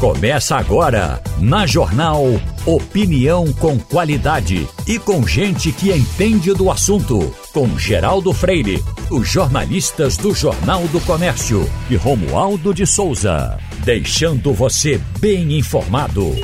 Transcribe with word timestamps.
Começa 0.00 0.56
agora, 0.56 1.22
na 1.38 1.66
Jornal 1.66 2.24
Opinião 2.66 3.52
com 3.52 3.78
qualidade 3.78 4.66
e 4.86 4.98
com 4.98 5.26
gente 5.26 5.70
que 5.70 5.92
entende 5.92 6.52
do 6.52 6.70
assunto. 6.70 7.32
Com 7.52 7.78
Geraldo 7.78 8.32
Freire, 8.32 8.82
os 9.10 9.28
jornalistas 9.28 10.16
do 10.16 10.34
Jornal 10.34 10.82
do 10.88 11.00
Comércio 11.00 11.70
e 11.88 11.94
Romualdo 11.94 12.74
de 12.74 12.84
Souza. 12.86 13.56
Deixando 13.84 14.52
você 14.52 15.00
bem 15.20 15.56
informado. 15.56 16.34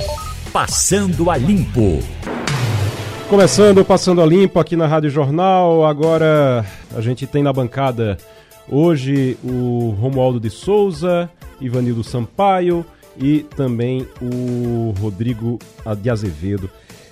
Passando 0.53 1.29
a 1.31 1.37
Limpo. 1.37 1.99
Começando 3.29 3.85
Passando 3.85 4.23
a 4.23 4.27
Limpo 4.27 4.61
aqui 4.61 4.77
na 4.77 4.87
Rádio 4.87 5.11
Jornal. 5.11 5.85
Agora 5.85 6.65
a 6.95 7.01
gente 7.01 7.27
tem 7.27 7.43
na 7.43 7.53
bancada 7.53 8.17
hoje 8.69 9.37
o 9.43 9.97
Romualdo 10.01 10.39
de 10.39 10.51
Souza, 10.51 11.29
Ivanildo 11.61 12.05
Sampaio 12.05 12.87
e 13.17 13.41
também 13.57 14.07
o 14.21 14.95
Rodrigo 14.99 15.59
de 16.01 16.11
Azevedo. 16.11 16.71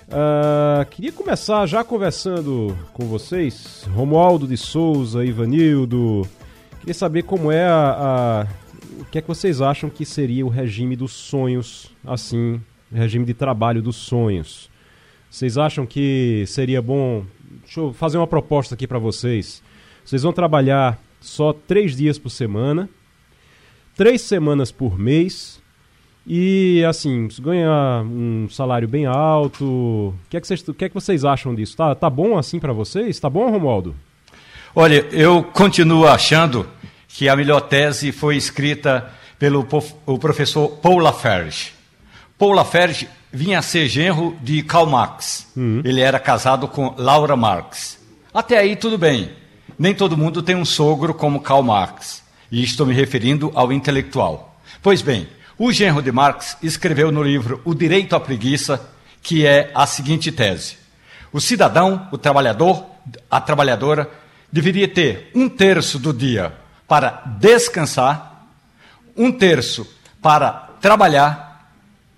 Uh, 0.09 0.83
queria 0.89 1.11
começar 1.11 1.67
já 1.67 1.83
conversando 1.83 2.75
com 2.93 3.05
vocês, 3.05 3.87
Romualdo 3.93 4.47
de 4.47 4.57
Souza, 4.57 5.23
Ivanildo. 5.23 6.27
Queria 6.79 6.95
saber 6.95 7.23
como 7.23 7.51
é 7.51 7.65
a, 7.65 7.91
a, 7.91 8.47
o 8.99 9.05
que 9.05 9.19
é 9.19 9.21
que 9.21 9.27
vocês 9.27 9.61
acham 9.61 9.87
que 9.87 10.05
seria 10.05 10.43
o 10.43 10.49
regime 10.49 10.95
dos 10.95 11.11
sonhos, 11.11 11.91
assim, 12.03 12.59
regime 12.91 13.23
de 13.23 13.35
trabalho 13.35 13.83
dos 13.83 13.97
sonhos. 13.97 14.69
Vocês 15.29 15.59
acham 15.59 15.85
que 15.85 16.43
seria 16.47 16.81
bom? 16.81 17.23
Deixa 17.63 17.79
eu 17.79 17.93
fazer 17.93 18.17
uma 18.17 18.25
proposta 18.25 18.73
aqui 18.73 18.87
para 18.87 18.97
vocês. 18.97 19.61
Vocês 20.03 20.23
vão 20.23 20.33
trabalhar 20.33 20.99
só 21.21 21.53
três 21.53 21.95
dias 21.95 22.17
por 22.17 22.31
semana, 22.31 22.89
três 23.95 24.21
semanas 24.21 24.71
por 24.71 24.97
mês 24.97 25.58
e 26.25 26.83
assim, 26.85 27.27
ganha 27.39 28.03
um 28.03 28.47
salário 28.49 28.87
bem 28.87 29.05
alto. 29.05 29.65
O 29.65 30.15
que 30.29 30.37
é 30.37 30.41
que 30.41 30.47
vocês, 30.47 30.61
que 30.61 30.85
é 30.85 30.89
que 30.89 30.95
vocês 30.95 31.25
acham 31.25 31.55
disso? 31.55 31.75
Tá, 31.75 31.95
tá 31.95 32.09
bom 32.09 32.37
assim 32.37 32.59
para 32.59 32.73
vocês? 32.73 33.19
Tá 33.19 33.29
bom, 33.29 33.49
Romualdo? 33.49 33.95
Olha, 34.75 35.05
eu 35.11 35.43
continuo 35.43 36.07
achando 36.07 36.67
que 37.07 37.27
a 37.27 37.35
melhor 37.35 37.61
tese 37.61 38.11
foi 38.11 38.37
escrita 38.37 39.09
pelo 39.39 39.67
o 40.05 40.19
professor 40.19 40.67
Paul 40.67 40.99
Lafarge. 40.99 41.73
Paul 42.37 42.53
Lafarge 42.53 43.07
vinha 43.31 43.59
a 43.59 43.61
ser 43.61 43.87
genro 43.87 44.35
de 44.41 44.61
Karl 44.63 44.85
Marx. 44.85 45.47
Uhum. 45.55 45.81
Ele 45.83 46.01
era 46.01 46.19
casado 46.19 46.67
com 46.67 46.93
Laura 46.97 47.35
Marx. 47.35 47.99
Até 48.33 48.57
aí 48.57 48.75
tudo 48.75 48.97
bem. 48.97 49.31
Nem 49.77 49.93
todo 49.93 50.17
mundo 50.17 50.41
tem 50.41 50.55
um 50.55 50.65
sogro 50.65 51.13
como 51.13 51.41
Karl 51.41 51.63
Marx. 51.63 52.23
E 52.51 52.63
estou 52.63 52.85
me 52.85 52.93
referindo 52.93 53.51
ao 53.55 53.71
intelectual. 53.71 54.59
Pois 54.81 55.01
bem, 55.01 55.27
o 55.59 55.73
genro 55.73 56.01
de 56.01 56.09
Marx 56.09 56.57
escreveu 56.63 57.11
no 57.11 57.21
livro 57.21 57.61
O 57.65 57.75
Direito 57.75 58.15
à 58.15 58.19
Preguiça, 58.19 58.89
que 59.21 59.45
é 59.45 59.69
a 59.75 59.85
seguinte 59.85 60.31
tese: 60.31 60.77
O 61.33 61.41
cidadão, 61.41 62.07
o 62.13 62.17
trabalhador, 62.17 62.85
a 63.29 63.41
trabalhadora, 63.41 64.09
deveria 64.49 64.87
ter 64.87 65.29
um 65.35 65.49
terço 65.49 65.99
do 65.99 66.13
dia 66.13 66.53
para 66.87 67.21
descansar, 67.39 68.47
um 69.17 69.33
terço 69.33 69.85
para 70.21 70.51
trabalhar 70.79 71.69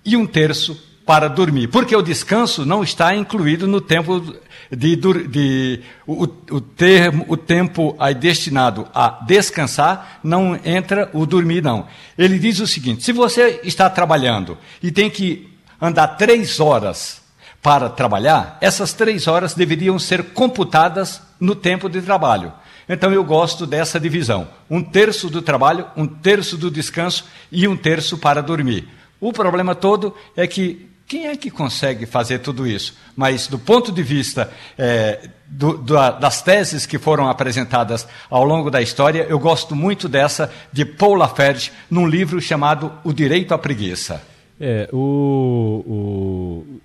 e 0.06 0.16
um 0.16 0.28
terço 0.28 0.91
para 1.12 1.28
dormir, 1.28 1.68
porque 1.68 1.94
o 1.94 2.02
descanso 2.02 2.66
não 2.66 2.82
está 2.82 3.14
incluído 3.14 3.68
no 3.68 3.82
tempo 3.82 4.34
de, 4.72 4.96
de 4.96 5.82
o, 6.08 6.24
o, 6.24 6.62
termo, 6.62 7.26
o 7.28 7.36
tempo 7.36 7.94
aí 8.00 8.16
destinado 8.16 8.88
a 8.96 9.20
descansar 9.28 10.22
não 10.24 10.58
entra 10.64 11.10
o 11.12 11.26
dormir 11.26 11.62
não. 11.62 11.86
Ele 12.18 12.40
diz 12.40 12.62
o 12.62 12.66
seguinte: 12.66 13.04
se 13.04 13.12
você 13.12 13.60
está 13.66 13.90
trabalhando 13.90 14.58
e 14.82 14.90
tem 14.90 15.10
que 15.10 15.54
andar 15.82 16.08
três 16.16 16.62
horas 16.62 17.22
para 17.62 17.90
trabalhar, 17.90 18.58
essas 18.62 18.94
três 18.94 19.28
horas 19.28 19.54
deveriam 19.54 20.00
ser 20.00 20.32
computadas 20.32 21.22
no 21.42 21.56
tempo 21.56 21.90
de 21.90 22.02
trabalho. 22.02 22.54
Então 22.88 23.12
eu 23.12 23.26
gosto 23.26 23.68
dessa 23.68 24.00
divisão: 24.00 24.48
um 24.70 24.82
terço 24.82 25.30
do 25.30 25.42
trabalho, 25.42 25.88
um 25.94 26.08
terço 26.08 26.56
do 26.56 26.72
descanso 26.72 27.26
e 27.52 27.68
um 27.68 27.76
terço 27.76 28.18
para 28.18 28.42
dormir. 28.42 28.88
O 29.20 29.34
problema 29.34 29.76
todo 29.76 30.16
é 30.38 30.48
que 30.48 30.90
quem 31.12 31.28
é 31.28 31.36
que 31.36 31.52
consegue 31.52 32.06
fazer 32.06 32.40
tudo 32.40 32.66
isso? 32.66 32.96
Mas, 33.18 33.46
do 33.46 33.60
ponto 33.60 33.92
de 33.92 34.02
vista 34.02 34.50
é, 34.78 35.28
do, 35.46 35.78
das 35.78 36.42
teses 36.42 36.86
que 36.86 36.98
foram 36.98 37.28
apresentadas 37.28 38.08
ao 38.30 38.46
longo 38.46 38.72
da 38.72 38.82
história, 38.82 39.26
eu 39.28 39.38
gosto 39.38 39.76
muito 39.76 40.08
dessa 40.08 40.50
de 40.72 40.86
Paul 40.86 41.16
Lafarge, 41.16 41.70
num 41.90 42.08
livro 42.08 42.40
chamado 42.40 42.94
O 43.04 43.12
Direito 43.12 43.54
à 43.54 43.58
Preguiça. 43.58 44.24
É, 44.58 44.88
o, 44.94 45.84
o 45.86 46.80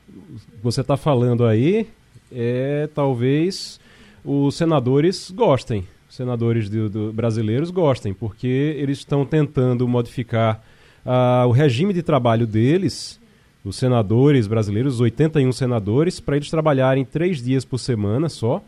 você 0.61 0.81
está 0.81 0.97
falando 0.97 1.47
aí, 1.47 1.87
é 2.33 2.89
talvez 2.93 3.79
os 4.25 4.57
senadores 4.57 5.31
gostem, 5.31 5.87
os 6.11 6.17
senadores 6.17 6.69
do, 6.69 6.91
do 6.91 7.13
brasileiros 7.13 7.71
gostem, 7.71 8.13
porque 8.13 8.75
eles 8.77 8.99
estão 8.99 9.25
tentando 9.25 9.87
modificar 9.87 10.61
uh, 11.05 11.47
o 11.47 11.53
regime 11.53 11.93
de 11.93 12.03
trabalho 12.03 12.45
deles 12.45 13.25
os 13.69 13.77
senadores 13.77 14.47
brasileiros, 14.47 14.95
os 14.95 15.01
81 15.01 15.51
senadores, 15.51 16.21
para 16.21 16.37
eles 16.37 16.49
trabalharem 16.49 17.05
três 17.05 17.43
dias 17.43 17.65
por 17.65 17.79
semana 17.79 18.29
só, 18.29 18.63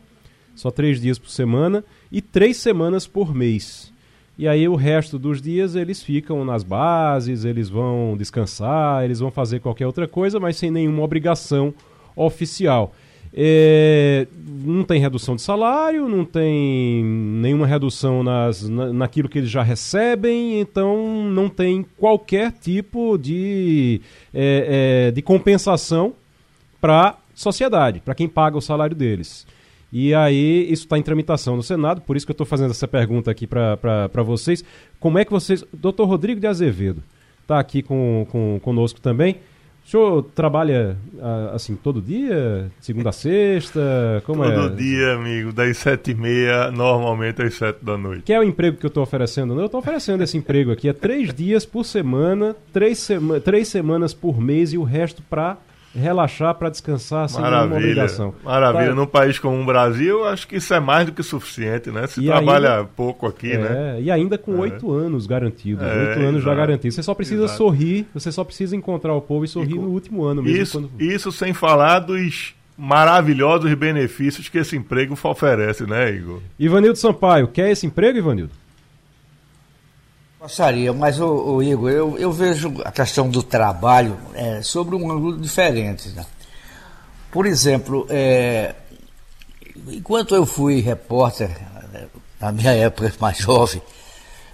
só 0.53 0.69
três 0.69 0.99
dias 0.99 1.17
por 1.17 1.29
semana 1.29 1.85
e 2.11 2.21
três 2.21 2.57
semanas 2.57 3.07
por 3.07 3.33
mês. 3.33 3.93
E 4.37 4.45
aí 4.47 4.67
o 4.67 4.75
resto 4.75 5.17
dos 5.17 5.41
dias 5.41 5.75
eles 5.75 6.03
ficam 6.03 6.43
nas 6.43 6.63
bases, 6.63 7.45
eles 7.45 7.69
vão 7.69 8.15
descansar, 8.17 9.05
eles 9.05 9.19
vão 9.19 9.31
fazer 9.31 9.61
qualquer 9.61 9.87
outra 9.87 10.07
coisa, 10.07 10.39
mas 10.39 10.57
sem 10.57 10.69
nenhuma 10.69 11.03
obrigação 11.03 11.73
oficial. 12.15 12.93
É, 13.33 14.27
não 14.65 14.83
tem 14.83 14.99
redução 14.99 15.35
de 15.35 15.41
salário, 15.41 16.09
não 16.09 16.25
tem 16.25 17.03
nenhuma 17.03 17.67
redução 17.67 18.23
nas, 18.23 18.67
na, 18.67 18.91
naquilo 18.91 19.29
que 19.29 19.37
eles 19.37 19.49
já 19.49 19.61
recebem, 19.61 20.59
então 20.59 21.29
não 21.29 21.47
tem 21.47 21.85
qualquer 21.97 22.51
tipo 22.51 23.17
de, 23.17 24.01
é, 24.33 25.07
é, 25.07 25.11
de 25.11 25.21
compensação 25.21 26.13
para 26.81 27.09
a 27.09 27.15
sociedade, 27.35 27.99
para 27.99 28.15
quem 28.15 28.27
paga 28.27 28.57
o 28.57 28.61
salário 28.61 28.95
deles. 28.95 29.45
E 29.91 30.13
aí, 30.13 30.67
isso 30.71 30.83
está 30.83 30.97
em 30.97 31.01
tramitação 31.01 31.55
no 31.55 31.63
Senado, 31.63 32.01
por 32.01 32.15
isso 32.15 32.25
que 32.25 32.31
eu 32.31 32.33
estou 32.33 32.45
fazendo 32.45 32.71
essa 32.71 32.87
pergunta 32.87 33.31
aqui 33.31 33.47
para 33.47 34.23
vocês. 34.23 34.63
Como 34.99 35.17
é 35.17 35.25
que 35.25 35.31
vocês. 35.31 35.63
Doutor 35.73 36.05
Rodrigo 36.05 36.39
de 36.39 36.45
Azevedo 36.45 37.01
está 37.41 37.59
aqui 37.59 37.81
com, 37.81 38.27
com, 38.29 38.59
conosco 38.61 39.01
também. 39.01 39.37
O 39.89 39.91
senhor 39.91 40.23
trabalha 40.35 40.95
ah, 41.19 41.53
assim 41.55 41.75
todo 41.75 41.99
dia? 41.99 42.69
Segunda 42.79 43.09
a 43.09 43.11
sexta? 43.11 44.21
Como 44.23 44.43
todo 44.43 44.51
é? 44.51 44.55
Todo 44.55 44.75
dia, 44.75 45.15
amigo, 45.15 45.51
das 45.51 45.77
sete 45.77 46.11
e 46.11 46.13
meia, 46.13 46.69
normalmente 46.69 47.41
às 47.41 47.55
sete 47.55 47.83
da 47.83 47.97
noite. 47.97 48.21
Que 48.21 48.33
é 48.33 48.39
o 48.39 48.43
emprego 48.43 48.77
que 48.77 48.85
eu 48.85 48.89
estou 48.89 49.01
oferecendo? 49.01 49.55
Não, 49.55 49.61
eu 49.61 49.65
estou 49.65 49.79
oferecendo 49.79 50.23
esse 50.23 50.37
emprego 50.37 50.71
aqui. 50.71 50.87
É 50.87 50.93
três 50.93 51.33
dias 51.33 51.65
por 51.65 51.83
semana, 51.83 52.55
três, 52.71 52.99
sema 52.99 53.39
três 53.39 53.67
semanas 53.67 54.13
por 54.13 54.39
mês 54.39 54.73
e 54.73 54.77
o 54.77 54.83
resto 54.83 55.23
para 55.23 55.57
relaxar 55.95 56.53
para 56.55 56.69
descansar 56.69 57.27
sem 57.29 57.41
Maravilha. 57.41 57.69
nenhuma 57.69 57.77
obrigação. 57.77 58.35
Maravilha. 58.43 58.89
Tá. 58.89 58.95
Num 58.95 59.05
país 59.05 59.39
como 59.39 59.61
o 59.61 59.65
Brasil, 59.65 60.25
acho 60.25 60.47
que 60.47 60.57
isso 60.57 60.73
é 60.73 60.79
mais 60.79 61.05
do 61.05 61.11
que 61.11 61.23
suficiente, 61.23 61.89
né? 61.89 62.07
Se 62.07 62.21
e 62.21 62.25
trabalha 62.25 62.77
ainda, 62.77 62.89
pouco 62.95 63.25
aqui, 63.25 63.51
é, 63.51 63.57
né? 63.57 64.01
E 64.01 64.11
ainda 64.11 64.37
com 64.37 64.55
é. 64.57 64.59
oito 64.61 64.99
é. 64.99 65.05
anos 65.05 65.25
garantidos. 65.25 65.83
É, 65.83 66.09
oito 66.09 66.19
anos 66.19 66.43
já 66.43 66.53
garantidos. 66.53 66.95
Você 66.95 67.03
só 67.03 67.13
precisa 67.13 67.45
exato. 67.45 67.57
sorrir, 67.57 68.07
você 68.13 68.31
só 68.31 68.43
precisa 68.43 68.75
encontrar 68.75 69.13
o 69.13 69.21
povo 69.21 69.45
e 69.45 69.47
sorrir 69.47 69.75
e, 69.75 69.79
no 69.79 69.89
último 69.89 70.23
ano 70.23 70.43
mesmo. 70.43 70.61
Isso, 70.61 70.79
quando... 70.79 71.01
isso 71.01 71.31
sem 71.31 71.53
falar 71.53 71.99
dos 71.99 72.53
maravilhosos 72.77 73.73
benefícios 73.73 74.47
que 74.47 74.57
esse 74.57 74.77
emprego 74.77 75.17
oferece, 75.21 75.83
né, 75.83 76.13
Igor? 76.15 76.39
Ivanildo 76.57 76.97
Sampaio, 76.97 77.47
quer 77.47 77.71
esse 77.71 77.85
emprego, 77.85 78.17
Ivanildo? 78.17 78.53
Gostaria, 80.39 80.93
mas, 80.93 81.19
o, 81.19 81.27
o 81.27 81.61
Igor, 81.61 81.89
eu, 81.89 82.17
eu, 82.17 82.31
vejo 82.31 82.73
a 82.85 82.91
questão 82.93 83.29
do 83.29 83.43
trabalho 83.43 84.17
é, 84.33 84.61
sobre 84.61 84.95
um 84.95 85.11
ângulo 85.11 85.37
diferente. 85.37 86.07
Né? 86.11 86.25
Por 87.29 87.45
exemplo, 87.45 88.07
é, 88.09 88.73
enquanto 89.89 90.33
eu 90.33 90.45
fui 90.45 90.79
repórter, 90.79 91.49
na 92.39 92.53
minha 92.53 92.71
época 92.71 93.11
mais 93.19 93.37
jovem, 93.37 93.81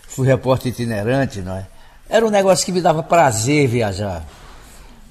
fui 0.07 0.25
repórter 0.25 0.71
itinerante, 0.71 1.41
não 1.41 1.55
é? 1.55 1.67
era 2.09 2.25
um 2.25 2.31
negócio 2.31 2.65
que 2.65 2.71
me 2.71 2.81
dava 2.81 3.03
prazer 3.03 3.67
viajar. 3.67 4.25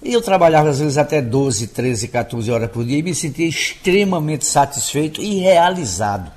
E 0.02 0.12
eu 0.12 0.20
trabalhava 0.20 0.70
às 0.70 0.80
vezes 0.80 0.98
até 0.98 1.22
12, 1.22 1.68
13, 1.68 2.08
14 2.08 2.50
horas 2.50 2.68
por 2.68 2.84
dia 2.84 2.98
e 2.98 3.02
me 3.02 3.14
sentia 3.14 3.46
extremamente 3.46 4.44
satisfeito 4.44 5.22
e 5.22 5.38
realizado. 5.38 6.32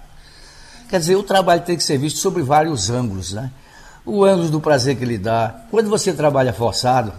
Quer 0.87 0.99
dizer, 0.99 1.15
o 1.15 1.23
trabalho 1.23 1.63
tem 1.63 1.75
que 1.75 1.83
ser 1.83 1.97
visto 1.97 2.19
sobre 2.19 2.43
vários 2.43 2.91
ângulos, 2.91 3.33
né? 3.33 3.51
O 4.07 4.23
ângulo 4.23 4.49
do 4.49 4.61
prazer 4.61 4.95
que 4.95 5.03
lhe 5.03 5.17
dá. 5.17 5.53
Quando 5.69 5.89
você 5.89 6.13
trabalha 6.13 6.53
forçado, 6.53 7.11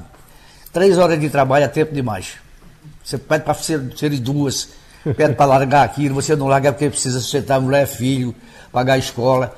três 0.73 0.97
horas 0.97 1.21
de 1.21 1.29
trabalho 1.29 1.67
é 1.67 1.69
tempo 1.69 1.95
demais. 1.95 2.37
Você 3.05 3.19
pede 3.19 3.45
para 3.45 3.55
ser, 3.55 3.93
ser 3.97 4.11
duas, 4.19 4.71
pede 5.17 5.35
para 5.35 5.47
largar 5.47 5.85
aquilo, 5.85 6.15
você 6.15 6.35
não 6.35 6.47
larga 6.47 6.73
porque 6.73 6.89
precisa 6.89 7.21
sustentar 7.21 7.61
mulher, 7.61 7.87
filho, 7.87 8.35
pagar 8.73 8.95
a 8.95 8.99
escola. 8.99 9.55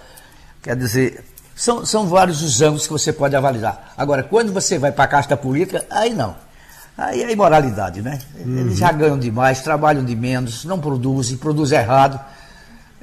Quer 0.60 0.76
dizer, 0.76 1.24
São, 1.54 1.84
são 1.84 2.06
vários 2.06 2.42
os 2.42 2.62
ângulos 2.62 2.86
que 2.86 2.92
você 2.92 3.12
pode 3.12 3.36
avaliar. 3.36 3.92
Agora, 3.94 4.22
quando 4.22 4.50
você 4.50 4.78
vai 4.78 4.90
para 4.90 5.04
a 5.04 5.08
casta 5.08 5.36
política, 5.36 5.84
aí 5.90 6.14
não. 6.14 6.34
Aí 6.96 7.22
é 7.22 7.30
imoralidade, 7.30 8.00
né? 8.00 8.18
Uhum. 8.34 8.60
Eles 8.60 8.78
já 8.78 8.90
ganham 8.90 9.18
demais, 9.18 9.60
trabalham 9.60 10.02
de 10.02 10.16
menos, 10.16 10.64
não 10.64 10.80
produzem, 10.80 11.36
produzem 11.36 11.78
errado. 11.78 12.18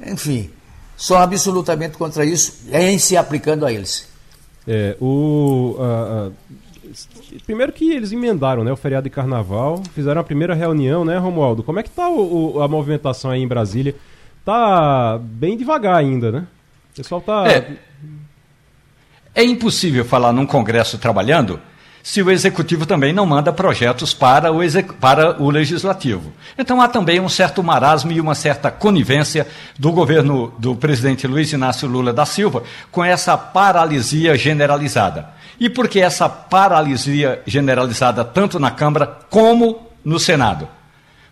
Enfim, 0.04 0.50
são 0.96 1.16
absolutamente 1.16 1.96
contra 1.96 2.24
isso, 2.24 2.54
em 2.72 2.98
se 2.98 3.16
aplicando 3.16 3.64
a 3.64 3.72
eles. 3.72 4.07
É, 4.70 4.94
o, 5.00 5.76
a, 5.80 6.28
a, 6.28 7.40
primeiro 7.46 7.72
que 7.72 7.90
eles 7.90 8.12
emendaram 8.12 8.62
né, 8.62 8.70
o 8.70 8.76
feriado 8.76 9.04
de 9.04 9.10
carnaval, 9.10 9.82
fizeram 9.94 10.20
a 10.20 10.24
primeira 10.24 10.54
reunião, 10.54 11.06
né, 11.06 11.16
Romualdo? 11.16 11.62
Como 11.62 11.80
é 11.80 11.82
que 11.82 11.88
está 11.88 12.04
a 12.04 12.68
movimentação 12.68 13.30
aí 13.30 13.40
em 13.40 13.48
Brasília? 13.48 13.94
Tá 14.44 15.18
bem 15.18 15.56
devagar 15.56 15.96
ainda, 15.96 16.30
né? 16.30 16.46
O 16.92 16.96
pessoal 16.96 17.20
tá. 17.22 17.48
É, 17.48 17.76
é 19.34 19.42
impossível 19.42 20.04
falar 20.04 20.32
num 20.32 20.44
congresso 20.44 20.98
trabalhando 20.98 21.58
se 22.08 22.22
o 22.22 22.30
executivo 22.30 22.86
também 22.86 23.12
não 23.12 23.26
manda 23.26 23.52
projetos 23.52 24.14
para 24.14 24.50
o, 24.50 24.60
para 24.98 25.42
o 25.42 25.50
legislativo. 25.50 26.32
Então 26.56 26.80
há 26.80 26.88
também 26.88 27.20
um 27.20 27.28
certo 27.28 27.62
marasmo 27.62 28.10
e 28.10 28.18
uma 28.18 28.34
certa 28.34 28.70
conivência 28.70 29.46
do 29.78 29.92
governo 29.92 30.50
do 30.58 30.74
presidente 30.74 31.26
Luiz 31.26 31.52
Inácio 31.52 31.86
Lula 31.86 32.10
da 32.10 32.24
Silva 32.24 32.62
com 32.90 33.04
essa 33.04 33.36
paralisia 33.36 34.38
generalizada. 34.38 35.28
E 35.60 35.68
por 35.68 35.86
que 35.86 36.00
essa 36.00 36.30
paralisia 36.30 37.42
generalizada 37.46 38.24
tanto 38.24 38.58
na 38.58 38.70
Câmara 38.70 39.06
como 39.28 39.86
no 40.02 40.18
Senado? 40.18 40.66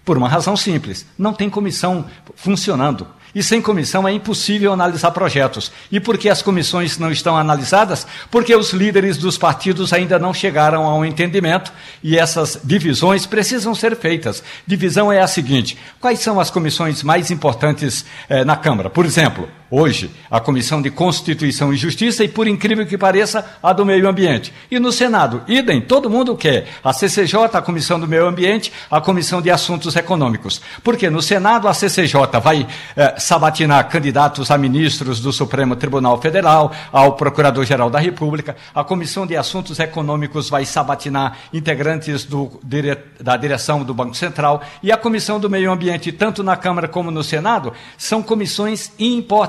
Por 0.05 0.19
uma 0.19 0.29
razão 0.29 0.59
simples: 0.59 1.07
não 1.17 1.33
tem 1.33 1.49
comissão 1.49 2.05
funcionando. 2.35 3.07
E 3.37 3.43
sem 3.43 3.61
comissão 3.61 4.09
é 4.09 4.13
impossível 4.13 4.73
analisar 4.73 5.11
projetos. 5.11 5.71
E 5.93 6.01
por 6.01 6.17
que 6.17 6.31
as 6.31 6.41
comissões 6.41 6.97
não 6.97 7.13
estão 7.13 7.37
analisadas? 7.37 8.07
Porque 8.31 8.57
os 8.57 8.73
líderes 8.73 9.19
dos 9.19 9.37
partidos 9.37 9.93
ainda 9.93 10.19
não 10.19 10.33
chegaram 10.33 10.87
a 10.87 10.97
um 10.97 11.05
entendimento 11.05 11.71
e 12.03 12.17
essas 12.17 12.59
divisões 12.65 13.27
precisam 13.27 13.75
ser 13.75 13.95
feitas. 13.95 14.43
Divisão 14.67 15.13
é 15.13 15.21
a 15.21 15.27
seguinte: 15.27 15.77
quais 16.01 16.21
são 16.21 16.41
as 16.41 16.51
comissões 16.51 17.03
mais 17.03 17.31
importantes 17.31 18.07
eh, 18.27 18.43
na 18.43 18.57
Câmara? 18.57 18.89
Por 18.89 19.05
exemplo, 19.05 19.47
hoje, 19.71 20.11
a 20.31 20.41
Comissão 20.41 20.81
de 20.81 20.91
Constituição 20.91 21.73
e 21.73 21.77
Justiça 21.77 22.25
e, 22.25 22.29
por 22.29 22.47
incrível 22.47 22.87
que 22.87 22.99
pareça, 22.99 23.45
a 23.63 23.73
do 23.73 23.85
Meio 23.85 24.09
Ambiente. 24.09 24.53
E 24.71 24.79
no 24.79 24.93
Senado, 24.93 25.43
idem, 25.49 25.81
todo 25.81 26.11
mundo 26.11 26.37
quer. 26.37 26.69
A 26.83 26.93
CCJ, 26.93 27.51
a 27.53 27.63
Comissão 27.63 27.99
do 27.99 28.07
Meio 28.07 28.27
Ambiente, 28.27 28.73
a 28.91 29.01
Comissão 29.01 29.43
de 29.43 29.51
Assuntos 29.51 29.97
Econômicos. 29.97 30.61
Porque 30.83 31.11
no 31.11 31.21
Senado, 31.21 31.69
a 31.69 31.75
CCJ 31.75 32.41
vai 32.43 32.67
eh, 32.97 33.15
sabatinar 33.19 33.89
candidatos 33.89 34.51
a 34.51 34.59
ministros 34.59 35.21
do 35.21 35.33
Supremo 35.33 35.77
Tribunal 35.77 36.21
Federal, 36.21 36.73
ao 36.93 37.15
Procurador-Geral 37.15 37.91
da 37.91 37.99
República. 37.99 38.57
A 38.75 38.85
Comissão 38.85 39.27
de 39.27 39.37
Assuntos 39.37 39.79
Econômicos 39.79 40.49
vai 40.49 40.65
sabatinar 40.65 41.39
integrantes 41.53 42.25
do, 42.25 42.61
dire, 42.63 42.99
da 43.21 43.37
direção 43.37 43.83
do 43.83 43.95
Banco 43.95 44.15
Central. 44.15 44.63
E 44.83 44.93
a 44.93 44.97
Comissão 44.97 45.41
do 45.41 45.51
Meio 45.51 45.71
Ambiente, 45.71 46.13
tanto 46.13 46.43
na 46.43 46.57
Câmara 46.57 46.89
como 46.89 47.11
no 47.11 47.25
Senado, 47.25 47.73
são 47.97 48.23
comissões 48.23 48.93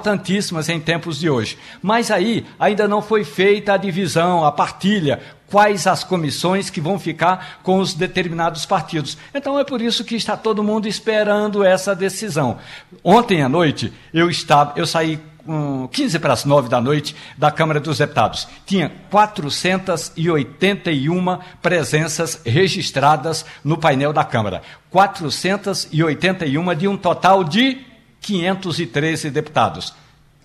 importantíssimas 0.08 0.70
em 0.70 0.80
tempos 0.80 1.20
de 1.20 1.30
hoje. 1.30 1.58
Mas 1.82 2.10
aí 2.10 2.46
ainda 2.58 2.88
não 2.88 3.02
foi 3.02 3.26
feita 3.26 3.74
a 3.74 3.78
divisão, 3.78 4.46
a 4.46 4.52
partilha, 4.52 5.20
quais 5.48 5.86
as 5.86 6.04
comissões 6.04 6.70
que 6.70 6.80
vão 6.80 6.98
ficar 6.98 7.60
com 7.62 7.80
os 7.80 7.94
determinados 7.94 8.66
partidos. 8.66 9.18
Então 9.34 9.60
é 9.60 9.66
por 9.66 9.82
isso 9.82 10.06
que 10.06 10.16
está 10.16 10.38
todo 10.38 10.64
mundo 10.64 10.88
esperando 10.88 11.64
essa 11.64 11.96
decisão. 11.96 12.58
Ontem 13.04 13.44
à 13.44 13.50
noite 13.50 13.92
eu 14.14 14.30
estava, 14.30 14.74
eu 14.78 14.88
saí 14.88 15.20
um, 15.46 15.88
15 15.88 16.20
para 16.20 16.32
as 16.34 16.46
9 16.46 16.70
da 16.70 16.80
noite 16.82 17.16
da 17.38 17.52
Câmara 17.52 17.80
dos 17.80 18.00
Deputados. 18.00 18.48
Tinha 18.66 18.92
481 19.10 21.40
presenças 21.62 22.42
registradas 22.46 23.46
no 23.64 23.78
painel 23.78 24.12
da 24.12 24.26
Câmara. 24.26 24.62
481 24.90 26.76
de 26.76 26.88
um 26.88 26.98
total 26.98 27.44
de 27.44 27.86
513 28.28 29.30
deputados. 29.30 29.94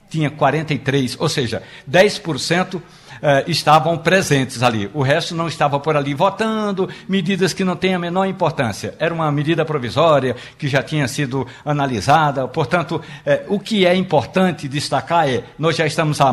Tinha 0.08 0.30
43, 0.30 1.16
ou 1.18 1.28
seja, 1.28 1.62
10% 1.90 2.80
eh, 3.20 3.44
estavam 3.48 3.98
presentes 3.98 4.62
ali. 4.62 4.88
O 4.94 5.02
resto 5.02 5.34
não 5.34 5.48
estava 5.48 5.80
por 5.80 5.96
ali 5.96 6.14
votando, 6.14 6.88
medidas 7.08 7.52
que 7.52 7.64
não 7.64 7.74
têm 7.74 7.94
a 7.94 7.98
menor 7.98 8.26
importância. 8.26 8.94
Era 9.00 9.12
uma 9.12 9.32
medida 9.32 9.64
provisória 9.64 10.36
que 10.56 10.68
já 10.68 10.82
tinha 10.82 11.08
sido 11.08 11.44
analisada. 11.64 12.46
Portanto, 12.46 13.00
eh, 13.26 13.44
o 13.48 13.58
que 13.58 13.84
é 13.84 13.96
importante 13.96 14.68
destacar 14.68 15.28
é: 15.28 15.42
nós 15.58 15.74
já 15.74 15.86
estamos 15.86 16.20
há 16.20 16.32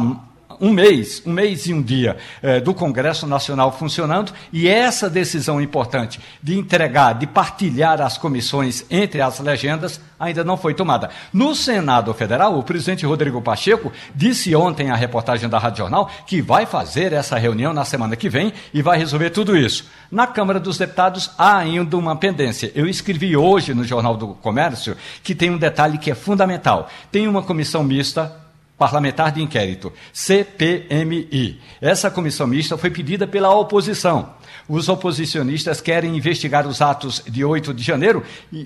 um 0.59 0.71
mês, 0.71 1.21
um 1.25 1.31
mês 1.31 1.65
e 1.67 1.73
um 1.73 1.81
dia 1.81 2.17
eh, 2.41 2.59
do 2.59 2.73
Congresso 2.73 3.25
Nacional 3.25 3.71
funcionando, 3.71 4.33
e 4.51 4.67
essa 4.67 5.09
decisão 5.09 5.61
importante 5.61 6.19
de 6.41 6.57
entregar, 6.57 7.13
de 7.13 7.25
partilhar 7.27 8.01
as 8.01 8.17
comissões 8.17 8.85
entre 8.89 9.21
as 9.21 9.39
legendas, 9.39 10.01
ainda 10.19 10.43
não 10.43 10.57
foi 10.57 10.73
tomada. 10.73 11.09
No 11.31 11.55
Senado 11.55 12.13
Federal, 12.13 12.57
o 12.57 12.63
presidente 12.63 13.05
Rodrigo 13.05 13.41
Pacheco 13.41 13.91
disse 14.13 14.53
ontem 14.55 14.91
à 14.91 14.95
reportagem 14.95 15.47
da 15.47 15.57
Rádio 15.57 15.79
Jornal 15.79 16.11
que 16.27 16.41
vai 16.41 16.65
fazer 16.65 17.13
essa 17.13 17.37
reunião 17.37 17.73
na 17.73 17.85
semana 17.85 18.15
que 18.15 18.29
vem 18.29 18.51
e 18.73 18.81
vai 18.81 18.97
resolver 18.97 19.29
tudo 19.29 19.55
isso. 19.55 19.87
Na 20.11 20.27
Câmara 20.27 20.59
dos 20.59 20.77
Deputados 20.77 21.31
há 21.37 21.57
ainda 21.57 21.97
uma 21.97 22.15
pendência. 22.15 22.71
Eu 22.75 22.87
escrevi 22.87 23.37
hoje 23.37 23.73
no 23.73 23.83
Jornal 23.83 24.17
do 24.17 24.29
Comércio 24.29 24.97
que 25.23 25.33
tem 25.33 25.49
um 25.49 25.57
detalhe 25.57 25.97
que 25.97 26.11
é 26.11 26.15
fundamental. 26.15 26.89
Tem 27.11 27.27
uma 27.27 27.41
comissão 27.41 27.83
mista 27.83 28.48
parlamentar 28.79 29.31
de 29.31 29.43
inquérito, 29.43 29.91
CPMI. 30.13 31.59
Essa 31.81 32.09
comissão 32.09 32.47
mista 32.47 32.77
foi 32.77 32.89
pedida 32.89 33.27
pela 33.27 33.53
oposição. 33.53 34.39
Os 34.67 34.87
oposicionistas 34.87 35.81
querem 35.81 36.15
investigar 36.15 36.67
os 36.67 36.79
atos 36.81 37.23
de 37.27 37.43
8 37.43 37.73
de 37.73 37.83
janeiro, 37.83 38.23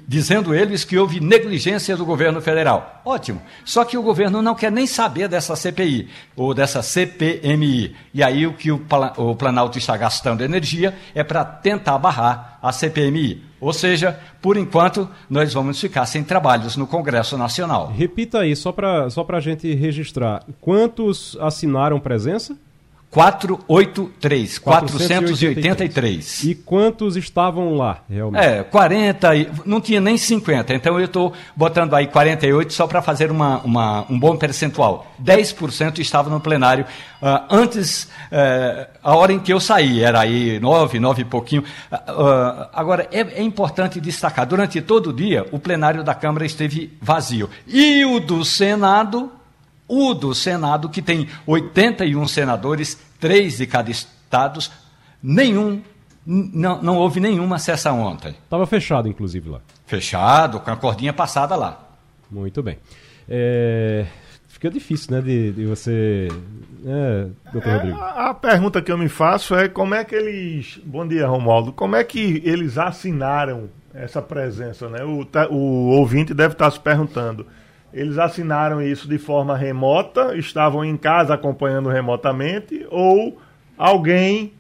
dizendo 0.08 0.54
eles 0.54 0.84
que 0.84 0.98
houve 0.98 1.20
negligência 1.20 1.96
do 1.96 2.06
governo 2.06 2.42
federal. 2.42 3.02
Ótimo. 3.06 3.42
Só 3.64 3.86
que 3.86 3.98
o 3.98 4.04
governo 4.04 4.42
não 4.42 4.54
quer 4.54 4.72
nem 4.72 4.86
saber 4.86 5.30
dessa 5.30 5.56
CPI 5.56 6.10
ou 6.36 6.54
dessa 6.54 6.82
CPMI. 6.82 7.96
E 8.14 8.22
aí 8.22 8.46
o 8.46 8.54
que 8.54 8.70
o 8.70 9.36
Planalto 9.38 9.78
está 9.78 9.96
gastando 9.96 10.44
energia 10.44 10.94
é 11.16 11.24
para 11.24 11.46
tentar 11.46 11.98
barrar 11.98 12.53
a 12.64 12.72
CPMI. 12.72 13.44
Ou 13.60 13.74
seja, 13.74 14.18
por 14.42 14.56
enquanto, 14.56 15.10
nós 15.30 15.54
vamos 15.54 15.80
ficar 15.82 16.06
sem 16.06 16.24
trabalhos 16.24 16.78
no 16.78 16.88
Congresso 16.88 17.38
Nacional. 17.38 17.92
Repita 17.94 18.40
aí, 18.40 18.56
só 18.56 18.72
para 18.72 19.10
só 19.10 19.26
a 19.30 19.40
gente 19.42 19.74
registrar. 19.74 20.46
Quantos 20.62 21.38
assinaram 21.42 22.00
presença? 22.00 22.58
483, 23.14 24.58
483. 24.58 26.44
E 26.46 26.56
quantos 26.56 27.16
estavam 27.16 27.76
lá, 27.76 28.00
realmente? 28.10 28.44
É, 28.44 28.64
40, 28.64 29.30
não 29.66 29.80
tinha 29.80 30.02
nem 30.02 30.18
50, 30.18 30.74
então 30.74 31.00
eu 31.00 31.06
estou 31.06 31.32
botando 31.56 31.94
aí 31.94 32.08
48 32.08 32.74
só 32.74 32.88
para 32.88 33.04
fazer 33.04 33.30
uma, 33.30 33.60
uma, 33.60 34.04
um 34.10 34.18
bom 34.18 34.36
percentual. 34.36 35.06
10% 35.24 36.00
estavam 36.00 36.34
no 36.34 36.40
plenário 36.40 36.86
uh, 37.22 37.46
antes, 37.52 38.06
uh, 38.32 38.88
a 39.04 39.16
hora 39.16 39.32
em 39.32 39.40
que 39.40 39.54
eu 39.54 39.60
saí, 39.60 40.02
era 40.02 40.22
aí 40.22 40.60
9, 40.60 41.00
9 41.00 41.22
e 41.22 41.26
pouquinho. 41.26 41.62
Uh, 41.92 42.68
agora, 42.74 43.08
é, 43.12 43.20
é 43.20 43.44
importante 43.44 44.02
destacar, 44.02 44.48
durante 44.48 44.82
todo 44.82 45.12
o 45.12 45.14
dia, 45.14 45.46
o 45.52 45.60
plenário 45.60 46.04
da 46.04 46.16
Câmara 46.16 46.48
esteve 46.48 46.98
vazio. 47.00 47.48
E 47.68 48.04
o 48.06 48.20
do 48.20 48.44
Senado 48.44 49.32
o 49.94 50.14
do 50.14 50.34
Senado, 50.34 50.90
que 50.90 51.02
tem 51.02 51.28
81 51.46 52.28
senadores, 52.28 53.00
três 53.20 53.58
de 53.58 53.68
cada 53.68 53.92
estado, 53.92 54.60
nenhum, 55.22 55.82
não, 56.26 56.82
não 56.82 56.98
houve 56.98 57.20
nenhuma 57.20 57.60
sessão 57.60 58.02
ontem. 58.02 58.36
Estava 58.44 58.66
fechado, 58.66 59.08
inclusive, 59.08 59.50
lá. 59.50 59.62
Fechado, 59.86 60.60
com 60.60 60.72
a 60.72 60.76
cordinha 60.76 61.14
passada 61.14 61.56
lá. 61.56 61.90
Muito 62.32 62.64
bem. 62.64 62.80
É, 63.30 64.06
fica 64.48 64.70
difícil, 64.70 65.14
né, 65.14 65.22
de, 65.22 65.52
de 65.52 65.66
você. 65.66 66.28
É, 66.86 67.28
doutor 67.52 67.70
é, 67.70 67.76
Rodrigo. 67.76 67.98
A, 68.00 68.30
a, 68.30 68.34
pergunta 68.34 68.82
que 68.82 68.92
eu 68.92 68.98
me 68.98 69.08
faço 69.08 69.56
é 69.56 69.70
como 69.70 69.94
é 69.94 70.04
que 70.04 70.16
eles. 70.16 70.80
Bom 70.84 71.08
dia, 71.08 71.28
Romualdo. 71.28 71.72
Como 71.72 71.96
é 71.96 72.04
que 72.04 72.42
eles 72.44 72.78
assinaram 72.78 73.70
essa 73.94 74.22
presença, 74.22 74.90
né? 74.90 75.04
O, 75.04 75.28
o 75.52 75.90
ouvinte 75.92 76.34
deve 76.34 76.54
estar 76.54 76.72
se 76.72 76.80
perguntando. 76.80 77.46
Eles 77.94 78.18
assinaram 78.18 78.82
isso 78.82 79.08
de 79.08 79.20
forma 79.20 79.56
remota, 79.56 80.36
estavam 80.36 80.84
em 80.84 80.98
casa 80.98 81.36
acompanhando 81.36 81.90
remotamente, 81.90 82.86
ou 82.90 83.40
alguém 83.78 84.54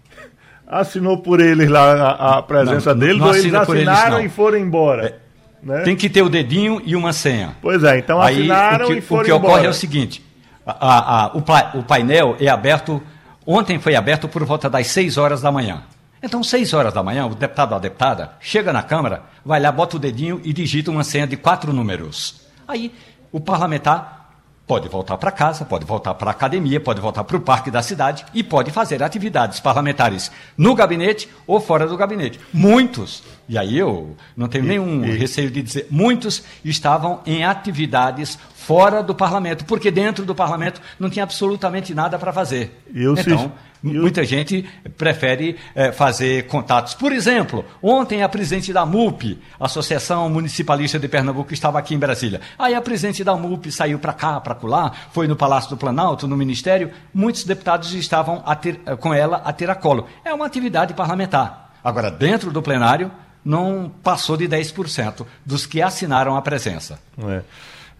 assinou 0.67 1.17
por 1.17 1.39
eles 1.39 1.67
lá 1.67 1.93
a, 1.93 2.37
a 2.37 2.41
presença 2.43 2.91
não, 2.93 2.99
deles, 2.99 3.17
não 3.17 3.27
ou 3.27 3.35
eles 3.35 3.53
assinaram 3.53 4.19
eles, 4.19 4.31
e 4.31 4.35
foram 4.35 4.57
embora. 4.59 5.05
É, 5.07 5.15
né? 5.63 5.81
Tem 5.81 5.95
que 5.95 6.09
ter 6.09 6.21
o 6.21 6.29
dedinho 6.29 6.79
e 6.85 6.95
uma 6.95 7.11
senha. 7.11 7.55
Pois 7.59 7.83
é, 7.83 7.97
então 7.97 8.21
Aí, 8.21 8.35
assinaram 8.35 8.85
o 8.85 8.87
que, 8.89 8.97
e 8.97 9.01
foram 9.01 9.23
embora. 9.23 9.23
O 9.23 9.23
que 9.23 9.31
embora. 9.31 9.53
ocorre 9.53 9.65
é 9.65 9.69
o 9.69 9.73
seguinte: 9.73 10.23
a, 10.65 11.25
a, 11.25 11.27
o, 11.35 11.79
o 11.79 11.83
painel 11.83 12.37
é 12.39 12.47
aberto, 12.47 13.01
ontem 13.47 13.79
foi 13.79 13.95
aberto 13.95 14.27
por 14.27 14.45
volta 14.45 14.69
das 14.69 14.87
6 14.87 15.17
horas 15.17 15.41
da 15.41 15.51
manhã. 15.51 15.81
Então, 16.21 16.43
6 16.43 16.73
horas 16.73 16.93
da 16.93 17.01
manhã, 17.03 17.25
o 17.25 17.35
deputado 17.35 17.71
ou 17.71 17.77
a 17.77 17.79
deputada 17.79 18.33
chega 18.39 18.71
na 18.71 18.81
Câmara, 18.81 19.23
vai 19.43 19.59
lá, 19.59 19.71
bota 19.71 19.97
o 19.97 19.99
dedinho 19.99 20.39
e 20.43 20.53
digita 20.53 20.89
uma 20.89 21.03
senha 21.03 21.27
de 21.27 21.35
quatro 21.35 21.73
números. 21.73 22.43
Aí 22.65 22.93
o 23.33 23.41
parlamentar 23.41 24.23
pode 24.65 24.87
voltar 24.87 25.17
para 25.17 25.31
casa, 25.31 25.65
pode 25.65 25.83
voltar 25.85 26.13
para 26.13 26.29
a 26.29 26.31
academia, 26.31 26.79
pode 26.79 27.01
voltar 27.01 27.23
para 27.25 27.35
o 27.35 27.41
parque 27.41 27.69
da 27.69 27.81
cidade 27.81 28.25
e 28.33 28.41
pode 28.41 28.71
fazer 28.71 29.03
atividades 29.03 29.59
parlamentares 29.59 30.31
no 30.57 30.73
gabinete 30.73 31.27
ou 31.45 31.59
fora 31.59 31.85
do 31.85 31.97
gabinete. 31.97 32.39
Muitos, 32.53 33.23
e 33.49 33.57
aí 33.57 33.77
eu 33.77 34.15
não 34.37 34.47
tenho 34.47 34.63
nenhum 34.63 35.03
e, 35.03 35.17
receio 35.17 35.51
de 35.51 35.61
dizer, 35.61 35.87
muitos 35.91 36.43
estavam 36.63 37.19
em 37.25 37.43
atividades 37.43 38.39
fora 38.55 39.03
do 39.03 39.13
parlamento, 39.13 39.65
porque 39.65 39.91
dentro 39.91 40.23
do 40.23 40.33
parlamento 40.33 40.81
não 40.97 41.09
tinha 41.09 41.23
absolutamente 41.23 41.93
nada 41.93 42.17
para 42.17 42.31
fazer. 42.31 42.81
Eu 42.95 43.15
então, 43.15 43.51
Muita 43.83 44.23
gente 44.23 44.65
prefere 44.97 45.57
é, 45.75 45.91
fazer 45.91 46.47
contatos. 46.47 46.93
Por 46.93 47.11
exemplo, 47.11 47.65
ontem 47.81 48.23
a 48.23 48.29
presidente 48.29 48.71
da 48.71 48.85
MUP, 48.85 49.37
Associação 49.59 50.29
Municipalista 50.29 50.97
de 50.97 51.09
Pernambuco, 51.09 51.53
estava 51.53 51.77
aqui 51.79 51.93
em 51.93 51.99
Brasília. 51.99 52.39
Aí 52.57 52.73
a 52.73 52.81
presidente 52.81 53.25
da 53.25 53.35
MUP 53.35 53.69
saiu 53.71 53.99
para 53.99 54.13
cá, 54.13 54.39
para 54.39 54.57
lá, 54.63 54.93
foi 55.11 55.27
no 55.27 55.35
Palácio 55.35 55.69
do 55.69 55.75
Planalto, 55.75 56.29
no 56.29 56.37
Ministério. 56.37 56.91
Muitos 57.13 57.43
deputados 57.43 57.93
estavam 57.93 58.41
ter, 58.61 58.77
com 58.99 59.13
ela 59.13 59.41
a 59.43 59.51
tiracolo. 59.51 60.07
É 60.23 60.33
uma 60.33 60.45
atividade 60.45 60.93
parlamentar. 60.93 61.73
Agora, 61.83 62.09
dentro 62.09 62.51
do 62.51 62.61
plenário, 62.61 63.11
não 63.43 63.91
passou 64.01 64.37
de 64.37 64.47
10% 64.47 65.25
dos 65.45 65.65
que 65.65 65.81
assinaram 65.81 66.37
a 66.37 66.41
presença. 66.41 66.97
É. 67.21 67.41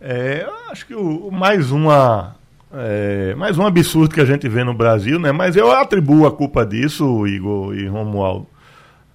É, 0.06 0.48
acho 0.70 0.86
que 0.86 0.96
o, 0.96 1.30
mais 1.32 1.72
uma 1.72 2.36
é, 2.74 3.36
mais 3.36 3.58
um 3.58 3.66
absurdo 3.66 4.14
que 4.14 4.22
a 4.22 4.26
gente 4.26 4.50
vê 4.50 4.64
no 4.64 4.74
Brasil, 4.74 5.20
né? 5.20 5.32
Mas 5.32 5.56
eu 5.56 5.72
atribuo 5.72 6.26
a 6.26 6.32
culpa 6.32 6.66
disso, 6.66 7.28
Igor 7.28 7.76
e 7.76 7.88
Romualdo, 7.88 8.48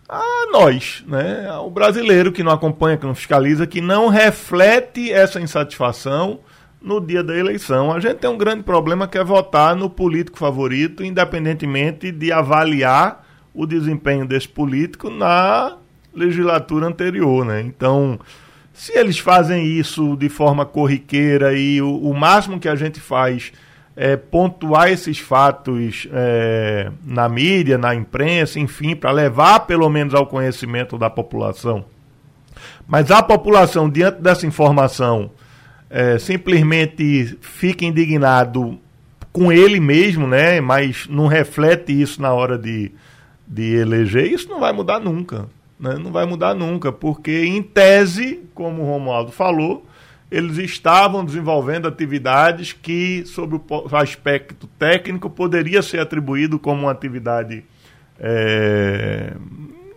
a 0.08 0.22
nós, 0.52 1.04
né? 1.06 1.50
O 1.64 1.70
brasileiro 1.70 2.30
que 2.30 2.42
não 2.42 2.52
acompanha, 2.52 2.96
que 2.96 3.04
não 3.04 3.14
fiscaliza, 3.14 3.66
que 3.66 3.80
não 3.80 4.08
reflete 4.08 5.12
essa 5.12 5.40
insatisfação 5.40 6.40
no 6.80 7.00
dia 7.00 7.22
da 7.22 7.36
eleição. 7.36 7.92
A 7.92 7.98
gente 7.98 8.18
tem 8.18 8.30
um 8.30 8.38
grande 8.38 8.62
problema 8.62 9.08
que 9.08 9.18
é 9.18 9.24
votar 9.24 9.74
no 9.74 9.90
político 9.90 10.38
favorito, 10.38 11.02
independentemente 11.02 12.12
de 12.12 12.30
avaliar 12.30 13.26
o 13.52 13.66
desempenho 13.66 14.24
desse 14.24 14.48
político 14.48 15.10
na 15.10 15.76
legislatura 16.14 16.86
anterior, 16.86 17.44
né? 17.44 17.60
Então, 17.60 18.18
se 18.78 18.96
eles 18.96 19.18
fazem 19.18 19.66
isso 19.66 20.16
de 20.16 20.28
forma 20.28 20.64
corriqueira 20.64 21.52
e 21.52 21.82
o, 21.82 21.96
o 21.96 22.14
máximo 22.14 22.60
que 22.60 22.68
a 22.68 22.76
gente 22.76 23.00
faz 23.00 23.52
é 23.96 24.16
pontuar 24.16 24.88
esses 24.88 25.18
fatos 25.18 26.06
é, 26.12 26.88
na 27.04 27.28
mídia, 27.28 27.76
na 27.76 27.92
imprensa, 27.92 28.60
enfim, 28.60 28.94
para 28.94 29.10
levar 29.10 29.66
pelo 29.66 29.88
menos 29.88 30.14
ao 30.14 30.28
conhecimento 30.28 30.96
da 30.96 31.10
população. 31.10 31.84
Mas 32.86 33.10
a 33.10 33.20
população, 33.20 33.90
diante 33.90 34.22
dessa 34.22 34.46
informação, 34.46 35.28
é, 35.90 36.16
simplesmente 36.16 37.36
fica 37.40 37.84
indignado 37.84 38.78
com 39.32 39.50
ele 39.50 39.80
mesmo, 39.80 40.24
né? 40.28 40.60
Mas 40.60 41.08
não 41.10 41.26
reflete 41.26 42.00
isso 42.00 42.22
na 42.22 42.32
hora 42.32 42.56
de, 42.56 42.92
de 43.44 43.74
eleger, 43.74 44.32
isso 44.32 44.48
não 44.48 44.60
vai 44.60 44.72
mudar 44.72 45.00
nunca. 45.00 45.46
Né? 45.78 45.94
Não 45.94 46.10
vai 46.10 46.26
mudar 46.26 46.54
nunca, 46.54 46.90
porque, 46.90 47.44
em 47.44 47.62
tese, 47.62 48.42
como 48.54 48.82
o 48.82 48.86
Romualdo 48.86 49.30
falou, 49.30 49.86
eles 50.30 50.58
estavam 50.58 51.24
desenvolvendo 51.24 51.88
atividades 51.88 52.72
que, 52.72 53.24
sob 53.26 53.60
o 53.68 53.96
aspecto 53.96 54.66
técnico, 54.78 55.30
poderia 55.30 55.80
ser 55.80 56.00
atribuído 56.00 56.58
como 56.58 56.82
uma 56.82 56.90
atividade 56.90 57.64
é, 58.18 59.32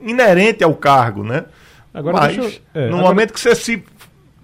inerente 0.02 0.64
ao 0.64 0.74
cargo, 0.76 1.24
né? 1.24 1.46
Agora, 1.94 2.18
Mas, 2.18 2.38
eu, 2.38 2.46
é, 2.74 2.88
no 2.88 2.98
agora... 2.98 3.10
momento 3.10 3.34
que 3.34 3.40
você 3.40 3.56
se 3.56 3.84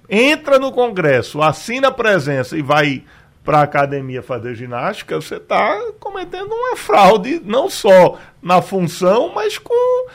entra 0.09 0.59
no 0.59 0.71
Congresso, 0.71 1.41
assina 1.41 1.87
a 1.87 1.91
presença 1.91 2.57
e 2.57 2.61
vai 2.61 3.03
para 3.43 3.59
a 3.59 3.63
academia 3.63 4.21
fazer 4.21 4.55
ginástica, 4.55 5.15
você 5.15 5.35
está 5.35 5.79
cometendo 6.01 6.51
uma 6.51 6.75
fraude, 6.75 7.41
não 7.45 7.69
só 7.69 8.19
na 8.41 8.61
função, 8.61 9.31
mas 9.33 9.57
com 9.57 10.09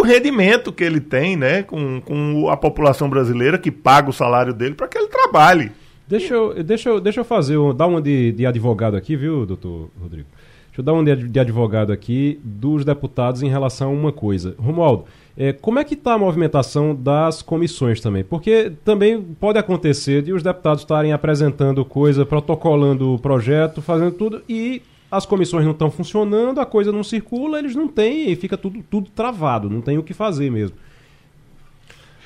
o 0.00 0.02
rendimento 0.02 0.72
que 0.72 0.82
ele 0.82 1.00
tem, 1.00 1.36
né, 1.36 1.62
com, 1.62 2.00
com 2.00 2.48
a 2.48 2.56
população 2.56 3.08
brasileira 3.08 3.58
que 3.58 3.70
paga 3.70 4.08
o 4.08 4.12
salário 4.12 4.54
dele 4.54 4.74
para 4.74 4.88
que 4.88 4.96
ele 4.96 5.08
trabalhe. 5.08 5.70
Deixa 6.08 6.34
eu, 6.34 6.64
deixa 6.64 6.88
eu, 6.88 7.00
deixa 7.00 7.20
eu 7.20 7.24
fazer, 7.24 7.56
um, 7.56 7.74
dar 7.74 7.86
uma 7.86 8.00
de, 8.00 8.32
de 8.32 8.46
advogado 8.46 8.96
aqui, 8.96 9.14
viu, 9.14 9.46
doutor 9.46 9.90
Rodrigo? 10.00 10.26
Deixa 10.68 10.80
eu 10.80 10.84
dar 10.84 10.92
um 10.94 11.04
de, 11.04 11.28
de 11.28 11.38
advogado 11.38 11.92
aqui 11.92 12.40
dos 12.42 12.84
deputados 12.84 13.42
em 13.42 13.48
relação 13.48 13.90
a 13.90 13.92
uma 13.92 14.12
coisa. 14.12 14.54
Romualdo, 14.58 15.04
é, 15.36 15.52
como 15.52 15.78
é 15.78 15.84
que 15.84 15.94
está 15.94 16.14
a 16.14 16.18
movimentação 16.18 16.94
das 16.94 17.42
comissões 17.42 18.00
também? 18.00 18.24
Porque 18.24 18.72
também 18.84 19.22
pode 19.22 19.58
acontecer 19.58 20.22
de 20.22 20.32
os 20.32 20.42
deputados 20.42 20.82
estarem 20.82 21.12
apresentando 21.12 21.84
coisa, 21.84 22.26
protocolando 22.26 23.14
o 23.14 23.18
projeto, 23.18 23.80
fazendo 23.80 24.12
tudo, 24.12 24.42
e 24.48 24.82
as 25.10 25.26
comissões 25.26 25.64
não 25.64 25.72
estão 25.72 25.90
funcionando, 25.90 26.60
a 26.60 26.66
coisa 26.66 26.92
não 26.92 27.02
circula, 27.02 27.58
eles 27.58 27.74
não 27.74 27.88
têm, 27.88 28.30
e 28.30 28.36
fica 28.36 28.56
tudo, 28.56 28.82
tudo 28.88 29.10
travado, 29.10 29.68
não 29.68 29.80
tem 29.80 29.98
o 29.98 30.02
que 30.02 30.14
fazer 30.14 30.50
mesmo. 30.50 30.76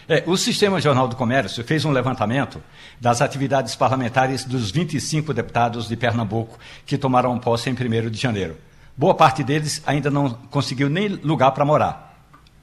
É, 0.07 0.23
o 0.27 0.37
Sistema 0.37 0.81
Jornal 0.81 1.09
do 1.09 1.17
Comércio 1.17 1.65
fez 1.65 1.85
um 1.85 1.91
levantamento 1.91 2.63
das 3.01 3.23
atividades 3.23 3.75
parlamentares 3.75 4.45
dos 4.45 4.71
25 4.71 5.33
deputados 5.33 5.89
de 5.89 5.97
Pernambuco 5.97 6.59
que 6.85 6.99
tomaram 6.99 7.39
posse 7.39 7.71
em 7.71 7.73
1 7.73 8.11
de 8.11 8.21
janeiro. 8.21 8.57
Boa 8.97 9.15
parte 9.15 9.43
deles 9.43 9.83
ainda 9.87 10.11
não 10.11 10.31
conseguiu 10.51 10.91
nem 10.91 11.09
lugar 11.09 11.53
para 11.53 11.65
morar. 11.65 12.15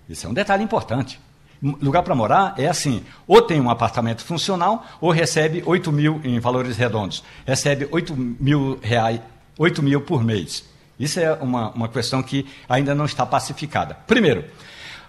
Isso 0.08 0.28
é 0.28 0.30
um 0.30 0.34
detalhe 0.34 0.64
importante. 0.64 1.20
Lugar 1.62 2.02
para 2.02 2.16
morar 2.16 2.56
é 2.58 2.68
assim: 2.68 3.04
ou 3.28 3.42
tem 3.42 3.62
um 3.62 3.70
apartamento 3.70 4.24
funcional, 4.24 4.84
ou 5.00 5.12
recebe 5.12 5.62
8 5.64 5.92
mil, 5.92 6.20
em 6.24 6.40
valores 6.40 6.76
redondos, 6.76 7.24
recebe 7.46 7.88
8 7.92 8.16
mil 8.16 8.80
reais, 8.82 9.20
8 9.62 9.84
mil 9.84 10.02
por 10.02 10.24
mês. 10.24 10.64
Isso 11.00 11.20
é 11.20 11.34
uma, 11.34 11.70
uma 11.70 11.88
questão 11.88 12.24
que 12.24 12.48
ainda 12.68 12.96
não 12.96 13.06
está 13.06 13.26
pacificada. 13.28 13.96
Primeiro, 14.08 14.44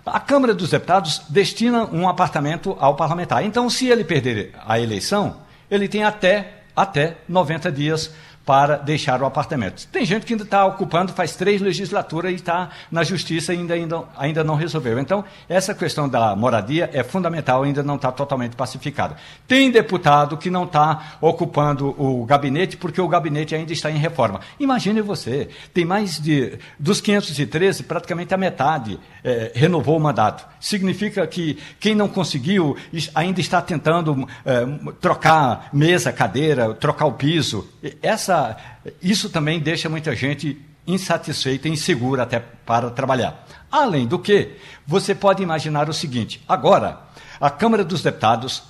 a 0.04 0.20
Câmara 0.20 0.52
dos 0.52 0.68
Deputados 0.68 1.22
destina 1.30 1.86
um 1.86 2.06
apartamento 2.06 2.76
ao 2.78 2.94
parlamentar. 2.94 3.42
Então, 3.44 3.70
se 3.70 3.88
ele 3.88 4.04
perder 4.04 4.52
a 4.66 4.78
eleição, 4.78 5.38
ele 5.70 5.88
tem 5.88 6.04
até, 6.04 6.64
até 6.76 7.16
90 7.26 7.72
dias 7.72 8.10
para 8.44 8.76
deixar 8.76 9.22
o 9.22 9.26
apartamento. 9.26 9.86
Tem 9.88 10.04
gente 10.04 10.26
que 10.26 10.32
ainda 10.32 10.44
está 10.44 10.64
ocupando, 10.66 11.12
faz 11.12 11.36
três 11.36 11.60
legislaturas 11.60 12.32
e 12.32 12.34
está 12.34 12.70
na 12.90 13.04
justiça 13.04 13.54
e 13.54 13.58
ainda, 13.58 13.74
ainda, 13.74 14.02
ainda 14.16 14.44
não 14.44 14.54
resolveu. 14.54 14.98
Então, 14.98 15.24
essa 15.48 15.74
questão 15.74 16.08
da 16.08 16.34
moradia 16.34 16.90
é 16.92 17.02
fundamental, 17.04 17.62
ainda 17.62 17.82
não 17.82 17.96
está 17.96 18.10
totalmente 18.10 18.56
pacificada. 18.56 19.16
Tem 19.46 19.70
deputado 19.70 20.36
que 20.36 20.50
não 20.50 20.64
está 20.64 21.16
ocupando 21.20 21.94
o 21.98 22.24
gabinete 22.24 22.76
porque 22.76 23.00
o 23.00 23.08
gabinete 23.08 23.54
ainda 23.54 23.72
está 23.72 23.90
em 23.90 23.96
reforma. 23.96 24.40
Imagine 24.58 25.00
você, 25.00 25.48
tem 25.72 25.84
mais 25.84 26.18
de, 26.18 26.58
dos 26.78 27.00
513, 27.00 27.84
praticamente 27.84 28.34
a 28.34 28.36
metade 28.36 28.98
é, 29.22 29.52
renovou 29.54 29.96
o 29.96 30.00
mandato. 30.00 30.46
Significa 30.58 31.26
que 31.26 31.58
quem 31.78 31.94
não 31.94 32.08
conseguiu 32.08 32.76
ainda 33.14 33.40
está 33.40 33.60
tentando 33.60 34.28
é, 34.44 34.66
trocar 35.00 35.68
mesa, 35.72 36.12
cadeira, 36.12 36.74
trocar 36.74 37.06
o 37.06 37.12
piso. 37.12 37.68
Essa 38.00 38.31
essa, 38.32 38.56
isso 39.02 39.28
também 39.28 39.60
deixa 39.60 39.88
muita 39.88 40.16
gente 40.16 40.60
insatisfeita 40.86 41.68
e 41.68 41.72
insegura 41.72 42.22
até 42.22 42.40
para 42.40 42.90
trabalhar. 42.90 43.46
Além 43.70 44.06
do 44.06 44.18
que, 44.18 44.56
você 44.86 45.14
pode 45.14 45.42
imaginar 45.42 45.88
o 45.88 45.92
seguinte: 45.92 46.42
agora, 46.48 47.00
a 47.40 47.50
Câmara 47.50 47.84
dos 47.84 48.02
Deputados 48.02 48.62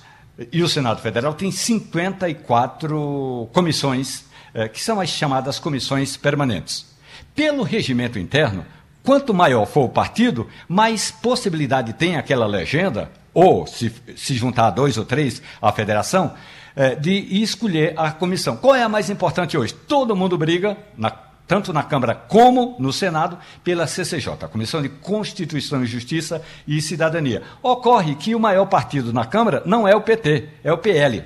e 0.51 0.61
o 0.61 0.67
Senado 0.67 1.01
Federal 1.01 1.33
têm 1.33 1.51
54 1.51 3.49
comissões, 3.53 4.25
eh, 4.53 4.67
que 4.67 4.83
são 4.83 4.99
as 4.99 5.09
chamadas 5.09 5.57
comissões 5.59 6.17
permanentes. 6.17 6.93
Pelo 7.35 7.63
regimento 7.63 8.19
interno, 8.19 8.65
quanto 9.03 9.33
maior 9.33 9.65
for 9.65 9.85
o 9.85 9.89
partido, 9.89 10.47
mais 10.67 11.09
possibilidade 11.11 11.93
tem 11.93 12.15
aquela 12.15 12.45
legenda, 12.45 13.11
ou 13.33 13.65
se, 13.65 13.91
se 14.15 14.35
juntar 14.35 14.69
dois 14.71 14.97
ou 14.97 15.05
três, 15.05 15.41
a 15.61 15.71
federação, 15.71 16.33
é, 16.75 16.95
de 16.95 17.11
escolher 17.41 17.93
a 17.97 18.11
comissão. 18.11 18.57
Qual 18.57 18.75
é 18.75 18.83
a 18.83 18.89
mais 18.89 19.09
importante 19.09 19.57
hoje? 19.57 19.73
Todo 19.73 20.15
mundo 20.15 20.37
briga, 20.37 20.77
na, 20.97 21.11
tanto 21.47 21.73
na 21.73 21.83
Câmara 21.83 22.15
como 22.15 22.75
no 22.79 22.91
Senado, 22.91 23.37
pela 23.63 23.87
CCJ, 23.87 24.33
a 24.41 24.47
Comissão 24.47 24.81
de 24.81 24.89
Constituição 24.89 25.83
e 25.83 25.87
Justiça 25.87 26.41
e 26.67 26.81
Cidadania. 26.81 27.43
Ocorre 27.61 28.15
que 28.15 28.33
o 28.33 28.39
maior 28.39 28.65
partido 28.65 29.13
na 29.13 29.25
Câmara 29.25 29.61
não 29.65 29.87
é 29.87 29.95
o 29.95 30.01
PT, 30.01 30.49
é 30.63 30.71
o 30.71 30.77
PL. 30.77 31.23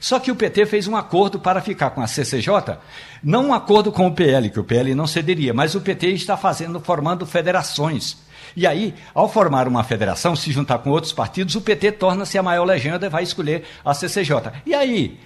Só 0.00 0.18
que 0.18 0.30
o 0.30 0.36
PT 0.36 0.66
fez 0.66 0.86
um 0.86 0.96
acordo 0.96 1.38
para 1.38 1.60
ficar 1.60 1.90
com 1.90 2.02
a 2.02 2.06
CCJ, 2.06 2.76
não 3.22 3.48
um 3.48 3.54
acordo 3.54 3.90
com 3.90 4.06
o 4.06 4.12
PL, 4.12 4.50
que 4.50 4.60
o 4.60 4.64
PL 4.64 4.94
não 4.94 5.06
cederia, 5.06 5.54
mas 5.54 5.74
o 5.74 5.80
PT 5.80 6.08
está 6.08 6.36
fazendo, 6.36 6.78
formando 6.78 7.26
federações. 7.26 8.18
E 8.58 8.66
aí, 8.66 8.92
ao 9.14 9.28
formar 9.28 9.68
uma 9.68 9.84
federação, 9.84 10.34
se 10.34 10.50
juntar 10.50 10.78
com 10.78 10.90
outros 10.90 11.12
partidos, 11.12 11.54
o 11.54 11.60
PT 11.60 11.92
torna-se 11.92 12.36
a 12.36 12.42
maior 12.42 12.64
legenda 12.64 13.06
e 13.06 13.08
vai 13.08 13.22
escolher 13.22 13.62
a 13.84 13.94
CCJ. 13.94 14.50
E 14.66 14.74
aí, 14.74 15.16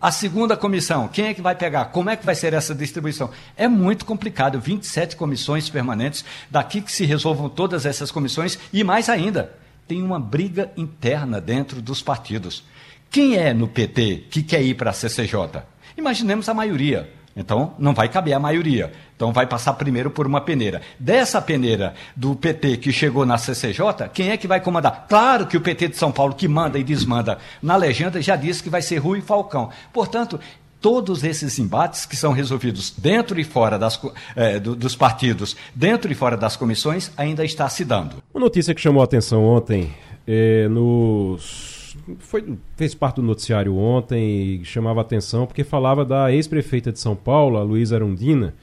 a 0.00 0.12
segunda 0.12 0.56
comissão, 0.56 1.08
quem 1.08 1.26
é 1.26 1.34
que 1.34 1.42
vai 1.42 1.56
pegar? 1.56 1.86
Como 1.86 2.10
é 2.10 2.14
que 2.14 2.24
vai 2.24 2.36
ser 2.36 2.54
essa 2.54 2.72
distribuição? 2.72 3.28
É 3.56 3.66
muito 3.66 4.04
complicado. 4.04 4.60
27 4.60 5.16
comissões 5.16 5.68
permanentes, 5.68 6.24
daqui 6.48 6.80
que 6.80 6.92
se 6.92 7.04
resolvam 7.04 7.48
todas 7.48 7.86
essas 7.86 8.12
comissões, 8.12 8.56
e 8.72 8.84
mais 8.84 9.08
ainda, 9.08 9.52
tem 9.88 10.00
uma 10.00 10.20
briga 10.20 10.70
interna 10.76 11.40
dentro 11.40 11.82
dos 11.82 12.00
partidos. 12.00 12.62
Quem 13.10 13.34
é 13.36 13.52
no 13.52 13.66
PT 13.66 14.26
que 14.30 14.44
quer 14.44 14.62
ir 14.62 14.74
para 14.74 14.90
a 14.90 14.94
CCJ? 14.94 15.60
Imaginemos 15.98 16.48
a 16.48 16.54
maioria. 16.54 17.12
Então, 17.36 17.74
não 17.78 17.92
vai 17.92 18.08
caber 18.08 18.32
a 18.32 18.40
maioria. 18.40 18.90
Então, 19.14 19.30
vai 19.30 19.46
passar 19.46 19.74
primeiro 19.74 20.10
por 20.10 20.26
uma 20.26 20.40
peneira. 20.40 20.80
Dessa 20.98 21.40
peneira 21.42 21.94
do 22.16 22.34
PT 22.34 22.78
que 22.78 22.90
chegou 22.90 23.26
na 23.26 23.36
CCJ, 23.36 24.08
quem 24.12 24.30
é 24.30 24.36
que 24.38 24.48
vai 24.48 24.60
comandar? 24.60 25.06
Claro 25.06 25.46
que 25.46 25.56
o 25.56 25.60
PT 25.60 25.88
de 25.88 25.96
São 25.96 26.10
Paulo, 26.10 26.34
que 26.34 26.48
manda 26.48 26.78
e 26.78 26.84
desmanda 26.84 27.38
na 27.62 27.76
legenda, 27.76 28.22
já 28.22 28.36
disse 28.36 28.62
que 28.62 28.70
vai 28.70 28.80
ser 28.80 28.96
Rui 28.96 29.20
Falcão. 29.20 29.68
Portanto, 29.92 30.40
todos 30.80 31.24
esses 31.24 31.58
embates 31.58 32.06
que 32.06 32.16
são 32.16 32.32
resolvidos 32.32 32.94
dentro 32.96 33.38
e 33.38 33.44
fora 33.44 33.78
das, 33.78 34.00
é, 34.34 34.58
do, 34.58 34.74
dos 34.74 34.96
partidos, 34.96 35.56
dentro 35.74 36.10
e 36.10 36.14
fora 36.14 36.36
das 36.36 36.56
comissões, 36.56 37.10
ainda 37.16 37.44
está 37.44 37.68
se 37.68 37.84
dando. 37.84 38.22
Uma 38.32 38.44
notícia 38.44 38.74
que 38.74 38.80
chamou 38.80 39.02
a 39.02 39.04
atenção 39.04 39.44
ontem 39.44 39.92
é, 40.26 40.68
nos 40.68 41.75
foi, 42.18 42.56
fez 42.76 42.94
parte 42.94 43.16
do 43.16 43.22
noticiário 43.22 43.76
ontem 43.76 44.60
e 44.60 44.64
chamava 44.64 45.00
atenção 45.00 45.46
porque 45.46 45.64
falava 45.64 46.04
da 46.04 46.32
ex-prefeita 46.32 46.92
de 46.92 47.00
São 47.00 47.16
Paulo, 47.16 47.56
a 47.56 47.62
Luísa 47.62 47.96
Arundina, 47.96 48.54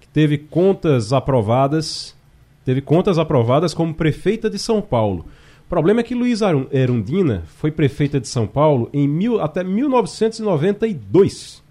que 0.00 0.08
teve 0.08 0.38
contas 0.38 1.12
aprovadas, 1.12 2.16
teve 2.64 2.80
contas 2.80 3.18
aprovadas 3.18 3.74
como 3.74 3.94
prefeita 3.94 4.48
de 4.48 4.58
São 4.58 4.80
Paulo. 4.80 5.26
O 5.66 5.68
problema 5.68 6.00
é 6.00 6.02
que 6.02 6.14
Luísa 6.14 6.48
Erundina 6.72 7.42
foi 7.46 7.70
prefeita 7.70 8.18
de 8.18 8.26
São 8.26 8.46
Paulo 8.46 8.88
em 8.92 9.06
mil, 9.06 9.40
até 9.40 9.62
1992. 9.62 11.62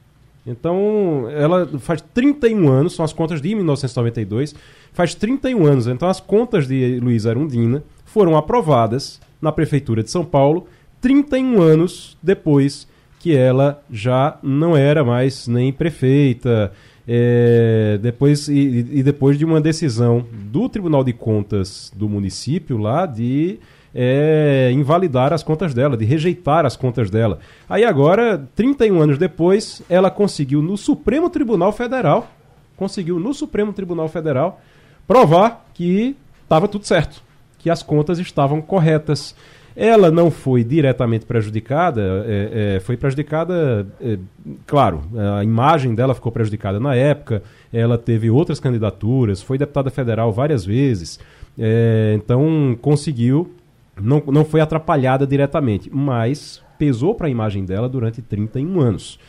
Então, 0.46 1.28
ela 1.30 1.68
faz 1.80 2.02
31 2.14 2.70
anos, 2.70 2.94
são 2.94 3.04
as 3.04 3.12
contas 3.12 3.42
de 3.42 3.54
1992, 3.54 4.56
faz 4.94 5.14
31 5.16 5.66
anos. 5.66 5.88
Então, 5.88 6.08
as 6.08 6.22
contas 6.22 6.68
de 6.68 7.00
Luísa 7.02 7.32
Erundina 7.32 7.84
foram 8.06 8.38
aprovadas 8.38 9.20
na 9.42 9.52
Prefeitura 9.52 10.04
de 10.04 10.10
São 10.10 10.24
Paulo 10.24 10.68
31 11.02 11.62
anos 11.62 12.18
depois 12.22 12.88
que 13.20 13.36
ela 13.36 13.82
já 13.92 14.38
não 14.44 14.78
era 14.78 15.04
mais 15.04 15.48
nem 15.48 15.74
prefeita, 15.74 16.72
é, 17.08 17.98
depois, 18.02 18.48
e, 18.48 18.86
e, 18.92 19.04
depois 19.04 19.38
de 19.38 19.46
uma 19.46 19.62
decisão 19.62 20.26
do 20.32 20.68
Tribunal 20.68 21.04
de 21.04 21.14
Contas 21.14 21.92
do 21.96 22.10
município 22.10 22.78
lá 22.78 23.06
de 23.06 23.60
é, 23.96 24.70
invalidar 24.74 25.32
as 25.32 25.42
contas 25.42 25.74
dela, 25.74 25.96
de 25.96 26.06
rejeitar 26.06 26.66
as 26.66 26.76
contas 26.76 27.10
dela. 27.10 27.40
Aí 27.70 27.86
agora, 27.86 28.48
31 28.56 29.02
anos 29.02 29.18
depois, 29.18 29.82
ela 29.90 30.12
conseguiu 30.12 30.62
no 30.62 30.78
Supremo 30.78 31.30
Tribunal 31.30 31.72
Federal, 31.72 32.30
conseguiu 32.76 33.20
no 33.20 33.34
Supremo 33.34 33.72
Tribunal 33.72 34.10
Federal 34.10 34.62
provar 35.08 35.66
que 35.74 36.16
estava 36.44 36.68
tudo 36.68 36.86
certo, 36.86 37.24
que 37.58 37.70
as 37.70 37.82
contas 37.82 38.20
estavam 38.20 38.62
corretas. 38.62 39.34
Ela 39.80 40.10
não 40.10 40.32
foi 40.32 40.64
diretamente 40.64 41.24
prejudicada, 41.24 42.26
é, 42.26 42.78
é, 42.78 42.80
foi 42.80 42.98
prejudicada, 42.98 43.86
é, 44.02 44.18
claro, 44.66 45.04
a 45.38 45.44
imagem 45.44 45.94
dela 45.94 46.16
ficou 46.16 46.32
prejudicada 46.32 46.80
na 46.80 46.96
época, 46.96 47.44
ela 47.72 47.96
teve 47.96 48.28
outras 48.28 48.60
candidaturas, 48.60 49.40
foi 49.40 49.56
deputada 49.56 49.92
federal 49.92 50.34
várias 50.34 50.66
vezes, 50.66 51.20
é, 51.60 52.16
então 52.18 52.76
conseguiu 52.82 53.54
não, 54.02 54.24
não 54.26 54.44
foi 54.44 54.62
atrapalhada 54.62 55.28
diretamente, 55.28 55.92
mas 55.94 56.60
pesou 56.80 57.14
para 57.14 57.28
a 57.28 57.30
imagem 57.30 57.64
dela 57.64 57.88
durante 57.88 58.20
31 58.20 58.80
anos. 58.80 59.20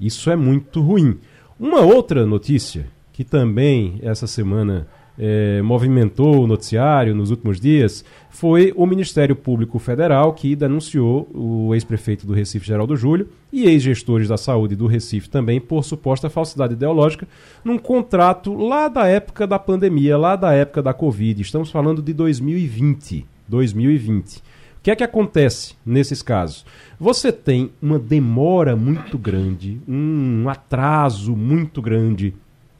Isso 0.00 0.30
é 0.30 0.36
muito 0.36 0.80
ruim. 0.80 1.18
Uma 1.60 1.80
outra 1.80 2.24
notícia 2.24 2.86
que 3.12 3.24
também 3.24 3.98
essa 4.02 4.26
semana 4.26 4.86
é, 5.18 5.60
movimentou 5.62 6.44
o 6.44 6.46
noticiário 6.46 7.14
nos 7.14 7.30
últimos 7.30 7.60
dias 7.60 8.04
foi 8.30 8.72
o 8.76 8.86
Ministério 8.86 9.34
Público 9.34 9.78
Federal 9.78 10.32
que 10.32 10.54
denunciou 10.54 11.28
o 11.34 11.74
ex-prefeito 11.74 12.26
do 12.26 12.32
Recife, 12.32 12.66
Geraldo 12.66 12.96
Júlio, 12.96 13.28
e 13.52 13.64
ex-gestores 13.64 14.28
da 14.28 14.36
saúde 14.36 14.76
do 14.76 14.86
Recife 14.86 15.30
também 15.30 15.60
por 15.60 15.82
suposta 15.84 16.28
falsidade 16.28 16.74
ideológica 16.74 17.26
num 17.64 17.78
contrato 17.78 18.54
lá 18.54 18.88
da 18.88 19.06
época 19.06 19.46
da 19.46 19.58
pandemia, 19.58 20.16
lá 20.16 20.36
da 20.36 20.52
época 20.52 20.82
da 20.82 20.92
Covid. 20.92 21.40
Estamos 21.40 21.70
falando 21.70 22.02
de 22.02 22.12
2020. 22.12 23.26
2020. 23.48 24.38
O 24.38 24.42
que 24.82 24.90
é 24.90 24.96
que 24.96 25.02
acontece 25.02 25.74
nesses 25.84 26.22
casos? 26.22 26.64
Você 27.00 27.32
tem 27.32 27.70
uma 27.82 27.98
demora 27.98 28.76
muito 28.76 29.18
grande, 29.18 29.80
um 29.88 30.48
atraso 30.48 31.34
muito 31.34 31.82
grande 31.82 32.34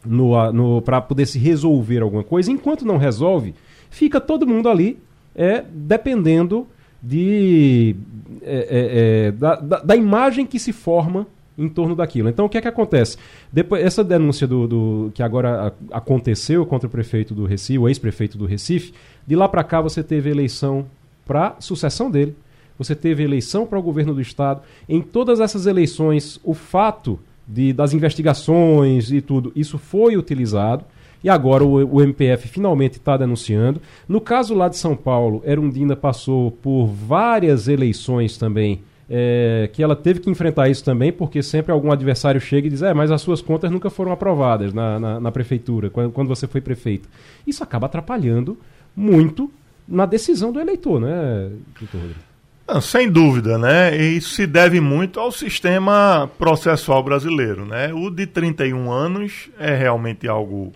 no, 0.05 0.53
no 0.53 0.83
para 0.83 1.01
poder 1.01 1.27
se 1.27 1.39
resolver 1.39 2.01
alguma 2.01 2.23
coisa. 2.23 2.53
Enquanto 2.53 2.85
não 2.87 2.99
resolve, 2.99 3.55
fica 3.91 4.21
todo 4.21 4.47
mundo 4.47 4.69
ali 4.69 4.99
é, 5.39 5.65
dependendo 5.73 6.67
de, 7.01 7.95
é, 8.43 8.57
é, 8.57 9.27
é 9.29 9.33
da, 9.33 9.55
da, 9.55 9.79
da, 9.79 9.97
imagem 9.97 10.45
que 10.45 10.59
se 10.59 10.73
forma 10.73 11.29
em 11.57 11.69
torno 11.69 11.95
daquilo. 11.95 12.29
Então, 12.29 12.47
o 12.47 12.49
que 12.49 12.59
é 12.59 12.61
que 12.61 12.67
acontece? 12.67 13.17
Depois, 13.53 13.85
essa 13.85 14.03
denúncia 14.03 14.49
do, 14.49 14.67
do 14.67 15.13
que 15.15 15.23
agora 15.23 15.73
aconteceu 15.93 16.67
contra 16.67 16.89
o 16.89 16.91
prefeito 16.91 17.35
do 17.35 17.47
Recife, 17.47 17.79
o 17.79 17.89
ex-prefeito 17.89 18.37
do 18.37 18.47
Recife, 18.47 18.93
de 19.25 19.37
lá 19.37 19.49
para 19.49 19.63
cá 19.63 19.81
você 19.81 20.03
teve 20.03 20.29
eleição 20.29 20.87
para 21.25 21.55
sucessão 21.61 22.11
dele, 22.11 22.35
você 22.77 22.97
teve 22.97 23.23
eleição 23.23 23.65
para 23.65 23.79
o 23.79 23.83
governo 23.83 24.15
do 24.15 24.21
estado. 24.21 24.63
Em 24.89 25.01
todas 25.01 25.39
essas 25.39 25.67
eleições, 25.67 26.41
o 26.43 26.55
fato 26.55 27.19
de, 27.47 27.73
das 27.73 27.93
investigações 27.93 29.13
e 29.13 29.21
tudo, 29.21 29.53
isso 29.55 29.79
foi 29.79 30.17
utilizado. 30.17 30.85
E 31.23 31.29
agora 31.29 31.65
o, 31.65 31.97
o 31.97 32.03
MPF 32.03 32.49
finalmente 32.49 32.99
está 32.99 33.17
denunciando. 33.17 33.81
No 34.09 34.21
caso 34.21 34.55
lá 34.55 34.69
de 34.69 34.77
São 34.77 34.95
Paulo, 34.95 35.43
Erundina 35.45 35.97
passou 35.97 36.51
por 36.51 36.87
várias 36.87 37.69
eleições 37.69 38.37
também 38.37 38.81
é, 39.11 39.71
que 39.73 39.83
ela 39.83 39.97
teve 39.97 40.21
que 40.21 40.29
enfrentar 40.29 40.69
isso 40.69 40.85
também, 40.85 41.11
porque 41.11 41.43
sempre 41.43 41.73
algum 41.73 41.91
adversário 41.91 42.41
chega 42.41 42.67
e 42.67 42.71
diz: 42.71 42.83
é, 42.83 42.93
mas 42.93 43.11
as 43.11 43.23
suas 43.23 43.41
contas 43.41 43.71
nunca 43.71 43.89
foram 43.89 44.13
aprovadas 44.13 44.75
na, 44.75 45.01
na, 45.01 45.21
na 45.21 45.33
prefeitura, 45.33 45.89
quando, 45.89 46.13
quando, 46.13 46.29
você 46.29 46.47
foi 46.47 46.61
prefeito. 46.61 47.09
Isso 47.47 47.63
acaba 47.63 47.87
atrapalhando 47.87 48.59
muito 48.95 49.51
na 49.87 50.05
decisão 50.05 50.53
do 50.53 50.61
eleitor, 50.61 51.01
né, 51.01 51.51
doutor 51.81 51.99
Rodrigo? 51.99 52.29
Não, 52.69 52.83
sem 52.83 53.11
dúvida, 53.11 53.57
né? 53.57 53.99
E 53.99 54.19
isso 54.19 54.35
se 54.35 54.47
deve 54.47 54.79
muito 54.79 55.19
ao 55.19 55.33
sistema 55.33 56.31
processual 56.37 57.03
brasileiro, 57.03 57.65
né? 57.65 57.95
O 57.95 58.11
de 58.11 58.27
31 58.27 58.93
anos 58.93 59.49
é 59.59 59.75
realmente 59.75 60.29
algo 60.29 60.75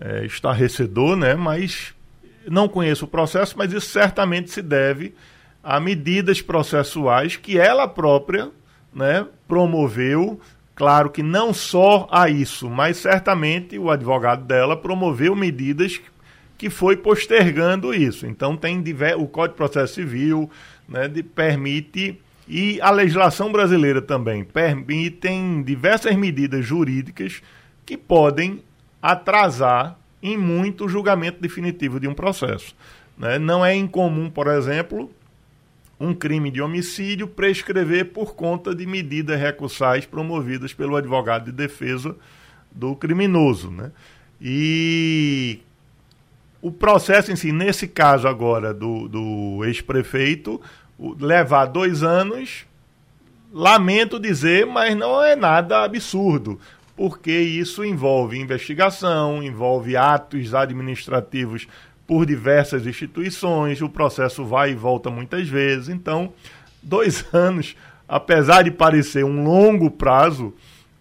é, 0.00 0.24
estarrecedor, 0.24 1.16
né? 1.16 1.34
Mas 1.34 1.94
não 2.46 2.68
conheço 2.68 3.04
o 3.04 3.08
processo, 3.08 3.56
mas 3.56 3.72
isso 3.72 3.88
certamente 3.88 4.50
se 4.50 4.62
deve 4.62 5.14
a 5.62 5.78
medidas 5.78 6.40
processuais 6.40 7.36
que 7.36 7.58
ela 7.58 7.86
própria, 7.86 8.50
né, 8.94 9.26
promoveu. 9.46 10.40
Claro 10.74 11.10
que 11.10 11.22
não 11.22 11.52
só 11.52 12.08
a 12.10 12.28
isso, 12.28 12.70
mas 12.70 12.98
certamente 12.98 13.78
o 13.78 13.90
advogado 13.90 14.44
dela 14.44 14.76
promoveu 14.76 15.34
medidas 15.34 16.00
que 16.56 16.70
foi 16.70 16.96
postergando 16.96 17.92
isso. 17.92 18.26
Então 18.26 18.56
tem 18.56 18.82
o 19.18 19.26
Código 19.26 19.54
de 19.54 19.56
Processo 19.56 19.94
Civil 19.94 20.50
né, 20.88 21.08
de, 21.08 21.22
permite 21.22 22.18
e 22.48 22.80
a 22.80 22.90
legislação 22.90 23.52
brasileira 23.52 24.00
também 24.00 24.42
permitem 24.42 25.62
diversas 25.62 26.16
medidas 26.16 26.64
jurídicas 26.64 27.42
que 27.84 27.96
podem 27.96 28.62
atrasar 29.00 29.98
em 30.22 30.36
muito 30.36 30.86
o 30.86 30.88
julgamento 30.88 31.40
definitivo 31.40 32.00
de 32.00 32.08
um 32.08 32.14
processo. 32.14 32.74
Né? 33.16 33.38
Não 33.38 33.64
é 33.64 33.74
incomum, 33.74 34.30
por 34.30 34.46
exemplo, 34.46 35.10
um 35.98 36.14
crime 36.14 36.50
de 36.50 36.60
homicídio 36.60 37.26
prescrever 37.26 38.12
por 38.12 38.34
conta 38.34 38.74
de 38.74 38.86
medidas 38.86 39.38
recursais 39.40 40.06
promovidas 40.06 40.72
pelo 40.72 40.96
advogado 40.96 41.46
de 41.46 41.52
defesa 41.52 42.16
do 42.70 42.94
criminoso. 42.94 43.70
Né? 43.70 43.90
E 44.40 45.60
o 46.62 46.70
processo 46.70 47.32
em 47.32 47.36
si, 47.36 47.52
nesse 47.52 47.88
caso 47.88 48.28
agora 48.28 48.72
do, 48.72 49.08
do 49.08 49.64
ex-prefeito, 49.64 50.60
levar 50.98 51.66
dois 51.66 52.02
anos, 52.02 52.66
lamento 53.52 54.18
dizer, 54.18 54.66
mas 54.66 54.96
não 54.96 55.22
é 55.22 55.34
nada 55.34 55.84
absurdo, 55.84 56.60
porque 56.98 57.30
isso 57.30 57.84
envolve 57.84 58.36
investigação, 58.36 59.40
envolve 59.40 59.96
atos 59.96 60.52
administrativos 60.52 61.68
por 62.08 62.26
diversas 62.26 62.88
instituições, 62.88 63.80
o 63.80 63.88
processo 63.88 64.44
vai 64.44 64.72
e 64.72 64.74
volta 64.74 65.08
muitas 65.08 65.48
vezes. 65.48 65.88
Então, 65.88 66.32
dois 66.82 67.24
anos, 67.32 67.76
apesar 68.08 68.64
de 68.64 68.72
parecer 68.72 69.24
um 69.24 69.44
longo 69.44 69.92
prazo, 69.92 70.52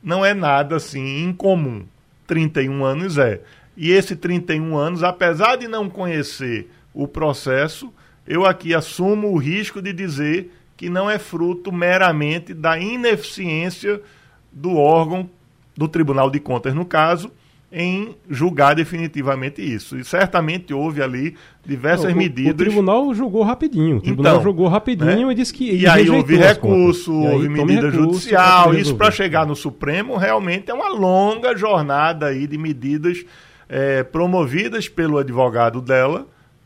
não 0.04 0.24
é 0.24 0.36
nada 0.36 0.76
assim 0.76 1.24
incomum. 1.24 1.84
31 2.28 2.86
anos 2.86 3.18
é. 3.18 3.42
E 3.76 3.90
esse 3.90 4.16
31 4.16 4.78
anos, 4.78 5.04
apesar 5.04 5.56
de 5.56 5.68
não 5.68 5.90
conhecer 5.90 6.70
o 6.94 7.08
processo, 7.08 7.92
eu 8.28 8.46
aqui 8.46 8.76
assumo 8.76 9.32
o 9.32 9.38
risco 9.38 9.82
de 9.82 9.92
dizer 9.92 10.54
que 10.76 10.92
não 10.92 11.10
é 11.10 11.18
fruto 11.18 11.72
meramente 11.72 12.54
da 12.54 12.78
ineficiência 12.78 14.00
do 14.52 14.78
órgão, 14.78 15.28
do 15.78 15.88
Tribunal 15.88 16.30
de 16.30 16.40
Contas, 16.40 16.74
no 16.74 16.84
caso, 16.84 17.32
em 17.72 18.16
julgar 18.30 18.76
definitivamente 18.76 19.62
isso. 19.62 19.98
E 19.98 20.04
certamente 20.04 20.74
houve 20.74 21.02
ali 21.02 21.36
diversas 21.66 22.06
Não, 22.06 22.14
o, 22.14 22.18
medidas. 22.18 22.54
O 22.54 22.56
tribunal 22.56 23.14
julgou 23.14 23.44
rapidinho. 23.44 23.98
O 23.98 24.02
tribunal 24.02 24.34
Então, 24.34 24.44
julgou 24.44 24.68
rapidinho 24.68 25.28
né? 25.28 25.34
e 25.34 25.36
disse 25.36 25.54
que. 25.54 25.76
E 25.76 25.88
aí 25.88 26.10
houve 26.10 26.38
recurso, 26.38 27.14
houve 27.14 27.50
medida 27.50 27.90
recurso 27.90 28.12
judicial. 28.12 28.74
Isso 28.74 28.96
para 28.96 29.12
chegar 29.12 29.46
no 29.46 29.56
Supremo 29.56 30.16
realmente 30.16 30.72
é 30.72 30.74
uma 30.74 30.90
longa 30.90 31.56
jornada 31.56 32.28
aí 32.28 32.48
de 32.48 32.58
medidas 32.58 33.26
eh, 33.70 34.04
promovidas 34.04 34.88
pelo 34.88 35.18
advogado 35.18 35.82
dela 35.82 36.26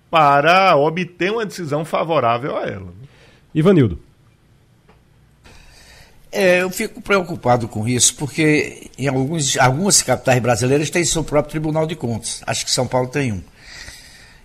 para 0.09 0.75
obter 0.75 1.31
uma 1.31 1.45
decisão 1.45 1.83
favorável 1.83 2.57
a 2.57 2.67
ela. 2.67 2.93
Ivanildo. 3.55 3.97
É, 6.31 6.61
eu 6.61 6.69
fico 6.69 7.01
preocupado 7.01 7.67
com 7.67 7.85
isso, 7.87 8.15
porque 8.15 8.89
em 8.97 9.07
alguns, 9.07 9.57
algumas 9.57 10.01
capitais 10.01 10.41
brasileiras 10.41 10.89
têm 10.89 11.03
seu 11.03 11.23
próprio 11.23 11.51
Tribunal 11.51 11.85
de 11.85 11.95
Contas. 11.95 12.41
Acho 12.47 12.63
que 12.63 12.71
São 12.71 12.87
Paulo 12.87 13.09
tem 13.09 13.33
um. 13.33 13.41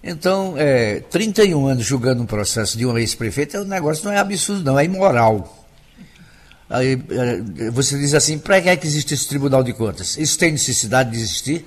Então, 0.03 0.55
é, 0.57 1.01
31 1.11 1.66
anos 1.66 1.85
julgando 1.85 2.22
um 2.22 2.27
processo 2.27 2.77
de 2.77 2.85
um 2.85 2.96
ex-prefeito, 2.99 3.59
o 3.59 3.64
negócio 3.64 4.05
não 4.05 4.12
é 4.12 4.18
absurdo, 4.18 4.64
não, 4.64 4.79
é 4.79 4.85
imoral. 4.85 5.64
Aí 6.68 7.01
é, 7.11 7.70
você 7.70 7.96
diz 7.99 8.14
assim, 8.14 8.38
para 8.38 8.61
que 8.61 8.68
é 8.68 8.77
que 8.77 8.87
existe 8.87 9.14
esse 9.14 9.29
Tribunal 9.29 9.62
de 9.62 9.72
Contas? 9.72 10.16
Isso 10.16 10.37
tem 10.38 10.51
necessidade 10.53 11.11
de 11.11 11.16
existir? 11.18 11.66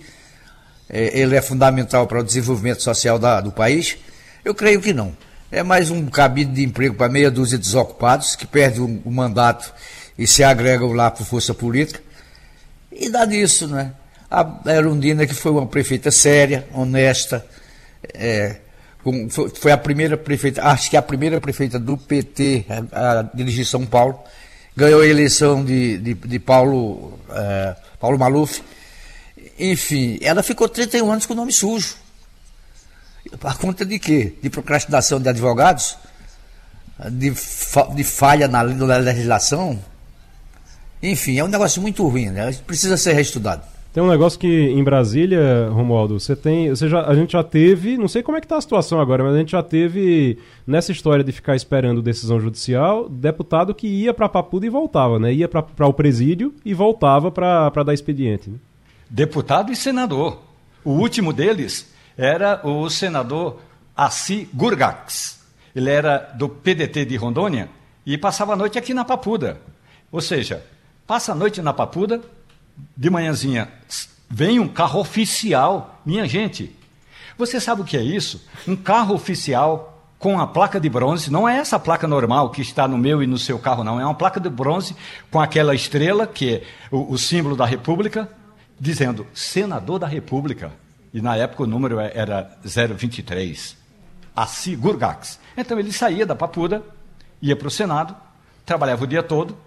É, 0.89 1.17
ele 1.17 1.35
é 1.35 1.41
fundamental 1.41 2.05
para 2.07 2.19
o 2.19 2.23
desenvolvimento 2.23 2.81
social 2.83 3.17
da- 3.17 3.39
do 3.39 3.51
país? 3.51 3.97
Eu 4.43 4.53
creio 4.53 4.81
que 4.81 4.91
não. 4.91 5.15
É 5.51 5.63
mais 5.63 5.89
um 5.89 6.05
cabide 6.07 6.51
de 6.51 6.63
emprego 6.63 6.95
para 6.95 7.09
meia 7.09 7.31
dúzia 7.31 7.57
de 7.57 7.63
desocupados 7.63 8.35
que 8.35 8.45
perdem 8.45 8.81
o, 8.81 9.01
o 9.05 9.11
mandato 9.11 9.73
e 10.19 10.27
se 10.27 10.43
agregam 10.43 10.91
lá 10.91 11.09
por 11.09 11.25
força 11.25 11.53
política. 11.53 12.01
E 12.91 13.09
dá 13.09 13.25
nisso, 13.25 13.67
né? 13.67 13.93
A 14.29 14.45
Erundina, 14.67 15.25
que 15.25 15.33
foi 15.33 15.51
uma 15.51 15.65
prefeita 15.65 16.11
séria, 16.11 16.67
honesta, 16.73 17.43
é, 18.13 18.57
com- 19.03 19.29
foi, 19.29 19.49
foi 19.49 19.71
a 19.71 19.77
primeira 19.77 20.17
prefeita, 20.17 20.63
acho 20.65 20.89
que 20.89 20.97
a 20.97 21.01
primeira 21.01 21.39
prefeita 21.39 21.79
do 21.79 21.97
PT 21.97 22.65
a, 22.91 23.19
a 23.19 23.23
dirigir 23.33 23.65
São 23.65 23.85
Paulo, 23.85 24.19
ganhou 24.75 25.01
a 25.01 25.07
eleição 25.07 25.63
de, 25.65 25.97
de, 25.97 26.13
de 26.13 26.39
Paulo, 26.39 27.17
é, 27.31 27.75
Paulo 27.99 28.19
Maluf. 28.19 28.61
Enfim, 29.57 30.19
ela 30.21 30.43
ficou 30.43 30.67
31 30.69 31.09
anos 31.11 31.25
com 31.25 31.33
o 31.33 31.35
nome 31.37 31.51
sujo. 31.51 31.95
Por 33.39 33.57
conta 33.57 33.85
de 33.85 33.99
quê? 33.99 34.33
De 34.41 34.49
procrastinação 34.49 35.19
de 35.19 35.29
advogados? 35.29 35.97
De, 37.11 37.31
fa- 37.31 37.87
de 37.95 38.03
falha 38.03 38.47
na, 38.47 38.63
na 38.63 38.97
legislação? 38.97 39.79
Enfim, 41.01 41.37
é 41.37 41.43
um 41.43 41.47
negócio 41.47 41.81
muito 41.81 42.07
ruim, 42.07 42.29
né? 42.29 42.53
Precisa 42.65 42.97
ser 42.97 43.13
reestudado. 43.13 43.63
Tem 43.93 44.03
um 44.03 44.09
negócio 44.09 44.39
que 44.39 44.47
em 44.47 44.83
Brasília, 44.83 45.67
Romualdo, 45.71 46.19
você 46.19 46.35
tem. 46.35 46.69
Você 46.69 46.87
já, 46.87 47.05
a 47.05 47.15
gente 47.15 47.33
já 47.33 47.43
teve. 47.43 47.97
Não 47.97 48.07
sei 48.07 48.21
como 48.21 48.37
é 48.37 48.41
que 48.41 48.47
tá 48.47 48.57
a 48.57 48.61
situação 48.61 49.01
agora, 49.01 49.23
mas 49.23 49.33
a 49.33 49.39
gente 49.39 49.51
já 49.51 49.63
teve, 49.63 50.37
nessa 50.67 50.91
história 50.91 51.23
de 51.23 51.31
ficar 51.31 51.55
esperando 51.55 52.01
decisão 52.01 52.39
judicial, 52.39 53.09
deputado 53.09 53.73
que 53.73 53.87
ia 53.87 54.13
para 54.13 54.29
Papuda 54.29 54.65
e 54.65 54.69
voltava, 54.69 55.17
né? 55.17 55.33
Ia 55.33 55.47
para 55.47 55.87
o 55.87 55.93
presídio 55.93 56.53
e 56.63 56.73
voltava 56.73 57.31
para 57.31 57.83
dar 57.83 57.93
expediente. 57.93 58.49
Né? 58.49 58.57
deputado 59.09 59.71
e 59.71 59.75
senador. 59.75 60.41
O 60.83 60.91
último 60.91 61.33
deles 61.33 61.91
era 62.17 62.61
o 62.65 62.89
senador 62.89 63.61
Assi 63.95 64.47
Gurgax. 64.53 65.39
Ele 65.75 65.89
era 65.89 66.17
do 66.35 66.47
PDT 66.47 67.05
de 67.05 67.15
Rondônia 67.17 67.69
e 68.05 68.17
passava 68.17 68.53
a 68.53 68.55
noite 68.55 68.77
aqui 68.77 68.93
na 68.93 69.03
Papuda. 69.03 69.59
Ou 70.11 70.21
seja, 70.21 70.63
passa 71.09 71.31
a 71.31 71.35
noite 71.35 71.59
na 71.59 71.73
Papuda, 71.73 72.21
de 72.95 73.09
manhãzinha 73.09 73.67
vem 74.29 74.59
um 74.59 74.67
carro 74.67 74.99
oficial. 74.99 75.99
Minha 76.05 76.27
gente, 76.27 76.75
você 77.35 77.59
sabe 77.59 77.81
o 77.81 77.83
que 77.83 77.97
é 77.97 78.03
isso? 78.03 78.47
Um 78.67 78.75
carro 78.75 79.15
oficial 79.15 80.05
com 80.19 80.39
a 80.39 80.45
placa 80.45 80.79
de 80.79 80.87
bronze, 80.87 81.31
não 81.31 81.49
é 81.49 81.57
essa 81.57 81.79
placa 81.79 82.07
normal 82.07 82.51
que 82.51 82.61
está 82.61 82.87
no 82.87 82.95
meu 82.95 83.23
e 83.23 83.25
no 83.25 83.39
seu 83.39 83.57
carro, 83.57 83.83
não. 83.83 83.99
É 83.99 84.05
uma 84.05 84.13
placa 84.13 84.39
de 84.39 84.49
bronze 84.51 84.95
com 85.31 85.41
aquela 85.41 85.73
estrela, 85.73 86.27
que 86.27 86.57
é 86.57 86.63
o, 86.91 87.11
o 87.13 87.17
símbolo 87.17 87.55
da 87.55 87.65
República, 87.65 88.29
dizendo 88.79 89.25
senador 89.33 89.97
da 89.97 90.05
República. 90.05 90.71
E 91.11 91.21
na 91.23 91.35
época 91.35 91.63
o 91.63 91.67
número 91.67 91.99
é- 91.99 92.11
era 92.13 92.55
023. 92.63 93.75
Assi 94.35 94.75
Gurgax. 94.75 95.39
Então 95.57 95.79
ele 95.79 95.91
saía 95.91 96.23
da 96.23 96.35
Papuda, 96.35 96.83
ia 97.41 97.55
para 97.55 97.67
o 97.67 97.71
Senado, 97.71 98.15
trabalhava 98.63 99.05
o 99.05 99.07
dia 99.07 99.23
todo. 99.23 99.57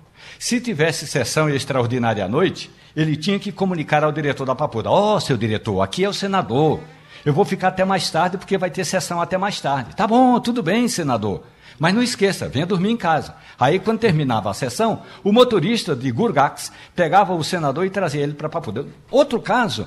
Se 0.42 0.60
tivesse 0.60 1.06
sessão 1.06 1.48
extraordinária 1.48 2.24
à 2.24 2.28
noite, 2.28 2.68
ele 2.96 3.16
tinha 3.16 3.38
que 3.38 3.52
comunicar 3.52 4.02
ao 4.02 4.10
diretor 4.10 4.44
da 4.44 4.56
Papuda: 4.56 4.90
Ó, 4.90 5.20
seu 5.20 5.36
diretor, 5.36 5.80
aqui 5.80 6.02
é 6.02 6.08
o 6.08 6.12
senador. 6.12 6.80
Eu 7.24 7.32
vou 7.32 7.44
ficar 7.44 7.68
até 7.68 7.84
mais 7.84 8.10
tarde 8.10 8.36
porque 8.36 8.58
vai 8.58 8.68
ter 8.68 8.84
sessão 8.84 9.20
até 9.20 9.38
mais 9.38 9.60
tarde. 9.60 9.94
Tá 9.94 10.04
bom, 10.04 10.40
tudo 10.40 10.60
bem, 10.60 10.88
senador. 10.88 11.44
Mas 11.78 11.94
não 11.94 12.02
esqueça, 12.02 12.48
venha 12.48 12.66
dormir 12.66 12.90
em 12.90 12.96
casa. 12.96 13.36
Aí, 13.56 13.78
quando 13.78 14.00
terminava 14.00 14.50
a 14.50 14.54
sessão, 14.54 15.02
o 15.22 15.30
motorista 15.30 15.94
de 15.94 16.10
Gurgax 16.10 16.72
pegava 16.92 17.32
o 17.32 17.44
senador 17.44 17.86
e 17.86 17.90
trazia 17.90 18.24
ele 18.24 18.34
para 18.34 18.48
Papuda. 18.48 18.84
Outro 19.12 19.40
caso, 19.40 19.86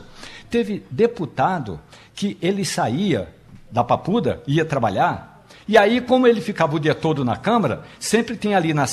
teve 0.49 0.85
deputado 0.89 1.81
que 2.13 2.37
ele 2.41 2.63
saía 2.63 3.27
da 3.69 3.83
Papuda, 3.83 4.41
ia 4.47 4.63
trabalhar, 4.63 5.34
e 5.67 5.77
aí, 5.77 5.99
como 5.99 6.27
ele 6.27 6.41
ficava 6.41 6.75
o 6.75 6.79
dia 6.79 6.93
todo 6.93 7.25
na 7.25 7.35
Câmara, 7.35 7.83
sempre 7.99 8.35
tinha 8.37 8.55
ali 8.57 8.73
na 8.73 8.85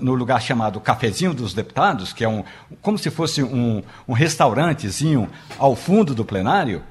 no 0.00 0.14
lugar 0.14 0.40
chamado 0.40 0.80
Cafezinho 0.80 1.34
dos 1.34 1.52
Deputados, 1.52 2.12
que 2.12 2.22
é 2.24 2.28
um, 2.28 2.44
como 2.80 2.96
se 2.98 3.10
fosse 3.10 3.42
um, 3.42 3.82
um 4.06 4.12
restaurantezinho 4.12 5.28
ao 5.58 5.74
fundo 5.74 6.14
do 6.14 6.24
plenário, 6.24 6.82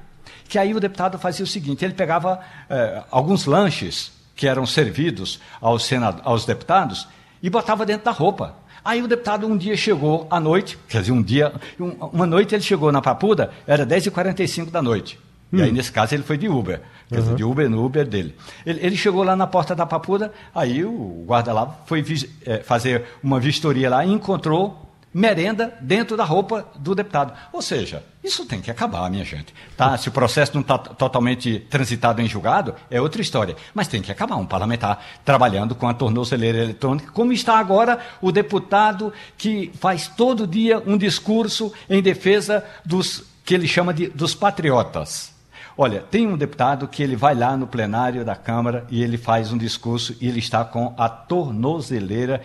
que 0.48 0.58
aí 0.58 0.74
o 0.74 0.80
deputado 0.80 1.18
fazia 1.18 1.44
o 1.44 1.48
seguinte: 1.48 1.82
ele 1.84 1.94
pegava 1.94 2.40
eh, 2.68 3.02
alguns 3.10 3.46
lanches 3.46 4.12
que 4.36 4.46
eram 4.46 4.66
servidos 4.66 5.40
aos, 5.60 5.84
senado, 5.84 6.20
aos 6.24 6.44
deputados 6.44 7.08
e 7.42 7.48
botava 7.48 7.86
dentro 7.86 8.04
da 8.04 8.10
roupa. 8.10 8.56
Aí 8.84 9.00
o 9.02 9.08
deputado 9.08 9.46
um 9.46 9.56
dia 9.56 9.76
chegou 9.76 10.26
à 10.30 10.38
noite, 10.40 10.76
quer 10.88 11.00
dizer, 11.00 11.12
um 11.12 11.22
dia, 11.22 11.52
um- 11.80 11.94
uma 12.12 12.26
noite 12.26 12.54
ele 12.54 12.62
chegou 12.62 12.90
na 12.92 13.00
Papuda, 13.00 13.50
era 13.66 13.86
10h45 13.86 14.70
da 14.70 14.82
noite. 14.82 15.18
E 15.52 15.62
aí, 15.62 15.70
nesse 15.70 15.92
caso, 15.92 16.14
ele 16.14 16.22
foi 16.22 16.38
de 16.38 16.48
Uber. 16.48 16.80
Quer 17.08 17.20
dizer, 17.20 17.34
de 17.34 17.44
Uber 17.44 17.68
no 17.68 17.84
Uber 17.84 18.06
dele. 18.06 18.34
Ele, 18.64 18.80
ele 18.86 18.96
chegou 18.96 19.22
lá 19.22 19.36
na 19.36 19.46
porta 19.46 19.74
da 19.74 19.84
Papuda, 19.84 20.32
aí 20.54 20.82
o 20.84 21.24
guarda 21.26 21.52
lá 21.52 21.66
foi 21.84 22.02
eh, 22.46 22.58
fazer 22.64 23.04
uma 23.22 23.38
vistoria 23.38 23.90
lá 23.90 24.04
e 24.04 24.10
encontrou 24.10 24.92
merenda 25.12 25.76
dentro 25.80 26.16
da 26.16 26.24
roupa 26.24 26.66
do 26.76 26.94
deputado. 26.94 27.34
Ou 27.52 27.60
seja, 27.60 28.02
isso 28.24 28.46
tem 28.46 28.60
que 28.60 28.70
acabar, 28.70 29.10
minha 29.10 29.24
gente. 29.24 29.52
Tá? 29.76 29.96
Se 29.98 30.08
o 30.08 30.12
processo 30.12 30.52
não 30.54 30.62
está 30.62 30.78
totalmente 30.78 31.58
transitado 31.68 32.22
em 32.22 32.28
julgado, 32.28 32.74
é 32.90 33.00
outra 33.00 33.20
história. 33.20 33.56
Mas 33.74 33.88
tem 33.88 34.00
que 34.00 34.10
acabar 34.10 34.36
um 34.36 34.46
parlamentar 34.46 35.04
trabalhando 35.24 35.74
com 35.74 35.86
a 35.86 35.94
tornozeleira 35.94 36.58
eletrônica, 36.58 37.12
como 37.12 37.32
está 37.32 37.58
agora 37.58 37.98
o 38.20 38.32
deputado 38.32 39.12
que 39.36 39.70
faz 39.78 40.08
todo 40.08 40.46
dia 40.46 40.82
um 40.86 40.96
discurso 40.96 41.72
em 41.90 42.00
defesa 42.00 42.64
dos 42.84 43.24
que 43.44 43.54
ele 43.54 43.66
chama 43.66 43.92
de 43.92 44.06
dos 44.06 44.34
patriotas. 44.34 45.31
Olha, 45.76 46.00
tem 46.00 46.26
um 46.26 46.36
deputado 46.36 46.86
que 46.86 47.02
ele 47.02 47.16
vai 47.16 47.34
lá 47.34 47.56
no 47.56 47.66
plenário 47.66 48.24
da 48.24 48.34
Câmara 48.36 48.84
e 48.90 49.02
ele 49.02 49.16
faz 49.16 49.52
um 49.52 49.58
discurso 49.58 50.14
e 50.20 50.28
ele 50.28 50.38
está 50.38 50.64
com 50.64 50.94
a 50.98 51.08
tornozeleira 51.08 52.40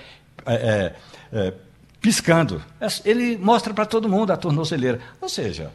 é, 0.45 0.53
é, 0.53 0.93
é, 1.33 1.53
piscando. 2.01 2.61
Ele 3.03 3.37
mostra 3.37 3.73
para 3.73 3.85
todo 3.85 4.07
mundo 4.07 4.31
a 4.31 4.37
tornozeleira. 4.37 4.99
Ou 5.21 5.27
seja, 5.27 5.71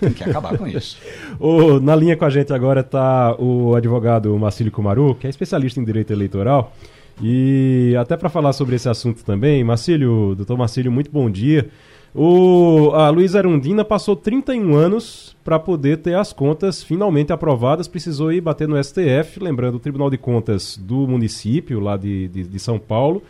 tem 0.00 0.12
que 0.12 0.24
acabar 0.24 0.56
com 0.56 0.66
isso. 0.66 0.96
O- 1.38 1.78
na 1.78 1.94
linha 1.94 2.16
com 2.16 2.24
a 2.24 2.30
gente 2.30 2.52
agora 2.52 2.80
está 2.80 3.34
o 3.38 3.74
advogado 3.74 4.36
Marcílio 4.38 4.72
Kumaru, 4.72 5.14
que 5.14 5.26
é 5.26 5.30
especialista 5.30 5.78
em 5.80 5.84
direito 5.84 6.12
eleitoral. 6.12 6.72
E 7.20 7.94
até 8.00 8.16
para 8.16 8.28
falar 8.28 8.52
sobre 8.52 8.76
esse 8.76 8.88
assunto 8.88 9.24
também, 9.24 9.62
Marcílio, 9.64 10.34
doutor 10.36 10.56
Marcílio, 10.56 10.90
muito 10.90 11.10
bom 11.10 11.28
dia. 11.30 11.68
O, 12.14 12.90
a 12.94 13.10
Luísa 13.10 13.38
Arundina 13.38 13.84
passou 13.84 14.16
31 14.16 14.74
anos 14.74 15.36
para 15.44 15.58
poder 15.58 15.98
ter 15.98 16.14
as 16.14 16.32
contas 16.32 16.82
finalmente 16.82 17.32
aprovadas, 17.32 17.86
precisou 17.86 18.32
ir 18.32 18.40
bater 18.40 18.66
no 18.66 18.82
STF, 18.82 19.40
lembrando 19.40 19.76
o 19.76 19.80
Tribunal 19.80 20.10
de 20.10 20.18
Contas 20.18 20.76
do 20.76 21.06
município 21.06 21.80
lá 21.80 21.96
de, 21.96 22.28
de, 22.28 22.44
de 22.44 22.58
São 22.58 22.78
Paulo. 22.78 23.22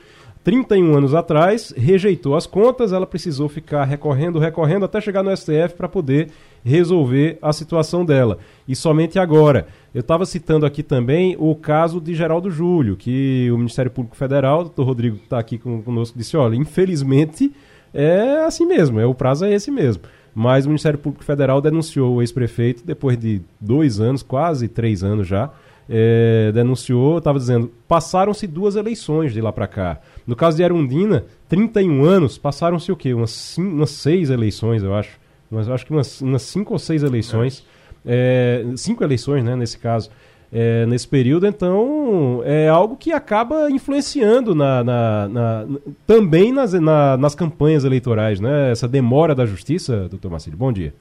31 0.45 0.97
anos 0.97 1.15
atrás, 1.15 1.75
rejeitou 1.77 2.35
as 2.35 2.47
contas, 2.47 2.93
ela 2.93 3.07
precisou 3.07 3.49
ficar 3.49 3.85
recorrendo, 3.85 4.39
recorrendo 4.39 4.85
até 4.85 5.01
chegar 5.01 5.23
no 5.23 5.37
STF 5.37 5.75
para 5.77 5.89
poder 5.89 6.31
resolver 6.65 7.39
a 7.43 7.53
situação 7.53 8.05
dela. 8.05 8.39
E 8.67 8.75
somente 8.75 9.19
agora. 9.19 9.67
Eu 9.95 10.01
estava 10.01 10.25
citando 10.25 10.65
aqui 10.65 10.83
também 10.83 11.37
o 11.39 11.55
caso 11.55 12.01
de 12.01 12.15
Geraldo 12.15 12.51
Júlio, 12.51 12.97
que 12.97 13.51
o 13.51 13.59
Ministério 13.59 13.91
Público 13.91 14.17
Federal, 14.17 14.61
o 14.61 14.65
doutor 14.65 14.85
Rodrigo 14.85 15.17
está 15.17 15.39
aqui 15.39 15.59
conosco, 15.59 16.17
disse: 16.17 16.37
olha, 16.37 16.57
infelizmente 16.57 17.53
é 17.93 18.45
assim 18.45 18.67
mesmo, 18.67 19.01
é, 19.01 19.07
o 19.07 19.15
prazo 19.15 19.45
é 19.45 19.53
esse 19.53 19.71
mesmo. 19.71 20.03
Mas 20.35 20.67
o 20.67 20.69
Ministério 20.69 20.99
Público 20.99 21.25
Federal 21.25 21.61
denunciou 21.61 22.17
o 22.17 22.23
ex-prefeito 22.23 22.85
depois 22.85 23.19
de 23.19 23.43
dois 23.61 23.99
anos, 23.99 24.23
quase 24.23 24.69
três 24.69 25.03
anos 25.03 25.27
já, 25.27 25.51
é, 25.89 26.53
denunciou, 26.53 27.19
estava 27.19 27.39
dizendo, 27.39 27.73
passaram-se 27.89 28.47
duas 28.47 28.77
eleições 28.77 29.33
de 29.33 29.41
lá 29.41 29.53
para 29.53 29.67
cá. 29.67 29.99
No 30.27 30.37
caso 30.37 30.57
de 30.57 30.63
Arundina, 30.63 31.25
31 31.49 32.05
anos, 32.05 32.37
passaram-se 32.37 32.93
o 32.93 32.97
quê? 32.97 33.15
Umas, 33.15 33.57
umas 33.57 33.91
seis 33.91 34.31
eleições, 34.31 34.83
eu 34.83 34.95
acho. 34.95 35.19
mas 35.51 35.69
acho 35.69 35.87
que 35.87 35.93
umas, 35.93 36.21
umas 36.21 36.43
cinco 36.43 36.75
ou 36.75 36.79
seis 36.79 37.03
eleições, 37.03 37.65
é. 38.05 38.65
É, 38.71 38.77
cinco 38.77 39.03
eleições, 39.03 39.43
né, 39.43 39.57
nesse 39.57 39.79
caso, 39.79 40.11
é, 40.53 40.87
nesse 40.87 41.07
período, 41.07 41.47
então 41.47 42.41
é 42.45 42.69
algo 42.69 42.97
que 42.97 43.13
acaba 43.13 43.71
influenciando 43.71 44.55
na, 44.55 44.83
na, 44.83 45.29
na 45.29 45.67
também 46.07 46.53
nas, 46.53 46.73
nas 46.73 47.35
campanhas 47.35 47.85
eleitorais, 47.85 48.41
né? 48.41 48.71
Essa 48.71 48.89
demora 48.89 49.35
da 49.35 49.45
justiça, 49.45 50.09
doutor 50.09 50.31
Marcelo. 50.31 50.57
Bom 50.57 50.73
dia. 50.73 50.95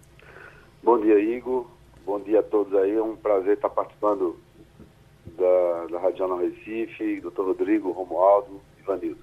Bom 0.83 0.99
dia, 0.99 1.19
Igor. 1.19 1.65
Bom 2.05 2.19
dia 2.19 2.39
a 2.39 2.43
todos 2.43 2.73
aí. 2.75 2.95
É 2.95 3.01
um 3.01 3.15
prazer 3.15 3.53
estar 3.53 3.69
participando 3.69 4.37
da, 5.37 5.87
da 5.91 5.99
Rádio 5.99 6.17
Jornal 6.19 6.39
Recife, 6.39 7.21
doutor 7.21 7.45
Rodrigo, 7.47 7.91
Romualdo, 7.91 8.61
Ivanildo. 8.81 9.19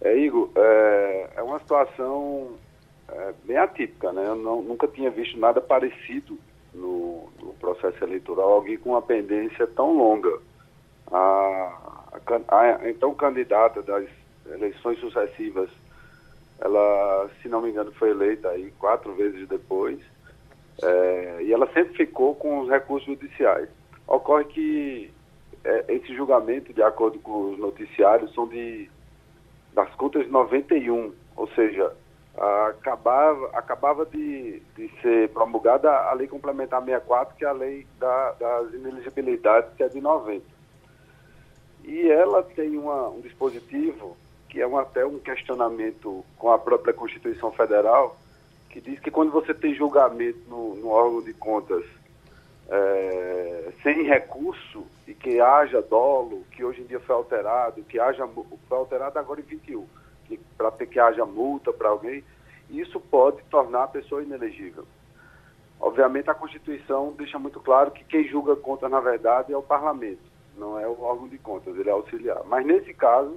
É, 0.00 0.16
Igor, 0.18 0.50
é, 0.56 1.30
é 1.36 1.42
uma 1.42 1.60
situação 1.60 2.48
é, 3.08 3.32
bem 3.44 3.56
atípica, 3.56 4.12
né? 4.12 4.24
Eu 4.26 4.34
não, 4.34 4.60
nunca 4.62 4.88
tinha 4.88 5.10
visto 5.10 5.38
nada 5.38 5.60
parecido 5.60 6.36
no, 6.74 7.30
no, 7.40 7.52
processo 7.54 8.02
eleitoral, 8.04 8.52
alguém 8.52 8.76
com 8.76 8.90
uma 8.90 9.02
pendência 9.02 9.66
tão 9.66 9.96
longa. 9.96 10.38
A, 11.10 12.08
a, 12.48 12.60
a, 12.60 12.90
então 12.90 13.14
candidata 13.14 13.82
das 13.82 14.08
eleições 14.46 14.98
sucessivas, 14.98 15.70
ela, 16.60 17.30
se 17.40 17.48
não 17.48 17.60
me 17.60 17.70
engano, 17.70 17.92
foi 17.92 18.10
eleita 18.10 18.48
aí 18.48 18.70
quatro 18.78 19.14
vezes 19.14 19.48
depois, 19.48 19.98
é, 20.82 21.38
e 21.42 21.52
ela 21.52 21.66
sempre 21.72 21.94
ficou 21.94 22.34
com 22.34 22.60
os 22.60 22.68
recursos 22.68 23.06
judiciais. 23.06 23.68
Ocorre 24.06 24.44
que 24.44 25.12
é, 25.64 25.84
esse 25.88 26.14
julgamento, 26.14 26.72
de 26.72 26.82
acordo 26.82 27.18
com 27.18 27.52
os 27.52 27.58
noticiários, 27.58 28.32
são 28.34 28.46
de 28.48 28.90
das 29.74 29.88
contas 29.94 30.24
de 30.24 30.30
91, 30.30 31.12
ou 31.34 31.48
seja, 31.48 31.94
acabava, 32.36 33.50
acabava 33.52 34.06
de, 34.06 34.60
de 34.74 34.88
ser 35.00 35.28
promulgada 35.30 35.90
a 35.90 36.12
Lei 36.14 36.26
Complementar 36.26 36.80
64, 36.82 37.36
que 37.36 37.44
é 37.44 37.48
a 37.48 37.52
lei 37.52 37.86
da, 37.98 38.32
das 38.32 38.72
ineligibilidades, 38.72 39.74
que 39.76 39.82
é 39.82 39.88
de 39.88 40.00
90. 40.00 40.44
E 41.84 42.10
ela 42.10 42.42
tem 42.42 42.76
uma, 42.76 43.08
um 43.08 43.20
dispositivo 43.20 44.16
que 44.48 44.60
é 44.60 44.66
um, 44.66 44.78
até 44.78 45.04
um 45.04 45.18
questionamento 45.18 46.24
com 46.36 46.52
a 46.52 46.58
própria 46.58 46.92
Constituição 46.92 47.50
Federal, 47.52 48.16
que 48.68 48.80
diz 48.80 49.00
que 49.00 49.10
quando 49.10 49.30
você 49.30 49.54
tem 49.54 49.74
julgamento 49.74 50.40
no, 50.48 50.74
no 50.76 50.88
órgão 50.88 51.22
de 51.22 51.32
contas 51.32 51.84
é, 52.68 53.72
sem 53.82 54.02
recurso 54.02 54.86
e 55.06 55.14
que 55.14 55.40
haja 55.40 55.80
dolo, 55.80 56.44
que 56.52 56.64
hoje 56.64 56.82
em 56.82 56.84
dia 56.84 57.00
foi 57.00 57.14
alterado, 57.14 57.82
que 57.84 57.98
haja 57.98 58.28
foi 58.68 58.78
alterado 58.78 59.18
agora 59.18 59.40
em 59.40 59.44
21, 59.44 59.86
para 60.56 60.70
que 60.86 60.98
haja 60.98 61.24
multa 61.24 61.72
para 61.72 61.88
alguém, 61.88 62.24
isso 62.70 62.98
pode 63.00 63.42
tornar 63.44 63.84
a 63.84 63.88
pessoa 63.88 64.22
inelegível. 64.22 64.84
Obviamente 65.80 66.30
a 66.30 66.34
Constituição 66.34 67.12
deixa 67.18 67.38
muito 67.38 67.60
claro 67.60 67.90
que 67.90 68.04
quem 68.04 68.26
julga 68.28 68.54
contas 68.54 68.90
na 68.90 69.00
verdade 69.00 69.52
é 69.52 69.56
o 69.56 69.62
parlamento, 69.62 70.22
não 70.56 70.78
é 70.78 70.86
o 70.86 71.02
órgão 71.02 71.28
de 71.28 71.38
contas, 71.38 71.76
ele 71.76 71.88
é 71.88 71.92
auxiliar. 71.92 72.42
Mas 72.46 72.64
nesse 72.64 72.94
caso, 72.94 73.36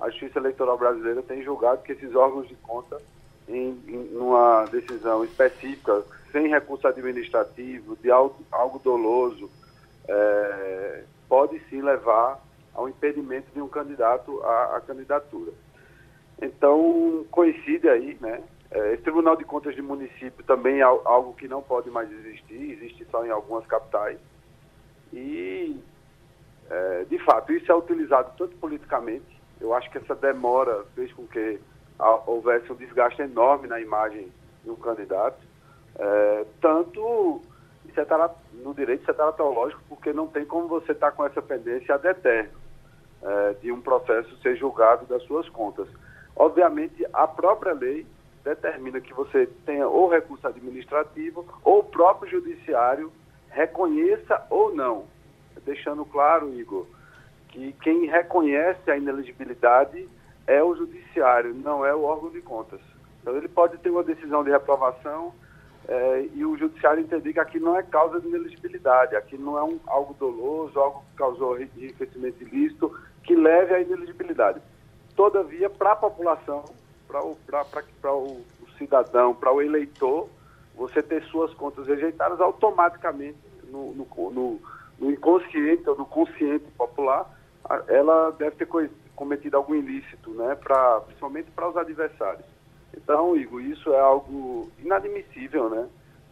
a 0.00 0.08
Justiça 0.08 0.38
Eleitoral 0.38 0.78
Brasileira 0.78 1.22
tem 1.22 1.42
julgado 1.42 1.82
que 1.82 1.92
esses 1.92 2.14
órgãos 2.14 2.48
de 2.48 2.56
conta, 2.56 3.00
em, 3.46 3.78
em 3.86 4.16
uma 4.16 4.64
decisão 4.64 5.22
específica, 5.22 6.02
sem 6.32 6.48
recurso 6.48 6.88
administrativo, 6.88 7.96
de 7.96 8.10
algo, 8.10 8.36
algo 8.50 8.78
doloso, 8.78 9.50
é, 10.08 11.04
pode 11.28 11.60
sim 11.68 11.82
levar 11.82 12.40
ao 12.74 12.88
impedimento 12.88 13.52
de 13.52 13.60
um 13.60 13.68
candidato 13.68 14.42
à, 14.42 14.76
à 14.76 14.80
candidatura. 14.80 15.52
Então, 16.42 17.24
coincide 17.30 17.88
aí, 17.88 18.18
né? 18.20 18.42
É, 18.70 18.94
esse 18.94 19.02
Tribunal 19.02 19.36
de 19.36 19.44
Contas 19.44 19.74
de 19.74 19.82
município 19.82 20.44
também 20.44 20.80
é 20.80 20.82
algo 20.82 21.34
que 21.34 21.46
não 21.46 21.62
pode 21.62 21.88
mais 21.90 22.10
existir, 22.10 22.72
existe 22.72 23.06
só 23.10 23.24
em 23.24 23.30
algumas 23.30 23.64
capitais. 23.66 24.18
E, 25.12 25.78
é, 26.68 27.04
de 27.04 27.18
fato, 27.20 27.52
isso 27.52 27.70
é 27.70 27.74
utilizado 27.74 28.32
tanto 28.36 28.56
politicamente, 28.56 29.40
eu 29.60 29.72
acho 29.72 29.88
que 29.90 29.98
essa 29.98 30.16
demora 30.16 30.84
fez 30.96 31.12
com 31.12 31.26
que 31.26 31.60
houvesse 32.26 32.72
um 32.72 32.74
desgaste 32.74 33.22
enorme 33.22 33.68
na 33.68 33.80
imagem 33.80 34.32
de 34.64 34.70
um 34.70 34.76
candidato, 34.76 35.40
é, 35.96 36.44
tanto 36.60 37.40
é 37.94 38.30
no 38.54 38.72
direito 38.74 39.02
isso 39.02 39.10
é 39.10 39.76
porque 39.88 40.12
não 40.12 40.26
tem 40.26 40.46
como 40.46 40.66
você 40.66 40.92
estar 40.92 41.10
tá 41.10 41.16
com 41.16 41.26
essa 41.26 41.42
pendência 41.42 41.94
ad 41.94 42.08
eterno 42.08 42.58
é, 43.22 43.52
de 43.60 43.70
um 43.70 43.80
processo 43.80 44.34
ser 44.38 44.56
julgado 44.56 45.04
das 45.06 45.22
suas 45.24 45.48
contas. 45.50 45.86
Obviamente, 46.36 47.06
a 47.12 47.26
própria 47.26 47.72
lei 47.72 48.06
determina 48.44 49.00
que 49.00 49.12
você 49.12 49.46
tenha 49.64 49.86
ou 49.86 50.08
recurso 50.08 50.46
administrativo 50.46 51.46
ou 51.62 51.80
o 51.80 51.84
próprio 51.84 52.30
judiciário 52.30 53.12
reconheça 53.50 54.44
ou 54.50 54.74
não. 54.74 55.04
Deixando 55.64 56.04
claro, 56.04 56.52
Igor, 56.54 56.86
que 57.48 57.72
quem 57.82 58.06
reconhece 58.06 58.90
a 58.90 58.96
ineligibilidade 58.96 60.08
é 60.46 60.62
o 60.62 60.74
judiciário, 60.74 61.54
não 61.54 61.84
é 61.86 61.94
o 61.94 62.02
órgão 62.02 62.30
de 62.30 62.40
contas. 62.40 62.80
Então 63.20 63.36
ele 63.36 63.48
pode 63.48 63.78
ter 63.78 63.90
uma 63.90 64.02
decisão 64.02 64.42
de 64.42 64.50
reprovação 64.50 65.32
é, 65.86 66.28
e 66.34 66.44
o 66.44 66.56
judiciário 66.56 67.00
entender 67.00 67.32
que 67.32 67.40
aqui 67.40 67.60
não 67.60 67.76
é 67.76 67.82
causa 67.82 68.20
de 68.20 68.26
ineligibilidade, 68.26 69.14
aqui 69.14 69.36
não 69.36 69.58
é 69.58 69.62
um, 69.62 69.78
algo 69.86 70.14
doloso, 70.14 70.78
algo 70.78 71.04
que 71.10 71.16
causou 71.16 71.60
enriquecimento 71.60 72.42
ilícito, 72.42 72.96
que 73.22 73.36
leve 73.36 73.74
à 73.74 73.80
ineligibilidade. 73.80 74.60
Todavia, 75.16 75.68
para 75.68 75.92
a 75.92 75.96
população, 75.96 76.64
para 77.06 77.22
o, 77.22 77.36
o, 78.12 78.44
cidadão, 78.78 79.34
para 79.34 79.52
o 79.52 79.60
eleitor, 79.60 80.28
você 80.74 81.02
ter 81.02 81.22
suas 81.24 81.52
contas 81.54 81.86
rejeitadas 81.86 82.40
automaticamente 82.40 83.38
no, 83.64 83.92
no, 83.92 84.30
no, 84.30 84.60
no 84.98 85.10
inconsciente 85.10 85.88
ou 85.88 85.96
no 85.96 86.06
consciente 86.06 86.64
popular, 86.76 87.30
ela 87.88 88.30
deve 88.32 88.56
ter 88.56 88.68
cometido 89.14 89.56
algum 89.56 89.74
ilícito, 89.74 90.30
né, 90.30 90.54
pra, 90.54 91.00
principalmente 91.02 91.50
para 91.50 91.68
os 91.68 91.76
adversários. 91.76 92.44
Então, 92.96 93.36
Igor, 93.36 93.60
isso 93.60 93.92
é 93.92 94.00
algo 94.00 94.70
inadmissível, 94.78 95.70
né? 95.70 95.88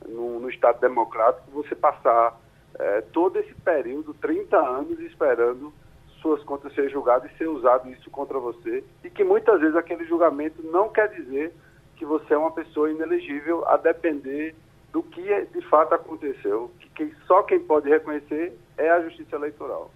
No, 0.07 0.41
no 0.41 0.51
Estado 0.51 0.81
democrático, 0.81 1.51
você 1.51 1.75
passar 1.75 2.39
é, 2.79 3.01
todo 3.13 3.39
esse 3.39 3.55
período, 3.55 4.15
30 4.15 4.57
anos, 4.57 4.99
esperando 5.01 5.73
suas 6.21 6.43
contas 6.45 6.75
serem 6.75 6.91
julgadas 6.91 7.31
e 7.31 7.37
ser 7.37 7.49
usado 7.49 7.89
isso 7.91 8.11
contra 8.11 8.39
você. 8.39 8.85
E 9.05 9.11
que 9.11 9.25
muitas 9.25 9.61
vezes 9.61 9.77
aquele 9.77 10.05
julgamento 10.05 10.63
não 10.63 10.89
quer 10.89 11.09
dizer 11.09 11.53
que 11.97 12.05
você 12.05 12.35
é 12.35 12.39
uma 12.39 12.53
pessoa 12.53 12.91
inelegível, 12.91 13.67
a 13.69 13.77
depender 13.77 14.55
do 14.93 15.03
que 15.03 15.23
de 15.47 15.61
fato 15.69 15.95
aconteceu. 15.95 16.71
Que, 16.81 16.89
que 16.91 17.15
só 17.27 17.43
quem 17.43 17.61
pode 17.61 17.89
reconhecer 17.89 18.57
é 18.77 18.91
a 18.91 19.03
Justiça 19.03 19.37
Eleitoral. 19.37 19.91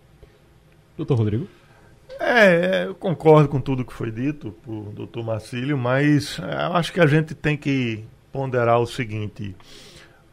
Doutor 0.96 1.18
Rodrigo? 1.18 1.48
É, 2.20 2.84
eu 2.86 2.94
concordo 2.94 3.48
com 3.48 3.60
tudo 3.60 3.84
que 3.84 3.92
foi 3.92 4.10
dito 4.10 4.52
por 4.62 4.92
doutor 4.92 5.24
Marcílio, 5.24 5.76
mas 5.76 6.38
é, 6.38 6.66
eu 6.66 6.76
acho 6.76 6.92
que 6.92 7.00
a 7.00 7.06
gente 7.06 7.34
tem 7.34 7.56
que 7.56 8.04
ponderar 8.30 8.78
o 8.80 8.86
seguinte: 8.86 9.56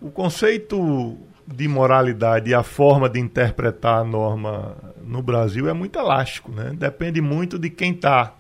o 0.02 0.12
conceito 0.12 1.18
de 1.52 1.68
moralidade 1.68 2.50
e 2.50 2.54
a 2.54 2.64
forma 2.64 3.10
de 3.10 3.20
interpretar 3.20 4.00
a 4.00 4.04
norma 4.04 4.76
no 5.04 5.22
Brasil 5.22 5.68
é 5.68 5.74
muito 5.74 5.98
elástico, 5.98 6.52
né? 6.52 6.72
Depende 6.74 7.22
muito 7.22 7.60
de 7.60 7.70
quem 7.70 7.92
está 7.92 8.34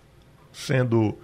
sendo 0.52 1.17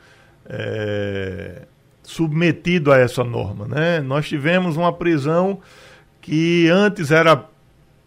é, 0.46 1.64
submetido 2.04 2.92
a 2.92 2.98
essa 2.98 3.24
norma, 3.24 3.68
né? 3.68 4.02
Nós 4.02 4.28
tivemos 4.28 4.78
uma 4.78 4.94
prisão 4.94 5.60
que 6.22 6.70
antes 6.70 7.12
era 7.12 7.46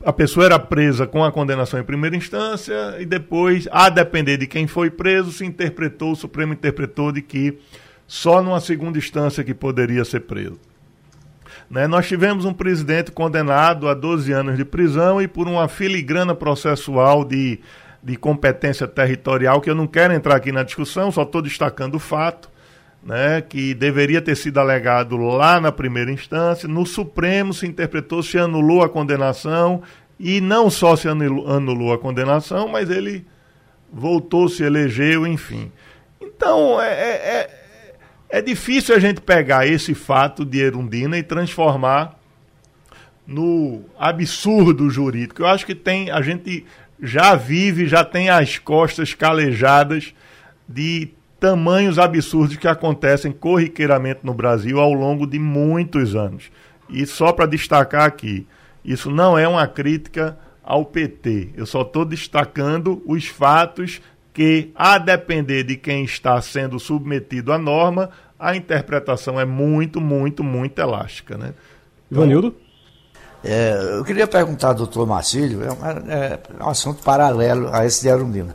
a 0.05 0.13
pessoa 0.13 0.47
era 0.47 0.59
presa 0.59 1.07
com 1.07 1.23
a 1.23 1.31
condenação 1.31 1.79
em 1.79 1.85
primeira 1.85 2.17
instância 2.17 2.97
e 2.99 3.05
depois, 3.05 3.69
a 3.71 3.91
depender 3.91 4.39
de 4.39 4.47
quem 4.47 4.67
foi 4.67 4.91
preso, 4.91 5.31
se 5.31 5.45
interpretou, 5.45 6.13
o 6.13 6.17
Supremo 6.17 6.55
interpretou 6.55 7.13
de 7.13 7.21
que 7.21 7.59
só 8.07 8.43
numa 8.43 8.61
segunda 8.61 8.99
instância 8.99 9.45
que 9.45 9.53
poderia 9.53 10.05
ser 10.05 10.21
preso. 10.21 10.59
Né? 11.71 11.87
Nós 11.87 12.09
tivemos 12.09 12.45
um 12.45 12.53
presidente 12.53 13.13
condenado 13.13 13.89
a 13.89 13.95
12 13.95 14.33
anos 14.33 14.57
de 14.57 14.65
prisão 14.65 15.23
e 15.23 15.29
por 15.29 15.47
uma 15.47 15.69
filigrana 15.69 16.35
processual 16.35 17.25
de, 17.25 17.61
de 18.03 18.17
competência 18.17 18.89
territorial, 18.89 19.61
que 19.61 19.71
eu 19.71 19.75
não 19.75 19.87
quero 19.87 20.13
entrar 20.13 20.35
aqui 20.35 20.51
na 20.51 20.65
discussão, 20.65 21.13
só 21.13 21.23
estou 21.23 21.41
destacando 21.41 21.95
o 21.95 22.01
fato, 22.01 22.51
né, 23.03 23.41
que 23.41 23.73
deveria 23.73 24.21
ter 24.21 24.37
sido 24.37 24.59
alegado 24.59 25.17
lá 25.17 25.61
na 25.61 25.71
primeira 25.71 26.11
instância. 26.11 26.69
No 26.69 26.85
Supremo 26.85 27.55
se 27.55 27.67
interpretou, 27.67 28.23
se 28.23 28.37
anulou 28.37 28.83
a 28.83 28.89
condenação, 28.89 29.83
e 30.19 30.39
não 30.39 30.69
só 30.69 30.97
se 30.97 31.09
anulou 31.09 31.95
a 31.95 31.99
condenação, 31.99 32.69
mas 32.69 32.91
ele 32.91 33.25
voltou, 33.91 34.51
se 34.51 34.63
elegeu, 34.63 35.27
enfim. 35.27 35.73
Então, 36.21 36.79
é, 36.81 36.93
é, 36.93 37.60
é, 38.31 38.41
difícil 38.41 38.95
a 38.95 38.99
gente 38.99 39.21
pegar 39.21 39.67
esse 39.67 39.95
fato 39.95 40.45
de 40.45 40.59
Erundina 40.61 41.19
e 41.19 41.23
transformar 41.23 42.19
no 43.27 43.85
absurdo 43.99 44.89
jurídico. 44.91 45.43
Eu 45.43 45.47
acho 45.47 45.67
que 45.67 45.75
tem 45.75 46.11
a 46.11 46.21
gente 46.21 46.65
já 47.03 47.35
vive, 47.35 47.87
já 47.87 48.05
tem 48.05 48.29
as 48.29 48.59
costas 48.59 49.15
calejadas 49.15 50.15
de 50.69 51.09
tamanhos 51.39 51.99
absurdos 51.99 52.57
que 52.57 52.69
acontecem 52.69 53.33
corriqueiramente 53.33 54.21
no 54.23 54.35
Brasil 54.35 54.79
ao 54.79 54.93
longo 54.93 55.27
de 55.27 55.39
muitos 55.39 56.15
anos. 56.15 56.51
E 56.89 57.07
só 57.07 57.33
para 57.33 57.47
destacar 57.47 58.05
aqui, 58.05 58.47
isso 58.85 59.11
não 59.11 59.39
é 59.39 59.49
uma 59.49 59.67
crítica 59.67 60.37
ao 60.63 60.85
PT. 60.85 61.51
Eu 61.57 61.67
só 61.67 61.83
estou 61.83 62.05
destacando 62.05 63.03
os 63.07 63.27
fatos 63.27 64.01
que, 64.33 64.71
a 64.75 64.99
depender 64.99 65.65
de 65.65 65.77
quem 65.77 66.05
está 66.05 66.41
sendo 66.41 66.79
submetido 66.79 67.53
à 67.53 67.59
norma, 67.59 68.11
a 68.39 68.57
interpretação 68.57 69.39
é 69.39 69.45
muito, 69.45 70.01
muito, 70.01 70.43
muito 70.43 70.79
elástica. 70.79 71.37
Né? 71.37 71.53
Então, 72.11 72.25
Ivanildo? 72.25 72.55
É, 73.43 73.97
eu 73.97 74.05
queria 74.05 74.27
perguntar 74.27 74.69
ao 74.69 74.75
doutor 74.75 75.07
Marcílio, 75.07 75.63
é, 75.63 75.69
é, 76.15 76.39
um 76.63 76.69
assunto 76.69 77.03
paralelo 77.03 77.69
a 77.73 77.87
esse 77.87 78.03
de 78.03 78.11
Arundina. 78.11 78.55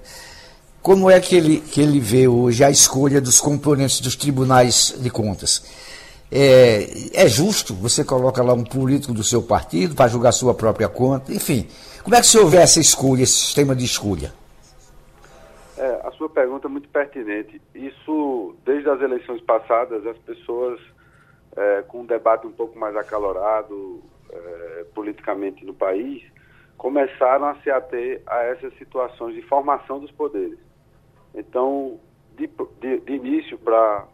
Como 0.82 1.10
é 1.10 1.20
que 1.20 1.36
ele, 1.36 1.60
que 1.60 1.82
ele 1.82 2.00
vê 2.00 2.28
hoje 2.28 2.64
a 2.64 2.70
escolha 2.70 3.20
dos 3.20 3.42
componentes 3.42 4.00
dos 4.00 4.16
tribunais 4.16 4.94
de 5.00 5.10
contas? 5.10 5.64
É, 6.32 6.88
é 7.14 7.28
justo? 7.28 7.74
Você 7.76 8.04
coloca 8.04 8.44
lá 8.44 8.54
um 8.54 8.64
político 8.64 9.12
do 9.12 9.24
seu 9.24 9.42
partido 9.42 9.96
para 9.96 10.08
julgar 10.08 10.32
sua 10.32 10.54
própria 10.54 10.88
conta? 10.88 11.34
Enfim, 11.34 11.68
como 12.04 12.16
é 12.16 12.22
que 12.22 12.28
se 12.28 12.38
houver 12.38 12.62
essa 12.62 12.80
escolha, 12.80 13.24
esse 13.24 13.34
sistema 13.34 13.76
de 13.76 13.84
escolha? 13.84 14.32
É, 15.78 16.08
a 16.08 16.12
sua 16.12 16.30
pergunta 16.30 16.68
é 16.68 16.70
muito 16.70 16.88
pertinente. 16.90 17.62
Isso, 17.74 18.56
desde 18.64 18.90
as 18.90 19.02
eleições 19.02 19.42
passadas, 19.42 20.06
as 20.08 20.18
pessoas, 20.20 20.80
é, 21.56 21.82
com 21.84 22.02
um 22.02 22.06
debate 22.06 22.48
um 22.48 22.52
pouco 22.52 22.78
mais 22.80 22.96
acalorado 22.96 24.02
é, 24.32 24.86
politicamente 24.94 25.66
no 25.66 25.74
país, 25.74 26.24
começaram 26.78 27.48
a 27.48 27.56
se 27.56 27.70
ater 27.70 28.22
a 28.26 28.44
essas 28.44 28.74
situações 28.78 29.36
de 29.36 29.42
formação 29.44 30.00
dos 30.00 30.12
poderes. 30.12 30.60
Então, 31.34 32.00
de, 32.38 32.50
de, 32.80 33.00
de 33.02 33.14
início, 33.14 33.58
para 33.58 34.08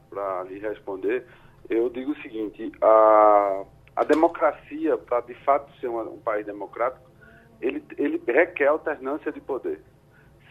lhe 0.48 0.60
responder, 0.60 1.26
eu 1.70 1.90
digo 1.90 2.12
o 2.12 2.22
seguinte: 2.22 2.72
a, 2.82 3.64
a 3.96 4.04
democracia, 4.04 4.98
para 4.98 5.22
de 5.22 5.36
fato 5.44 5.72
ser 5.80 5.88
uma, 5.88 6.04
um 6.04 6.20
país 6.20 6.46
democrático, 6.46 7.10
ele, 7.62 7.84
ele 7.98 8.22
requer 8.26 8.68
alternância 8.68 9.32
de 9.32 9.40
poder. 9.40 9.80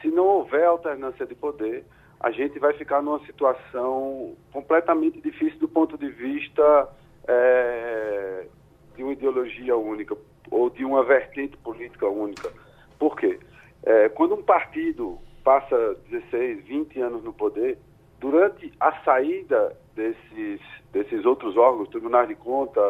Se 0.00 0.08
não 0.08 0.26
houver 0.26 0.64
alternância 0.64 1.26
de 1.26 1.34
poder, 1.34 1.84
a 2.20 2.30
gente 2.30 2.58
vai 2.58 2.72
ficar 2.74 3.02
numa 3.02 3.18
situação 3.26 4.34
completamente 4.52 5.20
difícil 5.20 5.58
do 5.58 5.68
ponto 5.68 5.96
de 5.96 6.08
vista 6.08 6.88
é, 7.26 8.46
de 8.94 9.02
uma 9.02 9.12
ideologia 9.12 9.76
única 9.76 10.16
ou 10.50 10.68
de 10.68 10.84
uma 10.84 11.02
vertente 11.02 11.56
política 11.58 12.06
única. 12.08 12.52
Por 12.98 13.16
quê? 13.16 13.38
É, 13.82 14.08
quando 14.10 14.34
um 14.34 14.42
partido 14.42 15.18
passa 15.42 15.96
16, 16.10 16.64
20 16.66 17.00
anos 17.00 17.24
no 17.24 17.32
poder, 17.32 17.78
durante 18.18 18.70
a 18.78 18.92
saída 19.02 19.74
desses, 19.94 20.60
desses 20.92 21.24
outros 21.24 21.56
órgãos, 21.56 21.88
tribunais 21.88 22.28
de 22.28 22.34
conta, 22.34 22.80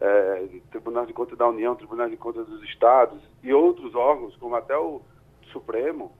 é, 0.00 0.48
tribunais 0.70 1.06
de 1.06 1.12
conta 1.12 1.36
da 1.36 1.48
União, 1.48 1.76
tribunais 1.76 2.10
de 2.10 2.16
conta 2.16 2.42
dos 2.42 2.62
estados 2.64 3.22
e 3.42 3.52
outros 3.52 3.94
órgãos, 3.94 4.34
como 4.36 4.56
até 4.56 4.76
o 4.76 5.00
Supremo, 5.52 6.12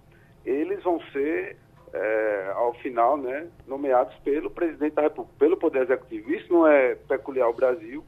eles 0.45 0.83
vão 0.83 1.01
ser, 1.13 1.57
é, 1.93 2.53
ao 2.55 2.75
final, 2.75 3.17
né, 3.17 3.49
nomeados 3.67 4.15
pelo 4.25 4.51
presidente 4.51 4.95
da 4.95 5.03
República, 5.03 5.37
pelo 5.39 5.57
Poder 5.57 5.83
Executivo. 5.83 6.33
Isso 6.33 6.53
não 6.53 6.67
é 6.67 6.95
peculiar 6.95 7.47
ao 7.47 7.55
Brasil, 7.55 8.05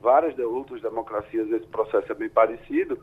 várias 0.00 0.34
de 0.36 0.42
outras 0.42 0.82
democracias 0.82 1.50
esse 1.50 1.66
processo 1.66 2.12
é 2.12 2.14
bem 2.14 2.28
parecido, 2.28 2.98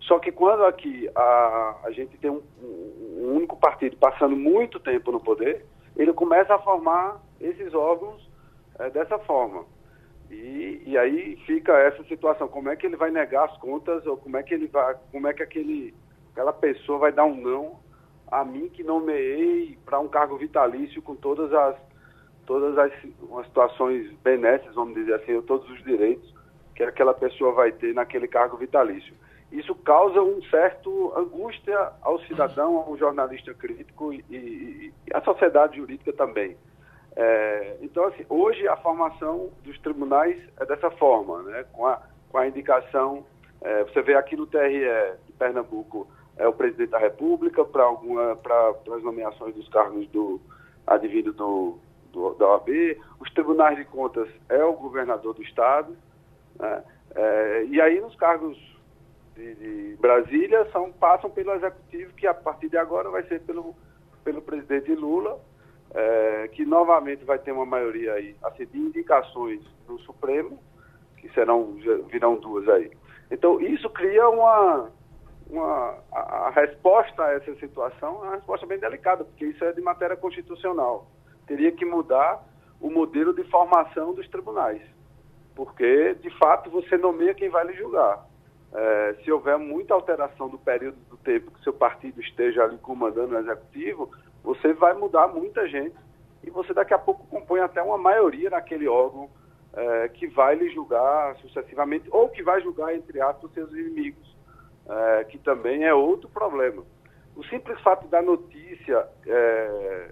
só 0.00 0.18
que 0.18 0.32
quando 0.32 0.64
aqui 0.64 1.08
a, 1.14 1.76
a 1.84 1.90
gente 1.90 2.16
tem 2.18 2.30
um, 2.30 2.42
um 2.62 3.36
único 3.36 3.56
partido 3.56 3.96
passando 3.96 4.34
muito 4.34 4.80
tempo 4.80 5.12
no 5.12 5.20
poder, 5.20 5.64
ele 5.96 6.12
começa 6.12 6.54
a 6.54 6.58
formar 6.58 7.20
esses 7.40 7.74
órgãos 7.74 8.28
é, 8.78 8.90
dessa 8.90 9.18
forma. 9.20 9.64
E, 10.30 10.82
e 10.86 10.96
aí 10.96 11.36
fica 11.44 11.72
essa 11.78 12.02
situação, 12.04 12.48
como 12.48 12.68
é 12.68 12.76
que 12.76 12.86
ele 12.86 12.96
vai 12.96 13.10
negar 13.10 13.46
as 13.46 13.56
contas, 13.58 14.06
ou 14.06 14.16
como 14.16 14.36
é 14.36 14.42
que 14.42 14.54
ele 14.54 14.68
vai, 14.68 14.96
como 15.10 15.26
é 15.26 15.34
que 15.34 15.42
aquele, 15.42 15.94
aquela 16.32 16.52
pessoa 16.52 16.98
vai 16.98 17.12
dar 17.12 17.24
um 17.24 17.34
não 17.34 17.78
a 18.30 18.44
mim 18.44 18.68
que 18.68 18.82
nomeei 18.82 19.78
para 19.84 19.98
um 19.98 20.08
cargo 20.08 20.36
vitalício 20.36 21.02
com 21.02 21.14
todas 21.14 21.52
as 21.52 21.76
todas 22.46 22.76
as, 22.78 22.92
as 23.38 23.46
situações 23.46 24.10
benéficas, 24.24 24.74
vamos 24.74 24.94
dizer 24.94 25.14
assim, 25.14 25.40
todos 25.42 25.70
os 25.70 25.84
direitos 25.84 26.34
que 26.74 26.82
aquela 26.82 27.14
pessoa 27.14 27.52
vai 27.52 27.70
ter 27.70 27.94
naquele 27.94 28.26
cargo 28.26 28.56
vitalício. 28.56 29.14
Isso 29.52 29.74
causa 29.74 30.20
um 30.20 30.42
certo 30.44 31.12
angústia 31.16 31.92
ao 32.02 32.18
cidadão, 32.22 32.76
ao 32.76 32.96
jornalista 32.96 33.52
crítico 33.54 34.12
e, 34.12 34.24
e, 34.30 34.92
e 35.06 35.14
à 35.14 35.20
sociedade 35.20 35.76
jurídica 35.76 36.12
também. 36.12 36.56
É, 37.16 37.76
então, 37.82 38.04
assim, 38.06 38.24
hoje 38.28 38.66
a 38.66 38.76
formação 38.76 39.50
dos 39.64 39.78
tribunais 39.80 40.40
é 40.58 40.66
dessa 40.66 40.90
forma, 40.92 41.42
né? 41.42 41.64
com, 41.72 41.86
a, 41.86 42.00
com 42.30 42.38
a 42.38 42.46
indicação, 42.46 43.24
é, 43.60 43.84
você 43.84 44.02
vê 44.02 44.14
aqui 44.14 44.36
no 44.36 44.46
TRE 44.46 44.80
de 45.26 45.32
Pernambuco, 45.32 46.08
é 46.36 46.46
o 46.46 46.52
presidente 46.52 46.90
da 46.90 46.98
República 46.98 47.64
para 47.64 47.84
alguma 47.84 48.36
para 48.36 48.70
as 48.96 49.02
nomeações 49.02 49.54
dos 49.54 49.68
cargos 49.68 50.06
do 50.08 50.40
advindo 50.86 51.32
do, 51.32 51.78
do, 52.12 52.34
da 52.34 52.46
OAB, 52.48 52.68
os 53.20 53.30
tribunais 53.32 53.76
de 53.76 53.84
contas 53.84 54.28
é 54.48 54.64
o 54.64 54.72
governador 54.72 55.34
do 55.34 55.42
estado, 55.42 55.96
né? 56.58 56.82
é, 57.14 57.64
e 57.66 57.80
aí 57.80 58.00
nos 58.00 58.16
cargos 58.16 58.58
de, 59.36 59.54
de, 59.54 59.96
Brasília 60.00 60.68
são 60.72 60.90
passam 60.92 61.30
pelo 61.30 61.52
executivo 61.52 62.14
que 62.14 62.26
a 62.26 62.34
partir 62.34 62.68
de 62.68 62.76
agora 62.76 63.10
vai 63.10 63.22
ser 63.24 63.40
pelo 63.42 63.74
pelo 64.24 64.42
presidente 64.42 64.94
Lula 64.94 65.40
é, 65.94 66.48
que 66.52 66.64
novamente 66.64 67.24
vai 67.24 67.38
ter 67.38 67.52
uma 67.52 67.66
maioria 67.66 68.14
aí, 68.14 68.36
assim, 68.42 68.66
de 68.66 68.78
indicações 68.78 69.60
do 69.86 69.98
Supremo, 70.00 70.58
que 71.16 71.28
serão, 71.30 71.74
virão 72.08 72.36
duas 72.36 72.68
aí. 72.68 72.90
Então, 73.30 73.60
isso 73.60 73.88
cria 73.90 74.28
uma, 74.28 74.90
uma 75.50 75.98
a, 76.12 76.46
a 76.46 76.50
resposta 76.50 77.22
a 77.22 77.32
essa 77.32 77.54
situação 77.56 78.24
é 78.24 78.28
uma 78.28 78.34
resposta 78.36 78.66
bem 78.66 78.78
delicada, 78.78 79.24
porque 79.24 79.46
isso 79.46 79.64
é 79.64 79.72
de 79.72 79.80
matéria 79.80 80.16
constitucional. 80.16 81.06
Teria 81.46 81.72
que 81.72 81.84
mudar 81.84 82.42
o 82.80 82.90
modelo 82.90 83.34
de 83.34 83.44
formação 83.44 84.14
dos 84.14 84.28
tribunais, 84.28 84.80
porque, 85.54 86.14
de 86.14 86.30
fato, 86.38 86.70
você 86.70 86.96
nomeia 86.96 87.34
quem 87.34 87.48
vai 87.48 87.66
lhe 87.66 87.74
julgar. 87.74 88.26
É, 88.72 89.16
se 89.24 89.32
houver 89.32 89.58
muita 89.58 89.94
alteração 89.94 90.48
do 90.48 90.56
período 90.56 90.96
do 91.10 91.16
tempo 91.16 91.50
que 91.50 91.62
seu 91.64 91.72
partido 91.72 92.20
esteja 92.20 92.62
ali 92.62 92.78
comandando 92.78 93.34
o 93.34 93.38
executivo, 93.38 94.08
você 94.44 94.72
vai 94.72 94.94
mudar 94.94 95.26
muita 95.26 95.66
gente 95.68 95.96
e 96.44 96.50
você 96.50 96.72
daqui 96.72 96.94
a 96.94 96.98
pouco 96.98 97.26
compõe 97.26 97.60
até 97.60 97.82
uma 97.82 97.98
maioria 97.98 98.48
naquele 98.48 98.86
órgão 98.86 99.28
é, 99.74 100.08
que 100.08 100.26
vai 100.28 100.54
lhe 100.54 100.70
julgar 100.70 101.36
sucessivamente 101.38 102.08
ou 102.10 102.28
que 102.28 102.42
vai 102.42 102.60
julgar, 102.62 102.94
entre 102.94 103.20
aspas, 103.20 103.52
seus 103.52 103.70
inimigos, 103.72 104.29
é, 104.88 105.24
que 105.24 105.38
também 105.38 105.84
é 105.84 105.94
outro 105.94 106.28
problema. 106.28 106.82
O 107.36 107.44
simples 107.44 107.80
fato 107.80 108.06
da 108.08 108.20
notícia 108.20 109.06
é, 109.26 110.10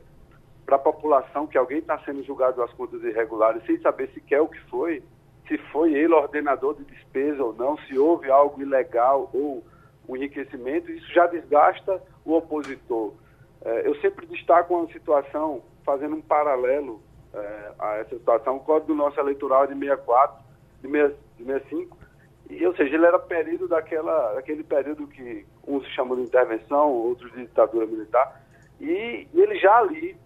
para 0.65 0.77
a 0.77 0.79
população 0.79 1.47
que 1.47 1.59
alguém 1.59 1.79
está 1.79 1.99
sendo 2.01 2.23
julgado 2.23 2.63
as 2.63 2.73
contas 2.73 3.03
irregulares 3.03 3.65
sem 3.65 3.79
saber 3.81 4.11
sequer 4.11 4.41
o 4.41 4.49
que 4.49 4.61
foi, 4.71 5.03
se 5.47 5.59
foi 5.73 5.95
ele 5.95 6.13
ordenador 6.13 6.75
de 6.75 6.85
despesa 6.85 7.43
ou 7.43 7.55
não, 7.55 7.79
se 7.79 7.99
houve 7.99 8.31
algo 8.31 8.61
ilegal 8.61 9.31
ou 9.33 9.65
um 10.09 10.17
enriquecimento, 10.17 10.91
isso 10.91 11.13
já 11.13 11.27
desgasta 11.27 12.03
o 12.25 12.35
opositor. 12.35 13.13
É, 13.65 13.87
eu 13.87 13.95
sempre 13.97 14.27
destaco 14.27 14.75
uma 14.75 14.87
situação, 14.93 15.63
fazendo 15.85 16.17
um 16.17 16.23
paralelo 16.23 17.01
é, 17.35 17.73
a 17.79 17.95
essa 17.97 18.17
situação, 18.17 18.57
o 18.57 18.61
código 18.61 18.95
nosso 18.95 19.19
eleitoral 19.19 19.65
é 19.65 19.67
de 19.69 19.75
64, 19.75 20.45
de, 20.83 20.91
6, 20.91 21.13
de 21.39 21.45
65, 21.45 21.98
e, 22.49 22.67
ou 22.67 22.75
seja, 22.75 22.95
ele 22.95 23.07
era 23.07 23.19
período 23.19 23.69
daquela, 23.69 24.35
daquele 24.35 24.65
período 24.65 25.07
que 25.07 25.45
uns 25.67 25.87
chamam 25.89 26.17
de 26.17 26.23
intervenção, 26.23 26.91
outros 26.91 27.31
de 27.33 27.43
ditadura 27.43 27.87
militar, 27.87 28.43
e, 28.81 29.29
e 29.33 29.41
ele 29.41 29.59
já 29.59 29.77
ali 29.77 30.17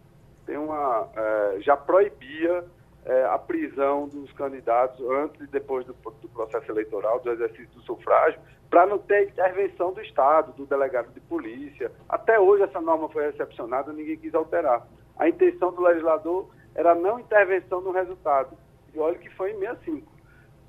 tem 0.46 0.56
uma, 0.56 1.08
é, 1.16 1.60
já 1.60 1.76
proibia 1.76 2.64
é, 3.04 3.24
a 3.24 3.38
prisão 3.38 4.08
dos 4.08 4.30
candidatos 4.32 5.04
antes 5.10 5.40
e 5.40 5.46
depois 5.46 5.84
do, 5.86 5.92
do 5.92 6.28
processo 6.28 6.70
eleitoral, 6.70 7.20
do 7.20 7.30
exercício 7.30 7.68
do 7.74 7.82
sufrágio, 7.82 8.40
para 8.70 8.86
não 8.86 8.98
ter 8.98 9.28
intervenção 9.28 9.92
do 9.92 10.00
Estado, 10.00 10.52
do 10.52 10.66
delegado 10.66 11.12
de 11.12 11.20
polícia. 11.20 11.90
Até 12.08 12.38
hoje 12.38 12.62
essa 12.62 12.80
norma 12.80 13.08
foi 13.08 13.24
recepcionada, 13.26 13.92
ninguém 13.92 14.16
quis 14.16 14.34
alterar. 14.34 14.86
A 15.18 15.28
intenção 15.28 15.72
do 15.72 15.82
legislador 15.82 16.48
era 16.74 16.94
não 16.94 17.18
intervenção 17.18 17.80
no 17.80 17.90
resultado. 17.90 18.56
E 18.94 18.98
olha 18.98 19.18
que 19.18 19.28
foi 19.30 19.52
em 19.52 19.58
65. 19.58 20.11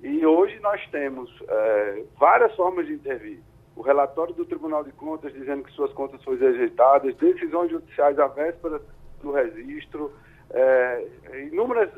E 0.03 0.25
hoje 0.25 0.59
nós 0.59 0.85
temos 0.91 1.33
é, 1.47 2.03
várias 2.19 2.53
formas 2.55 2.85
de 2.85 2.93
intervir. 2.93 3.39
O 3.75 3.81
relatório 3.81 4.33
do 4.33 4.45
Tribunal 4.45 4.83
de 4.83 4.91
Contas 4.91 5.33
dizendo 5.33 5.63
que 5.63 5.71
suas 5.71 5.91
contas 5.93 6.21
foram 6.23 6.37
rejeitadas, 6.37 7.15
decisões 7.15 7.71
judiciais 7.71 8.19
à 8.19 8.27
véspera 8.27 8.81
do 9.21 9.31
registro, 9.31 10.11
é, 10.51 11.07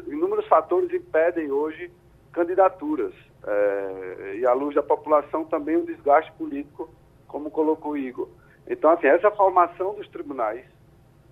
inúmeros 0.08 0.48
fatores 0.48 0.94
impedem 0.94 1.52
hoje 1.52 1.92
candidaturas. 2.32 3.14
É, 3.46 4.36
e 4.38 4.46
à 4.46 4.54
luz 4.54 4.76
da 4.76 4.84
população 4.84 5.44
também 5.44 5.76
o 5.76 5.86
desgaste 5.86 6.32
político, 6.34 6.90
como 7.28 7.50
colocou 7.50 7.94
o 7.94 7.98
Igor. 7.98 8.30
Então, 8.68 8.92
assim, 8.92 9.08
essa 9.08 9.32
formação 9.32 9.96
dos 9.96 10.08
tribunais 10.10 10.64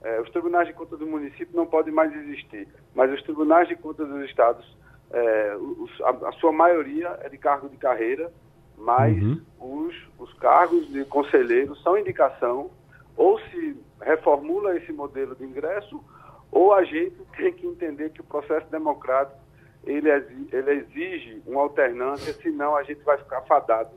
É, 0.03 0.19
os 0.19 0.30
tribunais 0.32 0.67
de 0.67 0.74
contas 0.74 0.99
do 0.99 1.07
município 1.07 1.55
não 1.55 1.65
podem 1.65 1.93
mais 1.93 2.13
existir, 2.13 2.67
mas 2.93 3.09
os 3.09 3.24
tribunais 3.24 3.69
de 3.69 3.76
contas 3.78 4.05
dos 4.09 4.21
estados, 4.26 4.65
é, 5.14 5.55
os, 5.55 6.01
a, 6.01 6.30
a, 6.30 6.32
sua 6.34 6.51
maioria 6.51 7.20
é 7.22 7.30
de 7.30 7.38
cargo 7.38 7.70
de 7.70 7.78
carreira, 7.78 8.32
mas 8.76 9.16
uhum. 9.22 9.39
os, 9.59 9.95
os 10.18 10.34
cargos 10.39 10.91
de 10.91 11.05
conselheiro 11.05 11.76
são 11.78 11.97
indicação, 11.97 12.72
ou 13.16 13.39
se 13.39 13.78
reformula 14.01 14.76
esse 14.76 14.91
modelo 14.91 15.36
de 15.36 15.43
ingresso, 15.43 16.03
ou 16.51 16.74
a 16.74 16.84
gente 16.84 17.16
tem 17.38 17.53
que 17.53 17.68
entender 17.68 18.09
que 18.09 18.22
o 18.22 18.24
processo 18.24 18.66
democrático 18.72 19.38
ele, 19.86 20.09
ele 20.09 20.72
exige 20.72 21.41
uma 21.45 21.61
alternância, 21.61 22.34
senão 22.34 22.76
a 22.76 22.84
gente 22.84 23.03
vai 23.03 23.18
ficar 23.18 23.41
fadado 23.41 23.91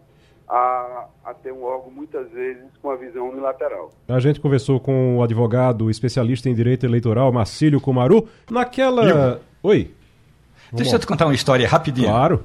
a, 0.49 1.07
a, 1.25 1.35
ter 1.35 1.53
um 1.53 1.63
órgão 1.63 1.91
muitas 1.91 2.31
vezes 2.31 2.65
com 2.83 2.89
uma 2.89 2.97
visão 2.97 3.31
unilateral. 3.31 3.91
A 4.07 4.19
gente 4.19 4.41
conversou 4.41 4.79
com 4.79 5.19
o 5.19 5.23
advogado 5.23 5.89
especialista 5.89 6.49
em 6.49 6.55
direito 6.55 6.85
eleitoral, 6.85 7.33
Marcílio 7.33 7.81
Comaru, 7.81 8.29
naquela... 8.51 9.41
Oi? 9.63 9.96
Deixa 10.73 10.97
eu 10.97 10.99
te 10.99 11.07
contar 11.07 11.27
uma 11.27 11.35
história 11.35 11.69
rapidinho. 11.69 12.09
Claro. 12.09 12.45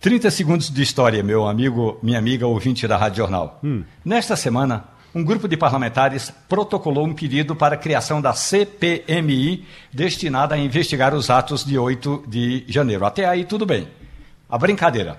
30 0.00 0.30
segundos 0.30 0.70
de 0.70 0.82
história, 0.82 1.22
meu 1.22 1.46
amigo, 1.46 1.98
minha 2.02 2.18
amiga 2.18 2.46
ouvinte 2.46 2.86
da 2.86 2.96
Rádio 2.96 3.18
Jornal. 3.18 3.58
Hum. 3.64 3.82
Nesta 4.04 4.36
semana, 4.36 4.84
um 5.14 5.24
grupo 5.24 5.48
de 5.48 5.56
parlamentares 5.56 6.32
protocolou 6.48 7.04
um 7.04 7.14
pedido 7.14 7.56
para 7.56 7.74
a 7.74 7.78
criação 7.78 8.20
da 8.20 8.32
CPMI, 8.32 9.66
destinada 9.92 10.54
a 10.54 10.58
investigar 10.58 11.14
os 11.14 11.30
atos 11.30 11.64
de 11.64 11.76
8 11.76 12.24
de 12.28 12.64
janeiro. 12.68 13.04
Até 13.04 13.24
aí, 13.24 13.44
tudo 13.44 13.66
bem. 13.66 13.88
A 14.48 14.56
brincadeira. 14.56 15.18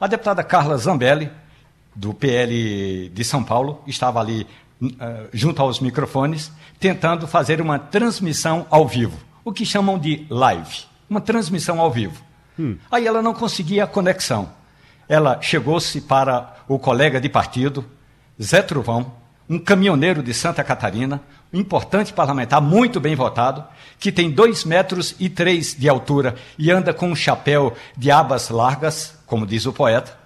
A 0.00 0.06
deputada 0.06 0.42
Carla 0.42 0.78
Zambelli, 0.78 1.30
do 1.94 2.14
PL 2.14 3.10
de 3.12 3.24
São 3.24 3.44
Paulo, 3.44 3.82
estava 3.86 4.20
ali 4.20 4.46
uh, 4.82 5.28
junto 5.32 5.60
aos 5.60 5.80
microfones, 5.80 6.50
tentando 6.80 7.26
fazer 7.26 7.60
uma 7.60 7.78
transmissão 7.78 8.66
ao 8.70 8.88
vivo, 8.88 9.18
o 9.44 9.52
que 9.52 9.66
chamam 9.66 9.98
de 9.98 10.26
live, 10.30 10.84
uma 11.08 11.20
transmissão 11.20 11.80
ao 11.80 11.90
vivo. 11.90 12.22
Hum. 12.58 12.76
Aí 12.90 13.06
ela 13.06 13.22
não 13.22 13.34
conseguia 13.34 13.84
a 13.84 13.86
conexão. 13.86 14.50
Ela 15.08 15.40
chegou-se 15.40 16.00
para 16.00 16.56
o 16.66 16.78
colega 16.78 17.20
de 17.20 17.28
partido, 17.28 17.84
Zé 18.40 18.62
Truvão, 18.62 19.12
um 19.48 19.58
caminhoneiro 19.58 20.22
de 20.22 20.32
Santa 20.32 20.64
Catarina, 20.64 21.20
um 21.52 21.60
importante 21.60 22.12
parlamentar, 22.12 22.60
muito 22.60 23.00
bem 23.00 23.14
votado, 23.14 23.64
que 23.98 24.10
tem 24.10 24.30
dois 24.30 24.64
metros 24.64 25.14
e 25.20 25.28
três 25.28 25.74
de 25.74 25.88
altura 25.88 26.34
e 26.58 26.70
anda 26.70 26.92
com 26.92 27.08
um 27.10 27.16
chapéu 27.16 27.74
de 27.96 28.10
abas 28.10 28.48
largas, 28.48 29.18
como 29.26 29.46
diz 29.46 29.66
o 29.66 29.72
poeta, 29.72 30.18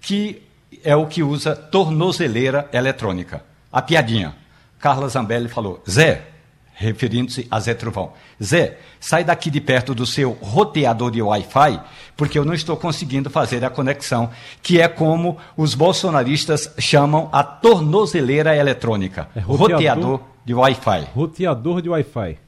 que 0.00 0.42
é 0.82 0.96
o 0.96 1.06
que 1.06 1.22
usa 1.22 1.54
tornozeleira 1.54 2.68
eletrônica. 2.72 3.44
A 3.70 3.82
piadinha. 3.82 4.34
Carla 4.78 5.08
Zambelli 5.08 5.48
falou: 5.48 5.82
Zé, 5.88 6.31
referindo-se 6.74 7.46
a 7.50 7.60
Zé 7.60 7.74
Trovão. 7.74 8.12
Zé, 8.42 8.78
sai 8.98 9.24
daqui 9.24 9.50
de 9.50 9.60
perto 9.60 9.94
do 9.94 10.06
seu 10.06 10.32
roteador 10.40 11.10
de 11.10 11.22
Wi-Fi, 11.22 11.80
porque 12.16 12.38
eu 12.38 12.44
não 12.44 12.54
estou 12.54 12.76
conseguindo 12.76 13.30
fazer 13.30 13.64
a 13.64 13.70
conexão, 13.70 14.30
que 14.62 14.80
é 14.80 14.88
como 14.88 15.36
os 15.56 15.74
bolsonaristas 15.74 16.72
chamam 16.78 17.28
a 17.32 17.42
tornozeleira 17.42 18.56
eletrônica. 18.56 19.28
É 19.34 19.40
roteador, 19.40 19.70
roteador 19.70 20.20
de 20.44 20.54
Wi-Fi. 20.54 21.08
Roteador 21.14 21.82
de 21.82 21.88
Wi-Fi. 21.88 22.38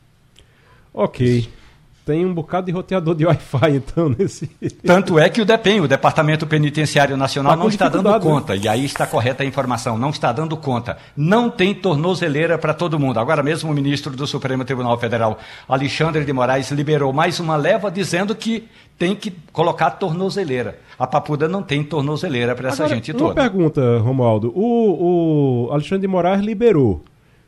Ok. 0.93 1.49
Tem 2.05 2.27
um 2.27 2.35
bocado 2.35 2.67
de 2.67 2.73
roteador 2.73 3.15
de 3.15 3.25
Wi-Fi, 3.25 3.77
então, 3.77 4.11
nesse. 4.11 4.47
Tanto 4.85 5.19
é 5.19 5.31
que 5.31 5.41
o 5.41 5.45
DEPEN, 5.45 5.81
o 5.81 5.89
Departamento 5.89 6.47
Penitenciário 6.47 7.17
Nacional, 7.17 7.53
tá 7.53 7.57
não 7.57 7.69
está 7.69 7.89
dando 7.89 8.11
né? 8.11 8.21
conta. 8.21 8.53
Né? 8.55 8.61
E 8.65 8.69
aí 8.69 8.85
está 8.85 9.07
correta 9.07 9.43
a 9.43 9.47
informação, 9.47 9.97
não 9.97 10.11
está 10.11 10.31
dando 10.31 10.55
conta. 10.55 10.99
Não 11.17 11.49
tem 11.49 11.75
tornozeleira 11.75 12.59
para 12.59 12.75
todo 12.75 12.99
mundo. 12.99 13.19
Agora 13.19 13.43
mesmo 13.43 13.71
o 13.71 13.75
ministro 13.75 14.15
do 14.15 14.27
Supremo 14.27 14.67
Tribunal 14.67 14.99
Federal, 14.99 15.39
Alexandre 15.67 16.27
de 16.27 16.33
Moraes, 16.33 16.71
liberou 16.73 17.11
mais 17.11 17.41
uma 17.41 17.57
leva 17.57 17.91
dizendo 17.91 18.35
que 18.35 18.69
tem 18.99 19.17
que 19.17 19.31
colocar 19.51 19.93
tornozeleira. 19.93 20.79
A 20.99 21.07
Papuda 21.07 21.49
não 21.49 21.63
tem 21.63 21.83
tornozeleira 21.83 22.55
para 22.55 22.69
essa 22.69 22.85
Agora, 22.85 22.97
gente 22.97 23.15
toda. 23.15 23.25
Uma 23.25 23.35
pergunta, 23.35 23.99
Romualdo. 24.01 24.53
O, 24.55 25.69
o 25.69 25.73
Alexandre 25.73 26.03
de 26.03 26.09
Moraes 26.09 26.43
liberou. 26.43 27.03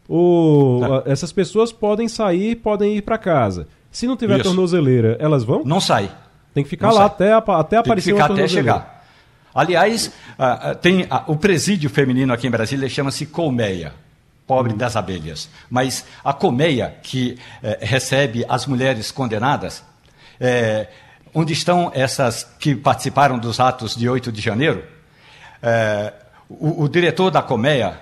O, 0.08 0.78
tá. 0.80 1.10
Essas 1.10 1.30
pessoas 1.30 1.72
podem 1.72 2.08
sair, 2.08 2.56
podem 2.56 2.96
ir 2.96 3.02
para 3.02 3.18
casa. 3.18 3.68
Se 3.96 4.06
não 4.06 4.14
tiver 4.14 4.34
Isso. 4.34 4.44
tornozeleira, 4.44 5.16
elas 5.18 5.42
vão? 5.42 5.64
Não 5.64 5.80
sai. 5.80 6.14
Tem 6.52 6.62
que 6.62 6.68
ficar 6.68 6.88
não 6.88 6.96
lá 6.96 7.06
até, 7.06 7.32
até 7.32 7.78
aparecer 7.78 8.10
Tem 8.10 8.16
que 8.16 8.22
ficar 8.22 8.34
até 8.34 8.46
chegar. 8.46 9.06
Aliás, 9.54 10.12
tem 10.82 11.08
o 11.26 11.34
presídio 11.34 11.88
feminino 11.88 12.30
aqui 12.30 12.46
em 12.46 12.50
Brasília 12.50 12.86
chama-se 12.90 13.24
Colmeia, 13.24 13.94
pobre 14.46 14.74
hum. 14.74 14.76
das 14.76 14.96
abelhas. 14.96 15.48
Mas 15.70 16.04
a 16.22 16.34
colmeia 16.34 16.94
que 17.02 17.38
uh, 17.62 17.76
recebe 17.80 18.44
as 18.46 18.66
mulheres 18.66 19.10
condenadas, 19.10 19.82
eh, 20.38 20.88
onde 21.32 21.54
estão 21.54 21.90
essas 21.94 22.44
que 22.58 22.74
participaram 22.74 23.38
dos 23.38 23.58
atos 23.60 23.96
de 23.96 24.06
8 24.06 24.30
de 24.30 24.42
janeiro, 24.42 24.84
eh, 25.62 26.12
o, 26.50 26.82
o, 26.82 26.88
diretor 26.90 27.30
da 27.30 27.40
colmeia 27.40 27.98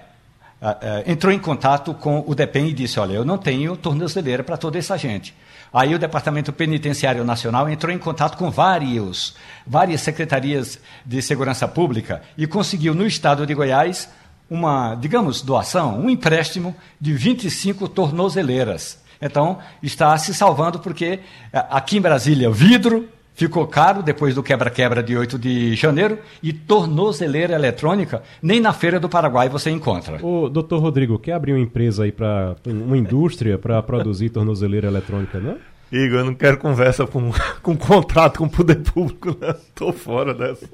entrou 1.06 1.32
em 1.32 1.38
contato 1.38 1.94
com 1.94 2.24
o 2.26 2.34
DEPEN 2.34 2.70
e 2.70 2.72
disse: 2.72 2.98
Olha, 2.98 3.12
eu 3.12 3.24
não 3.24 3.38
tenho 3.38 3.76
tornozeleira 3.76 4.42
para 4.42 4.56
toda 4.56 4.76
essa 4.76 4.98
gente. 4.98 5.32
Aí 5.74 5.92
o 5.92 5.98
Departamento 5.98 6.52
Penitenciário 6.52 7.24
Nacional 7.24 7.68
entrou 7.68 7.92
em 7.92 7.98
contato 7.98 8.38
com 8.38 8.48
vários, 8.48 9.34
várias 9.66 10.02
secretarias 10.02 10.78
de 11.04 11.20
segurança 11.20 11.66
pública 11.66 12.22
e 12.38 12.46
conseguiu 12.46 12.94
no 12.94 13.04
estado 13.04 13.44
de 13.44 13.52
Goiás 13.54 14.08
uma, 14.48 14.94
digamos, 14.94 15.42
doação, 15.42 15.98
um 15.98 16.08
empréstimo 16.08 16.76
de 17.00 17.12
25 17.12 17.88
tornozeleiras. 17.88 19.02
Então, 19.20 19.58
está 19.82 20.16
se 20.16 20.32
salvando 20.32 20.78
porque 20.78 21.18
eh, 21.52 21.66
aqui 21.68 21.96
em 21.96 22.00
Brasília, 22.00 22.48
vidro 22.52 23.08
ficou 23.34 23.66
caro 23.66 24.02
depois 24.02 24.34
do 24.34 24.42
quebra-quebra 24.42 25.02
de 25.02 25.16
8 25.16 25.38
de 25.38 25.74
janeiro 25.74 26.18
e 26.42 26.52
tornozeleira 26.52 27.54
eletrônica 27.54 28.22
nem 28.40 28.60
na 28.60 28.72
Feira 28.72 28.98
do 28.98 29.08
Paraguai 29.08 29.48
você 29.48 29.70
encontra. 29.70 30.24
O 30.24 30.48
doutor 30.48 30.80
Rodrigo, 30.80 31.18
quer 31.18 31.32
abrir 31.32 31.52
uma 31.52 31.60
empresa 31.60 32.04
aí 32.04 32.12
para 32.12 32.56
uma 32.66 32.96
indústria 32.96 33.58
para 33.58 33.82
produzir 33.82 34.30
tornozeleira 34.30 34.86
eletrônica, 34.86 35.38
não? 35.38 35.56
Igor, 35.92 36.20
eu 36.20 36.24
não 36.24 36.34
quero 36.34 36.58
conversa 36.58 37.06
com, 37.06 37.30
com 37.62 37.76
contrato 37.76 38.38
com 38.38 38.46
o 38.46 38.50
poder 38.50 38.76
público, 38.76 39.36
né? 39.40 39.54
Tô 39.74 39.92
fora 39.92 40.34
dessa. 40.34 40.68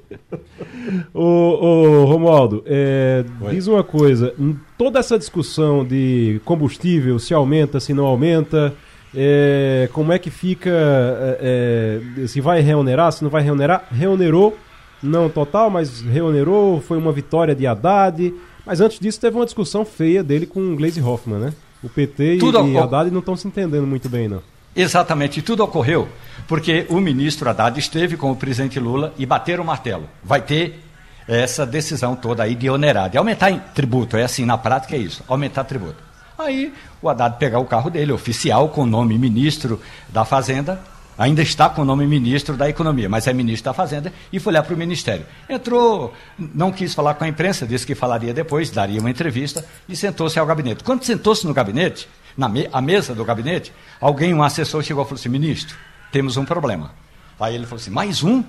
ô, 1.13 1.21
ô 1.21 2.05
Romualdo, 2.05 2.63
é, 2.65 3.23
diz 3.51 3.67
uma 3.67 3.83
coisa: 3.83 4.33
toda 4.77 4.99
essa 4.99 5.19
discussão 5.19 5.85
de 5.85 6.41
combustível, 6.43 7.19
se 7.19 7.33
aumenta, 7.33 7.79
se 7.79 7.93
não 7.93 8.05
aumenta, 8.05 8.73
é, 9.15 9.89
como 9.93 10.11
é 10.11 10.19
que 10.19 10.29
fica, 10.29 10.69
é, 10.69 11.99
é, 12.21 12.27
se 12.27 12.39
vai 12.39 12.61
reonerar, 12.61 13.11
se 13.11 13.23
não 13.23 13.29
vai 13.29 13.41
reonerar, 13.41 13.85
reonerou, 13.91 14.57
não 15.01 15.29
total, 15.29 15.69
mas 15.69 16.01
reonerou, 16.01 16.81
foi 16.81 16.97
uma 16.97 17.11
vitória 17.11 17.55
de 17.55 17.67
Haddad, 17.67 18.33
mas 18.65 18.79
antes 18.79 18.99
disso 18.99 19.19
teve 19.19 19.35
uma 19.35 19.45
discussão 19.45 19.83
feia 19.83 20.23
dele 20.23 20.45
com 20.45 20.73
o 20.73 20.75
Gleisi 20.75 21.01
Hoffmann, 21.01 21.39
né? 21.39 21.53
O 21.83 21.89
PT 21.89 22.37
Tudo 22.37 22.65
e, 22.67 22.73
e 22.73 22.77
Haddad 22.77 23.09
não 23.09 23.19
estão 23.19 23.35
se 23.35 23.47
entendendo 23.47 23.87
muito 23.87 24.07
bem, 24.07 24.27
não. 24.27 24.41
Exatamente, 24.75 25.41
tudo 25.41 25.63
ocorreu 25.63 26.07
porque 26.47 26.85
o 26.89 26.99
ministro 26.99 27.49
Haddad 27.49 27.77
esteve 27.79 28.15
com 28.15 28.31
o 28.31 28.35
presidente 28.35 28.79
Lula 28.79 29.13
e 29.17 29.25
bateram 29.25 29.63
o 29.63 29.67
martelo. 29.67 30.07
Vai 30.23 30.41
ter 30.41 30.79
essa 31.27 31.65
decisão 31.65 32.15
toda 32.15 32.43
aí 32.43 32.55
de 32.55 32.69
onerar, 32.69 33.09
de 33.09 33.17
aumentar 33.17 33.51
tributo. 33.73 34.17
É 34.17 34.23
assim, 34.23 34.45
na 34.45 34.57
prática 34.57 34.95
é 34.95 34.99
isso, 34.99 35.23
aumentar 35.27 35.63
tributo. 35.63 35.97
Aí 36.37 36.73
o 37.01 37.09
Haddad 37.09 37.37
pegar 37.37 37.59
o 37.59 37.65
carro 37.65 37.89
dele, 37.89 38.11
oficial, 38.11 38.69
com 38.69 38.83
o 38.83 38.85
nome 38.85 39.17
ministro 39.17 39.81
da 40.09 40.23
Fazenda, 40.23 40.79
ainda 41.17 41.41
está 41.41 41.69
com 41.69 41.81
o 41.81 41.85
nome 41.85 42.05
ministro 42.07 42.55
da 42.55 42.69
Economia, 42.69 43.09
mas 43.09 43.27
é 43.27 43.33
ministro 43.33 43.65
da 43.65 43.73
Fazenda, 43.73 44.11
e 44.31 44.39
foi 44.39 44.53
lá 44.53 44.63
para 44.63 44.73
o 44.73 44.77
Ministério. 44.77 45.25
Entrou, 45.49 46.13
não 46.37 46.71
quis 46.71 46.93
falar 46.93 47.13
com 47.15 47.23
a 47.23 47.27
imprensa, 47.27 47.67
disse 47.67 47.85
que 47.85 47.95
falaria 47.95 48.33
depois, 48.33 48.69
daria 48.69 48.99
uma 48.99 49.09
entrevista, 49.09 49.65
e 49.87 49.95
sentou-se 49.95 50.39
ao 50.39 50.45
gabinete. 50.45 50.83
Quando 50.83 51.03
sentou-se 51.03 51.45
no 51.45 51.53
gabinete, 51.53 52.07
na 52.37 52.47
me 52.47 52.67
mesa 52.81 53.13
do 53.13 53.25
gabinete, 53.25 53.71
alguém, 53.99 54.33
um 54.33 54.43
assessor, 54.43 54.81
chegou 54.83 55.03
e 55.03 55.05
falou 55.05 55.19
assim: 55.19 55.29
ministro, 55.29 55.75
temos 56.11 56.37
um 56.37 56.45
problema. 56.45 56.91
Aí 57.39 57.55
ele 57.55 57.65
falou 57.65 57.81
assim: 57.81 57.91
mais 57.91 58.23
um? 58.23 58.43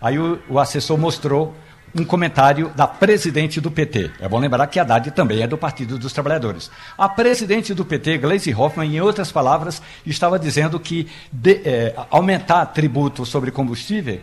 Aí 0.00 0.18
o, 0.18 0.38
o 0.48 0.58
assessor 0.58 0.98
mostrou 0.98 1.54
um 1.94 2.04
comentário 2.04 2.70
da 2.74 2.86
presidente 2.86 3.60
do 3.60 3.70
PT. 3.70 4.10
É 4.20 4.28
bom 4.28 4.38
lembrar 4.38 4.66
que 4.66 4.80
a 4.80 4.82
Haddad 4.82 5.10
também 5.12 5.42
é 5.42 5.46
do 5.46 5.56
Partido 5.56 5.96
dos 5.96 6.12
Trabalhadores. 6.12 6.70
A 6.98 7.08
presidente 7.08 7.72
do 7.72 7.84
PT, 7.84 8.18
Gleisi 8.18 8.52
Hoffmann, 8.52 8.96
em 8.96 9.00
outras 9.00 9.30
palavras, 9.30 9.80
estava 10.04 10.38
dizendo 10.38 10.80
que 10.80 11.08
de, 11.30 11.60
é, 11.64 11.94
aumentar 12.10 12.66
tributo 12.66 13.24
sobre 13.24 13.50
combustível, 13.50 14.20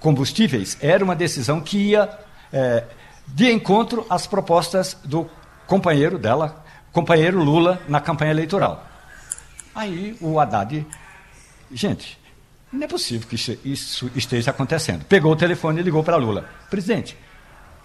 combustíveis 0.00 0.78
era 0.80 1.04
uma 1.04 1.14
decisão 1.14 1.60
que 1.60 1.90
ia 1.90 2.08
é, 2.52 2.84
de 3.26 3.50
encontro 3.52 4.06
às 4.08 4.26
propostas 4.26 4.96
do 5.04 5.28
companheiro 5.66 6.18
dela, 6.18 6.64
companheiro 6.92 7.42
Lula, 7.42 7.80
na 7.88 8.00
campanha 8.00 8.30
eleitoral. 8.30 8.86
Aí 9.74 10.16
o 10.20 10.38
Haddad, 10.38 10.86
gente, 11.72 12.18
não 12.74 12.84
é 12.84 12.88
possível 12.88 13.28
que 13.28 13.36
isso 13.64 14.10
esteja 14.14 14.50
acontecendo. 14.50 15.04
Pegou 15.04 15.32
o 15.32 15.36
telefone 15.36 15.80
e 15.80 15.82
ligou 15.82 16.02
para 16.02 16.16
Lula. 16.16 16.48
Presidente, 16.68 17.16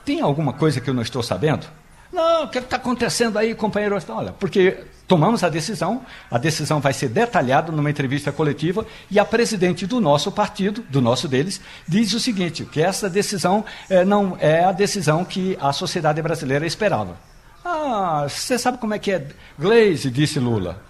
tem 0.04 0.22
alguma 0.22 0.54
coisa 0.54 0.82
que 0.82 0.90
eu 0.90 0.94
não 0.94 1.04
estou 1.04 1.22
sabendo? 1.22 1.68
Não, 2.12 2.46
o 2.46 2.48
que 2.48 2.58
está 2.58 2.78
acontecendo 2.78 3.38
aí, 3.38 3.54
companheiro? 3.54 3.96
Olha, 4.10 4.32
porque 4.34 4.84
tomamos 5.08 5.44
a 5.44 5.50
decisão, 5.50 6.04
a 6.30 6.40
decisão 6.40 6.80
vai 6.80 6.92
ser 6.92 7.10
detalhada 7.10 7.72
numa 7.72 7.90
entrevista 7.90 8.32
coletiva 8.32 8.86
e 9.12 9.20
a 9.20 9.26
presidente 9.26 9.86
do 9.86 10.02
nosso 10.02 10.32
partido, 10.32 10.84
do 10.90 11.02
nosso 11.02 11.28
deles, 11.28 11.62
diz 11.88 12.12
o 12.14 12.20
seguinte, 12.20 12.66
que 12.66 12.82
essa 12.82 13.08
decisão 13.08 13.64
é, 13.88 14.04
não 14.04 14.36
é 14.40 14.64
a 14.64 14.72
decisão 14.72 15.24
que 15.24 15.56
a 15.62 15.72
sociedade 15.72 16.20
brasileira 16.20 16.66
esperava. 16.66 17.16
Ah, 17.64 18.26
você 18.28 18.58
sabe 18.58 18.80
como 18.80 18.96
é 18.96 19.00
que 19.00 19.12
é? 19.12 19.28
Glaze, 19.60 20.10
disse 20.10 20.40
Lula. 20.40 20.82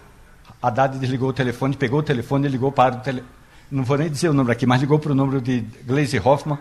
Haddad 0.62 0.98
desligou 0.98 1.28
o 1.28 1.32
telefone, 1.34 1.76
pegou 1.76 2.00
o 2.00 2.02
telefone 2.02 2.46
e 2.46 2.50
ligou 2.50 2.72
para 2.72 2.96
o 2.96 3.00
telefone. 3.00 3.39
Não 3.70 3.84
vou 3.84 3.96
nem 3.96 4.10
dizer 4.10 4.28
o 4.28 4.32
número 4.32 4.52
aqui, 4.52 4.66
mas 4.66 4.80
ligou 4.80 4.98
para 4.98 5.12
o 5.12 5.14
número 5.14 5.40
de 5.40 5.64
Glaze 5.86 6.18
Hoffman. 6.18 6.58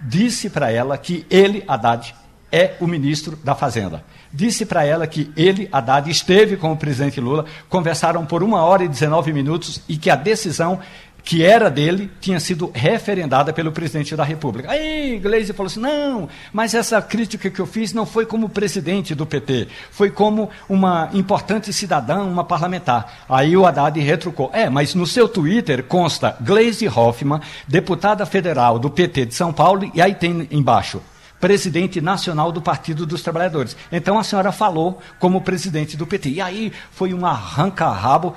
Disse 0.00 0.50
para 0.50 0.70
ela 0.70 0.98
que 0.98 1.24
ele, 1.30 1.64
Haddad, 1.66 2.14
é 2.52 2.74
o 2.78 2.86
ministro 2.86 3.36
da 3.36 3.54
Fazenda. 3.54 4.04
Disse 4.32 4.66
para 4.66 4.84
ela 4.84 5.06
que 5.06 5.32
ele, 5.36 5.68
Haddad, 5.72 6.10
esteve 6.10 6.56
com 6.56 6.72
o 6.72 6.76
presidente 6.76 7.20
Lula, 7.20 7.46
conversaram 7.68 8.26
por 8.26 8.42
uma 8.42 8.62
hora 8.62 8.84
e 8.84 8.88
19 8.88 9.32
minutos 9.32 9.80
e 9.88 9.96
que 9.96 10.10
a 10.10 10.16
decisão 10.16 10.78
que 11.24 11.42
era 11.42 11.70
dele 11.70 12.10
tinha 12.20 12.38
sido 12.38 12.70
referendada 12.74 13.52
pelo 13.52 13.72
presidente 13.72 14.14
da 14.14 14.22
República. 14.22 14.70
Aí 14.70 15.18
Gleisi 15.18 15.54
falou 15.54 15.68
assim: 15.68 15.80
não, 15.80 16.28
mas 16.52 16.74
essa 16.74 17.00
crítica 17.00 17.50
que 17.50 17.60
eu 17.60 17.66
fiz 17.66 17.92
não 17.94 18.04
foi 18.04 18.26
como 18.26 18.48
presidente 18.48 19.14
do 19.14 19.24
PT, 19.24 19.68
foi 19.90 20.10
como 20.10 20.50
uma 20.68 21.08
importante 21.14 21.72
cidadã, 21.72 22.22
uma 22.22 22.44
parlamentar. 22.44 23.24
Aí 23.28 23.56
o 23.56 23.64
Haddad 23.64 23.98
retrucou: 23.98 24.50
é, 24.52 24.68
mas 24.68 24.94
no 24.94 25.06
seu 25.06 25.26
Twitter 25.26 25.82
consta 25.84 26.36
Gleisi 26.40 26.86
Hoffmann, 26.86 27.40
deputada 27.66 28.26
federal 28.26 28.78
do 28.78 28.90
PT 28.90 29.26
de 29.26 29.34
São 29.34 29.52
Paulo, 29.52 29.90
e 29.94 30.02
aí 30.02 30.14
tem 30.14 30.46
embaixo 30.50 31.00
presidente 31.40 32.00
nacional 32.00 32.50
do 32.50 32.62
Partido 32.62 33.04
dos 33.04 33.22
Trabalhadores. 33.22 33.76
Então 33.92 34.18
a 34.18 34.24
senhora 34.24 34.50
falou 34.50 34.98
como 35.18 35.42
presidente 35.42 35.94
do 35.94 36.06
PT. 36.06 36.30
E 36.30 36.40
aí 36.40 36.72
foi 36.90 37.12
um 37.12 37.26
arranca-rabo. 37.26 38.34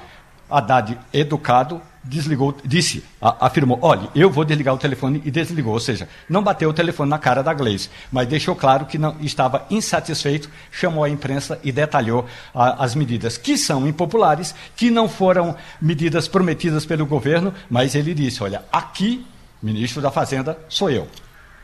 Haddad, 0.49 0.97
educado, 1.13 1.81
desligou, 2.07 2.55
disse, 2.63 3.03
a, 3.21 3.45
afirmou, 3.45 3.77
olha, 3.81 4.09
eu 4.15 4.29
vou 4.29 4.45
desligar 4.45 4.73
o 4.73 4.77
telefone 4.77 5.21
e 5.25 5.31
desligou, 5.31 5.73
ou 5.73 5.79
seja, 5.79 6.07
não 6.29 6.41
bateu 6.41 6.69
o 6.69 6.73
telefone 6.73 7.09
na 7.09 7.19
cara 7.19 7.43
da 7.43 7.53
Gleisi, 7.53 7.89
mas 8.11 8.27
deixou 8.27 8.55
claro 8.55 8.85
que 8.85 8.97
não 8.97 9.15
estava 9.21 9.65
insatisfeito, 9.69 10.49
chamou 10.71 11.03
a 11.03 11.09
imprensa 11.09 11.59
e 11.63 11.71
detalhou 11.71 12.25
a, 12.53 12.83
as 12.83 12.95
medidas 12.95 13.37
que 13.37 13.57
são 13.57 13.87
impopulares, 13.87 14.55
que 14.75 14.89
não 14.89 15.07
foram 15.07 15.55
medidas 15.81 16.27
prometidas 16.27 16.85
pelo 16.85 17.05
governo, 17.05 17.53
mas 17.69 17.95
ele 17.95 18.13
disse, 18.13 18.41
olha, 18.43 18.63
aqui, 18.71 19.25
ministro 19.61 20.01
da 20.01 20.11
Fazenda, 20.11 20.57
sou 20.69 20.89
eu. 20.89 21.07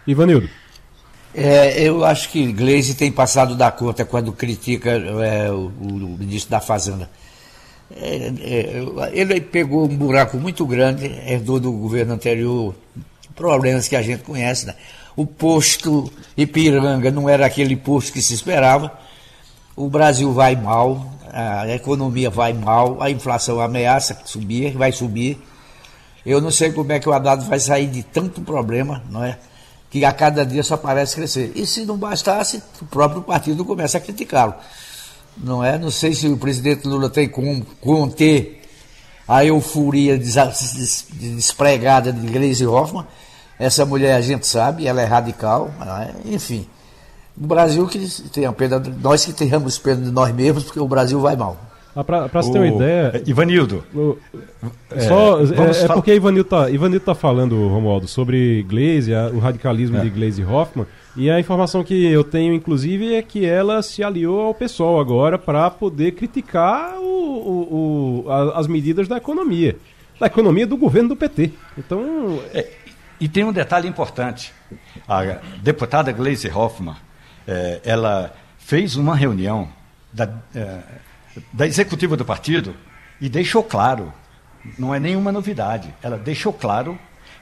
Ivanildo. 0.06 0.50
É, 1.36 1.82
eu 1.82 2.06
acho 2.06 2.30
que 2.30 2.52
Gleisi 2.52 2.94
tem 2.94 3.12
passado 3.12 3.56
da 3.56 3.72
conta 3.72 4.06
quando 4.06 4.32
critica 4.32 4.92
é, 4.92 5.50
o, 5.50 5.72
o, 5.82 6.18
ministro 6.20 6.52
da 6.52 6.60
Fazenda. 6.60 7.10
É, 7.96 8.34
é, 8.42 9.12
ele 9.14 9.40
pegou 9.42 9.86
um 9.86 9.96
buraco 9.96 10.38
muito 10.38 10.66
grande, 10.66 11.06
herdou 11.28 11.60
do 11.60 11.72
governo 11.72 12.14
anterior 12.14 12.76
problemas 13.36 13.88
que 13.88 13.96
a 13.96 14.02
gente 14.02 14.24
conhece. 14.24 14.66
Né? 14.66 14.76
O 15.16 15.26
posto 15.26 16.12
Ipiranga 16.36 17.12
não 17.12 17.30
era 17.30 17.46
aquele 17.46 17.76
posto 17.76 18.14
que 18.14 18.22
se 18.22 18.34
esperava. 18.34 18.92
O 19.76 19.90
Brasil 19.90 20.32
vai 20.34 20.56
mal, 20.56 21.12
a 21.32 21.68
economia 21.70 22.30
vai 22.30 22.54
mal, 22.54 23.02
a 23.02 23.10
inflação 23.10 23.60
ameaça 23.60 24.20
subir, 24.26 24.76
vai 24.76 24.92
subir. 24.92 25.40
Eu 26.26 26.40
não 26.40 26.52
sei 26.52 26.72
como 26.72 26.92
é 26.92 27.00
que 27.00 27.10
o 27.10 27.14
Haddad 27.14 27.44
vai 27.46 27.60
sair 27.60 27.88
de 27.88 28.04
tanto 28.04 28.42
problema, 28.42 29.04
não 29.10 29.24
é? 29.24 29.38
que 29.94 30.04
a 30.04 30.12
cada 30.12 30.44
dia 30.44 30.64
só 30.64 30.76
parece 30.76 31.16
crescer. 31.16 31.52
E 31.54 31.68
se 31.68 31.86
não 31.86 31.96
bastasse, 31.96 32.64
o 32.82 32.86
próprio 32.86 33.22
partido 33.22 33.64
começa 33.64 34.00
a 34.00 34.02
criticá-lo. 34.02 34.56
Não 35.38 35.64
é? 35.64 35.78
Não 35.78 35.92
sei 35.92 36.14
se 36.14 36.28
o 36.28 36.38
presidente 36.38 36.88
Lula 36.88 37.10
tem 37.10 37.28
como 37.28 37.66
conter 37.82 38.62
a 39.28 39.46
euforia 39.46 40.18
despregada 40.18 42.12
de 42.12 42.28
Gleisi 42.28 42.66
Hoffmann. 42.66 43.06
Essa 43.58 43.86
mulher 43.86 44.16
a 44.16 44.22
gente 44.22 44.46
sabe, 44.46 44.88
ela 44.88 45.02
é 45.02 45.06
radical, 45.06 45.72
é? 45.82 46.34
enfim. 46.34 46.68
O 47.40 47.48
Brasil 47.48 47.88
que 47.88 48.00
tenha 48.32 48.52
pena, 48.52 48.82
nós 49.02 49.26
que 49.26 49.34
tenhamos 49.34 49.78
pena 49.78 50.02
de 50.02 50.12
nós 50.12 50.34
mesmos, 50.34 50.64
porque 50.66 50.80
o 50.80 50.88
Brasil 50.88 51.20
vai 51.20 51.36
mal. 51.36 51.58
Ah, 51.96 52.04
para 52.04 52.28
você 52.28 52.52
ter 52.52 52.58
uma 52.58 52.68
ideia. 52.68 53.12
É, 53.14 53.30
Ivanildo. 53.30 53.84
O, 53.94 54.18
é, 54.90 55.00
só, 55.02 55.40
é, 55.40 55.84
é, 55.84 55.88
porque 55.90 56.14
Ivanildo 56.16 56.48
está 56.48 56.70
Ivanildo 56.70 57.06
tá 57.06 57.14
falando, 57.14 57.68
Romualdo, 57.68 58.08
sobre 58.08 58.64
Glaze, 58.64 59.14
o 59.34 59.40
radicalismo 59.40 59.98
é. 59.98 60.02
de 60.02 60.10
Glaze 60.10 60.44
Hoffman. 60.44 60.88
E 61.16 61.30
a 61.30 61.40
informação 61.40 61.84
que 61.84 62.06
eu 62.06 62.24
tenho, 62.24 62.54
inclusive, 62.54 63.14
é 63.14 63.22
que 63.22 63.46
ela 63.46 63.82
se 63.84 64.04
aliou 64.04 64.42
ao 64.42 64.54
pessoal 64.54 65.00
agora 65.00 65.38
para 65.38 65.70
poder 65.70 66.14
criticar 66.14 66.98
o, 67.00 67.04
o, 67.04 68.26
o, 68.26 68.32
as 68.56 68.68
medidas 68.68 69.08
da 69.08 69.18
economia. 69.18 69.78
Da 70.20 70.28
economia 70.28 70.66
do 70.66 70.78
governo 70.78 71.10
do 71.10 71.16
PT. 71.16 71.52
Então. 71.78 72.42
É, 72.54 72.68
e 73.20 73.28
tem 73.28 73.44
um 73.44 73.54
detalhe 73.54 73.88
importante. 73.88 74.52
A 75.08 75.40
deputada 75.62 76.12
Glaze 76.12 76.50
Hoffman, 76.50 76.96
é, 77.48 77.80
ela 77.84 78.34
fez 78.58 78.96
uma 78.96 79.16
reunião 79.16 79.70
da 80.12 80.30
da 81.52 81.66
executiva 81.66 82.16
do 82.16 82.26
partido 82.26 82.76
e 83.20 83.30
deixou 83.30 83.64
claro, 83.64 84.14
não 84.78 84.94
é 84.94 85.00
nenhuma 85.00 85.32
novidade, 85.32 85.94
ela 86.02 86.18
deixou 86.18 86.54
claro 86.54 86.98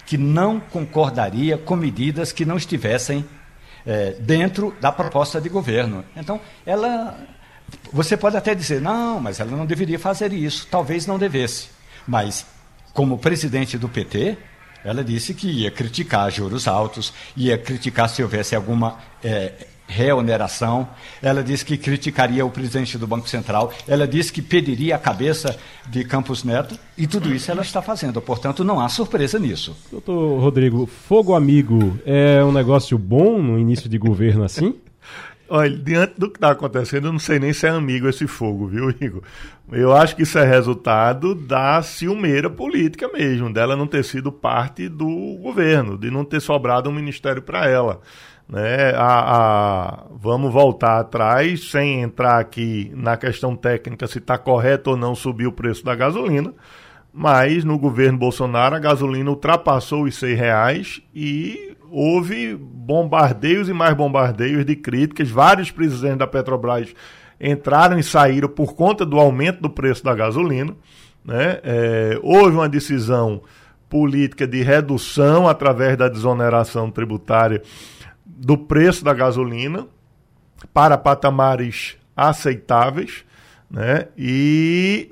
que 0.05 0.17
não 0.17 0.59
concordaria 0.59 1.57
com 1.57 1.75
medidas 1.75 2.31
que 2.31 2.45
não 2.45 2.57
estivessem 2.57 3.25
é, 3.85 4.11
dentro 4.19 4.75
da 4.79 4.91
proposta 4.91 5.39
de 5.39 5.49
governo. 5.49 6.03
Então, 6.15 6.39
ela. 6.65 7.17
Você 7.93 8.17
pode 8.17 8.35
até 8.35 8.53
dizer, 8.53 8.81
não, 8.81 9.19
mas 9.19 9.39
ela 9.39 9.51
não 9.51 9.65
deveria 9.65 9.97
fazer 9.97 10.33
isso, 10.33 10.67
talvez 10.69 11.07
não 11.07 11.17
devesse. 11.17 11.69
Mas, 12.05 12.45
como 12.93 13.17
presidente 13.17 13.77
do 13.77 13.87
PT, 13.87 14.37
ela 14.83 15.03
disse 15.03 15.33
que 15.33 15.47
ia 15.47 15.71
criticar 15.71 16.29
juros 16.29 16.67
altos, 16.67 17.13
ia 17.35 17.57
criticar 17.57 18.09
se 18.09 18.21
houvesse 18.21 18.55
alguma 18.55 18.97
é, 19.23 19.67
reoneração. 19.91 20.87
Ela 21.21 21.43
disse 21.43 21.65
que 21.65 21.77
criticaria 21.77 22.45
o 22.45 22.49
presidente 22.49 22.97
do 22.97 23.05
Banco 23.05 23.27
Central. 23.27 23.71
Ela 23.87 24.07
disse 24.07 24.31
que 24.31 24.41
pediria 24.41 24.95
a 24.95 24.99
cabeça 24.99 25.57
de 25.87 26.03
Campos 26.05 26.43
Neto. 26.43 26.79
E 26.97 27.05
tudo 27.05 27.33
isso 27.33 27.51
ela 27.51 27.61
está 27.61 27.81
fazendo. 27.81 28.21
Portanto, 28.21 28.63
não 28.63 28.79
há 28.79 28.87
surpresa 28.87 29.37
nisso. 29.37 29.75
Doutor 29.91 30.39
Rodrigo, 30.39 30.85
fogo 30.85 31.35
amigo 31.35 31.99
é 32.05 32.43
um 32.43 32.51
negócio 32.51 32.97
bom 32.97 33.41
no 33.41 33.59
início 33.59 33.89
de 33.89 33.97
governo 33.97 34.43
assim? 34.43 34.75
Olha, 35.53 35.75
diante 35.75 36.13
do 36.17 36.29
que 36.29 36.37
está 36.37 36.51
acontecendo, 36.51 37.07
eu 37.07 37.11
não 37.11 37.19
sei 37.19 37.37
nem 37.37 37.51
se 37.51 37.67
é 37.67 37.71
amigo 37.71 38.07
esse 38.07 38.25
fogo, 38.25 38.67
viu, 38.67 38.89
Igor? 39.01 39.21
Eu 39.69 39.91
acho 39.91 40.15
que 40.15 40.23
isso 40.23 40.39
é 40.39 40.45
resultado 40.45 41.35
da 41.35 41.81
ciumeira 41.81 42.49
política 42.49 43.09
mesmo, 43.11 43.51
dela 43.51 43.75
não 43.75 43.85
ter 43.85 44.05
sido 44.05 44.31
parte 44.31 44.87
do 44.87 45.37
governo, 45.41 45.97
de 45.97 46.09
não 46.09 46.23
ter 46.23 46.39
sobrado 46.39 46.89
um 46.89 46.93
ministério 46.93 47.41
para 47.41 47.69
ela. 47.69 47.99
Né, 48.51 48.93
a, 48.97 49.37
a, 49.37 50.03
vamos 50.13 50.51
voltar 50.51 50.99
atrás, 50.99 51.71
sem 51.71 52.01
entrar 52.01 52.37
aqui 52.37 52.91
na 52.93 53.15
questão 53.15 53.55
técnica 53.55 54.05
se 54.07 54.17
está 54.17 54.37
correto 54.37 54.89
ou 54.89 54.97
não 54.97 55.15
subir 55.15 55.47
o 55.47 55.53
preço 55.53 55.85
da 55.85 55.95
gasolina, 55.95 56.53
mas 57.13 57.63
no 57.63 57.79
governo 57.79 58.17
Bolsonaro 58.17 58.75
a 58.75 58.79
gasolina 58.79 59.29
ultrapassou 59.29 60.03
os 60.03 60.15
seis 60.15 60.37
reais 60.37 61.01
e 61.15 61.77
houve 61.89 62.53
bombardeios 62.55 63.69
e 63.69 63.73
mais 63.73 63.93
bombardeios 63.95 64.65
de 64.65 64.75
críticas. 64.75 65.29
Vários 65.29 65.71
presidentes 65.71 66.17
da 66.17 66.27
Petrobras 66.27 66.93
entraram 67.39 67.97
e 67.97 68.03
saíram 68.03 68.49
por 68.49 68.75
conta 68.75 69.05
do 69.05 69.17
aumento 69.17 69.61
do 69.61 69.69
preço 69.69 70.03
da 70.03 70.13
gasolina. 70.13 70.75
Né? 71.23 71.59
É, 71.63 72.19
houve 72.21 72.57
uma 72.57 72.67
decisão 72.67 73.41
política 73.89 74.45
de 74.45 74.61
redução 74.61 75.47
através 75.47 75.95
da 75.95 76.09
desoneração 76.09 76.91
tributária 76.91 77.61
do 78.41 78.57
preço 78.57 79.05
da 79.05 79.13
gasolina 79.13 79.87
para 80.73 80.97
patamares 80.97 81.95
aceitáveis. 82.17 83.23
Né? 83.69 84.07
E 84.17 85.11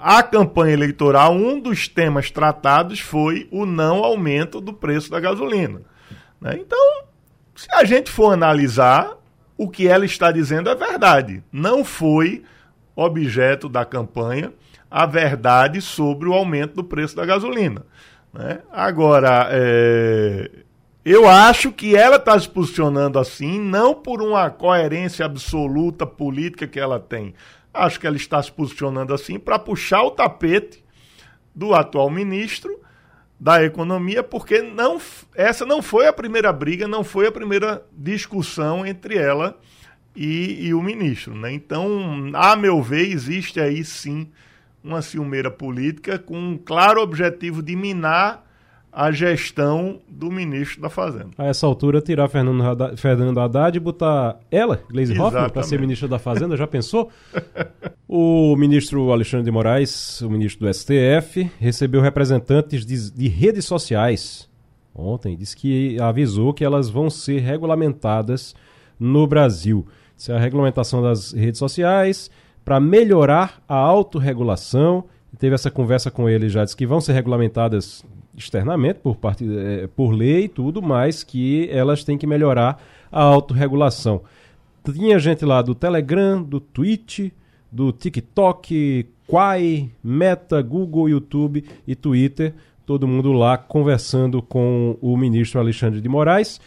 a 0.00 0.22
campanha 0.22 0.74
eleitoral, 0.74 1.34
um 1.34 1.58
dos 1.58 1.88
temas 1.88 2.30
tratados 2.30 3.00
foi 3.00 3.48
o 3.50 3.66
não 3.66 4.04
aumento 4.04 4.60
do 4.60 4.72
preço 4.72 5.10
da 5.10 5.18
gasolina. 5.18 5.82
Né? 6.40 6.56
Então, 6.60 7.02
se 7.54 7.66
a 7.74 7.84
gente 7.84 8.10
for 8.10 8.32
analisar, 8.32 9.16
o 9.56 9.68
que 9.68 9.88
ela 9.88 10.04
está 10.04 10.30
dizendo 10.30 10.70
é 10.70 10.74
verdade. 10.74 11.42
Não 11.52 11.84
foi 11.84 12.44
objeto 12.94 13.68
da 13.68 13.84
campanha 13.84 14.52
a 14.88 15.04
verdade 15.04 15.82
sobre 15.82 16.28
o 16.28 16.32
aumento 16.32 16.76
do 16.76 16.84
preço 16.84 17.16
da 17.16 17.26
gasolina. 17.26 17.84
Né? 18.32 18.60
Agora, 18.72 19.48
é, 19.50 20.48
eu 21.10 21.28
acho 21.28 21.72
que 21.72 21.96
ela 21.96 22.16
está 22.16 22.38
se 22.38 22.48
posicionando 22.48 23.18
assim, 23.18 23.58
não 23.58 23.94
por 23.94 24.20
uma 24.20 24.50
coerência 24.50 25.24
absoluta 25.24 26.06
política 26.06 26.66
que 26.66 26.78
ela 26.78 27.00
tem. 27.00 27.34
Acho 27.72 27.98
que 27.98 28.06
ela 28.06 28.16
está 28.16 28.42
se 28.42 28.52
posicionando 28.52 29.14
assim 29.14 29.38
para 29.38 29.58
puxar 29.58 30.02
o 30.02 30.10
tapete 30.10 30.84
do 31.54 31.74
atual 31.74 32.10
ministro 32.10 32.80
da 33.40 33.62
economia, 33.62 34.22
porque 34.22 34.60
não, 34.60 35.00
essa 35.34 35.64
não 35.64 35.80
foi 35.80 36.06
a 36.06 36.12
primeira 36.12 36.52
briga, 36.52 36.88
não 36.88 37.04
foi 37.04 37.28
a 37.28 37.32
primeira 37.32 37.86
discussão 37.92 38.84
entre 38.84 39.16
ela 39.16 39.56
e, 40.14 40.66
e 40.66 40.74
o 40.74 40.82
ministro. 40.82 41.34
Né? 41.34 41.52
Então, 41.52 42.32
a 42.34 42.56
meu 42.56 42.82
ver, 42.82 43.08
existe 43.08 43.60
aí 43.60 43.84
sim 43.84 44.28
uma 44.82 45.02
ciumeira 45.02 45.50
política 45.50 46.18
com 46.18 46.36
um 46.36 46.58
claro 46.58 47.00
objetivo 47.00 47.62
de 47.62 47.76
minar 47.76 48.47
a 48.92 49.10
gestão 49.12 50.00
do 50.08 50.30
ministro 50.30 50.80
da 50.80 50.88
Fazenda. 50.88 51.30
A 51.36 51.46
essa 51.46 51.66
altura, 51.66 52.00
tirar 52.00 52.28
Fernando 52.28 52.62
Haddad, 52.62 52.96
Fernando 52.96 53.38
Haddad 53.38 53.76
e 53.76 53.80
botar 53.80 54.38
ela, 54.50 54.82
Gleisi 54.90 55.18
Hoffmann, 55.18 55.50
para 55.50 55.62
ser 55.62 55.80
ministra 55.80 56.08
da 56.08 56.18
Fazenda, 56.18 56.56
já 56.56 56.66
pensou? 56.66 57.10
o 58.08 58.56
ministro 58.56 59.12
Alexandre 59.12 59.44
de 59.44 59.50
Moraes, 59.50 60.20
o 60.22 60.30
ministro 60.30 60.66
do 60.66 60.74
STF, 60.74 61.50
recebeu 61.58 62.00
representantes 62.00 62.84
de, 62.84 63.10
de 63.10 63.28
redes 63.28 63.64
sociais 63.64 64.48
ontem, 64.98 65.36
disse 65.36 65.56
que 65.56 66.00
avisou 66.00 66.52
que 66.52 66.64
elas 66.64 66.90
vão 66.90 67.08
ser 67.08 67.40
regulamentadas 67.40 68.54
no 68.98 69.26
Brasil. 69.26 69.86
Isso 70.16 70.32
é 70.32 70.36
a 70.36 70.40
regulamentação 70.40 71.00
das 71.00 71.32
redes 71.32 71.58
sociais 71.58 72.30
para 72.64 72.80
melhorar 72.80 73.62
a 73.68 73.76
autorregulação. 73.76 75.04
Teve 75.38 75.54
essa 75.54 75.70
conversa 75.70 76.10
com 76.10 76.28
ele 76.28 76.48
já, 76.48 76.64
disse 76.64 76.76
que 76.76 76.86
vão 76.86 77.00
ser 77.00 77.12
regulamentadas 77.12 78.04
externamente 78.38 79.00
por, 79.00 79.16
parte, 79.16 79.44
é, 79.44 79.88
por 79.88 80.10
lei 80.12 80.44
e 80.44 80.48
tudo, 80.48 80.80
mas 80.80 81.24
que 81.24 81.68
elas 81.70 82.04
têm 82.04 82.16
que 82.16 82.26
melhorar 82.26 82.82
a 83.10 83.20
autorregulação. 83.20 84.22
Tinha 84.84 85.18
gente 85.18 85.44
lá 85.44 85.60
do 85.60 85.74
Telegram, 85.74 86.42
do 86.42 86.60
Twitch, 86.60 87.30
do 87.70 87.92
TikTok, 87.92 89.06
Quai, 89.26 89.90
Meta, 90.02 90.62
Google, 90.62 91.10
YouTube 91.10 91.64
e 91.86 91.94
Twitter, 91.94 92.54
todo 92.86 93.06
mundo 93.06 93.32
lá 93.32 93.58
conversando 93.58 94.40
com 94.40 94.96
o 95.02 95.16
ministro 95.16 95.60
Alexandre 95.60 96.00
de 96.00 96.08
Moraes. 96.08 96.58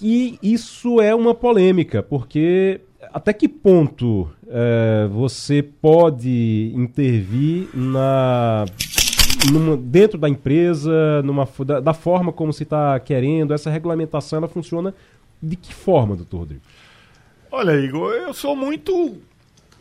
E 0.00 0.38
isso 0.42 1.00
é 1.00 1.14
uma 1.14 1.34
polêmica, 1.34 2.02
porque 2.02 2.80
até 3.12 3.32
que 3.32 3.48
ponto 3.48 4.28
é, 4.46 5.08
você 5.10 5.62
pode 5.62 6.72
intervir 6.74 7.68
na 7.74 8.64
numa, 9.50 9.76
dentro 9.76 10.18
da 10.18 10.28
empresa, 10.28 11.22
numa, 11.22 11.48
da, 11.64 11.80
da 11.80 11.94
forma 11.94 12.32
como 12.32 12.52
se 12.52 12.62
está 12.62 12.98
querendo, 13.00 13.54
essa 13.54 13.70
regulamentação 13.70 14.38
ela 14.38 14.48
funciona 14.48 14.94
de 15.42 15.56
que 15.56 15.72
forma, 15.74 16.16
doutor 16.16 16.38
Rodrigo? 16.38 16.62
Olha, 17.50 17.72
Igor, 17.80 18.12
eu 18.12 18.34
sou 18.34 18.56
muito 18.56 19.18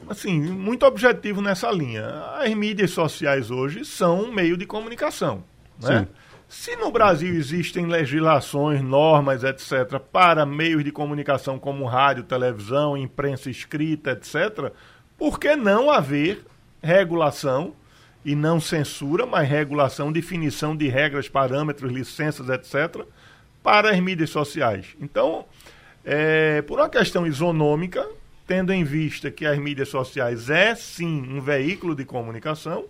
assim, 0.07 0.39
muito 0.39 0.85
objetivo 0.85 1.41
nessa 1.41 1.71
linha. 1.71 2.07
As 2.37 2.53
mídias 2.53 2.91
sociais 2.91 3.49
hoje 3.49 3.83
são 3.85 4.23
um 4.23 4.31
meio 4.31 4.57
de 4.57 4.65
comunicação. 4.65 5.43
Né? 5.81 6.07
Se 6.47 6.75
no 6.75 6.91
Brasil 6.91 7.33
existem 7.33 7.87
legislações, 7.87 8.81
normas, 8.81 9.43
etc., 9.43 9.99
para 9.99 10.45
meios 10.45 10.83
de 10.83 10.91
comunicação 10.91 11.57
como 11.57 11.85
rádio, 11.85 12.23
televisão, 12.23 12.95
imprensa 12.95 13.49
escrita, 13.49 14.11
etc., 14.11 14.71
por 15.17 15.39
que 15.39 15.55
não 15.55 15.89
haver 15.89 16.45
regulação 16.81 17.73
e 18.25 18.35
não 18.35 18.59
censura, 18.59 19.27
mas 19.27 19.47
regulação, 19.47 20.11
definição 20.11 20.75
de 20.75 20.87
regras, 20.87 21.29
parâmetros, 21.29 21.93
licenças, 21.93 22.49
etc., 22.49 23.05
para 23.61 23.91
as 23.91 23.99
mídias 23.99 24.31
sociais. 24.31 24.87
Então, 24.99 25.45
é, 26.03 26.63
por 26.63 26.79
uma 26.79 26.89
questão 26.89 27.27
isonômica, 27.27 28.05
tendo 28.47 28.73
em 28.73 28.83
vista 28.83 29.29
que 29.29 29.45
as 29.45 29.57
mídias 29.59 29.89
sociais 29.89 30.49
é 30.49 30.73
sim 30.73 31.23
um 31.29 31.39
veículo 31.39 31.95
de 31.95 32.03
comunicação, 32.03 32.85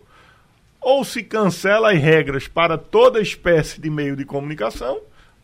ou 0.79 1.03
se 1.03 1.21
cancela 1.21 1.91
as 1.91 1.99
regras 1.99 2.47
para 2.47 2.77
toda 2.77 3.21
espécie 3.21 3.81
de 3.81 3.89
meio 3.89 4.15
de 4.15 4.23
comunicação, 4.23 5.01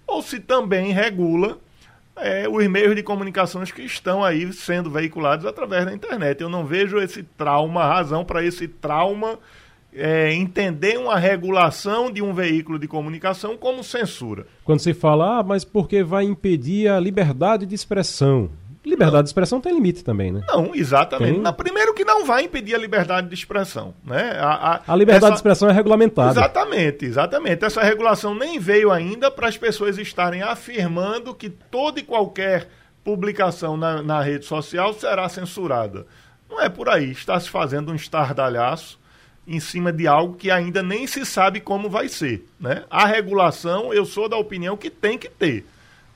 ou 0.08 0.22
se 0.22 0.40
também 0.40 0.94
regula 0.94 1.58
é, 2.16 2.48
os 2.48 2.66
meios 2.68 2.96
de 2.96 3.04
comunicações 3.04 3.72
que 3.72 3.82
estão 3.82 4.24
aí 4.24 4.54
sendo 4.54 4.90
veiculados 4.90 5.46
através 5.46 5.86
da 5.86 5.94
internet. 5.94 6.42
Eu 6.42 6.50
não 6.50 6.66
vejo 6.66 6.98
esse 6.98 7.24
trauma, 7.24 7.86
razão 7.86 8.24
para 8.24 8.44
esse 8.44 8.68
trauma 8.68 9.40
é, 9.94 10.34
entender 10.34 10.98
uma 10.98 11.18
regulação 11.18 12.12
de 12.12 12.22
um 12.22 12.34
veículo 12.34 12.80
de 12.80 12.88
comunicação 12.88 13.58
como 13.58 13.84
censura. 13.84 14.46
Quando 14.64 14.80
se 14.80 14.94
fala, 14.94 15.40
ah, 15.40 15.44
mas 15.44 15.66
porque 15.66 16.04
vai 16.04 16.24
impedir 16.24 16.88
a 16.88 17.00
liberdade 17.00 17.66
de 17.66 17.76
expressão. 17.76 18.50
Liberdade 18.84 19.18
não. 19.18 19.24
de 19.24 19.30
expressão 19.30 19.62
tem 19.62 19.74
limite 19.74 20.04
também, 20.04 20.32
né? 20.32 20.42
Não, 20.48 20.74
exatamente. 20.74 21.40
Tem... 21.40 21.54
primeiro 21.54 21.94
que 21.94 22.04
não 22.04 22.26
vai 22.26 22.46
impedir 22.46 22.74
a 22.74 22.80
liberdade 22.80 23.28
de 23.28 23.36
expressão. 23.36 23.94
Né? 24.04 24.32
A, 24.40 24.74
a, 24.74 24.82
a 24.88 24.96
liberdade 24.96 25.26
essa... 25.26 25.34
de 25.34 25.38
expressão 25.38 25.70
é 25.70 25.72
regulamentada. 25.72 26.32
Exatamente, 26.32 27.06
exatamente. 27.06 27.64
Essa 27.64 27.84
regulação 27.84 28.34
nem 28.34 28.58
veio 28.58 28.92
ainda 28.92 29.30
para 29.30 29.48
as 29.48 29.58
pessoas 29.58 30.00
estarem 30.00 30.42
afirmando 30.42 31.36
que 31.36 31.50
toda 31.50 32.00
e 32.00 32.04
qualquer 32.04 32.70
publicação 33.04 33.78
na, 33.78 34.02
na 34.02 34.22
rede 34.22 34.46
social 34.46 34.94
será 34.94 35.30
censurada. 35.30 36.08
Não 36.50 36.60
é 36.60 36.68
por 36.68 36.90
aí. 36.90 37.12
Está 37.12 37.40
se 37.40 37.52
fazendo 37.52 37.92
um 37.92 37.96
estardalhaço 37.96 39.00
em 39.48 39.60
cima 39.60 39.92
de 39.92 40.08
algo 40.08 40.36
que 40.36 40.52
ainda 40.52 40.84
nem 40.84 41.08
se 41.08 41.26
sabe 41.26 41.60
como 41.60 41.90
vai 41.90 42.08
ser. 42.08 42.48
Né? 42.60 42.86
A 42.90 43.06
regulação, 43.06 43.94
eu 43.94 44.06
sou 44.06 44.30
da 44.30 44.38
opinião 44.38 44.78
que 44.78 44.90
tem 44.90 45.18
que 45.18 45.30
ter. 45.30 45.66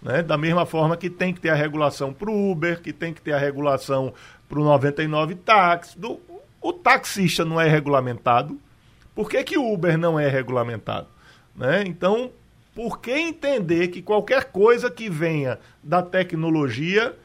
Né? 0.01 0.21
Da 0.21 0.37
mesma 0.37 0.65
forma 0.65 0.95
que 0.95 1.09
tem 1.09 1.33
que 1.33 1.41
ter 1.41 1.49
a 1.49 1.55
regulação 1.55 2.13
para 2.13 2.29
o 2.29 2.51
Uber, 2.51 2.81
que 2.81 2.93
tem 2.93 3.13
que 3.13 3.21
ter 3.21 3.33
a 3.33 3.37
regulação 3.37 4.13
para 4.47 4.59
o 4.59 4.63
99 4.63 5.35
táxi. 5.35 5.97
Do, 5.97 6.19
o 6.61 6.71
taxista 6.71 7.43
não 7.43 7.59
é 7.59 7.67
regulamentado. 7.67 8.59
Por 9.13 9.29
que, 9.29 9.43
que 9.43 9.57
o 9.57 9.73
Uber 9.73 9.97
não 9.97 10.19
é 10.19 10.27
regulamentado? 10.27 11.07
Né? 11.55 11.83
Então, 11.85 12.31
por 12.75 12.99
que 12.99 13.11
entender 13.11 13.87
que 13.87 14.01
qualquer 14.01 14.45
coisa 14.45 14.91
que 14.91 15.09
venha 15.09 15.57
da 15.81 16.03
tecnologia 16.03 17.15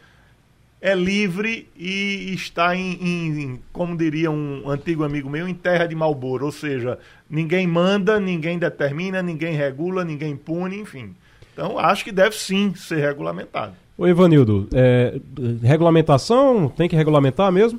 é 0.80 0.94
livre 0.94 1.68
e 1.76 2.32
está 2.34 2.74
em, 2.74 2.92
em, 2.92 3.60
como 3.72 3.96
diria 3.96 4.30
um 4.30 4.68
antigo 4.68 5.04
amigo 5.04 5.28
meu, 5.28 5.46
em 5.46 5.54
terra 5.54 5.86
de 5.86 5.94
Malboro, 5.94 6.46
ou 6.46 6.52
seja, 6.52 6.98
ninguém 7.28 7.66
manda, 7.66 8.18
ninguém 8.18 8.58
determina, 8.58 9.22
ninguém 9.22 9.54
regula, 9.54 10.04
ninguém 10.04 10.34
pune, 10.36 10.78
enfim. 10.78 11.14
Então, 11.52 11.78
acho 11.78 12.04
que 12.04 12.12
deve 12.12 12.34
sim 12.34 12.74
ser 12.74 13.00
regulamentado. 13.00 13.74
Ô 13.98 14.06
Ivanildo, 14.06 14.66
é, 14.72 15.20
regulamentação, 15.62 16.72
tem 16.74 16.88
que 16.88 16.96
regulamentar 16.96 17.52
mesmo? 17.52 17.78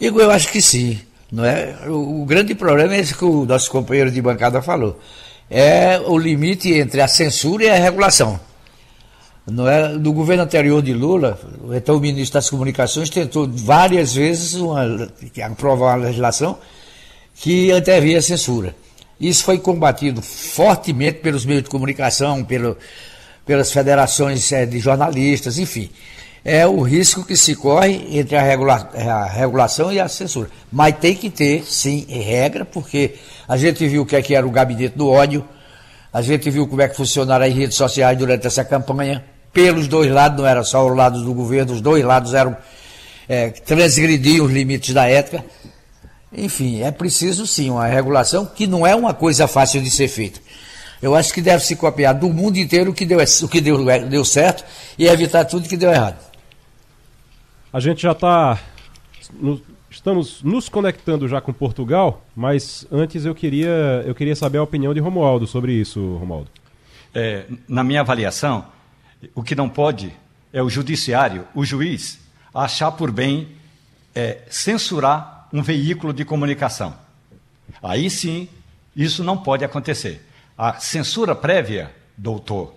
Igor, 0.00 0.22
eu 0.22 0.30
acho 0.32 0.50
que 0.50 0.60
sim. 0.60 1.00
Não 1.30 1.44
é? 1.44 1.88
O, 1.88 2.22
o 2.22 2.26
grande 2.26 2.54
problema 2.54 2.94
é 2.94 2.98
esse 2.98 3.16
que 3.16 3.24
o 3.24 3.44
nosso 3.44 3.70
companheiro 3.70 4.10
de 4.10 4.20
bancada 4.20 4.60
falou. 4.60 5.00
É 5.48 6.00
o 6.00 6.18
limite 6.18 6.72
entre 6.72 7.00
a 7.00 7.06
censura 7.06 7.64
e 7.64 7.70
a 7.70 7.76
regulação. 7.76 8.40
Não 9.46 9.68
é, 9.68 9.88
no 9.88 10.12
governo 10.14 10.42
anterior 10.42 10.80
de 10.80 10.94
Lula, 10.94 11.38
então 11.76 11.96
o 11.96 12.00
ministro 12.00 12.34
das 12.34 12.48
Comunicações 12.48 13.10
tentou 13.10 13.46
várias 13.46 14.14
vezes 14.14 14.54
uma, 14.54 14.82
aprovar 15.44 15.98
uma 15.98 16.06
legislação 16.06 16.58
que 17.34 17.70
antevia 17.70 18.18
a 18.18 18.22
censura. 18.22 18.74
Isso 19.20 19.44
foi 19.44 19.58
combatido 19.58 20.22
fortemente 20.22 21.18
pelos 21.18 21.44
meios 21.44 21.62
de 21.62 21.68
comunicação, 21.68 22.42
pelo, 22.42 22.76
pelas 23.44 23.70
federações 23.70 24.50
é, 24.50 24.64
de 24.64 24.78
jornalistas, 24.78 25.58
enfim. 25.58 25.90
É 26.42 26.66
o 26.66 26.80
risco 26.80 27.22
que 27.22 27.36
se 27.36 27.54
corre 27.54 28.18
entre 28.18 28.36
a, 28.36 28.42
regula 28.42 28.90
a 28.94 29.26
regulação 29.26 29.92
e 29.92 30.00
a 30.00 30.08
censura. 30.08 30.48
Mas 30.72 30.96
tem 30.98 31.14
que 31.14 31.28
ter, 31.28 31.64
sim, 31.64 32.06
regra, 32.08 32.64
porque 32.64 33.16
a 33.46 33.58
gente 33.58 33.86
viu 33.86 34.02
o 34.02 34.06
que, 34.06 34.16
é 34.16 34.22
que 34.22 34.34
era 34.34 34.46
o 34.46 34.50
gabinete 34.50 34.96
do 34.96 35.10
ódio, 35.10 35.46
a 36.10 36.22
gente 36.22 36.48
viu 36.48 36.66
como 36.66 36.80
é 36.80 36.88
que 36.88 36.96
funcionaram 36.96 37.44
as 37.44 37.52
redes 37.52 37.76
sociais 37.76 38.16
durante 38.16 38.46
essa 38.46 38.64
campanha 38.64 39.33
pelos 39.54 39.88
dois 39.88 40.10
lados, 40.10 40.38
não 40.38 40.46
era 40.46 40.62
só 40.64 40.84
o 40.84 40.94
lado 40.94 41.22
do 41.22 41.32
governo, 41.32 41.72
os 41.72 41.80
dois 41.80 42.04
lados 42.04 42.34
eram 42.34 42.56
é, 43.28 43.50
transgrediam 43.50 44.44
os 44.44 44.52
limites 44.52 44.92
da 44.92 45.08
ética. 45.08 45.44
Enfim, 46.36 46.82
é 46.82 46.90
preciso 46.90 47.46
sim 47.46 47.70
uma 47.70 47.86
regulação 47.86 48.44
que 48.44 48.66
não 48.66 48.86
é 48.86 48.94
uma 48.94 49.14
coisa 49.14 49.46
fácil 49.46 49.80
de 49.80 49.90
ser 49.90 50.08
feita. 50.08 50.40
Eu 51.00 51.14
acho 51.14 51.32
que 51.32 51.40
deve 51.40 51.62
se 51.62 51.76
copiar 51.76 52.14
do 52.14 52.28
mundo 52.28 52.56
inteiro 52.56 52.90
o 52.90 52.94
que 52.94 53.06
deu, 53.06 53.18
o 53.18 53.48
que 53.48 53.60
deu, 53.60 53.84
deu 54.08 54.24
certo 54.24 54.64
e 54.98 55.06
evitar 55.06 55.44
tudo 55.44 55.68
que 55.68 55.76
deu 55.76 55.90
errado. 55.90 56.18
A 57.72 57.78
gente 57.78 58.02
já 58.02 58.12
está. 58.12 58.58
No, 59.32 59.60
estamos 59.90 60.42
nos 60.42 60.68
conectando 60.68 61.28
já 61.28 61.40
com 61.40 61.52
Portugal, 61.52 62.24
mas 62.34 62.86
antes 62.90 63.24
eu 63.24 63.34
queria, 63.34 64.02
eu 64.06 64.14
queria 64.14 64.34
saber 64.34 64.58
a 64.58 64.62
opinião 64.62 64.92
de 64.92 65.00
Romualdo 65.00 65.46
sobre 65.46 65.72
isso, 65.72 66.16
Romualdo. 66.16 66.50
É, 67.14 67.44
na 67.68 67.84
minha 67.84 68.00
avaliação, 68.00 68.64
o 69.34 69.42
que 69.42 69.54
não 69.54 69.68
pode 69.68 70.12
é 70.52 70.62
o 70.62 70.70
judiciário, 70.70 71.46
o 71.54 71.64
juiz, 71.64 72.18
achar 72.54 72.92
por 72.92 73.10
bem 73.10 73.48
é, 74.14 74.42
censurar 74.48 75.48
um 75.52 75.62
veículo 75.62 76.12
de 76.12 76.24
comunicação. 76.24 76.94
Aí 77.82 78.08
sim, 78.08 78.48
isso 78.94 79.24
não 79.24 79.36
pode 79.36 79.64
acontecer. 79.64 80.24
A 80.56 80.74
censura 80.74 81.34
prévia, 81.34 81.94
doutor, 82.16 82.74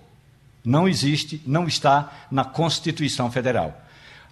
não 0.63 0.87
existe, 0.87 1.41
não 1.45 1.67
está 1.67 2.11
na 2.29 2.43
Constituição 2.43 3.31
Federal. 3.31 3.81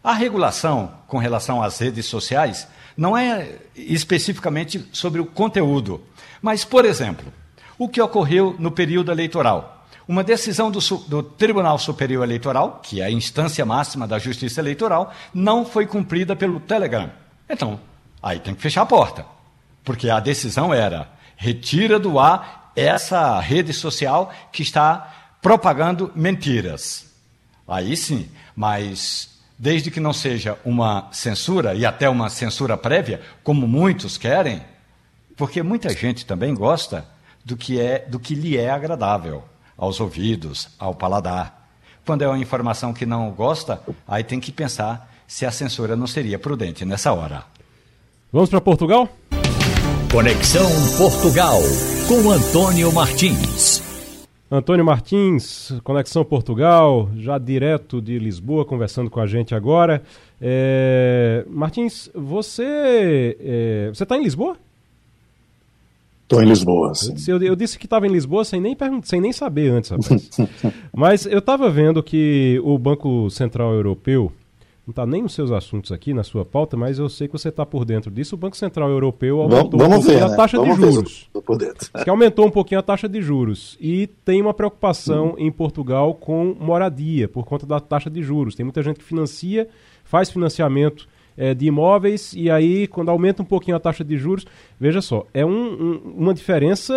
A 0.04 0.14
regulação 0.14 0.92
com 1.08 1.18
relação 1.18 1.64
às 1.64 1.80
redes 1.80 2.06
sociais 2.06 2.68
não 2.98 3.18
é 3.18 3.56
especificamente 3.76 4.88
sobre 4.92 5.22
o 5.22 5.26
conteúdo, 5.26 6.02
mas, 6.42 6.64
por 6.64 6.86
exemplo, 6.86 7.32
o 7.78 7.90
que 7.90 8.02
ocorreu 8.02 8.56
no 8.60 8.72
período 8.72 9.12
eleitoral. 9.12 9.75
Uma 10.08 10.24
decisão 10.24 10.70
do, 10.70 10.80
do, 11.08 11.24
Tribunal 11.24 11.80
Superior 11.80 12.24
Eleitoral, 12.24 12.80
que 12.84 13.02
é 13.02 13.06
a 13.06 13.12
instância 13.12 13.66
máxima 13.66 14.08
da 14.08 14.20
justiça 14.20 14.62
eleitoral, 14.62 15.12
não 15.34 15.66
foi 15.66 15.88
cumprida 15.88 16.36
pelo 16.36 16.60
Telegram. 16.60 17.12
Então, 17.50 17.80
aí 18.22 18.40
tem 18.40 18.54
que 18.54 18.62
fechar 18.62 18.84
a 18.84 18.86
porta. 18.86 19.26
Porque 19.84 20.10
a 20.10 20.20
decisão 20.20 20.74
era: 20.74 21.10
retira 21.36 22.00
do 22.00 22.20
ar 22.20 22.72
essa 22.76 23.40
rede 23.40 23.74
social 23.74 24.32
que 24.52 24.62
está 24.62 25.38
propagando 25.42 26.12
mentiras. 26.16 27.12
Aí 27.68 27.98
sim, 27.98 28.30
mas 28.56 29.40
desde 29.58 29.90
que 29.90 30.00
não 30.00 30.14
seja 30.14 30.58
uma 30.64 31.08
censura 31.12 31.74
e 31.74 31.86
até 31.86 32.08
uma 32.10 32.30
censura 32.30 32.78
prévia, 32.78 33.22
como 33.44 33.68
muitos 33.68 34.18
querem, 34.18 34.62
porque 35.36 35.64
muita 35.64 35.90
gente 35.90 36.26
também 36.26 36.54
gosta 36.54 37.06
do 37.44 37.56
que 37.56 37.80
é 37.80 38.00
do 38.00 38.20
que 38.20 38.36
lhe 38.36 38.58
é 38.58 38.70
agradável 38.70 39.44
aos 39.78 40.00
ouvidos, 40.00 40.70
ao 40.80 40.94
paladar. 40.94 41.70
Quando 42.06 42.22
é 42.22 42.28
uma 42.28 42.38
informação 42.38 42.94
que 42.94 43.06
não 43.06 43.32
gosta, 43.32 43.82
aí 44.08 44.24
tem 44.24 44.40
que 44.40 44.52
pensar 44.52 45.12
se 45.28 45.46
a 45.46 45.52
censura 45.52 45.96
não 45.96 46.08
seria 46.08 46.38
prudente 46.38 46.86
nessa 46.86 47.12
hora. 47.12 47.44
Vamos 48.32 48.50
para 48.50 48.62
Portugal? 48.62 49.10
Conexão 50.12 50.70
Portugal 50.98 51.60
com 52.08 52.32
Antônio 52.32 52.92
Martins. 52.94 53.84
Antônio 54.50 54.86
Martins, 54.86 55.74
Conexão 55.84 56.24
Portugal, 56.24 57.10
já 57.18 57.38
direto 57.40 58.00
de 58.00 58.20
Lisboa, 58.20 58.64
conversando 58.64 59.10
com 59.10 59.20
a 59.20 59.26
gente 59.26 59.56
agora. 59.56 60.04
É... 60.40 61.44
Martins, 61.50 62.10
você 62.14 63.36
é... 63.40 63.90
você 63.94 64.04
está 64.04 64.16
em 64.16 64.24
Lisboa? 64.24 64.56
Estou 66.26 66.42
em 66.42 66.48
Lisboa. 66.48 66.92
Eu, 67.28 67.42
eu 67.42 67.56
disse 67.56 67.78
que 67.78 67.86
estava 67.86 68.08
em 68.08 68.12
Lisboa 68.12 68.44
sem 68.44 68.60
nem, 68.60 68.76
sem 69.04 69.22
nem 69.22 69.32
saber 69.32 69.70
antes, 69.70 69.92
rapaz. 69.92 70.30
Mas 70.92 71.26
eu 71.28 71.38
estava 71.38 71.70
vendo 71.70 72.02
que 72.02 72.60
o 72.64 72.80
Banco 72.80 73.30
Central 73.30 73.74
Europeu, 73.74 74.32
não 74.88 74.92
está 74.92 75.06
nem 75.06 75.22
nos 75.22 75.36
seus 75.36 75.52
assuntos 75.52 75.92
aqui, 75.92 76.16
na 76.16 76.24
sua 76.24 76.44
pauta, 76.44 76.78
mas 76.78 77.00
eu 77.00 77.10
sei 77.10 77.28
que 77.28 77.34
você 77.34 77.50
está 77.50 77.66
por 77.66 77.86
dentro 77.86 78.12
disso. 78.12 78.36
O 78.36 78.38
Banco 78.38 78.56
Central 78.56 78.90
Europeu 78.90 79.42
aumentou 79.42 79.80
vamos, 79.80 79.98
vamos 79.98 80.06
um 80.06 80.10
ver, 80.10 80.24
a 80.24 80.30
né? 80.30 80.36
taxa 80.36 80.58
vamos 80.58 80.78
de 80.78 80.92
juros. 80.92 81.30
Por 81.44 81.58
dentro. 81.58 81.90
que 82.04 82.10
aumentou 82.10 82.46
um 82.46 82.52
pouquinho 82.52 82.80
a 82.80 82.84
taxa 82.84 83.10
de 83.10 83.20
juros. 83.20 83.78
E 83.82 84.08
tem 84.24 84.42
uma 84.42 84.54
preocupação 84.54 85.30
hum. 85.30 85.36
em 85.40 85.52
Portugal 85.52 86.14
com 86.14 86.56
moradia, 86.60 87.28
por 87.28 87.46
conta 87.46 87.66
da 87.66 87.80
taxa 87.80 88.12
de 88.12 88.22
juros. 88.22 88.54
Tem 88.54 88.64
muita 88.64 88.84
gente 88.84 88.98
que 88.98 89.04
financia, 89.04 89.68
faz 90.04 90.30
financiamento 90.30 91.08
é, 91.38 91.54
de 91.54 91.66
imóveis 91.66 92.34
e 92.34 92.50
aí 92.50 92.88
quando 92.88 93.10
aumenta 93.10 93.42
um 93.42 93.46
pouquinho 93.46 93.78
a 93.78 93.80
taxa 93.80 94.04
de 94.04 94.18
juros, 94.18 94.46
veja 94.80 95.02
só, 95.02 95.26
é 95.34 95.46
um, 95.46 95.52
um, 95.52 96.14
uma 96.18 96.34
diferença, 96.34 96.94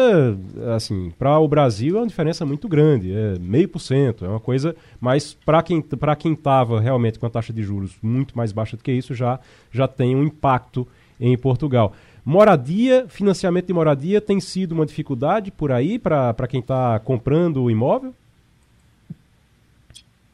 assim, 0.74 1.12
para 1.18 1.38
o 1.38 1.48
Brasil 1.48 1.96
é 1.96 2.00
uma 2.00 2.06
diferença 2.06 2.44
muito 2.46 2.68
grande, 2.68 3.12
é 3.12 3.38
meio 3.40 3.68
por 3.68 3.80
cento, 3.80 4.24
é 4.24 4.28
uma 4.28 4.40
coisa, 4.40 4.74
mas 5.00 5.34
para 5.34 5.62
quem 5.62 5.80
para 5.80 6.16
quem 6.16 6.32
estava 6.32 6.80
realmente 6.80 7.18
com 7.18 7.26
a 7.26 7.30
taxa 7.30 7.52
de 7.52 7.62
juros 7.62 7.96
muito 8.02 8.36
mais 8.36 8.52
baixa 8.52 8.76
do 8.76 8.82
que 8.82 8.92
isso, 8.92 9.14
já, 9.14 9.40
já 9.70 9.88
tem 9.88 10.14
um 10.14 10.22
impacto 10.22 10.86
em 11.20 11.36
Portugal. 11.36 11.92
Moradia, 12.24 13.06
financiamento 13.08 13.66
de 13.66 13.72
moradia 13.72 14.20
tem 14.20 14.38
sido 14.38 14.72
uma 14.72 14.84
dificuldade 14.84 15.50
por 15.50 15.72
aí 15.72 15.98
para 15.98 16.46
quem 16.46 16.60
está 16.60 16.98
comprando 16.98 17.62
o 17.62 17.70
imóvel? 17.70 18.14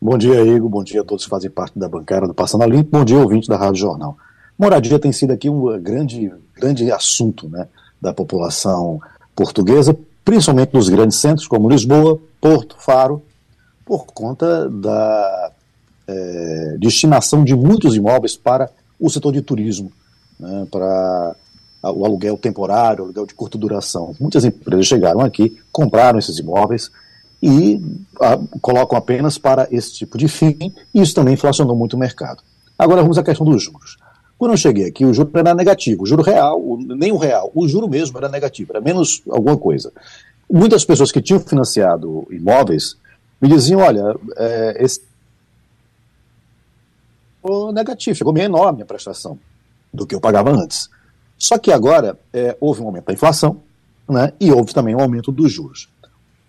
Bom 0.05 0.19
dia, 0.19 0.39
Igor. 0.45 0.69
Bom 0.69 0.85
dia 0.85 1.01
a 1.01 1.05
todos 1.05 1.25
que 1.25 1.31
fazem 1.31 1.49
parte 1.49 1.79
da 1.79 1.89
bancada 1.89 2.27
do 2.27 2.35
Passando 2.35 2.63
a 2.63 2.67
Limpo. 2.67 2.91
Bom 2.91 3.07
dia, 3.07 3.17
ouvinte 3.17 3.49
da 3.49 3.57
Rádio 3.57 3.77
Jornal. 3.77 4.15
Moradia 4.59 4.99
tem 4.99 5.11
sido 5.13 5.31
aqui 5.31 5.49
um 5.49 5.81
grande, 5.81 6.31
grande 6.55 6.93
assunto 6.93 7.49
né, 7.49 7.67
da 7.99 8.13
população 8.13 9.01
portuguesa, 9.35 9.97
principalmente 10.23 10.75
nos 10.75 10.91
grandes 10.91 11.17
centros 11.17 11.49
como 11.49 11.71
Lisboa, 11.71 12.21
Porto, 12.39 12.77
Faro, 12.79 13.23
por 13.83 14.05
conta 14.05 14.69
da 14.69 15.51
é, 16.07 16.77
destinação 16.79 17.43
de 17.43 17.57
muitos 17.57 17.97
imóveis 17.97 18.37
para 18.37 18.69
o 19.01 19.09
setor 19.09 19.33
de 19.33 19.41
turismo, 19.41 19.91
né, 20.39 20.67
para 20.71 21.35
o 21.83 22.05
aluguel 22.05 22.37
temporário, 22.37 23.05
aluguel 23.05 23.25
de 23.25 23.33
curta 23.33 23.57
duração. 23.57 24.15
Muitas 24.21 24.45
empresas 24.45 24.87
chegaram 24.87 25.23
aqui, 25.23 25.57
compraram 25.73 26.19
esses 26.19 26.39
imóveis, 26.39 26.91
e 27.47 27.79
a, 28.19 28.39
colocam 28.63 28.97
apenas 28.97 29.37
para 29.37 29.69
esse 29.71 29.93
tipo 29.93 30.17
de 30.17 30.29
fim, 30.29 30.73
e 30.95 31.03
isso 31.03 31.15
também 31.15 31.35
inflacionou 31.35 31.77
muito 31.77 31.93
o 31.93 31.99
mercado. 31.99 32.43
Agora 32.79 33.03
vamos 33.03 33.19
à 33.19 33.23
questão 33.23 33.45
dos 33.45 33.63
juros. 33.63 33.99
Quando 34.39 34.53
eu 34.53 34.57
cheguei 34.57 34.87
aqui, 34.87 35.05
o 35.05 35.13
juro 35.13 35.31
era 35.35 35.55
negativo, 35.55 36.05
o 36.05 36.07
juro 36.07 36.23
real, 36.23 36.59
o, 36.59 36.79
nem 36.79 37.13
o 37.13 37.19
real, 37.19 37.53
o 37.55 37.69
juro 37.69 37.87
mesmo 37.87 38.17
era 38.17 38.31
negativo, 38.31 38.73
era 38.73 38.81
menos 38.81 39.23
alguma 39.29 39.59
coisa. 39.59 39.93
Muitas 40.51 40.87
pessoas 40.87 41.13
que 41.13 41.21
tinham 41.21 41.39
financiado 41.39 42.27
imóveis 42.31 42.97
me 43.39 43.47
diziam: 43.47 43.81
olha, 43.81 44.17
é, 44.39 44.83
esse 44.83 45.03
negativo, 47.75 48.17
ficou 48.17 48.33
menor 48.33 48.69
a 48.69 48.73
minha 48.73 48.87
prestação 48.87 49.39
do 49.93 50.07
que 50.07 50.15
eu 50.15 50.21
pagava 50.21 50.51
antes. 50.51 50.89
Só 51.37 51.59
que 51.59 51.71
agora 51.71 52.19
é, 52.33 52.57
houve 52.59 52.81
um 52.81 52.87
aumento 52.87 53.05
da 53.05 53.13
inflação 53.13 53.61
né, 54.09 54.33
e 54.41 54.51
houve 54.51 54.73
também 54.73 54.95
um 54.95 55.01
aumento 55.01 55.31
dos 55.31 55.53
juros. 55.53 55.91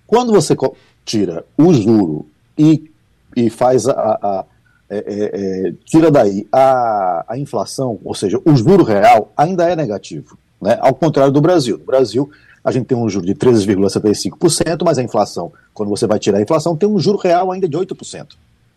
Quando 0.07 0.31
você 0.31 0.55
tira 1.03 1.45
o 1.57 1.73
juro 1.73 2.25
e, 2.57 2.91
e 3.35 3.49
faz 3.49 3.87
a, 3.87 3.93
a 3.93 4.45
é, 4.87 4.97
é, 4.97 5.67
é, 5.67 5.73
tira 5.83 6.11
daí 6.11 6.47
a, 6.51 7.25
a 7.27 7.37
inflação, 7.37 7.99
ou 8.03 8.13
seja, 8.13 8.39
o 8.45 8.55
juro 8.55 8.83
real 8.83 9.31
ainda 9.35 9.67
é 9.69 9.75
negativo, 9.75 10.37
né? 10.61 10.77
ao 10.79 10.93
contrário 10.93 11.33
do 11.33 11.41
Brasil. 11.41 11.77
No 11.77 11.85
Brasil, 11.85 12.29
a 12.63 12.71
gente 12.71 12.85
tem 12.85 12.97
um 12.97 13.09
juro 13.09 13.25
de 13.25 13.33
13,75%, 13.33 14.83
mas 14.83 14.97
a 14.97 15.03
inflação, 15.03 15.51
quando 15.73 15.89
você 15.89 16.05
vai 16.05 16.19
tirar 16.19 16.37
a 16.37 16.41
inflação, 16.41 16.75
tem 16.75 16.87
um 16.87 16.99
juro 16.99 17.17
real 17.17 17.51
ainda 17.51 17.67
de 17.67 17.75
8%. 17.75 18.27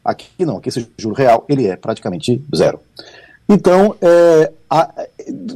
Aqui 0.04 0.46
não, 0.46 0.56
aqui 0.56 0.70
esse 0.70 0.88
juro 0.96 1.14
real 1.14 1.44
ele 1.48 1.66
é 1.66 1.76
praticamente 1.76 2.42
zero. 2.56 2.80
Então, 3.46 3.94
é, 4.00 4.52
a, 4.68 4.90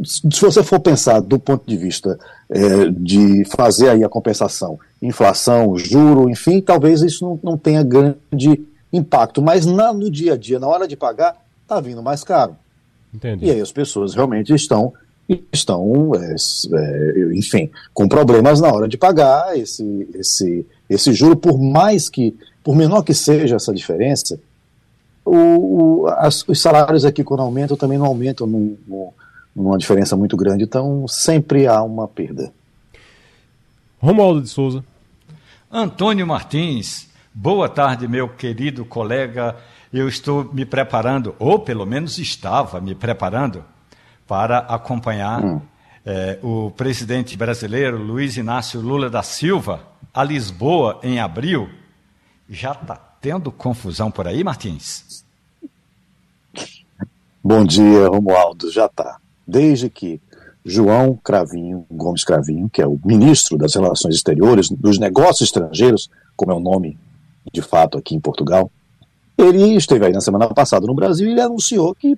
se 0.05 0.41
você 0.41 0.63
for 0.63 0.81
pensar 0.81 1.21
do 1.21 1.39
ponto 1.39 1.65
de 1.67 1.77
vista 1.77 2.19
é, 2.53 2.91
de 2.91 3.45
fazer 3.47 3.89
aí 3.89 4.05
a 4.05 4.09
compensação, 4.09 4.79
inflação, 5.01 5.77
juro, 5.79 6.29
enfim, 6.29 6.61
talvez 6.61 7.01
isso 7.01 7.25
não, 7.25 7.41
não 7.43 7.59
tenha 7.59 7.83
grande 7.83 8.63
impacto, 8.93 9.41
mas 9.41 9.65
na, 9.65 9.93
no 9.93 10.11
dia 10.11 10.35
a 10.35 10.37
dia, 10.37 10.61
na 10.61 10.69
hora 10.69 10.87
de 10.87 10.95
pagar, 10.95 11.43
está 11.63 11.81
vindo 11.81 12.03
mais 12.03 12.23
caro. 12.23 12.55
Entendi. 13.13 13.47
E 13.47 13.51
aí 13.51 13.61
as 13.61 13.73
pessoas 13.73 14.15
realmente 14.15 14.53
estão, 14.55 14.93
estão 15.51 16.13
é, 16.15 16.35
é, 16.75 17.35
enfim, 17.35 17.71
com 17.95 18.07
problemas 18.07 18.61
na 18.61 18.71
hora 18.71 18.87
de 18.87 18.99
pagar 18.99 19.57
esse, 19.57 20.09
esse, 20.15 20.67
esse 20.91 21.13
juro, 21.15 21.37
por 21.37 21.59
mais 21.59 22.11
que, 22.11 22.37
por 22.63 22.77
menor 22.77 23.03
que 23.03 23.15
seja 23.15 23.57
essa 23.57 23.73
diferença, 23.73 24.39
o, 25.25 26.03
o, 26.03 26.07
as, 26.09 26.47
os 26.47 26.61
salários 26.61 27.07
aqui, 27.07 27.25
quando 27.25 27.41
aumentam, 27.41 27.79
também 27.79 27.97
não 27.97 28.07
aumentam 28.07 28.47
num, 28.47 28.77
numa 29.55 29.79
diferença 29.79 30.17
muito 30.17 30.37
grande, 30.37 30.65
então 30.65 31.07
sempre 31.07 31.67
há 31.67 31.83
uma 31.83 32.09
perda. 32.09 32.53
Romualdo 34.01 34.41
de 34.41 34.49
Souza. 34.49 34.85
Antônio 35.71 36.27
Martins, 36.27 37.09
boa 37.33 37.69
tarde, 37.69 38.09
meu 38.09 38.29
querido 38.29 38.85
colega. 38.85 39.57
Eu 39.93 40.09
estou 40.09 40.53
me 40.53 40.65
preparando, 40.65 41.35
ou 41.39 41.59
pelo 41.59 41.87
menos 41.87 42.19
estava 42.19 42.81
me 42.81 42.95
preparando, 42.95 43.65
para 44.27 44.59
acompanhar 44.59 45.45
hum. 45.45 45.61
eh, 46.05 46.39
o 46.43 46.71
presidente 46.71 47.37
brasileiro 47.37 47.99
Luiz 47.99 48.37
Inácio 48.37 48.81
Lula 48.81 49.11
da 49.11 49.23
Silva 49.23 49.93
a 50.13 50.23
Lisboa 50.23 51.01
em 51.03 51.21
abril. 51.21 51.69
Já 52.49 52.73
está 52.73 52.97
tendo 52.97 53.51
confusão 53.51 54.11
por 54.11 54.27
aí, 54.27 54.45
Martins? 54.45 55.25
Bom 57.43 57.65
dia, 57.65 58.09
Romualdo. 58.09 58.71
Já 58.71 58.87
está. 58.87 59.22
Desde 59.47 59.89
que 59.91 60.21
João 60.65 61.19
Cravinho, 61.23 61.85
Gomes 61.91 62.25
Cravinho, 62.25 62.69
que 62.69 62.81
é 62.81 62.87
o 62.87 62.99
ministro 63.05 63.59
das 63.59 63.75
Relações 63.75 64.15
Exteriores, 64.15 64.69
dos 64.71 64.99
Negócios 64.99 65.49
Estrangeiros, 65.49 66.09
como 66.37 66.53
é 66.53 66.55
o 66.55 66.61
nome 66.61 66.97
de 67.53 67.61
fato 67.61 67.99
aqui 67.99 68.15
em 68.15 68.21
Portugal, 68.21 68.71
ele 69.37 69.75
esteve 69.75 70.07
aí 70.07 70.13
na 70.13 70.21
semana 70.21 70.49
passada 70.49 70.87
no 70.87 70.95
Brasil 70.95 71.29
e 71.29 71.33
ele 71.33 71.41
anunciou 71.41 71.95
que, 71.95 72.17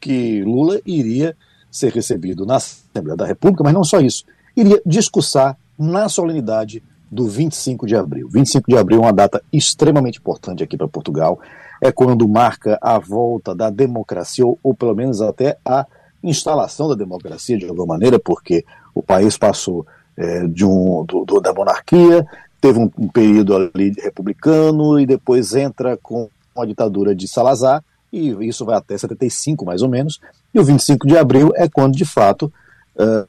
que 0.00 0.42
Lula 0.42 0.80
iria 0.84 1.36
ser 1.70 1.92
recebido 1.92 2.44
na 2.44 2.56
Assembleia 2.56 3.16
da 3.16 3.26
República, 3.26 3.62
mas 3.62 3.74
não 3.74 3.84
só 3.84 4.00
isso, 4.00 4.24
iria 4.56 4.80
discursar 4.84 5.56
na 5.78 6.08
solenidade 6.08 6.82
do 7.10 7.26
25 7.26 7.86
de 7.86 7.96
abril. 7.96 8.28
25 8.28 8.68
de 8.68 8.76
abril 8.76 8.98
é 8.98 9.02
uma 9.02 9.12
data 9.12 9.42
extremamente 9.52 10.18
importante 10.18 10.62
aqui 10.62 10.76
para 10.76 10.88
Portugal. 10.88 11.38
É 11.80 11.92
quando 11.92 12.26
marca 12.28 12.78
a 12.80 12.98
volta 12.98 13.54
da 13.54 13.70
democracia, 13.70 14.44
ou, 14.44 14.58
ou, 14.62 14.74
pelo 14.74 14.94
menos 14.94 15.20
até 15.20 15.58
a 15.64 15.86
instalação 16.28 16.88
da 16.88 16.94
democracia, 16.94 17.58
de 17.58 17.66
alguma 17.66 17.86
maneira, 17.86 18.18
porque 18.18 18.64
o 18.94 19.02
país 19.02 19.36
passou 19.36 19.86
é, 20.16 20.46
de 20.46 20.64
um, 20.64 21.04
do, 21.04 21.24
do, 21.24 21.40
da 21.40 21.52
monarquia, 21.52 22.26
teve 22.60 22.78
um, 22.78 22.90
um, 22.98 23.08
período 23.08 23.54
ali 23.54 23.92
republicano 24.02 24.98
e 24.98 25.06
depois 25.06 25.54
entra 25.54 25.96
com 25.96 26.28
a 26.56 26.64
ditadura 26.64 27.14
de 27.14 27.28
Salazar, 27.28 27.82
e 28.12 28.30
isso 28.46 28.64
vai 28.64 28.76
até 28.76 28.96
75 28.96 29.64
mais 29.64 29.82
ou 29.82 29.88
menos. 29.88 30.20
E 30.52 30.58
o 30.58 30.64
25 30.64 31.06
de 31.06 31.18
abril 31.18 31.50
é 31.56 31.68
quando, 31.68 31.96
de 31.96 32.04
fato, 32.04 32.52
uh, 32.96 33.28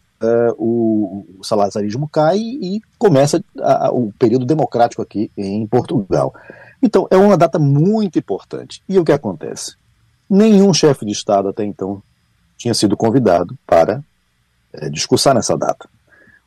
o, 0.57 1.25
o 1.39 1.43
salazarismo 1.43 2.07
cai 2.07 2.37
e 2.37 2.81
começa 2.97 3.43
a, 3.59 3.87
a, 3.87 3.91
o 3.91 4.11
período 4.17 4.45
democrático 4.45 5.01
aqui 5.01 5.31
em 5.35 5.65
Portugal. 5.67 6.33
Então, 6.81 7.07
é 7.09 7.17
uma 7.17 7.37
data 7.37 7.57
muito 7.57 8.19
importante. 8.19 8.81
E 8.87 8.99
o 8.99 9.03
que 9.03 9.11
acontece? 9.11 9.75
Nenhum 10.29 10.73
chefe 10.73 11.05
de 11.05 11.11
Estado 11.11 11.49
até 11.49 11.65
então 11.65 12.01
tinha 12.57 12.73
sido 12.73 12.95
convidado 12.95 13.57
para 13.65 14.03
é, 14.73 14.89
discursar 14.89 15.33
nessa 15.33 15.57
data. 15.57 15.87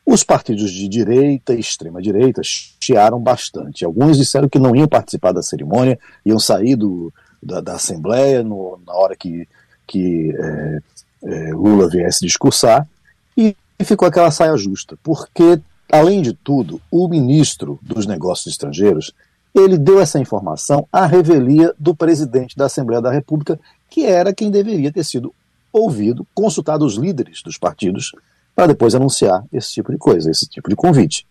Os 0.05 0.23
partidos 0.25 0.71
de 0.71 0.89
direita 0.89 1.53
e 1.53 1.61
extrema-direita 1.61 2.41
chiaram 2.43 3.21
bastante. 3.21 3.85
Alguns 3.85 4.17
disseram 4.17 4.49
que 4.49 4.59
não 4.59 4.75
iam 4.75 4.89
participar 4.89 5.33
da 5.33 5.43
cerimônia, 5.43 5.99
iam 6.25 6.39
sair 6.39 6.77
do, 6.77 7.13
da, 7.43 7.61
da 7.61 7.75
Assembleia 7.75 8.43
no, 8.43 8.81
na 8.87 8.95
hora 8.95 9.15
que, 9.15 9.47
que 9.87 10.35
é, 10.35 10.79
é, 11.25 11.53
Lula 11.53 11.89
viesse 11.89 12.25
discursar, 12.25 12.89
e 13.37 13.55
ficou 13.85 14.09
aquela 14.09 14.31
saia 14.31 14.57
justa, 14.57 14.99
porque, 15.03 15.61
além 15.91 16.21
de 16.21 16.33
tudo, 16.33 16.81
o 16.91 17.07
ministro 17.07 17.79
dos 17.81 18.07
Negócios 18.07 18.53
Estrangeiros 18.53 19.13
ele 19.55 19.79
deu 19.79 20.01
essa 20.01 20.19
informação 20.19 20.87
à 20.93 21.07
revelia 21.07 21.73
do 21.79 21.95
presidente 21.95 22.57
da 22.57 22.67
Assembleia 22.67 23.01
da 23.01 23.11
República, 23.11 23.59
que 23.91 24.05
era 24.05 24.35
quem 24.35 24.51
deveria 24.51 24.93
ter 24.93 25.05
sido 25.05 25.33
ouvido, 25.73 26.27
consultado 26.35 26.85
os 26.85 26.95
líderes 26.95 27.43
dos 27.43 27.59
partidos 27.59 28.13
para 28.55 28.67
depois 28.67 28.95
anunciar 28.95 29.45
esse 29.53 29.73
tipo 29.73 29.93
de 29.93 29.99
coisa, 29.99 30.31
esse 30.31 30.47
tipo 30.49 30.69
de 30.69 30.77
convite. 30.77 31.27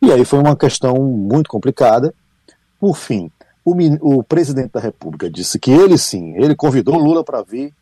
E 0.00 0.10
aí 0.10 0.24
foi 0.24 0.38
uma 0.38 0.56
questão 0.56 0.96
muito 0.96 1.48
complicada. 1.48 2.14
Por 2.80 2.96
fim, 2.96 3.30
o, 3.64 3.74
o 4.18 4.22
presidente 4.24 4.72
da 4.72 4.80
República 4.80 5.30
disse 5.30 5.58
que 5.58 5.70
ele 5.70 5.96
sim, 5.98 6.34
ele 6.36 6.56
convidou 6.56 6.96
Lula 6.96 7.22
para 7.22 7.42
vir 7.42 7.72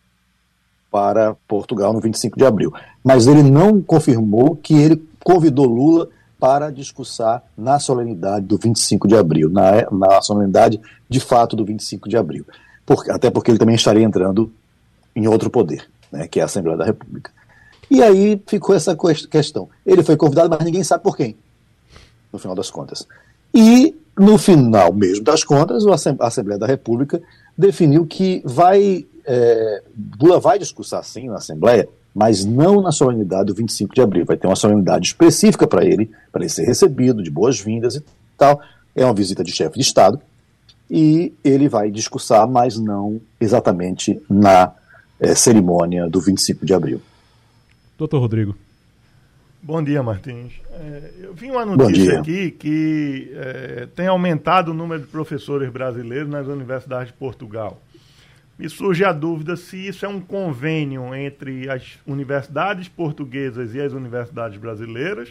para 0.91 1.37
Portugal 1.47 1.93
no 1.93 2.01
25 2.01 2.37
de 2.37 2.45
abril, 2.45 2.75
mas 3.03 3.27
ele 3.27 3.43
não 3.43 3.81
confirmou 3.81 4.57
que 4.57 4.75
ele 4.75 5.03
convidou 5.23 5.67
Lula 5.67 6.09
para 6.39 6.71
discursar 6.71 7.45
na 7.57 7.79
solenidade 7.79 8.47
do 8.47 8.59
25 8.59 9.07
de 9.07 9.15
abril, 9.15 9.51
na, 9.51 9.89
na 9.91 10.21
solenidade 10.21 10.81
de 11.09 11.21
fato 11.21 11.55
do 11.55 11.65
25 11.65 12.09
de 12.09 12.17
abril. 12.17 12.45
Por, 12.85 13.09
até 13.11 13.31
porque 13.31 13.51
ele 13.51 13.59
também 13.59 13.77
estaria 13.77 14.03
entrando 14.03 14.51
em 15.21 15.29
outro 15.29 15.51
poder, 15.51 15.89
né, 16.11 16.27
que 16.27 16.41
é 16.41 16.43
a 16.43 16.47
Assembleia 16.47 16.79
da 16.79 16.85
República. 16.85 17.31
E 17.91 18.03
aí 18.03 18.41
ficou 18.47 18.75
essa 18.75 18.97
questão. 19.31 19.69
Ele 19.85 20.03
foi 20.03 20.17
convidado, 20.17 20.49
mas 20.49 20.65
ninguém 20.65 20.85
sabe 20.85 21.03
por 21.03 21.17
quem, 21.17 21.37
no 22.33 22.39
final 22.39 22.55
das 22.55 22.71
contas. 22.71 23.07
E, 23.53 23.95
no 24.19 24.39
final 24.39 24.93
mesmo 24.93 25.25
das 25.25 25.43
contas, 25.43 25.85
a 25.87 26.27
Assembleia 26.27 26.59
da 26.59 26.67
República 26.67 27.21
definiu 27.57 28.07
que 28.07 28.43
vai. 28.45 29.07
É, 29.27 29.83
Lula 30.21 30.41
vai 30.41 30.59
discursar 30.59 31.05
sim 31.05 31.29
na 31.29 31.37
Assembleia, 31.37 31.89
mas 32.15 32.45
não 32.45 32.81
na 32.81 32.93
solenidade 32.93 33.47
do 33.47 33.55
25 33.55 33.95
de 33.95 34.01
abril. 34.01 34.25
Vai 34.25 34.37
ter 34.37 34.47
uma 34.47 34.57
solenidade 34.57 35.09
específica 35.09 35.67
para 35.67 35.85
ele, 35.85 36.11
para 36.33 36.43
ele 36.43 36.49
ser 36.49 36.65
recebido, 36.65 37.23
de 37.23 37.31
boas-vindas 37.31 37.97
e 37.97 38.05
tal. 38.39 38.61
É 38.95 39.05
uma 39.05 39.15
visita 39.15 39.43
de 39.43 39.53
chefe 39.53 39.75
de 39.75 39.85
Estado. 39.85 40.21
E 40.89 41.33
ele 41.45 41.69
vai 41.69 41.91
discursar, 41.91 42.49
mas 42.49 42.77
não 42.77 43.21
exatamente 43.41 44.21
na 44.29 44.73
é, 45.21 45.35
cerimônia 45.35 46.09
do 46.09 46.21
25 46.21 46.65
de 46.65 46.73
abril. 46.73 47.01
Doutor 47.99 48.19
Rodrigo. 48.19 48.57
Bom 49.63 49.83
dia, 49.83 50.03
Martins. 50.03 50.55
É, 50.73 51.11
eu 51.21 51.35
vi 51.35 51.51
uma 51.51 51.67
notícia 51.67 52.19
aqui 52.19 52.51
que 52.51 53.31
é, 53.35 53.89
tem 53.95 54.07
aumentado 54.07 54.71
o 54.71 54.75
número 54.75 55.03
de 55.03 55.09
professores 55.09 55.71
brasileiros 55.71 56.31
nas 56.31 56.47
universidades 56.47 57.09
de 57.09 57.19
Portugal. 57.19 57.79
Me 58.59 58.69
surge 58.71 59.05
a 59.05 59.13
dúvida 59.13 59.57
se 59.57 59.77
isso 59.89 60.07
é 60.07 60.09
um 60.09 60.21
convênio 60.21 61.15
entre 61.15 61.69
as 61.69 61.99
universidades 62.07 62.89
portuguesas 62.89 63.75
e 63.75 63.81
as 63.81 63.93
universidades 63.93 64.59
brasileiras, 64.59 65.31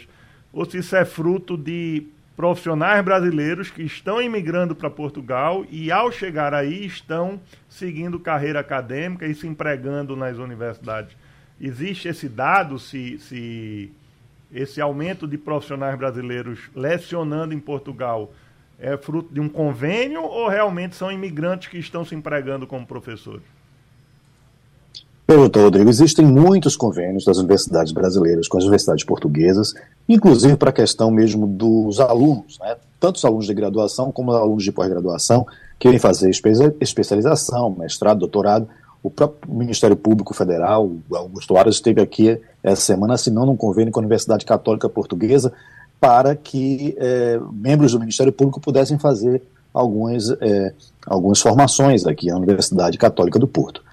ou 0.52 0.64
se 0.64 0.78
isso 0.78 0.94
é 0.94 1.04
fruto 1.04 1.56
de 1.56 2.06
profissionais 2.40 3.04
brasileiros 3.04 3.70
que 3.70 3.82
estão 3.82 4.22
imigrando 4.22 4.74
para 4.74 4.88
Portugal 4.88 5.62
e, 5.70 5.92
ao 5.92 6.10
chegar 6.10 6.54
aí, 6.54 6.86
estão 6.86 7.38
seguindo 7.68 8.18
carreira 8.18 8.60
acadêmica 8.60 9.26
e 9.26 9.34
se 9.34 9.46
empregando 9.46 10.16
nas 10.16 10.38
universidades 10.38 11.14
Existe 11.60 12.08
esse 12.08 12.26
dado 12.26 12.78
se, 12.78 13.18
se 13.18 13.92
esse 14.50 14.80
aumento 14.80 15.28
de 15.28 15.36
profissionais 15.36 15.94
brasileiros 15.98 16.70
lecionando 16.74 17.52
em 17.52 17.60
Portugal 17.60 18.32
é 18.78 18.96
fruto 18.96 19.34
de 19.34 19.40
um 19.40 19.48
convênio 19.50 20.22
ou 20.22 20.48
realmente 20.48 20.96
são 20.96 21.12
imigrantes 21.12 21.68
que 21.68 21.76
estão 21.76 22.02
se 22.02 22.14
empregando 22.14 22.66
como 22.66 22.86
professores? 22.86 23.59
Doutor 25.36 25.62
Rodrigo, 25.62 25.88
existem 25.88 26.26
muitos 26.26 26.76
convênios 26.76 27.24
das 27.24 27.38
universidades 27.38 27.92
brasileiras 27.92 28.48
com 28.48 28.58
as 28.58 28.64
universidades 28.64 29.04
portuguesas, 29.04 29.74
inclusive 30.08 30.56
para 30.56 30.70
a 30.70 30.72
questão 30.72 31.08
mesmo 31.08 31.46
dos 31.46 32.00
alunos, 32.00 32.58
né? 32.58 32.76
tanto 32.98 33.16
os 33.16 33.24
alunos 33.24 33.46
de 33.46 33.54
graduação 33.54 34.10
como 34.10 34.32
os 34.32 34.36
alunos 34.36 34.64
de 34.64 34.72
pós-graduação, 34.72 35.46
que 35.78 35.86
querem 35.86 36.00
fazer 36.00 36.30
especialização, 36.80 37.70
mestrado, 37.70 38.18
doutorado, 38.18 38.68
o 39.04 39.08
próprio 39.08 39.54
Ministério 39.54 39.96
Público 39.96 40.34
Federal, 40.34 40.90
Augusto 41.12 41.56
Aras, 41.56 41.76
esteve 41.76 42.02
aqui 42.02 42.36
essa 42.60 42.82
semana 42.82 43.14
assinando 43.14 43.52
um 43.52 43.56
convênio 43.56 43.92
com 43.92 44.00
a 44.00 44.02
Universidade 44.02 44.44
Católica 44.44 44.88
Portuguesa 44.88 45.52
para 46.00 46.34
que 46.34 46.96
é, 46.98 47.38
membros 47.52 47.92
do 47.92 48.00
Ministério 48.00 48.32
Público 48.32 48.60
pudessem 48.60 48.98
fazer 48.98 49.40
algumas, 49.72 50.28
é, 50.40 50.72
algumas 51.06 51.40
formações 51.40 52.04
aqui 52.04 52.26
na 52.26 52.36
Universidade 52.36 52.98
Católica 52.98 53.38
do 53.38 53.46
Porto. 53.46 53.88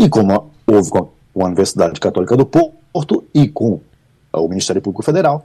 E 0.00 0.08
como 0.08 0.50
houve 0.66 0.88
com 0.88 1.10
a 1.42 1.46
Universidade 1.46 2.00
Católica 2.00 2.34
do 2.34 2.46
Porto 2.46 3.22
e 3.34 3.46
com 3.46 3.80
o 4.32 4.48
Ministério 4.48 4.80
Público 4.80 5.02
Federal, 5.02 5.44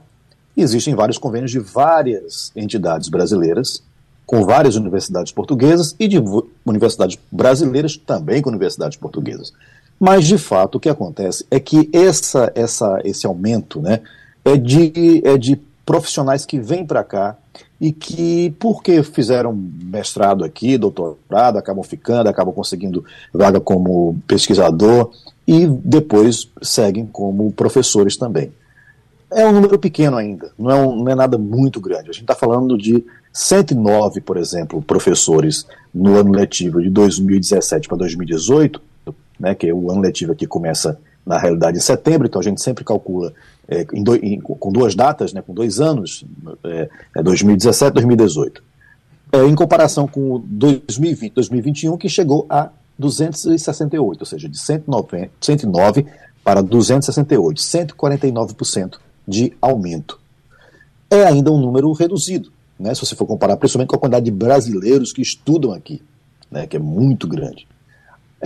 existem 0.56 0.94
vários 0.94 1.18
convênios 1.18 1.50
de 1.50 1.58
várias 1.58 2.52
entidades 2.56 3.10
brasileiras 3.10 3.82
com 4.24 4.46
várias 4.46 4.74
universidades 4.74 5.30
portuguesas 5.30 5.94
e 6.00 6.08
de 6.08 6.16
universidades 6.64 7.18
brasileiras 7.30 7.98
também 7.98 8.40
com 8.40 8.48
universidades 8.48 8.96
portuguesas. 8.96 9.52
Mas, 10.00 10.24
de 10.24 10.38
fato, 10.38 10.76
o 10.76 10.80
que 10.80 10.88
acontece 10.88 11.44
é 11.50 11.60
que 11.60 11.90
essa, 11.92 12.50
essa, 12.54 12.98
esse 13.04 13.26
aumento 13.26 13.82
né, 13.82 14.00
é, 14.42 14.56
de, 14.56 15.20
é 15.22 15.36
de 15.36 15.60
profissionais 15.84 16.46
que 16.46 16.58
vêm 16.58 16.86
para 16.86 17.04
cá 17.04 17.36
e 17.80 17.92
que, 17.92 18.54
porque 18.58 19.02
fizeram 19.02 19.52
mestrado 19.52 20.44
aqui, 20.44 20.78
doutorado, 20.78 21.58
acabam 21.58 21.84
ficando, 21.84 22.28
acabam 22.28 22.54
conseguindo 22.54 23.04
vaga 23.32 23.60
como 23.60 24.18
pesquisador 24.26 25.10
e 25.46 25.66
depois 25.66 26.50
seguem 26.62 27.06
como 27.06 27.52
professores 27.52 28.16
também. 28.16 28.50
É 29.30 29.46
um 29.46 29.52
número 29.52 29.78
pequeno 29.78 30.16
ainda, 30.16 30.50
não 30.58 30.70
é, 30.70 30.74
um, 30.74 30.96
não 30.96 31.12
é 31.12 31.14
nada 31.14 31.36
muito 31.36 31.80
grande. 31.80 32.10
A 32.10 32.12
gente 32.12 32.22
está 32.22 32.34
falando 32.34 32.78
de 32.78 33.04
109, 33.32 34.20
por 34.20 34.36
exemplo, 34.36 34.80
professores 34.80 35.66
no 35.92 36.16
ano 36.16 36.32
letivo 36.32 36.80
de 36.80 36.88
2017 36.88 37.88
para 37.88 37.98
2018, 37.98 38.80
né, 39.38 39.54
que 39.54 39.68
é 39.68 39.74
o 39.74 39.90
ano 39.90 40.00
letivo 40.00 40.34
que 40.34 40.46
começa 40.46 40.98
na 41.26 41.38
realidade 41.38 41.76
em 41.76 41.80
setembro, 41.80 42.28
então 42.28 42.40
a 42.40 42.44
gente 42.44 42.62
sempre 42.62 42.84
calcula 42.84 43.34
é, 43.68 43.84
em 43.92 44.02
do, 44.02 44.14
em, 44.14 44.40
com 44.40 44.70
duas 44.70 44.94
datas, 44.94 45.32
né, 45.32 45.42
com 45.42 45.52
dois 45.52 45.80
anos, 45.80 46.24
é, 46.62 46.88
é 47.16 47.22
2017 47.22 47.90
e 47.90 47.94
2018. 47.94 48.62
É, 49.32 49.44
em 49.44 49.54
comparação 49.56 50.06
com 50.06 50.40
2020, 50.46 51.32
2021, 51.32 51.96
que 51.96 52.08
chegou 52.08 52.46
a 52.48 52.70
268, 52.96 54.20
ou 54.20 54.26
seja, 54.26 54.48
de 54.48 54.56
109, 54.56 55.30
109 55.40 56.06
para 56.44 56.62
268, 56.62 57.60
149% 57.60 58.98
de 59.26 59.52
aumento. 59.60 60.20
É 61.10 61.24
ainda 61.24 61.50
um 61.50 61.58
número 61.58 61.92
reduzido, 61.92 62.52
né, 62.78 62.94
se 62.94 63.04
você 63.04 63.16
for 63.16 63.26
comparar 63.26 63.56
principalmente 63.56 63.88
com 63.88 63.96
a 63.96 63.98
quantidade 63.98 64.26
de 64.26 64.30
brasileiros 64.30 65.12
que 65.12 65.22
estudam 65.22 65.72
aqui, 65.72 66.00
né, 66.48 66.68
que 66.68 66.76
é 66.76 66.80
muito 66.80 67.26
grande. 67.26 67.66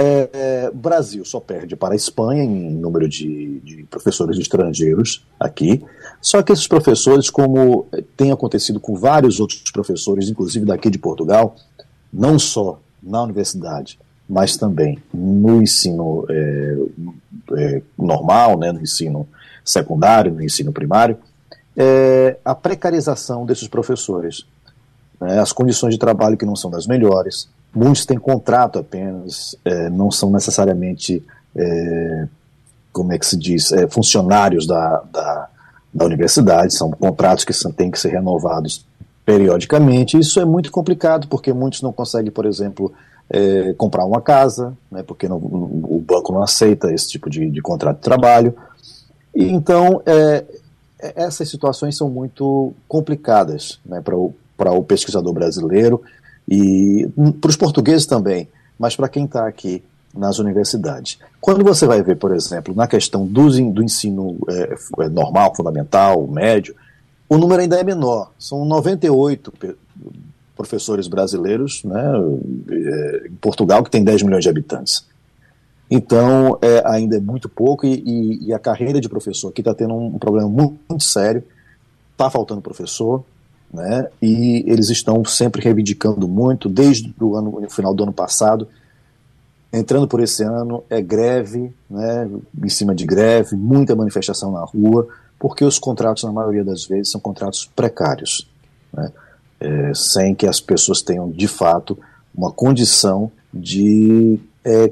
É, 0.03 0.30
é, 0.32 0.70
Brasil 0.70 1.22
só 1.26 1.38
perde 1.38 1.76
para 1.76 1.92
a 1.92 1.96
Espanha 1.96 2.42
em 2.42 2.70
número 2.70 3.07
de, 3.07 3.61
de, 3.61 3.82
professores 3.82 4.38
estrangeiros 4.38 5.26
aqui. 5.38 5.84
Só 6.22 6.42
que 6.42 6.53
esses 6.53 6.66
professores, 6.66 7.28
como 7.28 7.86
tem 8.16 8.32
acontecido 8.32 8.80
com 8.80 8.96
vários 8.96 9.40
outros 9.40 9.70
professores, 9.70 10.30
inclusive 10.30 10.64
daqui 10.64 10.88
de 10.88 10.98
Portugal, 10.98 11.55
não 12.11 12.38
só 12.38 12.80
na 13.03 13.22
universidade, 13.22 13.98
mas 14.26 14.57
também 14.57 14.98
no 15.12 15.61
ensino 15.61 16.24
é, 16.30 16.78
é 17.59 17.82
normal, 17.98 18.59
né, 18.59 18.72
no 18.72 18.80
ensino 18.80 19.28
secundário, 19.62 20.32
no 20.32 20.42
ensino 20.42 20.72
primário, 20.72 21.18
é, 21.76 22.38
a 22.42 22.55
precarização 22.55 23.44
desses 23.44 23.68
professores, 23.68 24.46
né, 25.20 25.40
as 25.40 25.53
condições 25.53 25.92
de 25.92 25.98
trabalho 25.98 26.38
que 26.38 26.46
não 26.46 26.57
são 26.57 26.70
das 26.70 26.86
melhores, 26.86 27.51
muitos 27.75 28.05
têm 28.05 28.18
contrato 28.18 28.79
apenas, 28.79 29.57
é, 29.64 29.89
não 29.91 30.11
são 30.11 30.31
necessariamente, 30.31 31.23
é, 31.55 32.29
como 32.93 33.12
é 33.12 33.18
que 33.18 33.27
se 33.27 33.37
diz, 33.37 33.73
é, 33.73 33.89
funcionários 33.89 34.66
da, 34.66 35.03
da, 35.12 35.49
da, 35.95 36.05
universidade, 36.05 36.75
são 36.75 36.91
contratos 36.91 37.45
que 37.45 37.53
são, 37.53 37.71
têm 37.73 37.91
que 37.91 37.99
ser 37.99 38.11
renovados 38.11 38.85
periodicamente. 39.25 40.18
Isso 40.18 40.41
é 40.41 40.45
muito 40.45 40.71
complicado, 40.73 41.29
porque 41.29 41.53
muitos 41.53 41.83
não 41.83 41.93
conseguem, 41.93 42.31
por 42.31 42.45
exemplo, 42.45 42.93
é, 43.29 43.73
comprar 43.75 44.05
uma 44.05 44.21
casa, 44.21 44.77
né, 44.91 45.03
porque 45.05 45.29
não, 45.29 45.37
o 45.37 46.03
banco 46.05 46.33
não 46.33 46.43
aceita 46.43 46.93
esse 46.93 47.09
tipo 47.09 47.31
de, 47.31 47.49
de 47.49 47.62
contrato 47.62 47.97
de 47.97 48.03
trabalho. 48.03 48.55
E, 49.35 49.45
então, 49.45 50.03
é, 50.05 50.45
é 50.99 51.12
essas 51.23 51.49
situações 51.49 51.97
são 51.97 52.11
muito 52.11 52.75
complicadas 52.89 53.79
né, 53.87 54.01
para 54.01 54.16
o, 54.16 54.35
o 54.59 54.83
pesquisador 54.83 55.33
brasileiro 55.33 56.03
e 56.51 57.09
para 57.40 57.48
os 57.48 57.57
portugueses 57.57 58.07
também, 58.07 58.48
mas 58.78 58.96
para 58.96 59.09
quem 59.09 59.24
está 59.24 59.46
aqui 59.46 59.82
nas 60.12 60.38
universidades. 60.38 61.18
Quando 61.40 61.62
você 61.62 61.86
vai 61.86 62.03
ver, 62.03 62.16
por 62.16 62.34
exemplo, 62.34 62.74
na 62.74 62.86
questão 62.86 63.24
do, 63.26 63.48
do 63.70 63.82
ensino 63.82 64.36
é, 64.48 64.74
é 65.05 65.09
normal, 65.09 65.55
fundamental, 65.55 66.26
médio, 66.26 66.74
o 67.28 67.38
número 67.38 67.62
ainda 67.62 67.78
é 67.78 67.84
menor. 67.84 68.32
São 68.36 68.64
98 68.64 69.53
professores 70.57 71.07
brasileiros 71.07 71.84
né, 71.84 72.12
é, 72.70 73.28
em 73.28 73.34
Portugal, 73.36 73.84
que 73.84 73.90
tem 73.90 74.03
10 74.03 74.24
milhões 74.24 74.42
de 74.42 74.51
habitantes. 74.51 75.07
Então, 75.90 76.59
é, 76.61 76.82
ainda 76.86 77.16
é 77.16 77.20
muito 77.20 77.48
pouco 77.48 77.86
e, 77.86 78.03
e, 78.05 78.46
e 78.48 78.53
a 78.53 78.59
carreira 78.59 79.01
de 79.01 79.09
professor 79.09 79.48
aqui 79.48 79.61
está 79.61 79.74
tendo 79.74 79.94
um, 79.94 80.18
problema 80.18 80.48
muito, 80.48 80.78
muito 80.88 81.05
sério. 81.05 81.42
Está 82.12 82.28
faltando 82.28 82.61
professor, 82.61 83.24
né, 83.73 84.09
e 84.21 84.64
eles 84.66 84.91
estão 84.91 85.25
sempre 85.25 85.62
reivindicando 85.62 86.27
muito, 86.27 86.68
desde 86.68 87.14
o, 87.21 87.37
ano, 87.37 87.71
final 87.71 87.95
do 87.95 88.03
ano 88.03 88.12
passado, 88.12 88.66
entrando 89.73 90.09
por 90.09 90.21
esse 90.21 90.43
ano, 90.43 90.83
é 90.91 91.01
greve, 91.01 91.73
né, 91.89 92.29
em 92.62 92.68
cima 92.68 92.95
de 92.95 93.07
greve, 93.07 93.57
muita 93.57 93.95
manifestação 93.95 94.51
na 94.51 94.64
rua, 94.64 95.07
porque 95.39 95.64
os 95.64 95.79
contratos, 95.79 96.25
na 96.25 96.33
maioria 96.33 96.64
das 96.64 96.85
vezes, 96.85 97.12
são 97.12 97.21
contratos 97.21 97.71
precários, 97.77 98.49
né, 98.93 99.12
é, 99.61 99.93
sem 99.95 100.35
que 100.35 100.47
as 100.47 100.61
pessoas 100.61 101.01
tenham, 101.01 101.31
de 101.31 101.47
fato, 101.47 101.97
uma 102.35 102.51
condição 102.51 103.31
de 103.53 104.39
é, 104.64 104.91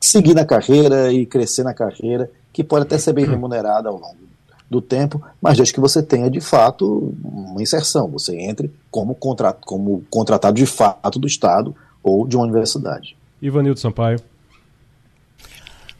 seguir 0.00 0.34
na 0.34 0.44
carreira 0.44 1.12
e 1.12 1.24
crescer 1.26 1.62
na 1.62 1.74
carreira, 1.74 2.30
que 2.52 2.64
pode 2.64 2.82
até 2.82 2.98
ser 2.98 3.12
bem 3.12 3.24
remunerada 3.24 3.88
ao 3.88 3.96
longo 3.96 4.29
do 4.70 4.80
tempo, 4.80 5.20
mas 5.42 5.56
desde 5.56 5.74
que 5.74 5.80
você 5.80 6.00
tenha 6.00 6.30
de 6.30 6.40
fato 6.40 7.12
uma 7.24 7.60
inserção, 7.60 8.08
você 8.08 8.36
entre 8.40 8.70
como, 8.88 9.16
contra, 9.16 9.52
como 9.52 10.04
contratado 10.08 10.54
de 10.54 10.64
fato 10.64 11.18
do 11.18 11.26
Estado 11.26 11.74
ou 12.00 12.26
de 12.26 12.36
uma 12.36 12.44
universidade. 12.44 13.16
Ivanildo 13.42 13.80
Sampaio. 13.80 14.20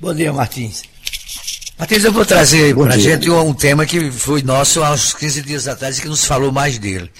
Bom 0.01 0.15
dia, 0.15 0.33
Martins. 0.33 0.85
Martins, 1.77 2.05
eu 2.05 2.13
vou 2.13 2.25
trazer 2.25 2.75
para 2.77 2.95
a 2.95 2.99
gente 2.99 3.29
um 3.29 3.53
tema 3.53 3.85
que 3.85 4.11
foi 4.13 4.43
nosso 4.43 4.83
há 4.85 4.93
uns 4.93 5.15
15 5.15 5.43
dias 5.43 5.67
atrás 5.67 5.99
e 5.99 6.03
que 6.03 6.09
nos 6.09 6.25
falou 6.25 6.53
mais 6.53 6.79
dele. 6.79 7.11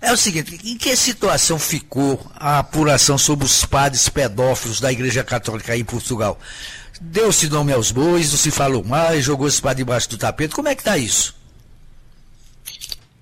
É 0.00 0.12
o 0.12 0.16
seguinte, 0.16 0.60
em 0.64 0.76
que 0.76 0.94
situação 0.94 1.58
ficou 1.58 2.24
a 2.36 2.60
apuração 2.60 3.18
sobre 3.18 3.44
os 3.44 3.64
padres 3.64 4.08
pedófilos 4.08 4.80
da 4.80 4.92
Igreja 4.92 5.24
Católica 5.24 5.72
aí 5.72 5.80
em 5.80 5.84
Portugal? 5.84 6.38
Deu-se 7.00 7.48
nome 7.48 7.72
aos 7.72 7.90
bois, 7.92 8.30
não 8.30 8.38
se 8.38 8.50
falou 8.50 8.84
mais, 8.84 9.24
jogou 9.24 9.46
esse 9.46 9.62
padre 9.62 9.78
debaixo 9.78 10.10
do 10.10 10.18
tapete. 10.18 10.54
Como 10.54 10.68
é 10.68 10.74
que 10.74 10.80
está 10.80 10.98
isso? 10.98 11.36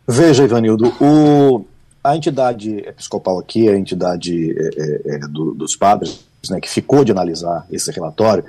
Veja, 0.09 0.45
Ivanildo, 0.45 0.95
o, 1.01 1.65
a 2.03 2.17
entidade 2.17 2.79
episcopal 2.79 3.39
aqui, 3.39 3.69
a 3.69 3.77
entidade 3.77 4.55
é, 4.57 5.13
é, 5.13 5.15
é 5.17 5.19
do, 5.19 5.53
dos 5.53 5.75
padres, 5.75 6.25
né, 6.49 6.61
que 6.61 6.71
ficou 6.71 7.05
de 7.05 7.13
analisar 7.13 7.67
esse 7.71 7.91
relatório, 7.91 8.45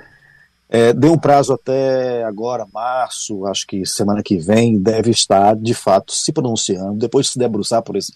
é, 0.70 0.92
deu 0.92 1.12
um 1.12 1.18
prazo 1.18 1.52
até 1.52 2.22
agora, 2.24 2.66
março, 2.72 3.46
acho 3.46 3.66
que 3.66 3.84
semana 3.86 4.22
que 4.22 4.36
vem, 4.36 4.78
deve 4.78 5.10
estar, 5.10 5.56
de 5.56 5.74
fato, 5.74 6.12
se 6.12 6.30
pronunciando, 6.30 6.98
depois 6.98 7.26
de 7.26 7.32
se 7.32 7.38
debruçar 7.38 7.82
esse, 7.94 8.12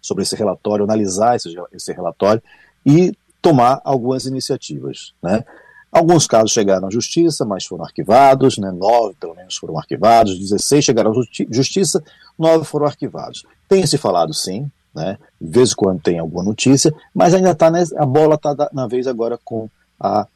sobre 0.00 0.22
esse 0.22 0.36
relatório, 0.36 0.84
analisar 0.84 1.36
esse, 1.36 1.52
esse 1.72 1.92
relatório 1.92 2.42
e 2.84 3.12
tomar 3.42 3.80
algumas 3.84 4.24
iniciativas. 4.24 5.12
Né? 5.22 5.44
Alguns 5.90 6.26
casos 6.26 6.52
chegaram 6.52 6.88
à 6.88 6.90
justiça, 6.90 7.44
mas 7.44 7.64
foram 7.64 7.84
arquivados, 7.84 8.58
né? 8.58 8.70
nove 8.70 9.14
pelo 9.18 9.34
menos 9.34 9.56
foram 9.56 9.78
arquivados, 9.78 10.38
16 10.38 10.84
chegaram 10.84 11.12
à 11.12 11.14
justiça, 11.50 12.02
nove 12.38 12.64
foram 12.64 12.86
arquivados. 12.86 13.44
Tem 13.68 13.86
se 13.86 13.96
falado, 13.96 14.34
sim, 14.34 14.70
né? 14.94 15.16
de 15.40 15.50
vez 15.50 15.72
em 15.72 15.74
quando 15.74 16.00
tem 16.00 16.18
alguma 16.18 16.42
notícia, 16.42 16.92
mas 17.14 17.32
ainda 17.32 17.52
está 17.52 17.68
a 17.68 18.06
bola 18.06 18.34
está 18.34 18.68
na 18.72 18.86
vez 18.86 19.06
agora 19.06 19.38
com 19.42 19.68
a 19.98 20.26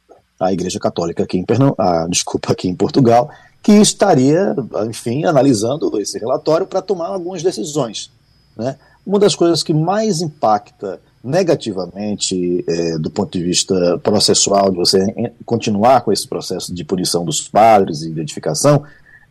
a 0.41 0.51
Igreja 0.51 0.79
Católica 0.79 1.23
aqui 1.23 1.37
em 1.37 1.45
Pernam 1.45 1.75
ah, 1.77 2.07
desculpa, 2.09 2.51
aqui 2.51 2.67
em 2.67 2.75
Portugal, 2.75 3.29
que 3.61 3.73
estaria, 3.73 4.55
enfim, 4.89 5.23
analisando 5.23 5.95
esse 5.99 6.17
relatório 6.17 6.65
para 6.65 6.81
tomar 6.81 7.07
algumas 7.07 7.43
decisões. 7.43 8.11
Né? 8.57 8.75
Uma 9.05 9.19
das 9.19 9.35
coisas 9.35 9.61
que 9.61 9.73
mais 9.73 10.19
impacta 10.19 10.99
negativamente 11.23 12.63
é, 12.67 12.97
do 12.97 13.09
ponto 13.11 13.37
de 13.37 13.43
vista 13.43 13.99
processual, 13.99 14.71
de 14.71 14.77
você 14.77 15.31
continuar 15.45 16.01
com 16.01 16.11
esse 16.11 16.27
processo 16.27 16.73
de 16.73 16.83
punição 16.83 17.23
dos 17.23 17.47
padres 17.47 18.01
e 18.01 18.09
identificação, 18.09 18.83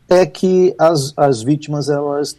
é 0.09 0.25
que 0.25 0.75
as, 0.79 1.13
as 1.17 1.43
vítimas 1.43 1.89
elas 1.89 2.37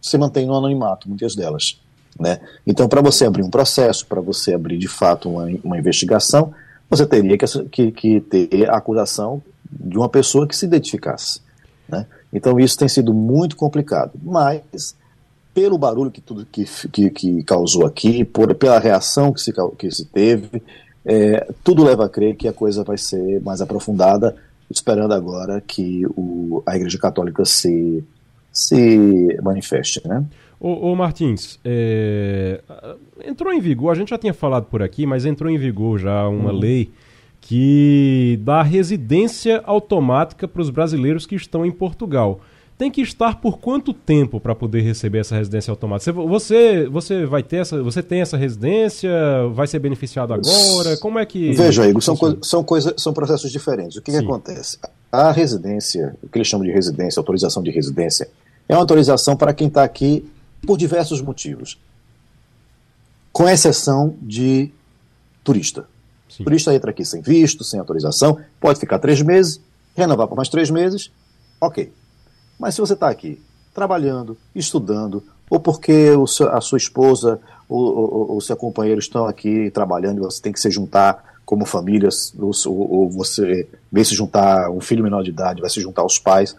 se 0.00 0.16
mantêm 0.18 0.46
no 0.46 0.54
anonimato, 0.54 1.08
muitas 1.08 1.34
delas. 1.34 1.80
Né? 2.18 2.40
Então, 2.66 2.88
para 2.88 3.00
você 3.00 3.24
abrir 3.24 3.42
um 3.42 3.50
processo, 3.50 4.06
para 4.06 4.20
você 4.20 4.52
abrir 4.52 4.78
de 4.78 4.88
fato 4.88 5.30
uma, 5.30 5.48
uma 5.64 5.78
investigação, 5.78 6.52
você 6.88 7.06
teria 7.06 7.38
que, 7.38 7.46
que, 7.70 7.92
que, 7.92 8.20
ter 8.20 8.68
a 8.68 8.76
acusação 8.76 9.42
de 9.70 9.96
uma 9.96 10.08
pessoa 10.08 10.46
que 10.46 10.56
se 10.56 10.66
identificasse. 10.66 11.40
Né? 11.88 12.04
Então 12.32 12.58
isso 12.58 12.76
tem 12.76 12.88
sido 12.88 13.14
muito 13.14 13.56
complicado. 13.56 14.12
Mas, 14.22 14.96
pelo 15.54 15.78
barulho 15.78 16.10
que 16.10 16.20
tudo 16.20 16.46
que, 16.46 16.64
que, 16.92 17.10
que 17.10 17.42
causou 17.42 17.86
aqui, 17.86 18.24
por, 18.24 18.54
pela 18.54 18.78
reação 18.78 19.32
que 19.32 19.40
se, 19.40 19.52
que 19.78 19.90
se 19.90 20.04
teve, 20.06 20.62
é, 21.04 21.46
tudo 21.64 21.84
leva 21.84 22.06
a 22.06 22.08
crer 22.08 22.36
que 22.36 22.46
a 22.46 22.52
coisa 22.52 22.84
vai 22.84 22.98
ser 22.98 23.40
mais 23.42 23.60
aprofundada, 23.60 24.36
esperando 24.70 25.12
agora 25.12 25.60
que 25.60 26.06
o, 26.16 26.62
a 26.66 26.76
Igreja 26.76 26.98
Católica 26.98 27.44
se, 27.44 28.04
se 28.52 29.38
manifeste. 29.42 30.00
Né? 30.06 30.24
Ô, 30.58 30.90
ô 30.90 30.96
Martins, 30.96 31.58
é, 31.64 32.60
entrou 33.24 33.52
em 33.52 33.60
vigor, 33.60 33.92
a 33.92 33.94
gente 33.94 34.10
já 34.10 34.18
tinha 34.18 34.34
falado 34.34 34.66
por 34.66 34.82
aqui, 34.82 35.06
mas 35.06 35.24
entrou 35.24 35.50
em 35.50 35.58
vigor 35.58 35.98
já 35.98 36.28
uma 36.28 36.52
uhum. 36.52 36.58
lei 36.58 36.90
que 37.40 38.38
dá 38.42 38.62
residência 38.62 39.62
automática 39.64 40.46
para 40.46 40.62
os 40.62 40.70
brasileiros 40.70 41.26
que 41.26 41.34
estão 41.34 41.64
em 41.64 41.70
Portugal. 41.70 42.40
Tem 42.80 42.90
que 42.90 43.02
estar 43.02 43.42
por 43.42 43.58
quanto 43.58 43.92
tempo 43.92 44.40
para 44.40 44.54
poder 44.54 44.80
receber 44.80 45.18
essa 45.18 45.36
residência 45.36 45.70
automática? 45.70 46.14
Você, 46.14 46.88
você 46.88 47.26
vai 47.26 47.42
ter 47.42 47.56
essa, 47.56 47.82
você 47.82 48.02
tem 48.02 48.22
essa 48.22 48.38
residência? 48.38 49.10
Vai 49.52 49.66
ser 49.66 49.78
beneficiado 49.80 50.32
agora? 50.32 50.96
Como 50.96 51.18
é 51.18 51.26
que 51.26 51.52
Veja, 51.52 51.86
Igor, 51.86 52.00
são, 52.00 52.16
co 52.16 52.38
são 52.42 52.64
coisas, 52.64 52.94
são 52.96 53.12
processos 53.12 53.52
diferentes. 53.52 53.98
O 53.98 54.00
que, 54.00 54.10
que 54.10 54.16
acontece? 54.16 54.78
A 55.12 55.30
residência, 55.30 56.16
o 56.22 56.28
que 56.30 56.38
eles 56.38 56.48
chamam 56.48 56.66
de 56.66 56.72
residência, 56.72 57.20
autorização 57.20 57.62
de 57.62 57.70
residência, 57.70 58.30
é 58.66 58.74
uma 58.74 58.80
autorização 58.80 59.36
para 59.36 59.52
quem 59.52 59.68
está 59.68 59.84
aqui 59.84 60.26
por 60.66 60.78
diversos 60.78 61.20
motivos. 61.20 61.78
Com 63.30 63.46
exceção 63.46 64.14
de 64.22 64.70
turista. 65.44 65.86
Sim. 66.30 66.44
Turista 66.44 66.74
entra 66.74 66.92
aqui 66.92 67.04
sem 67.04 67.20
visto, 67.20 67.62
sem 67.62 67.78
autorização, 67.78 68.38
pode 68.58 68.80
ficar 68.80 68.98
três 68.98 69.20
meses, 69.20 69.60
renovar 69.94 70.26
por 70.26 70.34
mais 70.34 70.48
três 70.48 70.70
meses, 70.70 71.10
ok. 71.60 71.92
Mas 72.60 72.74
se 72.74 72.80
você 72.82 72.92
está 72.92 73.08
aqui 73.08 73.40
trabalhando, 73.74 74.36
estudando, 74.54 75.24
ou 75.48 75.58
porque 75.58 76.12
seu, 76.28 76.54
a 76.54 76.60
sua 76.60 76.76
esposa 76.76 77.40
ou 77.66 78.36
o 78.36 78.40
seu 78.40 78.56
companheiro 78.56 79.00
estão 79.00 79.26
aqui 79.26 79.70
trabalhando 79.70 80.18
e 80.18 80.20
você 80.20 80.42
tem 80.42 80.52
que 80.52 80.60
se 80.60 80.70
juntar 80.70 81.40
como 81.46 81.64
família, 81.64 82.08
ou, 82.38 82.52
ou 82.66 83.10
você 83.10 83.66
vem 83.90 84.04
se 84.04 84.14
juntar, 84.14 84.70
um 84.70 84.80
filho 84.80 85.02
menor 85.02 85.22
de 85.22 85.30
idade 85.30 85.60
vai 85.60 85.70
se 85.70 85.80
juntar 85.80 86.02
aos 86.02 86.18
pais, 86.18 86.54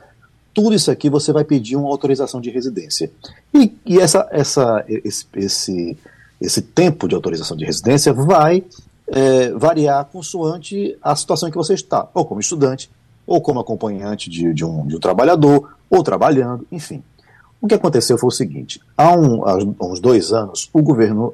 tudo 0.54 0.74
isso 0.74 0.89
aqui 0.89 1.10
você 1.10 1.32
vai 1.32 1.43
pedir 1.43 1.76
uma 1.76 1.89
autorização 1.89 2.41
de 2.41 2.49
residência. 2.49 3.12
E, 3.54 3.74
e 3.86 3.99
essa, 3.99 4.28
essa, 4.32 4.84
esse, 4.88 5.26
esse, 5.36 5.97
esse 6.41 6.62
tempo 6.62 7.08
de 7.08 7.16
autorização 7.16 7.56
de 7.56 7.64
residência 7.64 8.12
vai 8.12 8.64
é, 9.08 9.52
variar 9.52 10.04
consoante 10.06 10.97
a 11.02 11.16
situação 11.16 11.47
em 11.47 11.52
que 11.52 11.58
você 11.58 11.74
está, 11.74 12.10
ou 12.14 12.26
como 12.26 12.41
estudante, 12.41 12.89
ou 13.26 13.39
como 13.39 13.60
acompanhante 13.60 14.30
de, 14.30 14.54
de, 14.54 14.66
um, 14.66 14.88
de 14.88 14.95
um 14.95 14.99
trabalhador, 14.99 15.70
ou 15.92 16.02
trabalhando, 16.02 16.66
enfim. 16.72 17.04
O 17.62 17.68
que 17.68 17.76
aconteceu 17.76 18.18
foi 18.18 18.30
o 18.30 18.32
seguinte: 18.32 18.82
há, 18.98 19.14
um, 19.14 19.46
há 19.46 19.86
uns 19.86 20.00
dois 20.00 20.32
anos, 20.32 20.70
o 20.74 20.82
governo 20.82 21.34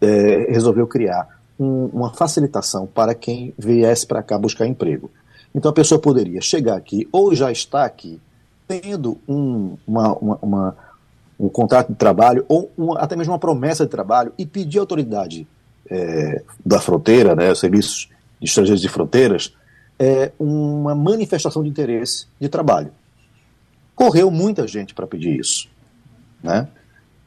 é, 0.00 0.46
resolveu 0.50 0.86
criar 0.86 1.28
um, 1.60 1.86
uma 1.92 2.12
facilitação 2.12 2.86
para 2.86 3.14
quem 3.14 3.54
viesse 3.58 4.06
para 4.06 4.22
cá 4.22 4.38
buscar 4.38 4.66
emprego. 4.66 5.10
Então 5.54 5.70
a 5.70 5.74
pessoa 5.74 6.00
poderia 6.00 6.40
chegar 6.40 6.76
aqui, 6.76 7.06
ou 7.12 7.34
já 7.34 7.52
está 7.52 7.84
aqui, 7.84 8.20
tendo 8.66 9.18
um, 9.28 9.76
uma, 9.86 10.12
uma, 10.14 10.38
uma, 10.40 10.76
um 11.38 11.48
contrato 11.48 11.88
de 11.88 11.94
trabalho 11.94 12.44
ou 12.48 12.70
uma, 12.76 12.98
até 12.98 13.14
mesmo 13.14 13.32
uma 13.32 13.38
promessa 13.38 13.84
de 13.84 13.90
trabalho 13.90 14.32
e 14.38 14.46
pedir 14.46 14.78
à 14.78 14.80
autoridade 14.80 15.46
é, 15.90 16.42
da 16.64 16.80
fronteira, 16.80 17.36
né, 17.36 17.54
serviços 17.54 18.08
de 18.40 18.46
estrangeiros 18.46 18.80
de 18.80 18.88
fronteiras, 18.88 19.54
é, 19.98 20.32
uma 20.38 20.94
manifestação 20.94 21.62
de 21.62 21.68
interesse 21.68 22.26
de 22.40 22.48
trabalho. 22.48 22.90
Correu 23.94 24.30
muita 24.30 24.66
gente 24.66 24.94
para 24.94 25.06
pedir 25.06 25.38
isso. 25.38 25.68
Né? 26.42 26.68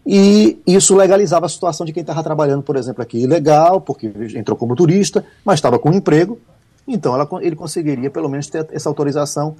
E 0.05 0.59
isso 0.67 0.95
legalizava 0.95 1.47
a 1.47 1.49
situação 1.49 1.85
de 1.85 1.91
quem 1.91 2.01
estava 2.01 2.21
trabalhando, 2.21 2.61
por 2.61 2.75
exemplo, 2.75 3.01
aqui 3.01 3.17
ilegal, 3.17 3.81
porque 3.81 4.11
entrou 4.35 4.55
como 4.55 4.75
turista, 4.75 5.25
mas 5.43 5.55
estava 5.55 5.79
com 5.79 5.89
um 5.89 5.93
emprego, 5.93 6.39
então 6.87 7.15
ela, 7.15 7.27
ele 7.41 7.55
conseguiria 7.55 8.11
pelo 8.11 8.29
menos 8.29 8.47
ter 8.47 8.67
essa 8.71 8.87
autorização 8.87 9.55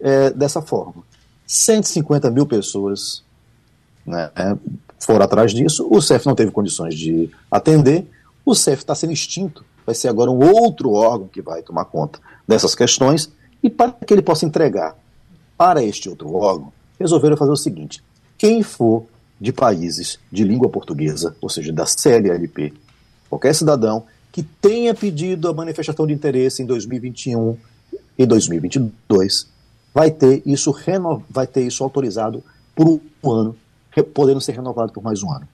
é, 0.00 0.30
dessa 0.30 0.62
forma. 0.62 1.02
150 1.46 2.30
mil 2.30 2.46
pessoas 2.46 3.22
né, 4.06 4.30
foram 4.98 5.22
atrás 5.22 5.52
disso, 5.52 5.86
o 5.90 6.00
CEF 6.00 6.24
não 6.26 6.34
teve 6.34 6.50
condições 6.50 6.94
de 6.94 7.28
atender, 7.50 8.08
o 8.44 8.54
CEF 8.54 8.82
está 8.82 8.94
sendo 8.94 9.12
extinto, 9.12 9.64
vai 9.84 9.94
ser 9.94 10.08
agora 10.08 10.30
um 10.30 10.42
outro 10.42 10.92
órgão 10.92 11.28
que 11.28 11.42
vai 11.42 11.62
tomar 11.62 11.84
conta 11.84 12.18
dessas 12.48 12.74
questões, 12.74 13.30
e 13.62 13.68
para 13.68 13.92
que 13.92 14.14
ele 14.14 14.22
possa 14.22 14.46
entregar 14.46 14.96
para 15.60 15.84
este 15.84 16.08
outro 16.08 16.32
órgão, 16.32 16.72
resolveram 16.98 17.36
fazer 17.36 17.52
o 17.52 17.56
seguinte: 17.56 18.02
quem 18.38 18.62
for 18.62 19.04
de 19.38 19.52
países 19.52 20.18
de 20.32 20.42
língua 20.42 20.70
portuguesa, 20.70 21.36
ou 21.38 21.50
seja, 21.50 21.70
da 21.70 21.84
CLLP, 21.84 22.72
qualquer 23.28 23.54
cidadão 23.54 24.04
que 24.32 24.42
tenha 24.42 24.94
pedido 24.94 25.48
a 25.48 25.52
manifestação 25.52 26.06
de 26.06 26.14
interesse 26.14 26.62
em 26.62 26.66
2021 26.66 27.58
e 28.16 28.24
2022, 28.24 29.48
vai 29.92 30.10
ter 30.10 30.42
isso, 30.46 30.70
reno... 30.70 31.22
vai 31.28 31.46
ter 31.46 31.66
isso 31.66 31.84
autorizado 31.84 32.42
por 32.74 32.98
um 33.22 33.30
ano, 33.30 33.54
podendo 34.14 34.40
ser 34.40 34.52
renovado 34.52 34.92
por 34.92 35.02
mais 35.02 35.22
um 35.22 35.30
ano. 35.30 35.46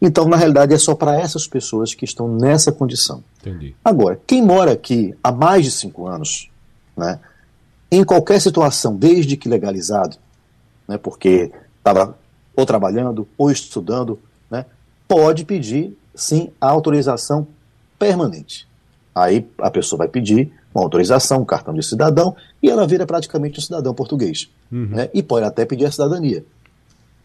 Então, 0.00 0.28
na 0.28 0.36
realidade, 0.36 0.74
é 0.74 0.78
só 0.78 0.94
para 0.94 1.18
essas 1.18 1.46
pessoas 1.46 1.94
que 1.94 2.04
estão 2.04 2.28
nessa 2.28 2.70
condição. 2.70 3.24
Entendi. 3.40 3.74
Agora, 3.82 4.20
quem 4.26 4.42
mora 4.42 4.72
aqui 4.72 5.14
há 5.24 5.32
mais 5.32 5.64
de 5.64 5.70
cinco 5.70 6.06
anos, 6.06 6.50
né, 6.94 7.18
em 7.90 8.04
qualquer 8.04 8.40
situação, 8.40 8.94
desde 8.94 9.36
que 9.36 9.48
legalizado, 9.48 10.16
né, 10.86 10.98
porque 10.98 11.50
estava 11.78 12.16
ou 12.54 12.66
trabalhando 12.66 13.26
ou 13.36 13.50
estudando, 13.50 14.18
né, 14.50 14.66
pode 15.06 15.44
pedir, 15.44 15.96
sim, 16.14 16.50
a 16.60 16.68
autorização 16.68 17.46
permanente. 17.98 18.68
Aí 19.14 19.46
a 19.58 19.70
pessoa 19.70 19.98
vai 19.98 20.08
pedir 20.08 20.52
uma 20.74 20.84
autorização, 20.84 21.42
um 21.42 21.44
cartão 21.44 21.74
de 21.74 21.84
cidadão, 21.84 22.36
e 22.62 22.68
ela 22.68 22.86
vira 22.86 23.06
praticamente 23.06 23.58
um 23.58 23.62
cidadão 23.62 23.94
português. 23.94 24.50
Uhum. 24.70 24.88
Né, 24.90 25.10
e 25.14 25.22
pode 25.22 25.46
até 25.46 25.64
pedir 25.64 25.86
a 25.86 25.90
cidadania. 25.90 26.44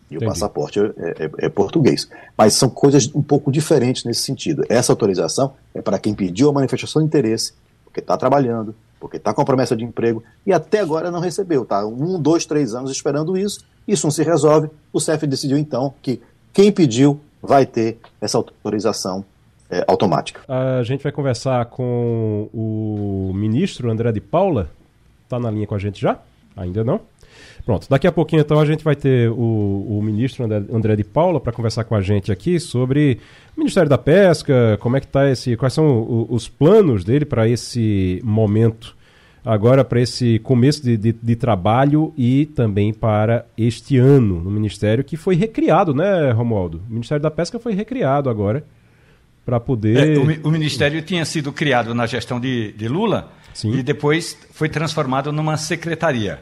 E 0.10 0.16
Entendi. 0.16 0.26
o 0.26 0.28
passaporte 0.30 0.80
é, 0.80 0.84
é, 0.84 1.32
é, 1.40 1.50
português. 1.50 2.08
Mas 2.38 2.54
são 2.54 2.70
coisas 2.70 3.10
um 3.14 3.22
pouco 3.22 3.52
diferentes 3.52 4.04
nesse 4.04 4.22
sentido. 4.22 4.64
Essa 4.70 4.92
autorização 4.92 5.54
é 5.74 5.82
para 5.82 5.98
quem 5.98 6.14
pediu 6.14 6.50
a 6.50 6.54
manifestação 6.54 7.02
de 7.02 7.08
interesse, 7.08 7.54
porque 7.94 8.00
está 8.00 8.18
trabalhando, 8.18 8.74
porque 9.00 9.18
está 9.18 9.32
com 9.32 9.42
a 9.42 9.46
promessa 9.46 9.76
de 9.76 9.84
emprego 9.84 10.24
e 10.44 10.52
até 10.52 10.80
agora 10.80 11.12
não 11.12 11.20
recebeu. 11.20 11.62
Está 11.62 11.86
um, 11.86 12.20
dois, 12.20 12.44
três 12.44 12.74
anos 12.74 12.90
esperando 12.90 13.38
isso, 13.38 13.64
isso 13.88 14.08
não 14.08 14.12
se 14.12 14.24
resolve. 14.24 14.68
O 14.92 15.00
CEF 15.00 15.28
decidiu 15.28 15.60
então 15.60 15.94
que 16.02 16.20
quem 16.52 16.72
pediu 16.72 17.22
vai 17.40 17.68
ter 17.68 18.00
essa 18.20 18.38
autorização 18.38 19.24
é, 19.70 19.86
automática. 19.88 20.42
A 20.48 20.82
gente 20.82 21.04
vai 21.04 21.12
conversar 21.12 21.68
com 21.68 22.50
o 22.52 23.32
ministro 23.36 23.92
André 23.92 24.12
de 24.12 24.22
Paula. 24.22 24.72
Está 25.24 25.40
na 25.40 25.52
linha 25.52 25.68
com 25.68 25.76
a 25.76 25.80
gente 25.80 26.02
já? 26.02 26.18
Ainda 26.58 26.84
não? 26.84 27.00
Pronto, 27.66 27.88
daqui 27.90 28.06
a 28.06 28.12
pouquinho 28.12 28.42
então 28.42 28.60
a 28.60 28.66
gente 28.66 28.84
vai 28.84 28.96
ter 28.96 29.30
o, 29.30 29.98
o 29.98 30.02
ministro 30.04 30.44
André, 30.44 30.64
André 30.72 30.96
de 30.98 31.04
Paula 31.04 31.40
para 31.40 31.54
conversar 31.54 31.86
com 31.86 31.96
a 31.96 32.02
gente 32.02 32.30
aqui 32.30 32.60
sobre 32.60 33.20
o 33.56 33.62
Ministério 33.62 33.90
da 33.90 33.98
Pesca, 33.98 34.78
como 34.82 34.98
é 34.98 35.00
que 35.00 35.08
tá 35.08 35.30
esse, 35.30 35.56
quais 35.56 35.74
são 35.74 35.86
o, 35.86 36.28
os 36.30 36.50
planos 36.50 37.06
dele 37.06 37.24
para 37.24 37.48
esse 37.48 38.20
momento 38.22 38.96
agora 39.46 39.84
para 39.84 40.02
esse 40.02 40.40
começo 40.40 40.84
de, 40.84 40.98
de, 40.98 41.14
de, 41.14 41.36
trabalho 41.36 42.14
e 42.18 42.46
também 42.48 42.94
para 42.94 43.46
este 43.58 43.98
ano 43.98 44.40
no 44.42 44.50
Ministério, 44.50 45.04
que 45.04 45.18
foi 45.18 45.36
recriado, 45.36 45.94
né, 45.94 46.32
Romualdo? 46.32 46.82
O 46.90 46.94
Ministério 46.94 47.22
da 47.22 47.32
Pesca 47.32 47.60
foi 47.60 47.74
recriado 47.74 48.30
agora 48.30 48.66
para 49.46 49.60
poder. 49.60 50.16
É, 50.16 50.18
o, 50.18 50.48
o, 50.48 50.52
Ministério 50.52 51.02
tinha 51.02 51.26
sido 51.26 51.52
criado 51.52 51.94
na 51.94 52.06
gestão 52.06 52.40
de, 52.40 52.72
de 52.74 52.88
Lula 52.88 53.32
Sim. 53.54 53.74
e 53.74 53.84
depois 53.84 54.38
foi 54.52 54.70
transformado 54.70 55.32
numa 55.32 55.58
secretaria. 55.58 56.40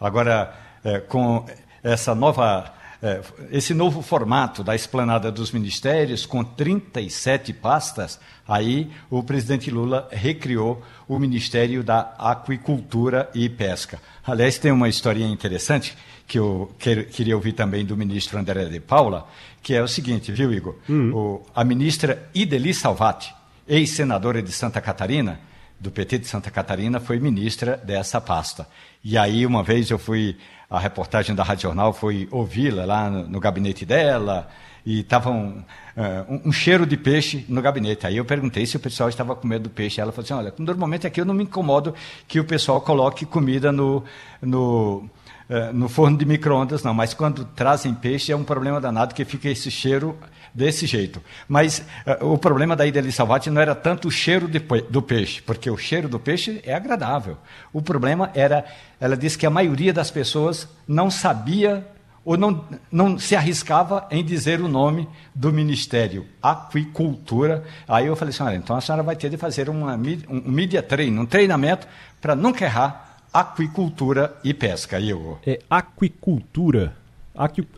Agora, 0.00 0.54
é, 0.84 1.00
com 1.00 1.44
essa 1.82 2.14
nova 2.14 2.72
é, 3.00 3.20
esse 3.52 3.72
novo 3.72 4.02
formato 4.02 4.64
da 4.64 4.74
esplanada 4.74 5.30
dos 5.30 5.52
ministérios, 5.52 6.26
com 6.26 6.42
37 6.42 7.52
pastas, 7.52 8.18
aí 8.46 8.90
o 9.08 9.22
presidente 9.22 9.70
Lula 9.70 10.08
recriou 10.10 10.82
o 11.06 11.16
Ministério 11.16 11.84
da 11.84 12.12
Aquicultura 12.18 13.30
e 13.32 13.48
Pesca. 13.48 14.00
Aliás, 14.26 14.58
tem 14.58 14.72
uma 14.72 14.88
historinha 14.88 15.28
interessante 15.28 15.96
que 16.26 16.38
eu 16.38 16.74
queria 16.78 17.36
ouvir 17.36 17.52
também 17.52 17.86
do 17.86 17.96
ministro 17.96 18.38
André 18.38 18.64
de 18.64 18.80
Paula, 18.80 19.28
que 19.62 19.74
é 19.74 19.82
o 19.82 19.88
seguinte, 19.88 20.32
viu, 20.32 20.52
Igor? 20.52 20.76
Hum. 20.90 21.12
O, 21.14 21.46
a 21.54 21.64
ministra 21.64 22.28
Ideli 22.34 22.74
Salvati, 22.74 23.32
ex-senadora 23.66 24.42
de 24.42 24.50
Santa 24.50 24.80
Catarina, 24.80 25.40
do 25.80 25.90
PT 25.90 26.18
de 26.18 26.26
Santa 26.26 26.50
Catarina, 26.50 26.98
foi 26.98 27.20
ministra 27.20 27.76
dessa 27.76 28.20
pasta. 28.20 28.66
E 29.10 29.16
aí, 29.16 29.46
uma 29.46 29.62
vez 29.62 29.88
eu 29.88 29.98
fui 29.98 30.36
a 30.68 30.78
reportagem 30.78 31.34
da 31.34 31.42
Rádio 31.42 31.62
Jornal 31.62 31.94
foi 31.94 32.28
ouvi-la 32.30 32.84
lá 32.84 33.08
no, 33.08 33.26
no, 33.26 33.40
gabinete 33.40 33.86
dela 33.86 34.46
e 34.84 35.00
estava 35.00 35.30
um, 35.30 35.60
uh, 35.96 36.42
um, 36.44 36.52
cheiro 36.52 36.84
de 36.84 36.94
peixe 36.94 37.42
no 37.48 37.62
gabinete. 37.62 38.06
Aí 38.06 38.18
eu 38.18 38.24
perguntei 38.26 38.66
se 38.66 38.76
o 38.76 38.80
pessoal 38.80 39.08
estava 39.08 39.34
com 39.34 39.48
medo 39.48 39.62
do 39.62 39.70
peixe. 39.70 39.98
Ela 39.98 40.12
falou 40.12 40.24
assim: 40.24 40.34
olha, 40.34 40.52
normalmente 40.58 41.06
aqui 41.06 41.22
eu 41.22 41.24
não 41.24 41.32
me 41.32 41.44
incomodo 41.44 41.94
que 42.26 42.38
o 42.38 42.44
pessoal 42.44 42.82
coloque 42.82 43.24
comida 43.24 43.72
no, 43.72 44.04
no, 44.42 45.08
uh, 45.48 45.72
no 45.72 45.88
forno 45.88 46.16
de 46.16 46.24
micro-ondas, 46.24 46.82
não, 46.82 46.94
mas 46.94 47.14
quando 47.14 47.44
trazem 47.44 47.94
peixe 47.94 48.32
é 48.32 48.36
um 48.36 48.44
problema 48.44 48.80
danado 48.80 49.14
que 49.14 49.24
fica 49.24 49.48
esse 49.48 49.70
cheiro 49.70 50.16
desse 50.54 50.86
jeito. 50.86 51.22
Mas 51.48 51.84
uh, 52.20 52.32
o 52.32 52.38
problema 52.38 52.74
da 52.74 52.86
Ida 52.86 53.10
Salvati 53.10 53.50
não 53.50 53.60
era 53.60 53.74
tanto 53.74 54.08
o 54.08 54.10
cheiro 54.10 54.48
de, 54.48 54.58
do 54.90 55.02
peixe, 55.02 55.42
porque 55.42 55.70
o 55.70 55.76
cheiro 55.76 56.08
do 56.08 56.18
peixe 56.18 56.60
é 56.64 56.74
agradável. 56.74 57.36
O 57.72 57.82
problema 57.82 58.30
era, 58.34 58.64
ela 59.00 59.16
disse 59.16 59.38
que 59.38 59.46
a 59.46 59.50
maioria 59.50 59.92
das 59.92 60.10
pessoas 60.10 60.68
não 60.86 61.10
sabia 61.10 61.86
ou 62.24 62.36
não, 62.36 62.62
não 62.92 63.18
se 63.18 63.34
arriscava 63.34 64.06
em 64.10 64.22
dizer 64.22 64.60
o 64.60 64.68
nome 64.68 65.08
do 65.34 65.50
Ministério 65.50 66.26
Aquicultura. 66.42 67.64
Aí 67.88 68.06
eu 68.06 68.14
falei 68.14 68.34
assim, 68.34 68.54
então 68.54 68.76
a 68.76 68.82
senhora 68.82 69.02
vai 69.02 69.16
ter 69.16 69.30
de 69.30 69.38
fazer 69.38 69.70
uma, 69.70 69.94
um 70.28 70.50
media 70.50 70.82
training, 70.82 71.20
um 71.20 71.24
treinamento 71.24 71.88
para 72.20 72.34
nunca 72.34 72.66
errar 72.66 73.07
aquicultura 73.32 74.36
e 74.42 74.52
pesca. 74.54 75.00
Eu... 75.00 75.38
É 75.46 75.60
aquicultura 75.68 76.96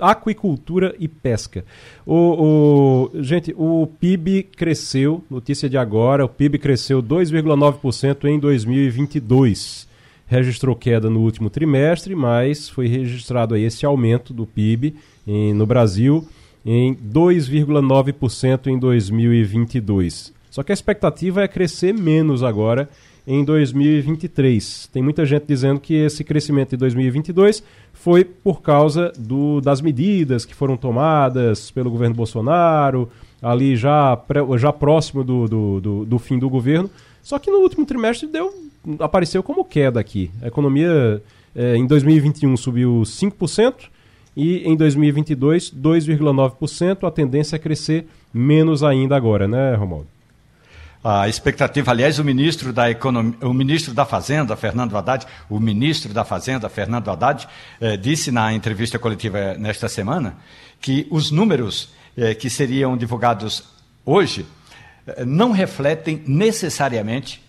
aquicultura 0.01 0.95
e 0.99 1.07
pesca. 1.07 1.65
O, 2.07 3.11
o, 3.15 3.23
gente, 3.23 3.55
o 3.57 3.87
PIB 4.01 4.45
cresceu, 4.45 5.23
notícia 5.31 5.69
de 5.69 5.77
agora, 5.77 6.25
o 6.25 6.29
PIB 6.29 6.59
cresceu 6.59 7.03
2,9% 7.03 8.25
em 8.25 8.39
2022. 8.39 9.87
Registrou 10.27 10.75
queda 10.75 11.11
no 11.11 11.21
último 11.21 11.51
trimestre, 11.51 12.15
mas 12.15 12.69
foi 12.69 12.87
registrado 12.87 13.55
aí 13.55 13.65
esse 13.65 13.85
aumento 13.85 14.33
do 14.33 14.47
PIB 14.47 14.95
em, 15.27 15.53
no 15.53 15.67
Brasil 15.67 16.27
em 16.65 16.95
2,9% 16.95 18.67
em 18.69 18.79
2022. 18.79 20.33
Só 20.51 20.63
que 20.63 20.73
a 20.73 20.75
expectativa 20.75 21.43
é 21.43 21.49
crescer 21.49 21.93
menos 21.93 22.43
agora 22.43 22.89
em 23.31 23.45
2023. 23.45 24.89
Tem 24.93 25.01
muita 25.01 25.25
gente 25.25 25.45
dizendo 25.47 25.79
que 25.79 25.95
esse 25.95 26.25
crescimento 26.25 26.71
de 26.71 26.79
2022 26.79 27.63
foi 27.93 28.25
por 28.25 28.61
causa 28.61 29.13
do, 29.17 29.61
das 29.61 29.81
medidas 29.81 30.45
que 30.45 30.53
foram 30.53 30.77
tomadas 30.77 31.71
pelo 31.71 31.93
governo 31.93 32.17
Bolsonaro, 32.17 33.09
ali 33.41 33.77
já, 33.77 34.21
já 34.59 34.73
próximo 34.73 35.23
do, 35.23 35.47
do, 35.47 35.81
do, 35.81 36.05
do 36.05 36.19
fim 36.19 36.41
do 36.41 36.51
governo. 36.51 36.91
Só 37.23 37.39
que 37.39 37.53
no 37.53 37.59
último 37.59 37.87
trimestre 37.87 38.27
deu, 38.27 38.53
apareceu 38.99 39.45
como 39.45 39.65
queda 39.65 40.01
aqui. 40.01 40.29
A 40.43 40.49
economia 40.49 41.23
é, 41.55 41.77
em 41.77 41.87
2021 41.87 42.57
subiu 42.57 43.03
5% 43.05 43.75
e 44.37 44.69
em 44.69 44.77
2022 44.77 45.73
2,9%. 45.73 47.07
A 47.07 47.11
tendência 47.13 47.55
é 47.55 47.61
crescer 47.61 48.09
menos 48.35 48.83
ainda 48.83 49.15
agora, 49.15 49.47
né, 49.47 49.77
Romualdo? 49.77 50.09
A 51.03 51.29
expectativa, 51.29 51.91
aliás, 51.91 52.19
o 52.19 52.25
ministro 52.25 52.73
da 52.73 52.91
Economia, 52.91 53.35
o 53.43 53.55
ministro 53.55 53.95
da 53.95 54.05
Fazenda, 54.05 54.55
Fernando 54.55 54.97
Haddad, 54.97 55.27
o 55.49 55.59
ministro 55.59 56.13
da 56.13 56.25
Fazenda, 56.25 56.69
Fernando 56.69 57.11
Haddad, 57.11 57.49
eh, 57.81 57.97
disse 57.97 58.31
na 58.31 58.53
entrevista 58.53 58.99
coletiva 58.99 59.55
nesta 59.55 59.89
semana 59.89 60.37
que 60.79 61.07
os 61.11 61.31
números 61.31 61.89
eh, 62.17 62.35
que 62.35 62.51
seriam 62.51 62.99
divulgados 62.99 63.65
hoje 64.05 64.45
eh, 65.07 65.25
não 65.25 65.53
refletem 65.53 66.23
necessariamente 66.27 67.43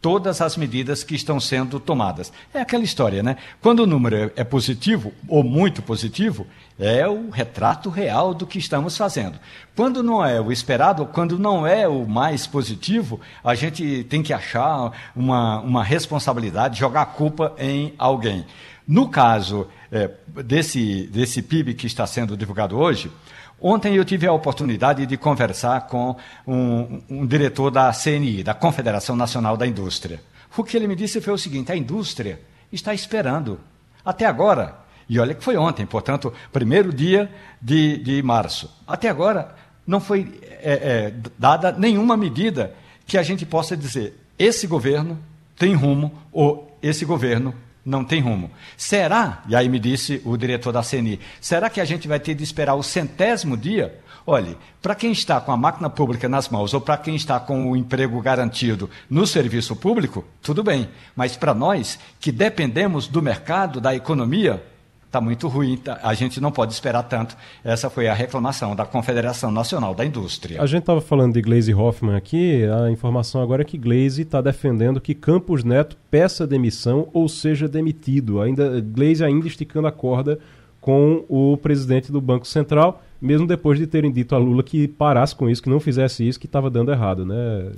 todas 0.00 0.40
as 0.40 0.56
medidas 0.56 1.02
que 1.02 1.14
estão 1.14 1.40
sendo 1.40 1.80
tomadas. 1.80 2.32
É 2.52 2.60
aquela 2.60 2.84
história, 2.84 3.22
né? 3.22 3.36
Quando 3.60 3.80
o 3.80 3.86
número 3.86 4.30
é 4.36 4.44
positivo, 4.44 5.12
ou 5.28 5.42
muito 5.42 5.82
positivo, 5.82 6.46
é 6.80 7.06
o 7.06 7.28
retrato 7.28 7.90
real 7.90 8.32
do 8.32 8.46
que 8.46 8.58
estamos 8.58 8.96
fazendo. 8.96 9.38
Quando 9.76 10.02
não 10.02 10.24
é 10.24 10.40
o 10.40 10.50
esperado, 10.50 11.04
quando 11.04 11.38
não 11.38 11.66
é 11.66 11.86
o 11.86 12.06
mais 12.08 12.46
positivo, 12.46 13.20
a 13.44 13.54
gente 13.54 14.04
tem 14.04 14.22
que 14.22 14.32
achar 14.32 14.92
uma, 15.14 15.60
uma 15.60 15.84
responsabilidade, 15.84 16.78
jogar 16.78 17.02
a 17.02 17.06
culpa 17.06 17.54
em 17.58 17.94
alguém. 17.98 18.46
No 18.88 19.08
caso 19.08 19.68
é, 19.92 20.10
desse, 20.42 21.06
desse 21.08 21.42
PIB 21.42 21.74
que 21.74 21.86
está 21.86 22.06
sendo 22.06 22.36
divulgado 22.36 22.76
hoje, 22.76 23.10
Ontem 23.62 23.94
eu 23.94 24.06
tive 24.06 24.26
a 24.26 24.32
oportunidade 24.32 25.04
de 25.04 25.18
conversar 25.18 25.82
com 25.86 26.16
um, 26.46 27.02
um, 27.10 27.26
diretor 27.26 27.70
da 27.70 27.92
CNI, 27.92 28.42
da 28.42 28.54
Confederação 28.54 29.14
Nacional 29.14 29.54
da 29.54 29.66
Indústria. 29.66 30.18
O 30.56 30.64
que 30.64 30.74
ele 30.78 30.88
me 30.88 30.96
disse 30.96 31.20
foi 31.20 31.34
o 31.34 31.38
seguinte: 31.38 31.70
a 31.70 31.76
indústria 31.76 32.40
está 32.72 32.94
esperando 32.94 33.60
Até 34.02 34.24
agora, 34.24 34.78
e 35.10 35.18
olha 35.18 35.34
que 35.34 35.42
foi 35.42 35.56
ontem, 35.56 35.84
portanto, 35.84 36.32
primeiro 36.52 36.92
dia 36.92 37.28
de, 37.60 37.96
de 37.96 38.22
março. 38.22 38.70
Até 38.86 39.08
agora, 39.08 39.52
não 39.84 39.98
foi 39.98 40.40
é, 40.62 40.72
é, 40.72 41.14
dada 41.36 41.72
nenhuma 41.72 42.16
medida 42.16 42.72
que 43.04 43.18
a 43.18 43.22
gente 43.24 43.44
possa 43.44 43.76
dizer: 43.76 44.14
esse 44.38 44.68
governo 44.68 45.18
tem 45.58 45.74
rumo 45.74 46.12
ou 46.30 46.78
esse 46.80 47.04
governo 47.04 47.52
não 47.84 48.04
tem 48.04 48.20
rumo. 48.20 48.52
Será, 48.76 49.42
e 49.48 49.56
aí 49.56 49.68
me 49.68 49.80
disse 49.80 50.22
o 50.24 50.36
diretor 50.36 50.70
da 50.70 50.80
CNI, 50.80 51.18
será 51.40 51.68
que 51.68 51.80
a 51.80 51.84
gente 51.84 52.06
vai 52.06 52.20
ter 52.20 52.36
de 52.36 52.44
esperar 52.44 52.76
o 52.76 52.82
centésimo 52.82 53.56
dia? 53.56 53.98
Olhe, 54.24 54.56
para 54.80 54.94
quem 54.94 55.10
está 55.10 55.40
com 55.40 55.50
a 55.50 55.56
máquina 55.56 55.90
pública 55.90 56.28
nas 56.28 56.48
mãos 56.48 56.72
ou 56.72 56.80
para 56.80 56.96
quem 56.96 57.16
está 57.16 57.40
com 57.40 57.68
o 57.68 57.76
emprego 57.76 58.20
garantido 58.20 58.88
no 59.08 59.26
serviço 59.26 59.74
público, 59.74 60.24
tudo 60.40 60.62
bem. 60.62 60.88
Mas 61.16 61.36
para 61.36 61.52
nós, 61.52 61.98
que 62.20 62.30
dependemos 62.30 63.08
do 63.08 63.20
mercado, 63.20 63.80
da 63.80 63.92
economia, 63.92 64.62
está 65.10 65.20
muito 65.20 65.48
ruim, 65.48 65.76
tá, 65.76 65.98
a 66.04 66.14
gente 66.14 66.40
não 66.40 66.52
pode 66.52 66.72
esperar 66.72 67.02
tanto. 67.02 67.36
Essa 67.64 67.90
foi 67.90 68.06
a 68.06 68.14
reclamação 68.14 68.76
da 68.76 68.86
Confederação 68.86 69.50
Nacional 69.50 69.92
da 69.92 70.04
Indústria. 70.04 70.62
A 70.62 70.66
gente 70.66 70.82
estava 70.82 71.00
falando 71.00 71.34
de 71.34 71.42
Glaze 71.42 71.74
Hoffman 71.74 72.14
aqui, 72.14 72.62
a 72.64 72.88
informação 72.90 73.42
agora 73.42 73.62
é 73.62 73.64
que 73.64 73.76
Glaze 73.76 74.22
está 74.22 74.40
defendendo 74.40 75.00
que 75.00 75.12
Campos 75.12 75.64
Neto 75.64 75.96
peça 76.08 76.46
demissão 76.46 77.08
ou 77.12 77.28
seja 77.28 77.68
demitido. 77.68 78.40
Ainda, 78.40 78.80
Glaze 78.80 79.24
ainda 79.24 79.48
esticando 79.48 79.88
a 79.88 79.92
corda 79.92 80.38
com 80.80 81.24
o 81.28 81.56
presidente 81.56 82.12
do 82.12 82.20
Banco 82.20 82.46
Central 82.46 83.02
mesmo 83.20 83.46
depois 83.46 83.78
de 83.78 83.86
terem 83.86 84.10
dito 84.10 84.34
a 84.34 84.38
Lula 84.38 84.62
que 84.62 84.88
parasse 84.88 85.34
com 85.34 85.48
isso, 85.48 85.62
que 85.62 85.68
não 85.68 85.78
fizesse 85.78 86.26
isso, 86.26 86.38
que 86.38 86.46
estava 86.46 86.70
dando 86.70 86.90
errado, 86.90 87.26
né? 87.26 87.72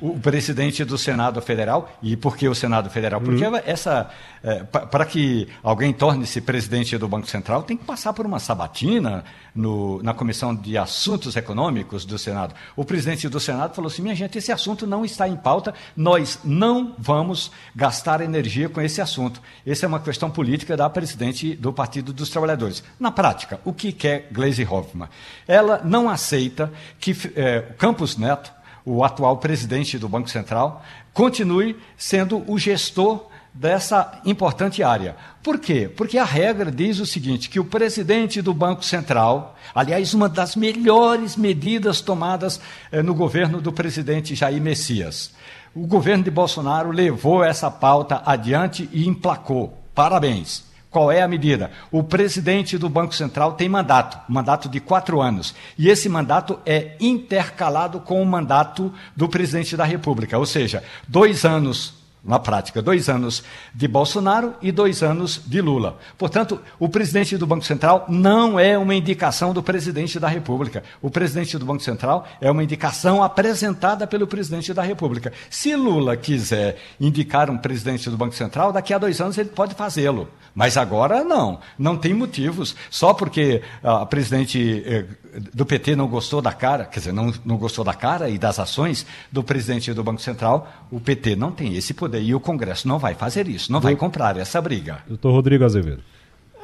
O 0.00 0.18
presidente 0.18 0.84
do 0.84 0.96
Senado 0.96 1.40
Federal, 1.42 1.90
e 2.02 2.16
por 2.16 2.36
que 2.36 2.48
o 2.48 2.54
Senado 2.54 2.88
Federal? 2.88 3.20
Porque 3.20 3.46
uhum. 3.46 3.56
essa, 3.64 4.10
é, 4.42 4.62
para 4.64 5.04
que 5.04 5.48
alguém 5.62 5.92
torne-se 5.92 6.40
presidente 6.40 6.96
do 6.96 7.08
Banco 7.08 7.26
Central, 7.26 7.62
tem 7.62 7.76
que 7.76 7.84
passar 7.84 8.12
por 8.12 8.24
uma 8.24 8.38
sabatina 8.38 9.24
no, 9.54 10.02
na 10.02 10.14
Comissão 10.14 10.54
de 10.54 10.78
Assuntos 10.78 11.36
Econômicos 11.36 12.04
do 12.04 12.18
Senado. 12.18 12.54
O 12.74 12.84
presidente 12.84 13.28
do 13.28 13.40
Senado 13.40 13.74
falou 13.74 13.90
assim: 13.90 14.02
minha 14.02 14.14
gente, 14.14 14.38
esse 14.38 14.52
assunto 14.52 14.86
não 14.86 15.04
está 15.04 15.28
em 15.28 15.36
pauta, 15.36 15.74
nós 15.96 16.38
não 16.44 16.94
vamos 16.98 17.50
gastar 17.74 18.20
energia 18.20 18.68
com 18.68 18.80
esse 18.80 19.00
assunto. 19.00 19.40
Essa 19.66 19.86
é 19.86 19.88
uma 19.88 20.00
questão 20.00 20.30
política 20.30 20.76
da 20.76 20.88
presidente 20.88 21.54
do 21.54 21.72
Partido 21.72 22.12
dos 22.12 22.30
Trabalhadores. 22.30 22.82
Na 22.98 23.10
prática, 23.10 23.60
o 23.64 23.72
que 23.72 23.92
quer 23.92 24.28
Gleisi 24.32 24.64
Hoffmann? 24.64 24.85
Ela 25.46 25.80
não 25.84 26.08
aceita 26.08 26.72
que 27.00 27.16
é, 27.34 27.60
Campos 27.78 28.16
Neto, 28.16 28.52
o 28.84 29.02
atual 29.02 29.38
presidente 29.38 29.98
do 29.98 30.08
Banco 30.08 30.30
Central, 30.30 30.82
continue 31.12 31.76
sendo 31.96 32.44
o 32.46 32.58
gestor 32.58 33.26
dessa 33.58 34.20
importante 34.24 34.82
área. 34.82 35.16
Por 35.42 35.58
quê? 35.58 35.88
Porque 35.88 36.18
a 36.18 36.24
regra 36.24 36.70
diz 36.70 37.00
o 37.00 37.06
seguinte: 37.06 37.48
que 37.48 37.58
o 37.58 37.64
presidente 37.64 38.42
do 38.42 38.52
Banco 38.52 38.84
Central, 38.84 39.56
aliás, 39.74 40.12
uma 40.12 40.28
das 40.28 40.54
melhores 40.54 41.36
medidas 41.36 42.00
tomadas 42.00 42.60
eh, 42.92 43.02
no 43.02 43.14
governo 43.14 43.60
do 43.60 43.72
presidente 43.72 44.34
Jair 44.34 44.60
Messias, 44.60 45.32
o 45.74 45.86
governo 45.86 46.24
de 46.24 46.30
Bolsonaro 46.30 46.90
levou 46.90 47.42
essa 47.42 47.70
pauta 47.70 48.22
adiante 48.24 48.88
e 48.92 49.06
emplacou. 49.08 49.82
Parabéns. 49.94 50.64
Qual 50.96 51.12
é 51.12 51.20
a 51.20 51.28
medida? 51.28 51.70
O 51.92 52.02
presidente 52.02 52.78
do 52.78 52.88
Banco 52.88 53.14
Central 53.14 53.52
tem 53.52 53.68
mandato, 53.68 54.18
mandato 54.32 54.66
de 54.66 54.80
quatro 54.80 55.20
anos. 55.20 55.54
E 55.76 55.90
esse 55.90 56.08
mandato 56.08 56.58
é 56.64 56.96
intercalado 56.98 58.00
com 58.00 58.22
o 58.22 58.24
mandato 58.24 58.90
do 59.14 59.28
presidente 59.28 59.76
da 59.76 59.84
República. 59.84 60.38
Ou 60.38 60.46
seja, 60.46 60.82
dois 61.06 61.44
anos 61.44 61.92
na 62.26 62.38
prática, 62.38 62.82
dois 62.82 63.08
anos 63.08 63.44
de 63.72 63.86
Bolsonaro 63.86 64.54
e 64.60 64.72
dois 64.72 65.02
anos 65.02 65.40
de 65.46 65.60
Lula. 65.60 65.98
Portanto, 66.18 66.60
o 66.78 66.88
presidente 66.88 67.36
do 67.36 67.46
Banco 67.46 67.64
Central 67.64 68.04
não 68.08 68.58
é 68.58 68.76
uma 68.76 68.94
indicação 68.94 69.54
do 69.54 69.62
presidente 69.62 70.18
da 70.18 70.28
República. 70.28 70.82
O 71.00 71.08
presidente 71.08 71.56
do 71.56 71.64
Banco 71.64 71.82
Central 71.82 72.26
é 72.40 72.50
uma 72.50 72.64
indicação 72.64 73.22
apresentada 73.22 74.06
pelo 74.06 74.26
presidente 74.26 74.74
da 74.74 74.82
República. 74.82 75.32
Se 75.48 75.76
Lula 75.76 76.16
quiser 76.16 76.76
indicar 77.00 77.48
um 77.48 77.56
presidente 77.56 78.10
do 78.10 78.16
Banco 78.16 78.34
Central, 78.34 78.72
daqui 78.72 78.92
a 78.92 78.98
dois 78.98 79.20
anos 79.20 79.38
ele 79.38 79.50
pode 79.50 79.74
fazê-lo. 79.74 80.28
Mas 80.54 80.76
agora 80.76 81.22
não, 81.22 81.60
não 81.78 81.96
tem 81.96 82.14
motivos. 82.14 82.74
Só 82.90 83.12
porque 83.12 83.62
a 83.84 84.06
presidente 84.06 84.82
eh, 84.86 85.04
do 85.52 85.66
PT 85.66 85.96
não 85.96 86.08
gostou 86.08 86.40
da 86.40 86.52
cara, 86.52 86.84
quer 86.84 87.00
dizer, 87.00 87.12
não, 87.12 87.32
não 87.44 87.56
gostou 87.56 87.84
da 87.84 87.94
cara 87.94 88.28
e 88.28 88.38
das 88.38 88.58
ações 88.58 89.06
do 89.30 89.42
presidente 89.42 89.92
do 89.92 90.02
Banco 90.02 90.20
Central, 90.20 90.70
o 90.90 91.00
PT 91.00 91.36
não 91.36 91.52
tem 91.52 91.76
esse 91.76 91.92
poder 91.92 92.22
e 92.22 92.34
o 92.34 92.40
Congresso 92.40 92.88
não 92.88 92.98
vai 92.98 93.14
fazer 93.14 93.48
isso, 93.48 93.70
não 93.70 93.80
vai 93.80 93.94
comprar 93.96 94.36
essa 94.36 94.60
briga. 94.60 94.98
Doutor 95.06 95.32
Rodrigo 95.32 95.64
Azevedo. 95.64 96.02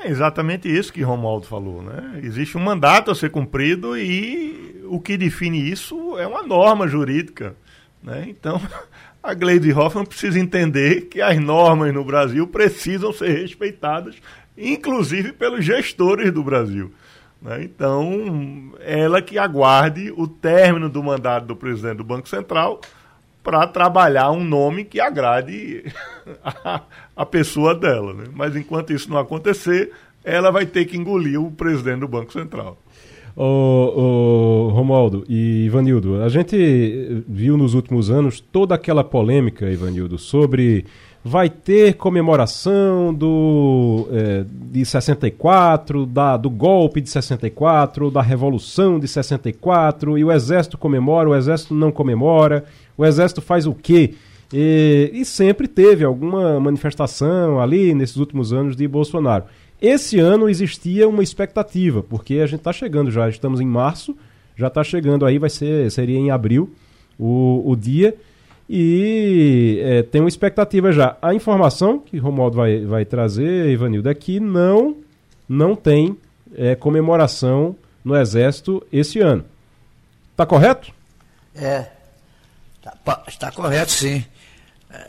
É 0.05 0.11
exatamente 0.11 0.69
isso 0.69 0.93
que 0.93 1.03
Romualdo 1.03 1.47
falou, 1.47 1.81
né? 1.81 2.21
Existe 2.23 2.57
um 2.57 2.61
mandato 2.61 3.11
a 3.11 3.15
ser 3.15 3.31
cumprido 3.31 3.97
e 3.97 4.83
o 4.89 4.99
que 4.99 5.17
define 5.17 5.71
isso 5.71 6.19
é 6.19 6.27
uma 6.27 6.43
norma 6.43 6.89
jurídica, 6.89 7.55
né? 8.03 8.27
Então, 8.29 8.61
a 9.23 9.33
Gleide 9.33 9.73
Hoffmann 9.73 10.05
precisa 10.05 10.41
entender 10.41 11.03
que 11.03 11.21
as 11.21 11.39
normas 11.39 11.95
no 11.95 12.05
Brasil 12.05 12.49
precisam 12.49 13.13
ser 13.13 13.43
respeitadas, 13.43 14.17
inclusive 14.59 15.33
pelos 15.33 15.65
gestores 15.65 16.33
do 16.33 16.43
Brasil. 16.43 16.93
Né? 17.43 17.65
Então, 17.65 18.73
ela 18.81 19.21
que 19.21 19.39
aguarde 19.39 20.13
o 20.17 20.27
término 20.27 20.89
do 20.89 21.03
mandato 21.03 21.47
do 21.47 21.57
presidente 21.57 21.97
do 21.97 22.05
Banco 22.05 22.29
Central 22.29 22.81
para 23.43 23.67
trabalhar 23.67 24.31
um 24.31 24.45
nome 24.45 24.85
que 24.85 25.01
agrade 25.01 25.85
a, 26.45 26.83
a 27.17 27.27
pessoa 27.27 27.75
dela. 27.75 28.15
Né? 28.15 28.25
Mas 28.33 28.55
enquanto 28.55 28.93
isso 28.93 29.11
não 29.11 29.19
acontecer, 29.19 29.91
ela 30.25 30.51
vai 30.51 30.65
ter 30.65 30.85
que 30.85 30.97
engolir 30.97 31.41
o 31.41 31.51
presidente 31.51 32.01
do 32.01 32.09
Banco 32.09 32.33
Central. 32.33 32.79
Ô, 33.35 33.45
ô, 33.45 34.69
Romualdo 34.69 35.25
e 35.27 35.65
Ivanildo, 35.65 36.23
a 36.23 36.29
gente 36.29 37.25
viu 37.27 37.57
nos 37.57 37.73
últimos 37.73 38.11
anos 38.11 38.41
toda 38.41 38.75
aquela 38.75 39.03
polêmica, 39.03 39.71
Ivanildo, 39.71 40.19
sobre 40.19 40.85
vai 41.25 41.49
ter 41.49 41.95
comemoração 41.95 43.15
do 43.15 44.09
é, 44.11 44.45
de 44.49 44.85
64, 44.85 46.05
da, 46.05 46.37
do 46.37 46.51
golpe 46.51 47.01
de 47.01 47.09
64, 47.09 48.11
da 48.11 48.21
revolução 48.21 48.99
de 48.99 49.07
64, 49.07 50.19
e 50.19 50.25
o 50.25 50.33
exército 50.33 50.77
comemora, 50.77 51.29
o 51.29 51.35
exército 51.35 51.75
não 51.75 51.93
comemora, 51.93 52.65
o 52.97 53.05
exército 53.05 53.41
faz 53.41 53.67
o 53.67 53.75
quê? 53.75 54.15
E, 54.53 55.11
e 55.15 55.25
sempre 55.25 55.69
teve 55.69 56.05
alguma 56.05 56.59
manifestação 56.59 57.61
ali 57.61 57.95
nesses 57.95 58.17
últimos 58.17 58.53
anos 58.53 58.75
de 58.75 58.87
Bolsonaro. 58.89 59.45
Esse 59.81 60.19
ano 60.19 60.49
existia 60.49 61.09
uma 61.09 61.23
expectativa, 61.23 62.03
porque 62.03 62.35
a 62.35 62.47
gente 62.47 62.61
está 62.61 62.73
chegando 62.73 63.11
já, 63.11 63.29
estamos 63.29 63.61
em 63.61 63.67
março, 63.67 64.17
já 64.57 64.67
está 64.67 64.83
chegando 64.83 65.25
aí, 65.25 65.39
vai 65.39 65.51
ser, 65.51 65.91
seria 65.91 66.19
em 66.19 66.31
abril 66.31 66.71
o, 67.19 67.63
o 67.65 67.77
dia, 67.77 68.15
e 68.75 69.81
é, 69.83 70.03
tem 70.03 70.23
uma 70.23 70.29
expectativa 70.29 70.91
já. 70.93 71.15
A 71.21 71.35
informação 71.35 71.99
que 71.99 72.17
Romualdo 72.17 72.57
vai, 72.57 72.87
vai 72.87 73.05
trazer, 73.05 73.69
Ivanildo, 73.69 74.09
é 74.09 74.15
que 74.15 74.41
não, 74.41 74.97
não 75.47 75.77
tem 75.77 76.17
é, 76.55 76.75
comemoração 76.75 77.77
no 78.03 78.17
Exército 78.17 78.83
esse 78.91 79.21
ano. 79.21 79.45
Está 80.31 80.47
correto? 80.47 80.91
É, 81.55 81.87
está 82.81 83.17
tá 83.39 83.53
correto 83.53 83.91
sim 83.91 84.25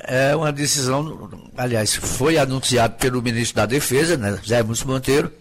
é 0.06 0.36
uma 0.36 0.52
decisão, 0.52 1.30
aliás, 1.58 1.96
foi 1.96 2.38
anunciado 2.38 2.96
pelo 2.96 3.22
ministro 3.22 3.58
da 3.58 3.66
Defesa, 3.66 4.16
né, 4.16 4.40
Zé 4.46 4.64
Múcio 4.64 4.88
Monteiro, 4.88 5.32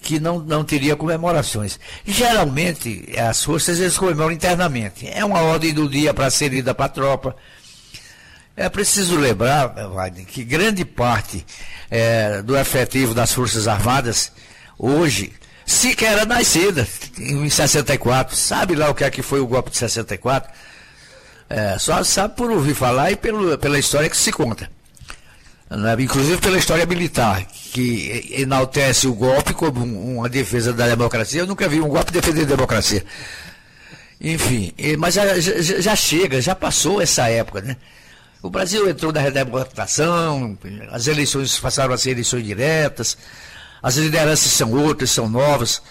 que 0.00 0.18
não, 0.18 0.38
não 0.38 0.64
teria 0.64 0.96
comemorações. 0.96 1.78
Geralmente, 2.06 3.12
as 3.18 3.44
forças 3.44 3.78
eles 3.78 3.98
comemoram 3.98 4.32
internamente. 4.32 5.08
É 5.08 5.24
uma 5.24 5.40
ordem 5.42 5.72
do 5.72 5.88
dia 5.88 6.14
para 6.14 6.30
ser 6.30 6.48
lida 6.48 6.74
para 6.74 6.86
a 6.86 6.88
tropa. 6.88 7.36
É 8.56 8.68
preciso 8.68 9.16
lembrar, 9.16 9.68
Wagner, 9.88 10.26
que 10.26 10.44
grande 10.44 10.84
parte 10.84 11.44
é, 11.90 12.42
do 12.42 12.56
efetivo 12.56 13.14
das 13.14 13.32
Forças 13.32 13.66
Armadas, 13.68 14.32
hoje, 14.78 15.32
sequer 15.64 16.12
era 16.12 16.24
nascida 16.26 16.86
em 17.18 17.48
64. 17.48 18.36
Sabe 18.36 18.74
lá 18.74 18.90
o 18.90 18.94
que 18.94 19.04
é 19.04 19.10
que 19.10 19.22
foi 19.22 19.40
o 19.40 19.46
golpe 19.46 19.70
de 19.70 19.78
64? 19.78 20.52
É, 21.48 21.78
só 21.78 22.02
sabe 22.04 22.36
por 22.36 22.50
ouvir 22.50 22.74
falar 22.74 23.10
e 23.10 23.16
pelo, 23.16 23.56
pela 23.58 23.78
história 23.78 24.10
que 24.10 24.16
se 24.16 24.30
conta. 24.30 24.70
Né? 25.68 25.96
Inclusive 25.98 26.38
pela 26.38 26.58
história 26.58 26.84
militar, 26.86 27.46
que 27.72 28.34
enaltece 28.38 29.06
o 29.06 29.14
golpe 29.14 29.54
como 29.54 29.84
uma 29.84 30.28
defesa 30.28 30.72
da 30.72 30.88
democracia. 30.88 31.42
Eu 31.42 31.46
nunca 31.46 31.68
vi 31.68 31.80
um 31.80 31.88
golpe 31.88 32.12
defender 32.12 32.42
a 32.42 32.46
democracia. 32.46 33.04
Enfim, 34.20 34.72
mas 34.98 35.14
já, 35.14 35.38
já, 35.40 35.80
já 35.80 35.96
chega, 35.96 36.40
já 36.40 36.54
passou 36.54 37.00
essa 37.00 37.28
época, 37.28 37.60
né? 37.62 37.76
O 38.42 38.50
Brasil 38.50 38.88
entrou 38.88 39.12
na 39.12 39.20
redemocratização, 39.20 40.58
as 40.90 41.06
eleições 41.06 41.58
passaram 41.58 41.94
a 41.94 41.98
ser 41.98 42.10
eleições 42.10 42.44
diretas, 42.44 43.16
as 43.82 43.96
lideranças 43.96 44.52
são 44.52 44.72
outras, 44.72 45.10
são 45.10 45.28
novas. 45.28 45.82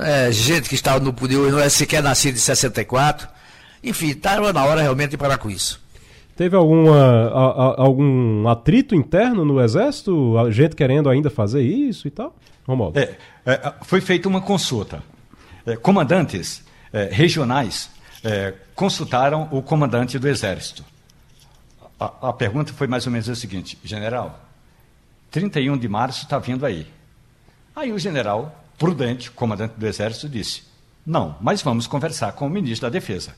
É, 0.00 0.32
gente 0.32 0.68
que 0.68 0.74
estava 0.74 1.00
no 1.00 1.12
poder 1.12 1.36
não 1.36 1.60
é 1.60 1.68
sequer 1.68 2.02
nascido 2.02 2.36
em 2.36 2.40
64. 2.40 3.28
Enfim, 3.82 4.10
estava 4.10 4.52
na 4.52 4.64
hora 4.64 4.80
realmente 4.80 5.10
de 5.10 5.16
parar 5.18 5.36
com 5.36 5.50
isso. 5.50 5.83
Teve 6.36 6.56
alguma, 6.56 7.28
a, 7.28 7.46
a, 7.46 7.82
algum 7.82 8.48
atrito 8.48 8.94
interno 8.94 9.44
no 9.44 9.60
Exército? 9.60 10.36
A 10.38 10.50
gente 10.50 10.74
querendo 10.74 11.08
ainda 11.08 11.30
fazer 11.30 11.62
isso 11.62 12.08
e 12.08 12.10
tal? 12.10 12.34
Romualdo. 12.66 12.98
É, 12.98 13.16
é, 13.46 13.72
foi 13.82 14.00
feita 14.00 14.28
uma 14.28 14.40
consulta. 14.40 15.02
É, 15.64 15.76
comandantes 15.76 16.64
é, 16.92 17.08
regionais 17.12 17.90
é, 18.24 18.52
consultaram 18.74 19.48
o 19.52 19.62
comandante 19.62 20.18
do 20.18 20.28
Exército. 20.28 20.84
A, 22.00 22.30
a 22.30 22.32
pergunta 22.32 22.72
foi 22.72 22.88
mais 22.88 23.06
ou 23.06 23.12
menos 23.12 23.28
a 23.28 23.34
seguinte: 23.36 23.78
General, 23.84 24.40
31 25.30 25.78
de 25.78 25.88
março 25.88 26.24
está 26.24 26.38
vindo 26.38 26.66
aí. 26.66 26.86
Aí 27.76 27.92
o 27.92 27.98
general, 27.98 28.64
prudente, 28.76 29.30
comandante 29.30 29.74
do 29.76 29.86
Exército, 29.86 30.28
disse: 30.28 30.64
Não, 31.06 31.36
mas 31.40 31.62
vamos 31.62 31.86
conversar 31.86 32.32
com 32.32 32.46
o 32.46 32.50
ministro 32.50 32.88
da 32.88 32.92
Defesa. 32.92 33.36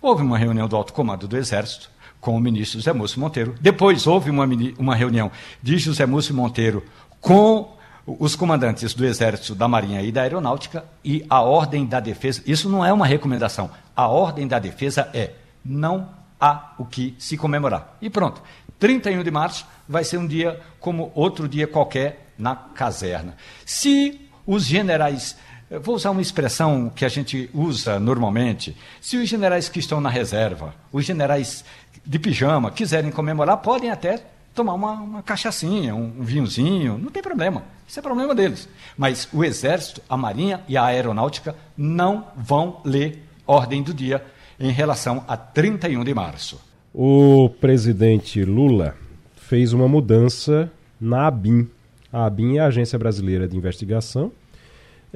Houve 0.00 0.22
uma 0.22 0.38
reunião 0.38 0.68
do 0.68 0.76
alto 0.76 0.92
comando 0.92 1.26
do 1.26 1.36
Exército 1.36 1.90
com 2.26 2.36
o 2.36 2.40
ministro 2.40 2.80
José 2.80 2.92
Múcio 2.92 3.20
Monteiro. 3.20 3.54
Depois 3.60 4.04
houve 4.04 4.30
uma, 4.30 4.44
uma 4.76 4.96
reunião 4.96 5.30
de 5.62 5.78
José 5.78 6.04
Múcio 6.06 6.34
Monteiro 6.34 6.82
com 7.20 7.76
os 8.04 8.34
comandantes 8.34 8.92
do 8.94 9.06
Exército, 9.06 9.54
da 9.54 9.68
Marinha 9.68 10.02
e 10.02 10.10
da 10.10 10.22
Aeronáutica 10.22 10.84
e 11.04 11.24
a 11.30 11.40
Ordem 11.40 11.86
da 11.86 12.00
Defesa. 12.00 12.42
Isso 12.44 12.68
não 12.68 12.84
é 12.84 12.92
uma 12.92 13.06
recomendação. 13.06 13.70
A 13.94 14.08
Ordem 14.08 14.48
da 14.48 14.58
Defesa 14.58 15.08
é 15.14 15.34
não 15.64 16.08
há 16.40 16.72
o 16.76 16.84
que 16.84 17.14
se 17.16 17.36
comemorar. 17.36 17.96
E 18.02 18.10
pronto. 18.10 18.42
31 18.80 19.22
de 19.22 19.30
março 19.30 19.64
vai 19.88 20.02
ser 20.02 20.18
um 20.18 20.26
dia 20.26 20.60
como 20.80 21.12
outro 21.14 21.48
dia 21.48 21.68
qualquer 21.68 22.32
na 22.36 22.56
caserna. 22.56 23.36
Se 23.64 24.20
os 24.44 24.64
generais 24.64 25.36
Vou 25.68 25.96
usar 25.96 26.12
uma 26.12 26.22
expressão 26.22 26.88
que 26.88 27.04
a 27.04 27.08
gente 27.08 27.50
usa 27.52 27.98
normalmente. 27.98 28.76
Se 29.00 29.16
os 29.16 29.28
generais 29.28 29.68
que 29.68 29.80
estão 29.80 30.00
na 30.00 30.08
reserva, 30.08 30.72
os 30.92 31.04
generais 31.04 31.64
de 32.06 32.18
pijama, 32.18 32.70
quiserem 32.70 33.10
comemorar, 33.10 33.56
podem 33.58 33.90
até 33.90 34.22
tomar 34.54 34.74
uma, 34.74 34.92
uma 34.92 35.22
cachaçinha, 35.22 35.94
um, 35.94 36.20
um 36.20 36.22
vinhozinho, 36.22 36.96
não 36.96 37.10
tem 37.10 37.22
problema. 37.22 37.64
Isso 37.86 37.98
é 37.98 38.02
problema 38.02 38.34
deles. 38.34 38.68
Mas 38.96 39.28
o 39.32 39.44
Exército, 39.44 40.00
a 40.08 40.16
Marinha 40.16 40.62
e 40.68 40.76
a 40.76 40.84
Aeronáutica 40.84 41.54
não 41.76 42.26
vão 42.36 42.80
ler 42.84 43.22
ordem 43.46 43.82
do 43.82 43.92
dia 43.92 44.24
em 44.58 44.70
relação 44.70 45.24
a 45.28 45.36
31 45.36 46.02
de 46.02 46.14
março. 46.14 46.60
O 46.94 47.50
presidente 47.60 48.42
Lula 48.44 48.96
fez 49.36 49.72
uma 49.72 49.86
mudança 49.86 50.72
na 51.00 51.26
ABIN. 51.26 51.68
A 52.12 52.24
ABIN 52.24 52.56
é 52.56 52.60
a 52.60 52.66
Agência 52.66 52.98
Brasileira 52.98 53.46
de 53.46 53.56
Investigação 53.56 54.32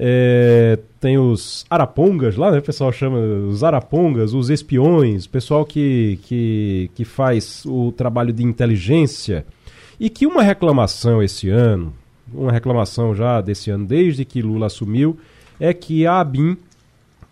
é, 0.03 0.79
tem 0.99 1.19
os 1.19 1.67
arapongas 1.69 2.35
lá, 2.35 2.51
né? 2.51 2.59
O 2.59 2.63
pessoal 2.63 2.91
chama 2.91 3.19
os 3.19 3.63
arapongas, 3.63 4.33
os 4.33 4.49
espiões, 4.49 5.27
pessoal 5.27 5.63
que, 5.63 6.19
que, 6.23 6.91
que 6.95 7.05
faz 7.05 7.67
o 7.67 7.93
trabalho 7.93 8.33
de 8.33 8.43
inteligência. 8.43 9.45
E 10.01 10.09
que 10.09 10.27
uma 10.27 10.43
reclamação 10.43 11.23
esse 11.23 11.51
ano, 11.51 11.93
uma 12.33 12.51
reclamação 12.51 13.15
já 13.15 13.43
desse 13.43 13.71
ano, 13.71 13.85
desde 13.85 14.25
que 14.25 14.41
Lula 14.41 14.69
assumiu, 14.69 15.19
é 15.61 15.75
que 15.75 16.07
a 16.07 16.19
ABIN 16.19 16.57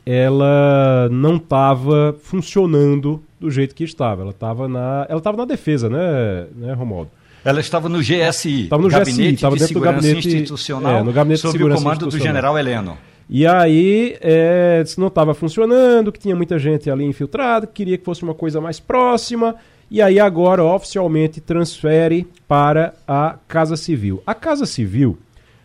ela 0.05 1.09
não 1.11 1.37
estava 1.37 2.15
funcionando 2.21 3.23
do 3.41 3.51
jeito 3.51 3.75
que 3.75 3.85
estava. 3.85 4.21
Ela 4.21 4.31
estava 4.31 4.69
na, 4.69 5.07
ela 5.09 5.19
estava 5.19 5.39
na 5.39 5.47
defesa, 5.47 5.89
né, 5.89 6.47
né 6.55 6.75
Romualdo? 6.75 7.11
Ela 7.49 7.61
estava 7.61 7.89
no 7.89 8.01
GSI, 8.01 8.65
estava 8.65 8.83
no 8.83 8.91
Gabinete 8.91 9.23
GSI, 9.23 9.35
estava 9.35 9.57
dentro 9.57 9.69
de 9.69 9.75
do 9.75 9.81
gabinete 9.81 10.29
institucional, 10.29 10.99
é, 10.99 11.03
no 11.03 11.13
gabinete 11.13 11.41
sob 11.41 11.57
de 11.57 11.65
o 11.65 11.75
comando 11.75 12.07
do 12.07 12.19
general 12.19 12.59
Heleno. 12.59 12.99
E 13.31 13.47
aí, 13.47 14.19
é, 14.21 14.85
não 14.99 15.07
estava 15.07 15.33
funcionando, 15.33 16.13
que 16.13 16.19
tinha 16.19 16.37
muita 16.37 16.59
gente 16.59 16.91
ali 16.91 17.05
infiltrada, 17.07 17.67
que 17.67 17.73
queria 17.73 17.97
que 17.97 18.05
fosse 18.05 18.23
uma 18.23 18.35
coisa 18.35 18.61
mais 18.61 18.79
próxima. 18.79 19.55
E 19.91 20.03
aí 20.03 20.21
agora 20.21 20.63
oficialmente 20.63 21.41
transfere 21.41 22.27
para 22.47 22.93
a 23.07 23.37
Casa 23.49 23.77
Civil. 23.77 24.23
A 24.27 24.35
Casa 24.35 24.67
Civil, 24.67 25.19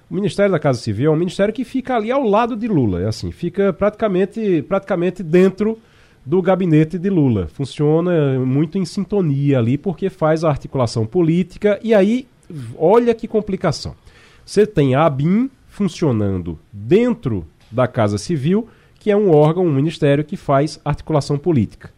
o 0.10 0.16
Ministério 0.16 0.54
da 0.54 0.60
Casa 0.60 0.80
Civil 0.80 1.12
é 1.12 1.14
um 1.14 1.18
ministério 1.18 1.54
que 1.54 1.66
fica 1.66 1.98
ali 1.98 2.10
ao 2.10 2.24
lado 2.24 2.56
de 2.56 2.66
Lula, 2.66 3.02
é 3.02 3.08
assim, 3.08 3.30
fica 3.32 3.74
praticamente, 3.74 4.62
praticamente 4.62 5.22
dentro 5.22 5.78
do 6.26 6.42
gabinete 6.42 6.98
de 6.98 7.10
Lula. 7.10 7.48
Funciona 7.48 8.40
muito 8.40 8.78
em 8.78 8.86
sintonia 8.86 9.60
ali, 9.60 9.78
porque 9.78 10.10
faz 10.10 10.44
a 10.44 10.50
articulação 10.50 11.06
política. 11.06 11.80
E 11.84 11.94
aí, 11.94 12.28
olha 12.78 13.14
que 13.14 13.28
complicação. 13.28 13.96
Você 14.46 14.66
tem 14.66 14.96
a 14.96 15.06
ABIN 15.06 15.50
funcionando 15.68 16.60
dentro 16.72 17.46
da 17.72 17.88
Casa 17.88 18.18
Civil, 18.18 18.68
que 19.00 19.12
é 19.12 19.18
um 19.18 19.32
órgão, 19.32 19.66
um 19.66 19.74
ministério 19.74 20.24
que 20.24 20.38
faz 20.38 20.80
articulação 20.86 21.38
política. 21.38 21.92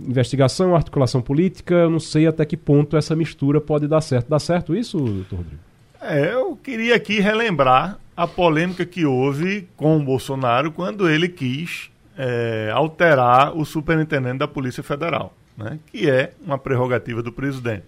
Investigação, 0.00 0.74
articulação 0.74 1.20
política, 1.20 1.74
eu 1.74 1.90
não 1.90 2.00
sei 2.00 2.26
até 2.26 2.44
que 2.44 2.56
ponto 2.56 2.96
essa 2.96 3.16
mistura 3.16 3.60
pode 3.60 3.88
dar 3.88 4.00
certo. 4.00 4.28
Dá 4.28 4.38
certo 4.38 4.74
isso, 4.74 4.98
doutor 4.98 5.36
Rodrigo? 5.36 5.62
É, 6.00 6.32
eu 6.32 6.56
queria 6.56 6.94
aqui 6.94 7.20
relembrar 7.20 7.98
a 8.16 8.26
polêmica 8.26 8.86
que 8.86 9.04
houve 9.04 9.68
com 9.76 9.98
o 9.98 10.02
Bolsonaro 10.02 10.70
quando 10.70 11.08
ele 11.08 11.28
quis 11.28 11.90
é, 12.22 12.70
alterar 12.70 13.56
o 13.56 13.64
superintendente 13.64 14.36
da 14.36 14.46
Polícia 14.46 14.82
Federal, 14.82 15.32
né, 15.56 15.78
que 15.90 16.10
é 16.10 16.32
uma 16.44 16.58
prerrogativa 16.58 17.22
do 17.22 17.32
presidente. 17.32 17.86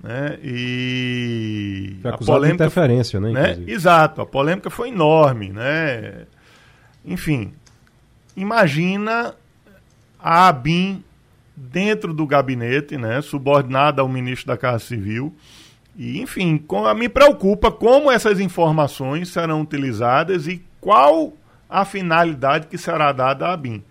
Né, 0.00 0.38
e 0.42 1.96
foi 2.02 2.10
a 2.12 2.18
polêmica 2.18 2.46
de 2.46 2.54
interferência, 2.54 3.20
né, 3.20 3.32
né? 3.32 3.64
Exato, 3.66 4.20
a 4.20 4.26
polêmica 4.26 4.70
foi 4.70 4.90
enorme, 4.90 5.50
né? 5.50 6.26
Enfim, 7.04 7.52
imagina 8.36 9.34
a 10.18 10.48
ABIN 10.48 11.02
dentro 11.56 12.14
do 12.14 12.24
gabinete, 12.26 12.96
né, 12.96 13.20
subordinada 13.22 14.02
ao 14.02 14.08
ministro 14.08 14.46
da 14.46 14.56
Casa 14.56 14.84
Civil. 14.84 15.34
E, 15.96 16.20
enfim, 16.20 16.58
com, 16.58 16.92
me 16.94 17.08
preocupa 17.08 17.72
como 17.72 18.10
essas 18.10 18.38
informações 18.38 19.28
serão 19.28 19.60
utilizadas 19.60 20.46
e 20.46 20.64
qual 20.80 21.32
a 21.72 21.86
finalidade 21.86 22.66
que 22.66 22.76
será 22.76 23.10
dada 23.12 23.48
à 23.48 23.56
BIM. 23.56 23.82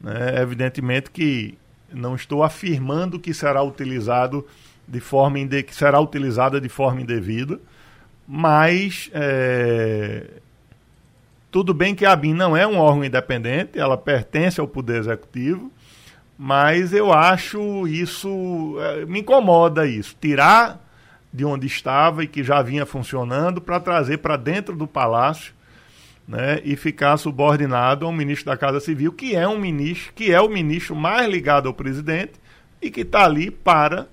Né? 0.00 0.40
Evidentemente 0.40 1.10
que 1.10 1.58
não 1.92 2.14
estou 2.14 2.42
afirmando 2.42 3.20
que 3.20 3.34
será 3.34 3.62
utilizado 3.62 4.46
de 4.88 5.00
forma 5.00 5.38
inde... 5.38 5.62
que 5.62 5.74
será 5.74 6.00
utilizada 6.00 6.60
de 6.60 6.68
forma 6.68 7.02
indevida, 7.02 7.60
mas 8.26 9.10
é... 9.12 10.24
tudo 11.50 11.74
bem 11.74 11.94
que 11.94 12.06
a 12.06 12.16
BIM 12.16 12.32
não 12.32 12.56
é 12.56 12.66
um 12.66 12.78
órgão 12.78 13.04
independente, 13.04 13.78
ela 13.78 13.98
pertence 13.98 14.58
ao 14.58 14.66
Poder 14.66 14.98
Executivo, 15.00 15.70
mas 16.38 16.92
eu 16.92 17.12
acho 17.12 17.86
isso. 17.88 18.76
É, 18.78 19.06
me 19.06 19.20
incomoda 19.20 19.86
isso. 19.86 20.14
Tirar 20.20 20.78
de 21.32 21.46
onde 21.46 21.66
estava 21.66 22.24
e 22.24 22.26
que 22.26 22.44
já 22.44 22.60
vinha 22.60 22.84
funcionando 22.84 23.58
para 23.58 23.80
trazer 23.80 24.18
para 24.18 24.36
dentro 24.36 24.76
do 24.76 24.86
palácio 24.86 25.55
né, 26.26 26.60
e 26.64 26.74
ficar 26.76 27.16
subordinado 27.16 28.04
ao 28.04 28.12
ministro 28.12 28.46
da 28.46 28.56
Casa 28.56 28.80
Civil, 28.80 29.12
que 29.12 29.36
é 29.36 29.46
um 29.46 29.58
ministro, 29.58 30.12
que 30.14 30.32
é 30.32 30.40
o 30.40 30.48
ministro 30.48 30.96
mais 30.96 31.28
ligado 31.28 31.68
ao 31.68 31.74
presidente 31.74 32.32
e 32.82 32.90
que 32.90 33.02
está 33.02 33.24
ali 33.24 33.50
para 33.50 34.06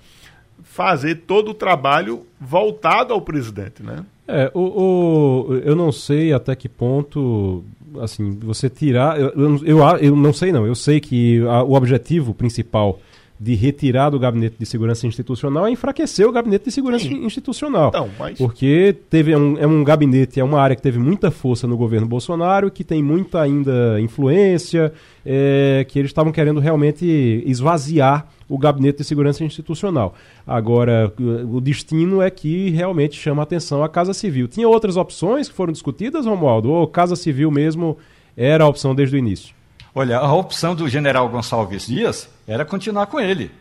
fazer 0.63 1.15
todo 1.27 1.51
o 1.51 1.53
trabalho 1.53 2.25
voltado 2.39 3.13
ao 3.13 3.21
presidente, 3.21 3.83
né? 3.83 4.05
É, 4.27 4.49
o, 4.53 4.61
o, 4.61 5.55
eu 5.65 5.75
não 5.75 5.91
sei 5.91 6.31
até 6.31 6.55
que 6.55 6.69
ponto, 6.69 7.63
assim, 8.01 8.37
você 8.39 8.69
tirar, 8.69 9.19
eu, 9.19 9.59
eu, 9.65 9.79
eu 9.99 10.15
não 10.15 10.31
sei 10.31 10.51
não, 10.51 10.65
eu 10.65 10.75
sei 10.75 10.99
que 10.99 11.41
a, 11.47 11.61
o 11.61 11.73
objetivo 11.73 12.33
principal 12.33 12.99
de 13.39 13.55
retirar 13.55 14.09
do 14.09 14.19
gabinete 14.19 14.55
de 14.57 14.65
segurança 14.65 15.05
institucional 15.05 15.67
é 15.67 15.71
enfraquecer 15.71 16.27
o 16.27 16.31
gabinete 16.31 16.65
de 16.65 16.71
segurança 16.71 17.05
Sim. 17.05 17.25
institucional. 17.25 17.89
Então, 17.89 18.09
mas... 18.17 18.37
Porque 18.37 18.95
teve 19.09 19.31
é 19.31 19.37
um, 19.37 19.57
é 19.57 19.67
um 19.67 19.83
gabinete, 19.83 20.39
é 20.39 20.43
uma 20.43 20.61
área 20.61 20.75
que 20.75 20.81
teve 20.81 20.99
muita 20.99 21.29
força 21.29 21.67
no 21.67 21.75
governo 21.75 22.07
Bolsonaro, 22.07 22.71
que 22.71 22.83
tem 22.83 23.03
muita 23.03 23.41
ainda 23.41 23.99
influência, 23.99 24.93
é, 25.25 25.85
que 25.89 25.99
eles 25.99 26.09
estavam 26.09 26.31
querendo 26.31 26.59
realmente 26.59 27.43
esvaziar 27.45 28.27
o 28.47 28.57
gabinete 28.57 28.99
de 28.99 29.03
segurança 29.03 29.43
institucional. 29.43 30.13
Agora, 30.45 31.11
o 31.51 31.59
destino 31.59 32.21
é 32.21 32.29
que 32.29 32.69
realmente 32.69 33.19
chama 33.19 33.41
a 33.41 33.43
atenção 33.43 33.83
a 33.83 33.89
Casa 33.89 34.13
Civil. 34.13 34.47
Tinha 34.47 34.67
outras 34.67 34.95
opções 34.95 35.49
que 35.49 35.55
foram 35.55 35.73
discutidas, 35.73 36.25
Romualdo? 36.25 36.69
Ou 36.69 36.87
Casa 36.87 37.15
Civil 37.15 37.49
mesmo 37.49 37.97
era 38.37 38.63
a 38.63 38.67
opção 38.67 38.93
desde 38.93 39.15
o 39.15 39.19
início? 39.19 39.55
Olha, 39.95 40.17
a 40.17 40.33
opção 40.33 40.75
do 40.75 40.87
general 40.87 41.29
Gonçalves 41.29 41.85
Dias 41.87 42.29
era 42.47 42.65
continuar 42.65 43.07
com 43.07 43.19
ele. 43.19 43.51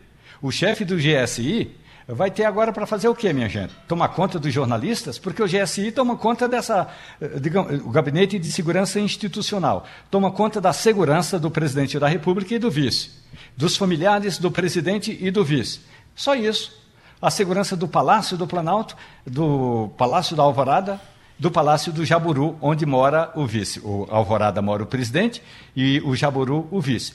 O 0.41 0.51
chefe 0.51 0.83
do 0.83 0.97
GSI 0.97 1.71
vai 2.07 2.29
ter 2.29 2.43
agora 2.43 2.73
para 2.73 2.85
fazer 2.85 3.07
o 3.07 3.15
quê, 3.15 3.31
minha 3.31 3.47
gente? 3.47 3.73
Tomar 3.87 4.09
conta 4.09 4.37
dos 4.37 4.53
jornalistas? 4.53 5.17
Porque 5.17 5.41
o 5.41 5.47
GSI 5.47 5.91
toma 5.91 6.17
conta 6.17 6.47
dessa, 6.47 6.87
eh, 7.21 7.39
digamos, 7.39 7.79
o 7.85 7.89
Gabinete 7.89 8.37
de 8.37 8.51
Segurança 8.51 8.99
Institucional, 8.99 9.85
toma 10.11 10.31
conta 10.31 10.59
da 10.59 10.73
segurança 10.73 11.39
do 11.39 11.49
presidente 11.49 11.97
da 11.97 12.07
República 12.07 12.53
e 12.53 12.59
do 12.59 12.69
vice, 12.69 13.11
dos 13.55 13.77
familiares 13.77 14.37
do 14.37 14.51
presidente 14.51 15.17
e 15.19 15.31
do 15.31 15.43
vice. 15.43 15.79
Só 16.15 16.35
isso. 16.35 16.81
A 17.21 17.31
segurança 17.31 17.77
do 17.77 17.87
Palácio 17.87 18.35
do 18.35 18.45
Planalto, 18.45 18.97
do 19.25 19.89
Palácio 19.97 20.35
da 20.35 20.43
Alvorada, 20.43 20.99
do 21.39 21.49
Palácio 21.49 21.91
do 21.93 22.03
Jaburu, 22.03 22.57
onde 22.61 22.85
mora 22.85 23.31
o 23.33 23.45
vice. 23.45 23.79
O 23.79 24.05
Alvorada 24.09 24.61
mora 24.61 24.83
o 24.83 24.85
presidente 24.85 25.41
e 25.73 26.01
o 26.03 26.15
Jaburu 26.15 26.67
o 26.69 26.81
vice. 26.81 27.13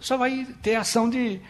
Só 0.00 0.16
vai 0.16 0.46
ter 0.62 0.76
ação 0.76 1.08
de, 1.08 1.40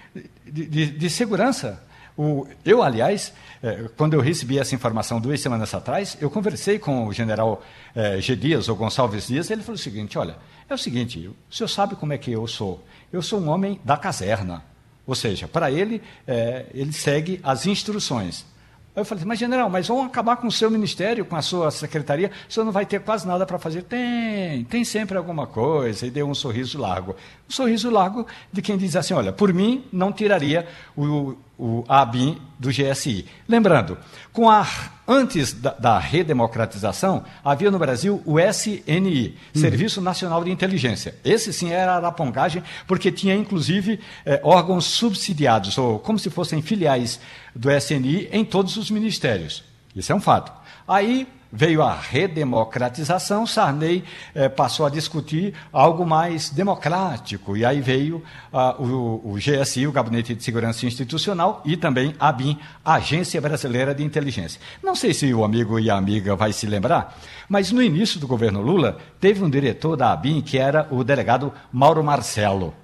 de, 0.45 0.67
de, 0.67 0.87
de 0.87 1.11
segurança. 1.11 1.83
O, 2.17 2.47
eu, 2.65 2.83
aliás, 2.83 3.33
é, 3.63 3.91
quando 3.97 4.15
eu 4.15 4.21
recebi 4.21 4.59
essa 4.59 4.75
informação 4.75 5.21
duas 5.21 5.41
semanas 5.41 5.75
atrás, 5.75 6.17
eu 6.21 6.31
conversei 6.31 6.79
com 6.79 7.07
o 7.07 7.13
general 7.13 7.63
é, 7.95 8.21
G. 8.21 8.35
Dias, 8.35 8.69
ou 8.69 8.77
Gonçalves 8.77 9.27
Dias, 9.27 9.51
e 9.51 9.53
ele 9.53 9.63
falou 9.63 9.75
o 9.75 9.79
seguinte: 9.79 10.17
olha, 10.19 10.37
é 10.69 10.75
o 10.75 10.79
seguinte, 10.79 11.29
o 11.29 11.55
senhor 11.55 11.69
sabe 11.69 11.95
como 11.95 12.13
é 12.13 12.19
que 12.19 12.33
eu 12.33 12.47
sou. 12.47 12.83
Eu 13.13 13.21
sou 13.21 13.41
um 13.41 13.49
homem 13.49 13.81
da 13.85 13.97
caserna. 13.97 14.65
Ou 15.07 15.15
seja, 15.15 15.47
para 15.47 15.71
ele, 15.71 16.03
é, 16.27 16.67
ele 16.75 16.93
segue 16.93 17.39
as 17.43 17.67
instruções. 17.67 18.45
Aí 18.97 19.03
eu 19.03 19.05
falei, 19.05 19.25
mas 19.27 19.39
general, 19.39 19.69
mas 19.69 19.87
vão 19.87 20.03
acabar 20.03 20.37
com 20.39 20.47
o 20.47 20.51
seu 20.51 20.71
ministério, 20.71 21.23
com 21.27 21.37
a 21.37 21.43
sua 21.43 21.71
secretaria, 21.71 22.31
o 22.49 22.53
senhor 22.53 22.65
não 22.65 22.73
vai 22.73 22.87
ter 22.87 22.99
quase 23.03 23.29
nada 23.29 23.45
para 23.45 23.59
fazer. 23.59 23.83
Tem, 23.83 24.65
tem 24.65 24.87
sempre 24.87 25.19
alguma 25.19 25.47
coisa. 25.47 26.07
E 26.07 26.11
deu 26.11 26.27
um 26.27 26.35
sorriso 26.35 26.79
largo. 26.79 27.15
Um 27.47 27.53
sorriso 27.53 27.91
largo 27.91 28.27
de 28.51 28.63
quem 28.63 28.79
diz 28.79 28.97
assim, 28.97 29.13
olha, 29.13 29.35
por 29.35 29.53
mim 29.53 29.85
não 29.93 30.11
tiraria 30.11 30.67
o, 30.97 31.37
o 31.59 31.85
ABIN 31.89 32.39
do 32.59 32.69
GSI. 32.71 33.27
Lembrando, 33.49 33.97
com 34.33 34.51
a, 34.51 34.67
antes 35.07 35.53
da, 35.53 35.73
da, 35.73 35.99
redemocratização, 35.99 37.25
havia 37.45 37.71
no 37.71 37.79
Brasil 37.79 38.23
o 38.25 38.39
SNI, 38.39 39.37
uhum. 39.55 39.61
Serviço 39.61 40.01
Nacional 40.01 40.45
de 40.45 40.51
Inteligência. 40.51 41.15
Esse 41.25 41.53
sim 41.53 41.71
era 41.71 41.93
a 41.93 41.97
arapongagem, 41.97 42.63
porque 42.87 43.11
tinha 43.11 43.35
inclusive 43.35 44.01
eh, 44.25 44.41
órgãos 44.43 44.85
subsidiados, 44.85 45.77
ou 45.79 45.99
como 45.99 46.19
se 46.19 46.31
fossem 46.31 46.61
filiais 46.61 47.21
do 47.55 47.71
SNI 47.71 48.29
em 48.31 48.45
todos 48.45 48.77
os 48.77 48.91
ministérios. 48.91 49.65
Isso 49.95 50.13
é 50.13 50.15
um 50.15 50.21
fato. 50.21 50.53
Aí 50.87 51.27
veio 51.57 51.83
a 51.83 51.95
redemocratização, 51.95 53.47
Sarney 53.47 54.05
eh, 54.35 54.47
passou 54.47 54.85
a 54.85 54.91
discutir 54.91 55.55
algo 55.73 56.05
mais 56.05 56.51
democrático, 56.51 57.57
e 57.57 57.65
aí 57.65 57.81
veio 57.81 58.23
ah, 58.53 58.77
o, 58.79 59.23
o, 59.25 59.37
GSI, 59.37 59.87
o 59.87 59.93
Gabinete 59.93 60.35
de 60.35 60.45
Segurança 60.45 60.85
Institucional, 60.85 61.63
e 61.65 61.75
também 61.75 62.15
a 62.21 62.31
BIM, 62.31 62.59
Agência 62.85 63.41
Brasileira 63.41 63.95
de 63.95 64.05
Inteligência. 64.05 64.61
Não 64.83 64.95
sei 64.95 65.15
se 65.15 65.33
o 65.33 65.45
amigo 65.45 65.81
e 65.81 65.89
a 65.89 65.97
amiga 65.97 66.37
vai 66.37 66.53
se 66.53 66.67
lembrar, 66.67 67.19
mas 67.49 67.73
no 67.73 67.83
início 67.83 68.21
do 68.21 68.27
governo 68.27 68.61
Lula, 68.61 68.99
teve 69.19 69.43
um 69.43 69.49
diretor 69.49 69.97
da 69.97 70.13
ABIN 70.13 70.43
que 70.43 70.59
era 70.59 70.87
o 70.91 71.03
delegado 71.03 71.51
Mauro 71.73 72.05
Marcelo. 72.05 72.75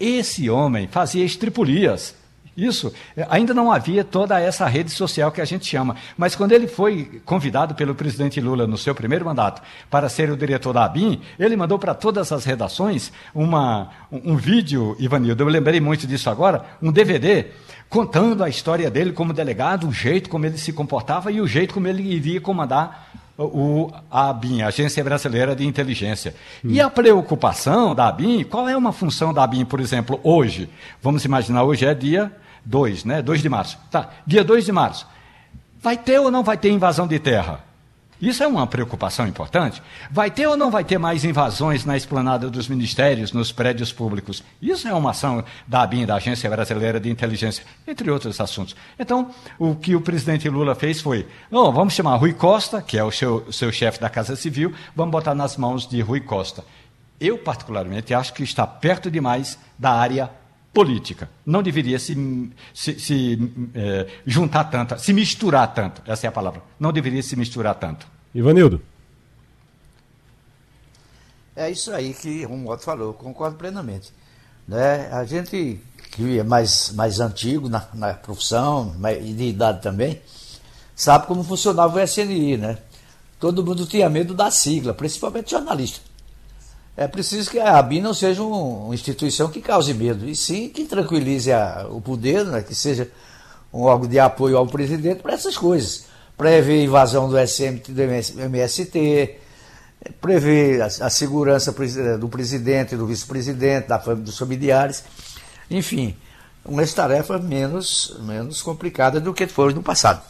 Esse 0.00 0.48
homem 0.48 0.88
fazia 0.88 1.22
estripulias 1.22 2.21
isso, 2.56 2.92
ainda 3.30 3.54
não 3.54 3.72
havia 3.72 4.04
toda 4.04 4.38
essa 4.38 4.66
rede 4.66 4.90
social 4.90 5.32
que 5.32 5.40
a 5.40 5.44
gente 5.44 5.66
chama. 5.66 5.96
Mas 6.16 6.36
quando 6.36 6.52
ele 6.52 6.66
foi 6.66 7.22
convidado 7.24 7.74
pelo 7.74 7.94
presidente 7.94 8.40
Lula 8.40 8.66
no 8.66 8.76
seu 8.76 8.94
primeiro 8.94 9.24
mandato 9.24 9.62
para 9.90 10.08
ser 10.08 10.30
o 10.30 10.36
diretor 10.36 10.72
da 10.72 10.84
ABIN, 10.84 11.20
ele 11.38 11.56
mandou 11.56 11.78
para 11.78 11.94
todas 11.94 12.30
as 12.30 12.44
redações 12.44 13.12
uma, 13.34 13.90
um, 14.10 14.32
um 14.32 14.36
vídeo, 14.36 14.94
Ivanildo, 14.98 15.42
eu 15.42 15.48
lembrei 15.48 15.80
muito 15.80 16.06
disso 16.06 16.28
agora, 16.28 16.64
um 16.82 16.92
DVD, 16.92 17.46
contando 17.88 18.42
a 18.42 18.48
história 18.48 18.90
dele 18.90 19.12
como 19.12 19.32
delegado, 19.32 19.88
o 19.88 19.92
jeito 19.92 20.30
como 20.30 20.46
ele 20.46 20.58
se 20.58 20.72
comportava 20.72 21.30
e 21.30 21.40
o 21.40 21.46
jeito 21.46 21.74
como 21.74 21.88
ele 21.88 22.02
iria 22.02 22.40
comandar 22.40 23.11
o, 23.38 23.90
a 24.10 24.30
ABIN, 24.30 24.62
Agência 24.62 25.02
Brasileira 25.02 25.56
de 25.56 25.66
Inteligência. 25.66 26.34
Hum. 26.64 26.70
E 26.70 26.80
a 26.80 26.90
preocupação 26.90 27.94
da 27.94 28.08
ABIN, 28.08 28.44
qual 28.44 28.68
é 28.68 28.76
uma 28.76 28.92
função 28.92 29.32
da 29.32 29.42
ABIN, 29.42 29.64
por 29.64 29.80
exemplo, 29.80 30.20
hoje? 30.22 30.68
Vamos 31.00 31.24
imaginar, 31.24 31.64
hoje 31.64 31.86
é 31.86 31.94
dia 31.94 32.32
2, 32.64 33.04
né? 33.04 33.22
2 33.22 33.42
de 33.42 33.48
março. 33.48 33.78
Tá, 33.90 34.10
dia 34.26 34.44
2 34.44 34.64
de 34.64 34.72
março. 34.72 35.06
Vai 35.80 35.96
ter 35.96 36.18
ou 36.18 36.30
não 36.30 36.44
vai 36.44 36.56
ter 36.56 36.70
invasão 36.70 37.06
de 37.06 37.18
terra? 37.18 37.64
Isso 38.22 38.40
é 38.40 38.46
uma 38.46 38.68
preocupação 38.68 39.26
importante. 39.26 39.82
Vai 40.08 40.30
ter 40.30 40.46
ou 40.46 40.56
não 40.56 40.70
vai 40.70 40.84
ter 40.84 40.96
mais 40.96 41.24
invasões 41.24 41.84
na 41.84 41.96
esplanada 41.96 42.48
dos 42.48 42.68
ministérios, 42.68 43.32
nos 43.32 43.50
prédios 43.50 43.92
públicos? 43.92 44.44
Isso 44.62 44.86
é 44.86 44.94
uma 44.94 45.10
ação 45.10 45.44
da 45.66 45.82
ABIN, 45.82 46.06
da 46.06 46.14
Agência 46.14 46.48
Brasileira 46.48 47.00
de 47.00 47.10
Inteligência, 47.10 47.64
entre 47.84 48.08
outros 48.08 48.40
assuntos. 48.40 48.76
Então, 48.96 49.34
o 49.58 49.74
que 49.74 49.96
o 49.96 50.00
presidente 50.00 50.48
Lula 50.48 50.76
fez 50.76 51.00
foi: 51.00 51.26
oh, 51.50 51.72
vamos 51.72 51.94
chamar 51.94 52.14
Rui 52.14 52.32
Costa, 52.32 52.80
que 52.80 52.96
é 52.96 53.02
o 53.02 53.10
seu, 53.10 53.52
seu 53.52 53.72
chefe 53.72 53.98
da 53.98 54.08
Casa 54.08 54.36
Civil, 54.36 54.72
vamos 54.94 55.10
botar 55.10 55.34
nas 55.34 55.56
mãos 55.56 55.84
de 55.84 56.00
Rui 56.00 56.20
Costa. 56.20 56.64
Eu, 57.18 57.38
particularmente, 57.38 58.14
acho 58.14 58.32
que 58.34 58.44
está 58.44 58.64
perto 58.64 59.10
demais 59.10 59.58
da 59.76 59.90
área 59.90 60.30
política. 60.72 61.28
Não 61.44 61.62
deveria 61.62 61.98
se, 61.98 62.16
se, 62.74 62.98
se 62.98 63.52
é, 63.74 64.08
juntar 64.26 64.64
tanto, 64.64 64.98
se 64.98 65.12
misturar 65.12 65.72
tanto. 65.74 66.02
Essa 66.06 66.26
é 66.26 66.28
a 66.28 66.32
palavra. 66.32 66.62
Não 66.78 66.92
deveria 66.92 67.22
se 67.22 67.36
misturar 67.36 67.74
tanto. 67.74 68.06
Ivanildo. 68.34 68.80
É 71.54 71.70
isso 71.70 71.92
aí 71.92 72.14
que 72.14 72.46
o 72.46 72.56
Moto 72.56 72.82
falou, 72.82 73.12
concordo 73.12 73.56
plenamente. 73.56 74.10
Né? 74.66 75.08
A 75.12 75.24
gente 75.24 75.80
que 76.12 76.38
é 76.38 76.42
mais, 76.42 76.92
mais 76.92 77.20
antigo 77.20 77.68
na, 77.68 77.86
na 77.94 78.14
profissão 78.14 78.94
e 79.22 79.32
de 79.32 79.44
idade 79.44 79.80
também, 79.80 80.20
sabe 80.94 81.26
como 81.26 81.42
funcionava 81.42 81.98
o 81.98 82.00
SNI, 82.02 82.58
né? 82.58 82.78
Todo 83.40 83.64
mundo 83.64 83.86
tinha 83.86 84.10
medo 84.10 84.34
da 84.34 84.50
sigla, 84.50 84.92
principalmente 84.92 85.50
jornalista 85.50 86.11
é 86.96 87.08
preciso 87.08 87.50
que 87.50 87.58
a 87.58 87.78
ABIN 87.78 88.00
não 88.00 88.12
seja 88.12 88.42
um, 88.42 88.86
uma 88.86 88.94
instituição 88.94 89.48
que 89.48 89.60
cause 89.60 89.94
medo, 89.94 90.28
e 90.28 90.36
sim 90.36 90.68
que 90.68 90.84
tranquilize 90.84 91.50
a, 91.50 91.86
o 91.90 92.00
poder, 92.00 92.44
né, 92.44 92.62
que 92.62 92.74
seja 92.74 93.10
um 93.72 93.82
órgão 93.82 94.08
de 94.08 94.18
apoio 94.18 94.56
ao 94.58 94.66
presidente 94.66 95.22
para 95.22 95.32
essas 95.32 95.56
coisas. 95.56 96.04
Prever 96.36 96.84
invasão 96.84 97.28
do 97.28 97.38
SMT, 97.38 97.92
do 97.92 98.02
MST, 98.02 99.36
prever 100.20 100.82
a, 100.82 100.86
a 100.86 101.10
segurança 101.10 101.74
do 102.18 102.28
presidente, 102.28 102.96
do 102.96 103.06
vice-presidente, 103.06 103.88
da 103.88 103.98
família 103.98 104.24
dos 104.24 104.38
familiares, 104.38 105.04
enfim, 105.70 106.14
uma 106.64 106.86
tarefa 106.86 107.38
menos, 107.38 108.16
menos 108.20 108.60
complicada 108.60 109.18
do 109.18 109.32
que 109.32 109.46
foi 109.46 109.72
no 109.72 109.82
passado. 109.82 110.22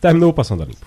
Terminou 0.00 0.32
Passando 0.32 0.62
a 0.62 0.66
Limpo. 0.66 0.86